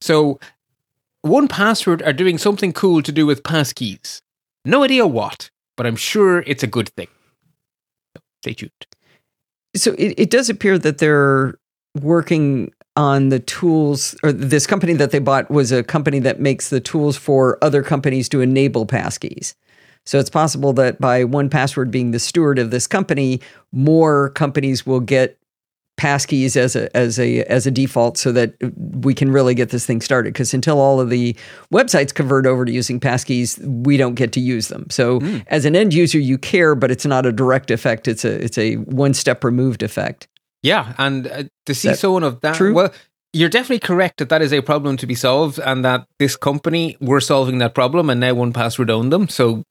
So 0.00 0.38
1Password 1.24 2.06
are 2.06 2.12
doing 2.12 2.36
something 2.36 2.72
cool 2.72 3.02
to 3.02 3.12
do 3.12 3.24
with 3.24 3.42
passkeys. 3.42 4.20
No 4.64 4.84
idea 4.84 5.06
what, 5.06 5.50
but 5.76 5.86
I'm 5.86 5.96
sure 5.96 6.42
it's 6.42 6.62
a 6.62 6.66
good 6.68 6.90
thing. 6.90 7.08
Stay 8.42 8.54
tuned. 8.54 8.86
So 9.74 9.92
it, 9.94 10.14
it 10.18 10.30
does 10.30 10.50
appear 10.50 10.78
that 10.78 10.98
they're 10.98 11.54
working 12.00 12.72
on 12.96 13.30
the 13.30 13.40
tools, 13.40 14.14
or 14.22 14.32
this 14.32 14.66
company 14.66 14.92
that 14.94 15.10
they 15.10 15.18
bought 15.18 15.50
was 15.50 15.72
a 15.72 15.82
company 15.82 16.18
that 16.20 16.40
makes 16.40 16.68
the 16.68 16.80
tools 16.80 17.16
for 17.16 17.58
other 17.62 17.82
companies 17.82 18.28
to 18.30 18.40
enable 18.40 18.86
passkeys. 18.86 19.54
So 20.04 20.18
it's 20.18 20.30
possible 20.30 20.72
that 20.74 21.00
by 21.00 21.24
1Password 21.24 21.90
being 21.90 22.10
the 22.10 22.18
steward 22.18 22.58
of 22.58 22.70
this 22.70 22.86
company, 22.86 23.40
more 23.70 24.30
companies 24.30 24.84
will 24.84 25.00
get 25.00 25.38
passkeys 25.98 26.56
as 26.56 26.74
a 26.74 26.94
as 26.96 27.18
a 27.18 27.42
as 27.44 27.66
a 27.66 27.70
default 27.70 28.16
so 28.16 28.32
that 28.32 28.54
we 29.04 29.14
can 29.14 29.30
really 29.30 29.54
get 29.54 29.68
this 29.70 29.86
thing 29.86 30.00
started. 30.00 30.32
Because 30.32 30.52
until 30.52 30.80
all 30.80 31.00
of 31.00 31.10
the 31.10 31.36
websites 31.72 32.12
convert 32.12 32.46
over 32.46 32.64
to 32.64 32.72
using 32.72 32.98
passkeys 32.98 33.58
we 33.84 33.96
don't 33.96 34.14
get 34.14 34.32
to 34.32 34.40
use 34.40 34.68
them. 34.68 34.86
So 34.90 35.20
hmm. 35.20 35.38
as 35.48 35.64
an 35.64 35.76
end 35.76 35.94
user 35.94 36.18
you 36.18 36.38
care 36.38 36.74
but 36.74 36.90
it's 36.90 37.06
not 37.06 37.26
a 37.26 37.32
direct 37.32 37.70
effect. 37.70 38.08
It's 38.08 38.24
a 38.24 38.42
it's 38.42 38.58
a 38.58 38.76
one 38.76 39.14
step 39.14 39.44
removed 39.44 39.82
effect 39.82 40.26
Yeah, 40.62 40.94
and 40.98 41.26
uh, 41.26 41.42
to 41.66 41.74
see 41.74 41.88
That 41.88 41.98
someone 41.98 42.22
of 42.22 42.40
that, 42.40 42.54
true? 42.54 42.72
well, 42.72 42.92
you're 43.32 43.48
definitely 43.48 43.80
correct 43.80 44.18
that 44.18 44.28
that 44.28 44.42
is 44.42 44.52
a 44.52 44.60
problem 44.62 44.96
to 44.98 45.06
be 45.06 45.14
solved, 45.14 45.58
and 45.58 45.84
that 45.84 46.06
this 46.18 46.36
company 46.36 46.96
were 47.00 47.20
solving 47.20 47.58
that 47.58 47.74
problem, 47.74 48.10
and 48.10 48.20
now 48.20 48.32
1Password 48.34 48.90
own 48.90 49.10
them. 49.10 49.28
So, 49.28 49.64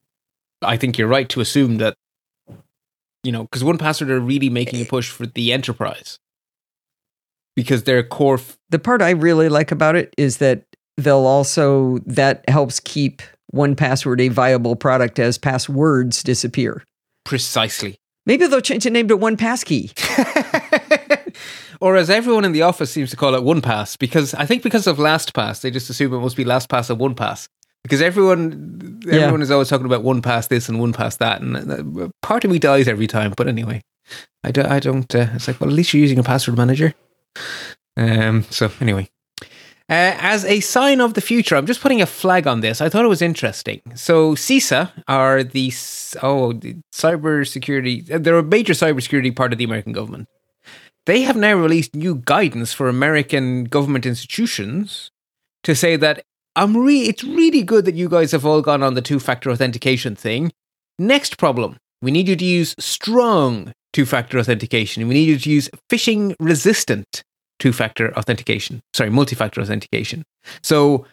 I 0.60 0.76
think 0.76 0.98
you're 0.98 1.08
right 1.08 1.28
to 1.30 1.40
assume 1.40 1.78
that, 1.78 1.96
you 3.24 3.32
know, 3.32 3.44
because 3.44 3.62
1Password 3.62 4.10
are 4.10 4.20
really 4.20 4.50
making 4.50 4.80
a 4.82 4.84
push 4.84 5.10
for 5.10 5.26
the 5.26 5.52
enterprise 5.52 6.18
because 7.56 7.84
their 7.84 8.02
core. 8.02 8.34
F- 8.34 8.58
the 8.70 8.78
part 8.78 9.02
i 9.02 9.10
really 9.10 9.48
like 9.48 9.70
about 9.72 9.96
it 9.96 10.12
is 10.16 10.38
that 10.38 10.64
they'll 10.96 11.26
also 11.26 11.98
that 12.06 12.48
helps 12.48 12.80
keep 12.80 13.22
1Password 13.54 14.20
a 14.20 14.28
viable 14.28 14.76
product 14.76 15.18
as 15.18 15.38
passwords 15.38 16.22
disappear 16.22 16.82
precisely. 17.24 17.96
Maybe 18.26 18.46
they'll 18.46 18.60
change 18.60 18.84
the 18.84 18.90
name 18.90 19.08
to 19.08 19.16
one 19.16 19.36
Pass 19.36 19.64
Key. 19.64 19.90
or 21.80 21.96
as 21.96 22.10
everyone 22.10 22.44
in 22.44 22.52
the 22.52 22.62
office 22.62 22.90
seems 22.90 23.10
to 23.10 23.16
call 23.16 23.34
it, 23.34 23.42
One 23.42 23.60
Pass, 23.60 23.96
because 23.96 24.34
I 24.34 24.46
think 24.46 24.62
because 24.62 24.86
of 24.86 24.98
LastPass, 24.98 25.60
they 25.62 25.70
just 25.70 25.90
assume 25.90 26.12
it 26.14 26.18
must 26.18 26.36
be 26.36 26.44
LastPass 26.44 26.90
or 26.90 26.94
One 26.94 27.14
Pass. 27.14 27.48
Because 27.82 28.00
everyone, 28.00 29.00
Yeah. 29.04 29.14
everyone 29.22 29.42
is 29.42 29.50
always 29.50 29.68
talking 29.68 29.86
about 29.86 30.04
One 30.04 30.22
Pass 30.22 30.46
this 30.46 30.68
and 30.68 30.78
One 30.78 30.92
Pass 30.92 31.16
that, 31.16 31.40
and 31.40 32.00
uh, 32.00 32.08
part 32.22 32.44
of 32.44 32.50
me 32.50 32.58
dies 32.60 32.86
every 32.86 33.08
time. 33.08 33.32
But 33.36 33.48
anyway, 33.48 33.82
I 34.44 34.52
don't. 34.52 34.66
I 34.66 34.78
don't 34.78 35.12
uh, 35.14 35.26
it's 35.34 35.48
like, 35.48 35.60
well, 35.60 35.68
at 35.68 35.74
least 35.74 35.92
you're 35.92 36.00
using 36.00 36.18
a 36.18 36.22
password 36.22 36.56
manager. 36.56 36.94
Um. 37.96 38.44
So 38.50 38.70
anyway, 38.80 39.10
uh, 39.88 40.14
as 40.18 40.44
a 40.44 40.60
sign 40.60 41.00
of 41.00 41.14
the 41.14 41.20
future, 41.20 41.56
I'm 41.56 41.66
just 41.66 41.80
putting 41.80 42.00
a 42.00 42.06
flag 42.06 42.46
on 42.46 42.60
this. 42.60 42.80
I 42.80 42.88
thought 42.88 43.04
it 43.04 43.08
was 43.08 43.22
interesting. 43.22 43.80
So 43.94 44.34
CISA 44.34 44.90
are 45.08 45.42
the 45.42 45.72
oh 46.22 46.52
the 46.52 46.76
cybersecurity. 46.92 48.22
They're 48.22 48.38
a 48.38 48.42
major 48.42 48.72
cybersecurity 48.72 49.34
part 49.34 49.52
of 49.52 49.58
the 49.58 49.64
American 49.64 49.92
government. 49.92 50.28
They 51.06 51.22
have 51.22 51.36
now 51.36 51.54
released 51.54 51.94
new 51.94 52.22
guidance 52.24 52.72
for 52.72 52.88
American 52.88 53.64
government 53.64 54.06
institutions 54.06 55.10
to 55.64 55.74
say 55.74 55.96
that 55.96 56.22
I'm 56.54 56.76
re- 56.76 57.08
it's 57.08 57.24
really 57.24 57.62
good 57.62 57.84
that 57.86 57.94
you 57.96 58.08
guys 58.08 58.32
have 58.32 58.46
all 58.46 58.62
gone 58.62 58.82
on 58.82 58.94
the 58.94 59.02
two 59.02 59.18
factor 59.18 59.50
authentication 59.50 60.14
thing. 60.14 60.52
Next 60.98 61.38
problem 61.38 61.78
we 62.02 62.10
need 62.10 62.28
you 62.28 62.36
to 62.36 62.44
use 62.44 62.74
strong 62.78 63.72
two 63.92 64.04
factor 64.04 64.38
authentication. 64.38 65.06
We 65.06 65.14
need 65.14 65.28
you 65.28 65.38
to 65.38 65.50
use 65.50 65.70
phishing 65.88 66.34
resistant 66.40 67.22
two 67.62 67.72
factor 67.72 68.12
authentication. 68.18 68.82
Sorry, 68.92 69.08
multi 69.08 69.36
factor 69.36 69.60
authentication. 69.60 70.24
So 70.62 71.06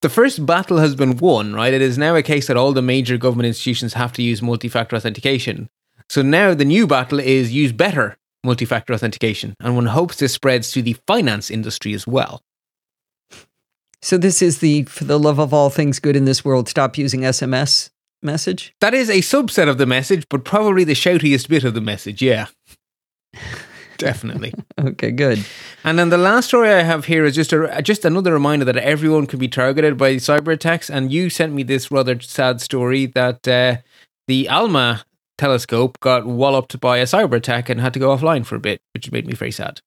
the 0.00 0.08
first 0.08 0.46
battle 0.46 0.78
has 0.78 0.94
been 0.94 1.16
won, 1.16 1.54
right? 1.54 1.74
It 1.74 1.82
is 1.82 1.98
now 1.98 2.14
a 2.14 2.22
case 2.22 2.46
that 2.46 2.56
all 2.56 2.72
the 2.72 2.80
major 2.80 3.18
government 3.18 3.48
institutions 3.48 3.94
have 3.94 4.12
to 4.12 4.22
use 4.22 4.40
multi 4.40 4.68
factor 4.68 4.94
authentication. 4.94 5.68
So 6.08 6.22
now 6.22 6.54
the 6.54 6.64
new 6.64 6.86
battle 6.86 7.18
is 7.18 7.52
use 7.52 7.72
better 7.72 8.16
multi 8.44 8.64
factor 8.64 8.94
authentication. 8.94 9.56
And 9.58 9.74
one 9.74 9.86
hopes 9.86 10.18
this 10.18 10.32
spreads 10.32 10.70
to 10.70 10.82
the 10.82 10.96
finance 11.08 11.50
industry 11.50 11.94
as 11.94 12.06
well. 12.06 12.42
So 14.02 14.16
this 14.16 14.40
is 14.40 14.58
the 14.58 14.84
for 14.84 15.02
the 15.02 15.18
love 15.18 15.40
of 15.40 15.52
all 15.52 15.68
things 15.68 15.98
good 15.98 16.14
in 16.14 16.26
this 16.26 16.44
world, 16.44 16.68
stop 16.68 16.96
using 16.96 17.22
SMS 17.22 17.90
message. 18.22 18.72
That 18.80 18.94
is 18.94 19.10
a 19.10 19.18
subset 19.18 19.68
of 19.68 19.78
the 19.78 19.86
message, 19.86 20.28
but 20.30 20.44
probably 20.44 20.84
the 20.84 20.94
shoutiest 20.94 21.48
bit 21.48 21.64
of 21.64 21.74
the 21.74 21.80
message. 21.80 22.22
Yeah. 22.22 22.46
Definitely. 24.02 24.52
okay, 24.80 25.10
good. 25.10 25.44
And 25.84 25.98
then 25.98 26.08
the 26.08 26.18
last 26.18 26.48
story 26.48 26.70
I 26.70 26.82
have 26.82 27.04
here 27.04 27.24
is 27.24 27.34
just 27.34 27.52
a 27.52 27.80
just 27.82 28.04
another 28.04 28.32
reminder 28.32 28.64
that 28.64 28.76
everyone 28.76 29.26
can 29.26 29.38
be 29.38 29.48
targeted 29.48 29.96
by 29.96 30.16
cyber 30.16 30.52
attacks. 30.52 30.90
And 30.90 31.12
you 31.12 31.30
sent 31.30 31.52
me 31.52 31.62
this 31.62 31.90
rather 31.90 32.20
sad 32.20 32.60
story 32.60 33.06
that 33.06 33.46
uh, 33.46 33.76
the 34.26 34.48
ALMA 34.48 35.04
telescope 35.38 36.00
got 36.00 36.26
walloped 36.26 36.80
by 36.80 36.98
a 36.98 37.04
cyber 37.04 37.34
attack 37.34 37.68
and 37.68 37.80
had 37.80 37.94
to 37.94 38.00
go 38.00 38.16
offline 38.16 38.44
for 38.44 38.56
a 38.56 38.60
bit, 38.60 38.80
which 38.92 39.12
made 39.12 39.26
me 39.26 39.34
very 39.34 39.52
sad. 39.52 39.80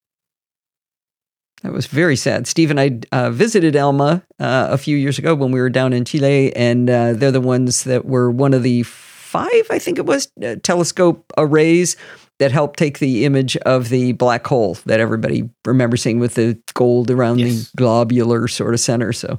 That 1.63 1.73
was 1.73 1.87
very 1.87 2.15
sad. 2.15 2.47
Steve 2.47 2.69
and 2.69 2.79
I 2.79 2.99
uh, 3.11 3.31
visited 3.31 3.75
Alma 3.75 4.23
uh, 4.39 4.67
a 4.69 4.77
few 4.77 4.97
years 4.97 5.17
ago 5.17 5.33
when 5.33 5.51
we 5.51 5.59
were 5.59 5.69
down 5.69 5.93
in 5.93 6.05
Chile, 6.05 6.55
and 6.55 6.89
uh, 6.89 7.13
they're 7.13 7.31
the 7.31 7.41
ones 7.41 7.85
that 7.85 8.05
were 8.05 8.29
one 8.29 8.53
of 8.53 8.61
the 8.61 8.83
five, 8.83 9.65
I 9.69 9.79
think 9.79 9.97
it 9.97 10.05
was, 10.05 10.29
uh, 10.43 10.55
telescope 10.61 11.33
arrays 11.37 11.97
that 12.39 12.51
helped 12.51 12.77
take 12.77 12.99
the 12.99 13.25
image 13.25 13.55
of 13.57 13.89
the 13.89 14.11
black 14.13 14.45
hole 14.45 14.75
that 14.85 14.99
everybody 14.99 15.49
remembers 15.65 16.01
seeing 16.01 16.19
with 16.19 16.35
the 16.35 16.59
gold 16.73 17.09
around 17.09 17.39
yes. 17.39 17.71
the 17.71 17.77
globular 17.77 18.47
sort 18.47 18.73
of 18.73 18.79
center. 18.79 19.13
So, 19.13 19.37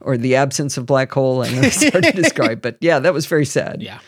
or 0.00 0.16
the 0.16 0.36
absence 0.36 0.76
of 0.76 0.86
black 0.86 1.12
hole. 1.12 1.42
I 1.42 1.50
know 1.50 1.62
it's 1.62 1.82
hard 1.90 2.04
to 2.04 2.12
describe, 2.14 2.62
but 2.62 2.76
yeah, 2.80 2.98
that 3.00 3.12
was 3.12 3.26
very 3.26 3.44
sad. 3.44 3.82
Yeah. 3.82 3.98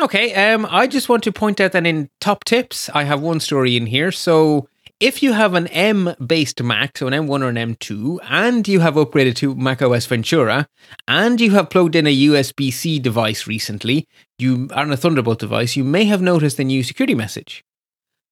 Okay. 0.00 0.52
Um, 0.52 0.66
I 0.68 0.86
just 0.86 1.08
want 1.08 1.22
to 1.24 1.32
point 1.32 1.60
out 1.60 1.72
that 1.72 1.86
in 1.86 2.10
top 2.20 2.44
tips, 2.44 2.90
I 2.90 3.04
have 3.04 3.20
one 3.20 3.40
story 3.40 3.76
in 3.76 3.86
here. 3.86 4.10
So 4.10 4.68
if 5.02 5.22
you 5.22 5.32
have 5.32 5.54
an 5.54 5.66
M 5.68 6.14
based 6.24 6.62
Mac, 6.62 6.98
so 6.98 7.06
an 7.08 7.12
M1 7.12 7.42
or 7.42 7.48
an 7.48 7.56
M2, 7.56 8.18
and 8.28 8.66
you 8.66 8.80
have 8.80 8.94
upgraded 8.94 9.34
to 9.36 9.54
macOS 9.54 10.06
Ventura, 10.06 10.68
and 11.08 11.40
you 11.40 11.50
have 11.52 11.70
plugged 11.70 11.96
in 11.96 12.06
a 12.06 12.16
USB 12.16 12.72
C 12.72 12.98
device 12.98 13.46
recently, 13.46 14.06
you 14.42 14.68
are 14.72 14.82
on 14.82 14.92
a 14.92 14.96
Thunderbolt 14.96 15.38
device, 15.38 15.76
you 15.76 15.84
may 15.84 16.04
have 16.04 16.20
noticed 16.20 16.58
a 16.58 16.64
new 16.64 16.82
security 16.82 17.14
message. 17.14 17.64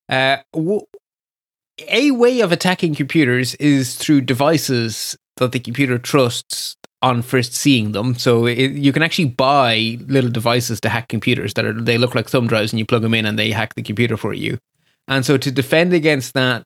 Uh, 0.08 0.38
way 1.88 2.40
of 2.40 2.52
attacking 2.52 2.94
computers 2.94 3.54
is 3.54 3.94
through 3.94 4.22
devices 4.22 5.16
that 5.36 5.52
the 5.52 5.60
computer 5.60 5.98
trusts 5.98 6.76
on 7.02 7.22
first 7.22 7.54
seeing 7.54 7.92
them. 7.92 8.14
So 8.14 8.46
it, 8.46 8.72
you 8.72 8.92
can 8.92 9.02
actually 9.02 9.26
buy 9.26 9.98
little 10.06 10.30
devices 10.30 10.80
to 10.80 10.88
hack 10.88 11.08
computers 11.08 11.54
that 11.54 11.64
are 11.64 11.72
they 11.72 11.96
look 11.96 12.14
like 12.14 12.28
thumb 12.28 12.46
drives, 12.46 12.72
and 12.72 12.78
you 12.78 12.84
plug 12.84 13.02
them 13.02 13.14
in, 13.14 13.24
and 13.24 13.38
they 13.38 13.50
hack 13.50 13.74
the 13.74 13.82
computer 13.82 14.16
for 14.16 14.34
you. 14.34 14.58
And 15.08 15.24
so 15.24 15.36
to 15.38 15.50
defend 15.50 15.92
against 15.92 16.34
that 16.34 16.64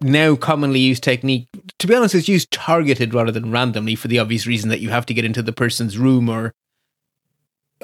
now 0.00 0.36
commonly 0.36 0.80
used 0.80 1.02
technique, 1.02 1.48
to 1.78 1.86
be 1.86 1.94
honest, 1.94 2.14
it's 2.14 2.28
used 2.28 2.50
targeted 2.50 3.14
rather 3.14 3.32
than 3.32 3.50
randomly 3.50 3.94
for 3.94 4.08
the 4.08 4.18
obvious 4.18 4.46
reason 4.46 4.70
that 4.70 4.80
you 4.80 4.90
have 4.90 5.06
to 5.06 5.14
get 5.14 5.24
into 5.24 5.42
the 5.42 5.52
person's 5.52 5.98
room 5.98 6.28
or 6.28 6.52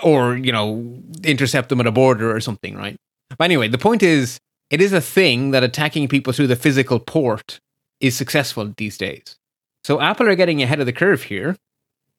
or, 0.03 0.37
you 0.37 0.53
know, 0.53 1.03
intercept 1.23 1.69
them 1.69 1.81
at 1.81 1.87
a 1.87 1.93
border 1.93 2.35
or 2.35 2.41
something, 2.41 2.77
right? 2.77 2.97
But 3.39 3.45
anyway, 3.45 3.69
the 3.69 3.79
point 3.79 4.03
is 4.03 4.39
it 4.71 4.81
is 4.81 4.93
a 4.93 5.01
thing 5.01 5.51
that 5.53 5.63
attacking 5.63 6.09
people 6.09 6.33
through 6.33 6.49
the 6.49 6.57
physical 6.57 6.99
port 6.99 7.59
is 8.01 8.17
successful 8.17 8.73
these 8.77 8.99
days. 8.99 9.37
So 9.85 10.01
Apple 10.01 10.29
are 10.29 10.35
getting 10.35 10.63
ahead 10.63 10.81
of 10.81 10.87
the 10.87 10.93
curve 10.93 11.25
here. 11.25 11.57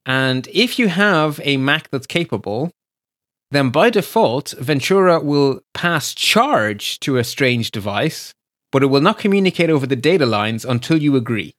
And 0.05 0.47
if 0.53 0.77
you 0.77 0.87
have 0.87 1.41
a 1.43 1.57
Mac 1.57 1.89
that's 1.89 2.07
capable, 2.07 2.71
then 3.51 3.69
by 3.69 3.89
default, 3.89 4.51
Ventura 4.59 5.19
will 5.19 5.61
pass 5.73 6.13
charge 6.13 6.99
to 7.01 7.17
a 7.17 7.23
strange 7.23 7.71
device, 7.71 8.33
but 8.71 8.83
it 8.83 8.87
will 8.87 9.01
not 9.01 9.17
communicate 9.19 9.69
over 9.69 9.87
the 9.87 9.95
data 9.95 10.25
lines 10.25 10.63
until 10.65 11.01
you 11.01 11.15
agree. 11.15 11.53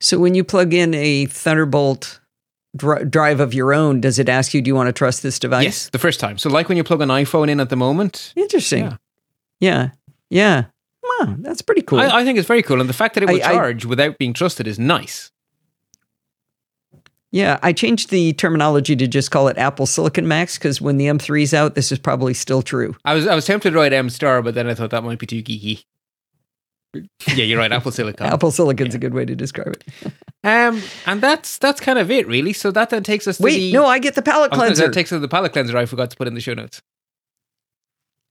So 0.00 0.18
when 0.18 0.34
you 0.34 0.44
plug 0.44 0.72
in 0.72 0.94
a 0.94 1.26
Thunderbolt 1.26 2.20
dr- 2.78 3.10
drive 3.10 3.40
of 3.40 3.52
your 3.52 3.74
own, 3.74 4.00
does 4.00 4.18
it 4.18 4.28
ask 4.28 4.54
you, 4.54 4.62
do 4.62 4.68
you 4.68 4.74
want 4.74 4.88
to 4.88 4.92
trust 4.92 5.22
this 5.22 5.38
device? 5.38 5.64
Yes, 5.64 5.88
the 5.90 5.98
first 5.98 6.20
time. 6.20 6.38
So, 6.38 6.48
like 6.48 6.68
when 6.68 6.76
you 6.76 6.84
plug 6.84 7.02
an 7.02 7.10
iPhone 7.10 7.50
in 7.50 7.60
at 7.60 7.68
the 7.68 7.76
moment. 7.76 8.32
Interesting. 8.36 8.84
Yeah. 8.84 8.96
Yeah. 9.60 9.90
yeah. 10.30 10.64
Wow, 11.20 11.36
that's 11.38 11.62
pretty 11.62 11.82
cool. 11.82 12.00
I, 12.00 12.20
I, 12.20 12.24
think 12.24 12.38
it's 12.38 12.48
very 12.48 12.62
cool. 12.62 12.80
And 12.80 12.88
the 12.88 12.94
fact 12.94 13.14
that 13.14 13.22
it 13.22 13.28
will 13.28 13.42
I, 13.42 13.52
charge 13.52 13.84
I, 13.84 13.88
without 13.88 14.18
being 14.18 14.32
trusted 14.32 14.66
is 14.66 14.78
nice. 14.78 15.30
Yeah, 17.30 17.58
I 17.62 17.72
changed 17.72 18.10
the 18.10 18.32
terminology 18.32 18.96
to 18.96 19.06
just 19.06 19.30
call 19.30 19.48
it 19.48 19.58
Apple 19.58 19.84
Silicon 19.84 20.26
Macs 20.26 20.56
because 20.56 20.80
when 20.80 20.96
the 20.96 21.06
M3's 21.06 21.52
out, 21.52 21.74
this 21.74 21.92
is 21.92 21.98
probably 21.98 22.32
still 22.32 22.62
true. 22.62 22.96
I 23.04 23.14
was 23.14 23.26
I 23.26 23.34
was 23.34 23.44
tempted 23.44 23.72
to 23.72 23.76
write 23.76 23.92
M 23.92 24.08
Star, 24.08 24.40
but 24.40 24.54
then 24.54 24.66
I 24.66 24.74
thought 24.74 24.90
that 24.90 25.04
might 25.04 25.18
be 25.18 25.26
too 25.26 25.42
geeky. 25.42 25.84
Yeah, 26.94 27.44
you're 27.44 27.58
right. 27.58 27.72
Apple 27.72 27.92
Silicon. 27.92 28.26
Apple 28.32 28.50
Silicon's 28.50 28.94
yeah. 28.94 28.96
a 28.96 29.00
good 29.00 29.14
way 29.14 29.24
to 29.24 29.34
describe 29.34 29.68
it. 29.68 29.84
um, 30.44 30.82
and 31.06 31.20
that's 31.20 31.58
that's 31.58 31.80
kind 31.80 31.98
of 31.98 32.10
it, 32.10 32.26
really. 32.26 32.52
So 32.52 32.70
that 32.70 32.90
then 32.90 33.02
takes 33.02 33.26
us. 33.26 33.38
to 33.38 33.42
Wait, 33.42 33.58
the, 33.58 33.72
no, 33.72 33.86
I 33.86 33.98
get 33.98 34.14
the 34.14 34.22
palate 34.22 34.52
cleanser. 34.52 34.86
That 34.86 34.94
takes 34.94 35.12
us 35.12 35.16
to 35.16 35.20
the 35.20 35.28
palate 35.28 35.52
cleanser. 35.52 35.76
I 35.76 35.86
forgot 35.86 36.10
to 36.10 36.16
put 36.16 36.26
in 36.26 36.34
the 36.34 36.40
show 36.40 36.54
notes. 36.54 36.82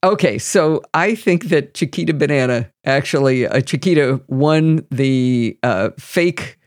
Okay, 0.04 0.38
so 0.38 0.84
I 0.94 1.16
think 1.16 1.46
that 1.46 1.74
Chiquita 1.74 2.14
Banana 2.14 2.72
actually, 2.86 3.48
uh, 3.48 3.62
Chiquita 3.62 4.22
won 4.28 4.86
the 4.92 5.58
uh, 5.64 5.90
fake 5.98 6.60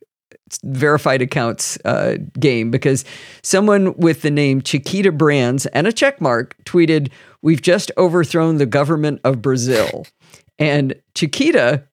verified 0.64 1.22
accounts 1.22 1.78
uh, 1.84 2.16
game 2.38 2.72
because 2.72 3.04
someone 3.42 3.94
with 3.96 4.22
the 4.22 4.32
name 4.32 4.60
Chiquita 4.60 5.12
Brands 5.12 5.66
and 5.66 5.86
a 5.86 5.92
check 5.92 6.20
mark 6.20 6.56
tweeted, 6.64 7.10
We've 7.42 7.62
just 7.62 7.90
overthrown 7.96 8.58
the 8.58 8.66
government 8.66 9.20
of 9.24 9.40
Brazil. 9.40 10.06
And 10.60 10.94
Chiquita 11.14 11.84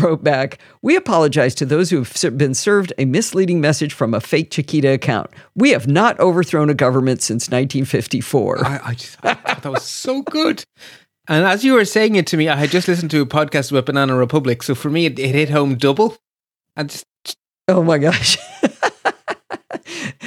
wrote 0.00 0.22
back, 0.22 0.58
We 0.82 0.96
apologize 0.96 1.54
to 1.56 1.64
those 1.64 1.90
who 1.90 1.98
have 2.02 2.36
been 2.36 2.54
served 2.54 2.92
a 2.98 3.04
misleading 3.04 3.60
message 3.60 3.94
from 3.94 4.12
a 4.12 4.20
fake 4.20 4.50
Chiquita 4.50 4.92
account. 4.92 5.30
We 5.54 5.70
have 5.70 5.86
not 5.86 6.18
overthrown 6.20 6.68
a 6.68 6.74
government 6.74 7.22
since 7.22 7.44
1954. 7.44 8.66
I, 8.66 8.80
I 8.84 8.94
just 8.94 9.16
I 9.22 9.34
thought 9.34 9.62
that 9.62 9.72
was 9.72 9.84
so 9.84 10.22
good. 10.22 10.64
And 11.28 11.44
as 11.44 11.64
you 11.64 11.72
were 11.72 11.84
saying 11.84 12.14
it 12.16 12.26
to 12.28 12.36
me, 12.36 12.48
I 12.48 12.56
had 12.56 12.70
just 12.70 12.88
listened 12.88 13.10
to 13.12 13.20
a 13.22 13.26
podcast 13.26 13.70
about 13.70 13.86
Banana 13.86 14.16
Republic. 14.16 14.62
So 14.62 14.74
for 14.74 14.90
me, 14.90 15.06
it, 15.06 15.18
it 15.18 15.34
hit 15.34 15.50
home 15.50 15.76
double. 15.76 16.16
And 16.76 16.90
just 16.90 17.06
Oh 17.68 17.82
my 17.82 17.98
gosh. 17.98 18.36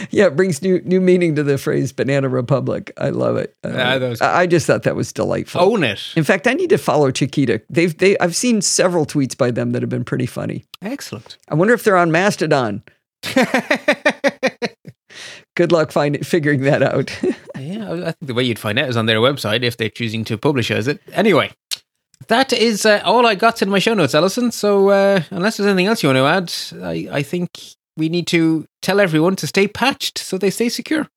yeah, 0.10 0.26
it 0.26 0.36
brings 0.36 0.62
new 0.62 0.82
new 0.82 1.02
meaning 1.02 1.36
to 1.36 1.44
the 1.44 1.58
phrase 1.58 1.92
"banana 1.92 2.30
republic." 2.30 2.92
I 2.98 3.10
love 3.10 3.38
it. 3.38 3.56
Uh, 3.64 3.98
was, 4.02 4.22
I 4.22 4.48
just 4.48 4.68
thought 4.68 4.84
that 4.84 4.96
was 4.96 5.12
delightful. 5.14 5.62
Own 5.62 5.84
it. 5.84 6.02
In 6.16 6.24
fact, 6.24 6.48
I 6.48 6.54
need 6.54 6.70
to 6.70 6.78
follow 6.78 7.12
Chiquita. 7.12 7.62
They've 7.70 7.98
they 7.98 8.18
I've 8.20 8.36
seen 8.36 8.62
several 8.62 9.06
tweets 9.06 9.38
by 9.38 9.52
them 9.52 9.72
that 9.72 9.82
have 9.82 9.90
been 9.90 10.06
pretty 10.06 10.26
funny. 10.26 10.66
Excellent. 10.82 11.38
I 11.50 11.56
wonder 11.56 11.74
if 11.74 11.84
they're 11.84 11.98
on 11.98 12.12
Mastodon. 12.12 12.84
Good 15.56 15.72
luck 15.72 15.92
finding 15.92 16.24
figuring 16.24 16.62
that 16.62 16.82
out. 16.82 17.12
yeah, 17.60 17.92
I 17.92 18.12
think 18.12 18.18
the 18.22 18.34
way 18.34 18.44
you'd 18.44 18.60
find 18.60 18.80
out 18.80 18.90
is 18.90 18.98
on 18.98 19.08
their 19.08 19.20
website 19.20 19.64
if 19.64 19.78
they're 19.78 19.90
choosing 19.90 20.24
to 20.26 20.38
publish 20.38 20.72
as 20.72 20.88
it. 20.88 21.02
Anyway, 21.12 21.52
that 22.28 22.54
is 22.54 22.86
uh, 22.86 23.02
all 23.04 23.26
I 23.26 23.36
got 23.36 23.62
in 23.62 23.70
my 23.70 23.80
show 23.80 23.94
notes, 23.94 24.16
Allison. 24.16 24.52
So, 24.52 24.90
uh, 24.90 25.24
unless 25.32 25.58
there's 25.58 25.68
anything 25.68 25.88
else 25.88 26.04
you 26.04 26.10
want 26.10 26.18
to 26.18 26.78
add, 26.78 26.84
I, 26.84 27.10
I 27.18 27.24
think 27.24 27.50
we 27.98 28.10
need 28.10 28.28
to 28.28 28.66
tell 28.82 29.00
everyone 29.00 29.36
to 29.38 29.48
stay 29.48 29.68
patched 29.68 30.18
so 30.18 30.38
they 30.38 30.50
stay 30.50 30.70
secure. 30.70 31.08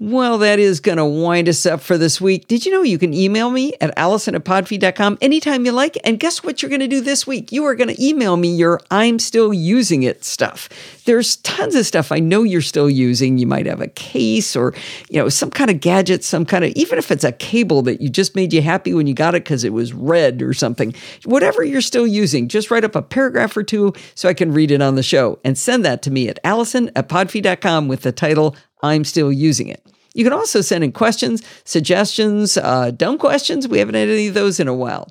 Well, 0.00 0.38
that 0.38 0.58
is 0.58 0.80
going 0.80 0.98
to 0.98 1.04
wind 1.04 1.48
us 1.48 1.64
up 1.64 1.80
for 1.80 1.96
this 1.96 2.20
week. 2.20 2.48
Did 2.48 2.66
you 2.66 2.72
know 2.72 2.82
you 2.82 2.98
can 2.98 3.14
email 3.14 3.48
me 3.48 3.74
at 3.80 3.96
allison 3.96 4.34
at 4.34 4.42
podfeet.com 4.42 5.18
anytime 5.20 5.64
you 5.64 5.70
like? 5.70 5.96
And 6.02 6.18
guess 6.18 6.42
what 6.42 6.60
you're 6.60 6.68
going 6.68 6.80
to 6.80 6.88
do 6.88 7.00
this 7.00 7.28
week? 7.28 7.52
You 7.52 7.64
are 7.66 7.76
going 7.76 7.94
to 7.94 8.04
email 8.04 8.36
me 8.36 8.52
your 8.52 8.80
I'm 8.90 9.20
still 9.20 9.54
using 9.54 10.02
it 10.02 10.24
stuff. 10.24 10.68
There's 11.04 11.36
tons 11.36 11.76
of 11.76 11.86
stuff 11.86 12.10
I 12.10 12.18
know 12.18 12.42
you're 12.42 12.60
still 12.60 12.90
using. 12.90 13.38
You 13.38 13.46
might 13.46 13.66
have 13.66 13.80
a 13.80 13.86
case 13.86 14.56
or, 14.56 14.74
you 15.10 15.20
know, 15.20 15.28
some 15.28 15.50
kind 15.50 15.70
of 15.70 15.80
gadget, 15.80 16.24
some 16.24 16.44
kind 16.44 16.64
of, 16.64 16.72
even 16.72 16.98
if 16.98 17.12
it's 17.12 17.22
a 17.22 17.30
cable 17.30 17.82
that 17.82 18.00
you 18.00 18.08
just 18.08 18.34
made 18.34 18.52
you 18.52 18.62
happy 18.62 18.94
when 18.94 19.06
you 19.06 19.14
got 19.14 19.36
it 19.36 19.44
because 19.44 19.62
it 19.62 19.72
was 19.72 19.92
red 19.92 20.42
or 20.42 20.52
something, 20.54 20.92
whatever 21.24 21.62
you're 21.62 21.80
still 21.80 22.06
using, 22.06 22.48
just 22.48 22.68
write 22.68 22.82
up 22.82 22.96
a 22.96 23.02
paragraph 23.02 23.56
or 23.56 23.62
two 23.62 23.92
so 24.16 24.28
I 24.28 24.34
can 24.34 24.52
read 24.52 24.72
it 24.72 24.82
on 24.82 24.96
the 24.96 25.04
show 25.04 25.38
and 25.44 25.56
send 25.56 25.84
that 25.84 26.02
to 26.02 26.10
me 26.10 26.28
at 26.28 26.40
allison 26.42 26.90
at 26.96 27.08
podfeet.com 27.08 27.86
with 27.86 28.02
the 28.02 28.10
title 28.10 28.56
I'm 28.84 29.04
still 29.04 29.32
using 29.32 29.68
it. 29.68 29.84
You 30.14 30.24
can 30.24 30.32
also 30.32 30.60
send 30.60 30.84
in 30.84 30.92
questions, 30.92 31.42
suggestions, 31.64 32.56
uh, 32.56 32.92
dumb 32.92 33.18
questions. 33.18 33.66
We 33.66 33.78
haven't 33.78 33.96
had 33.96 34.08
any 34.08 34.28
of 34.28 34.34
those 34.34 34.60
in 34.60 34.68
a 34.68 34.74
while. 34.74 35.10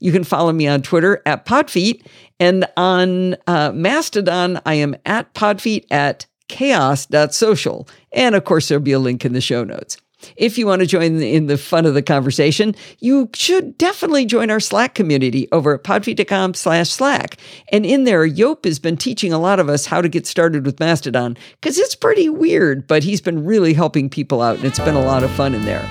You 0.00 0.12
can 0.12 0.24
follow 0.24 0.52
me 0.52 0.66
on 0.66 0.82
Twitter 0.82 1.22
at 1.26 1.44
Podfeet 1.44 2.04
And 2.40 2.66
on 2.76 3.36
uh, 3.46 3.72
Mastodon, 3.74 4.60
I 4.64 4.74
am 4.74 4.96
at 5.04 5.34
Podfeet 5.34 5.84
at 5.90 6.26
chaos.social. 6.48 7.88
And 8.12 8.34
of 8.34 8.44
course, 8.44 8.68
there'll 8.68 8.82
be 8.82 8.92
a 8.92 8.98
link 8.98 9.24
in 9.24 9.34
the 9.34 9.40
show 9.40 9.64
notes. 9.64 9.98
If 10.36 10.58
you 10.58 10.66
want 10.66 10.80
to 10.80 10.86
join 10.86 11.20
in 11.20 11.46
the 11.46 11.58
fun 11.58 11.86
of 11.86 11.94
the 11.94 12.02
conversation, 12.02 12.74
you 12.98 13.30
should 13.34 13.78
definitely 13.78 14.26
join 14.26 14.50
our 14.50 14.60
Slack 14.60 14.94
community 14.94 15.48
over 15.52 15.74
at 15.74 15.84
podfeet.com 15.84 16.54
slash 16.54 16.90
Slack. 16.90 17.36
And 17.70 17.86
in 17.86 18.04
there, 18.04 18.26
Yope 18.26 18.64
has 18.64 18.78
been 18.78 18.96
teaching 18.96 19.32
a 19.32 19.38
lot 19.38 19.60
of 19.60 19.68
us 19.68 19.86
how 19.86 20.00
to 20.00 20.08
get 20.08 20.26
started 20.26 20.66
with 20.66 20.80
Mastodon 20.80 21.36
because 21.60 21.78
it's 21.78 21.94
pretty 21.94 22.28
weird, 22.28 22.86
but 22.86 23.02
he's 23.02 23.20
been 23.20 23.44
really 23.44 23.74
helping 23.74 24.10
people 24.10 24.42
out 24.42 24.56
and 24.56 24.64
it's 24.64 24.80
been 24.80 24.96
a 24.96 25.04
lot 25.04 25.22
of 25.22 25.30
fun 25.32 25.54
in 25.54 25.64
there. 25.64 25.88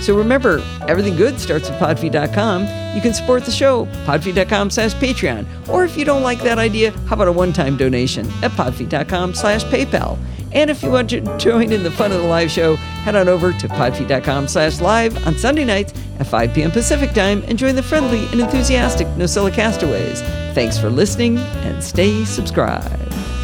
So 0.00 0.16
remember, 0.16 0.64
everything 0.88 1.16
good 1.16 1.38
starts 1.38 1.68
at 1.68 1.80
podfeet.com. 1.80 2.62
You 2.96 3.02
can 3.02 3.12
support 3.14 3.44
the 3.44 3.50
show, 3.50 3.86
podfeet.com 4.06 4.70
slash 4.70 4.94
Patreon. 4.94 5.68
Or 5.68 5.84
if 5.84 5.96
you 5.96 6.04
don't 6.04 6.22
like 6.22 6.40
that 6.40 6.58
idea, 6.58 6.90
how 7.06 7.14
about 7.16 7.28
a 7.28 7.32
one-time 7.32 7.76
donation 7.76 8.26
at 8.42 8.50
podfeet.com 8.52 9.34
slash 9.34 9.64
PayPal. 9.64 10.18
And 10.52 10.68
if 10.68 10.82
you 10.82 10.90
want 10.90 11.10
to 11.10 11.20
join 11.38 11.72
in 11.72 11.82
the 11.82 11.90
fun 11.90 12.10
of 12.12 12.20
the 12.20 12.26
live 12.26 12.50
show, 12.50 12.74
head 12.76 13.14
on 13.14 13.28
over 13.28 13.52
to 13.52 13.68
podfeet.com 13.68 14.48
slash 14.48 14.80
live 14.80 15.26
on 15.26 15.36
Sunday 15.36 15.64
nights 15.64 15.92
at 16.18 16.26
5 16.26 16.54
p.m. 16.54 16.70
Pacific 16.70 17.12
time 17.12 17.44
and 17.46 17.56
join 17.56 17.76
the 17.76 17.82
friendly 17.82 18.26
and 18.26 18.40
enthusiastic 18.40 19.06
Nosilla 19.08 19.52
castaways. 19.52 20.22
Thanks 20.54 20.76
for 20.76 20.90
listening 20.90 21.38
and 21.38 21.82
stay 21.82 22.24
subscribed. 22.24 23.39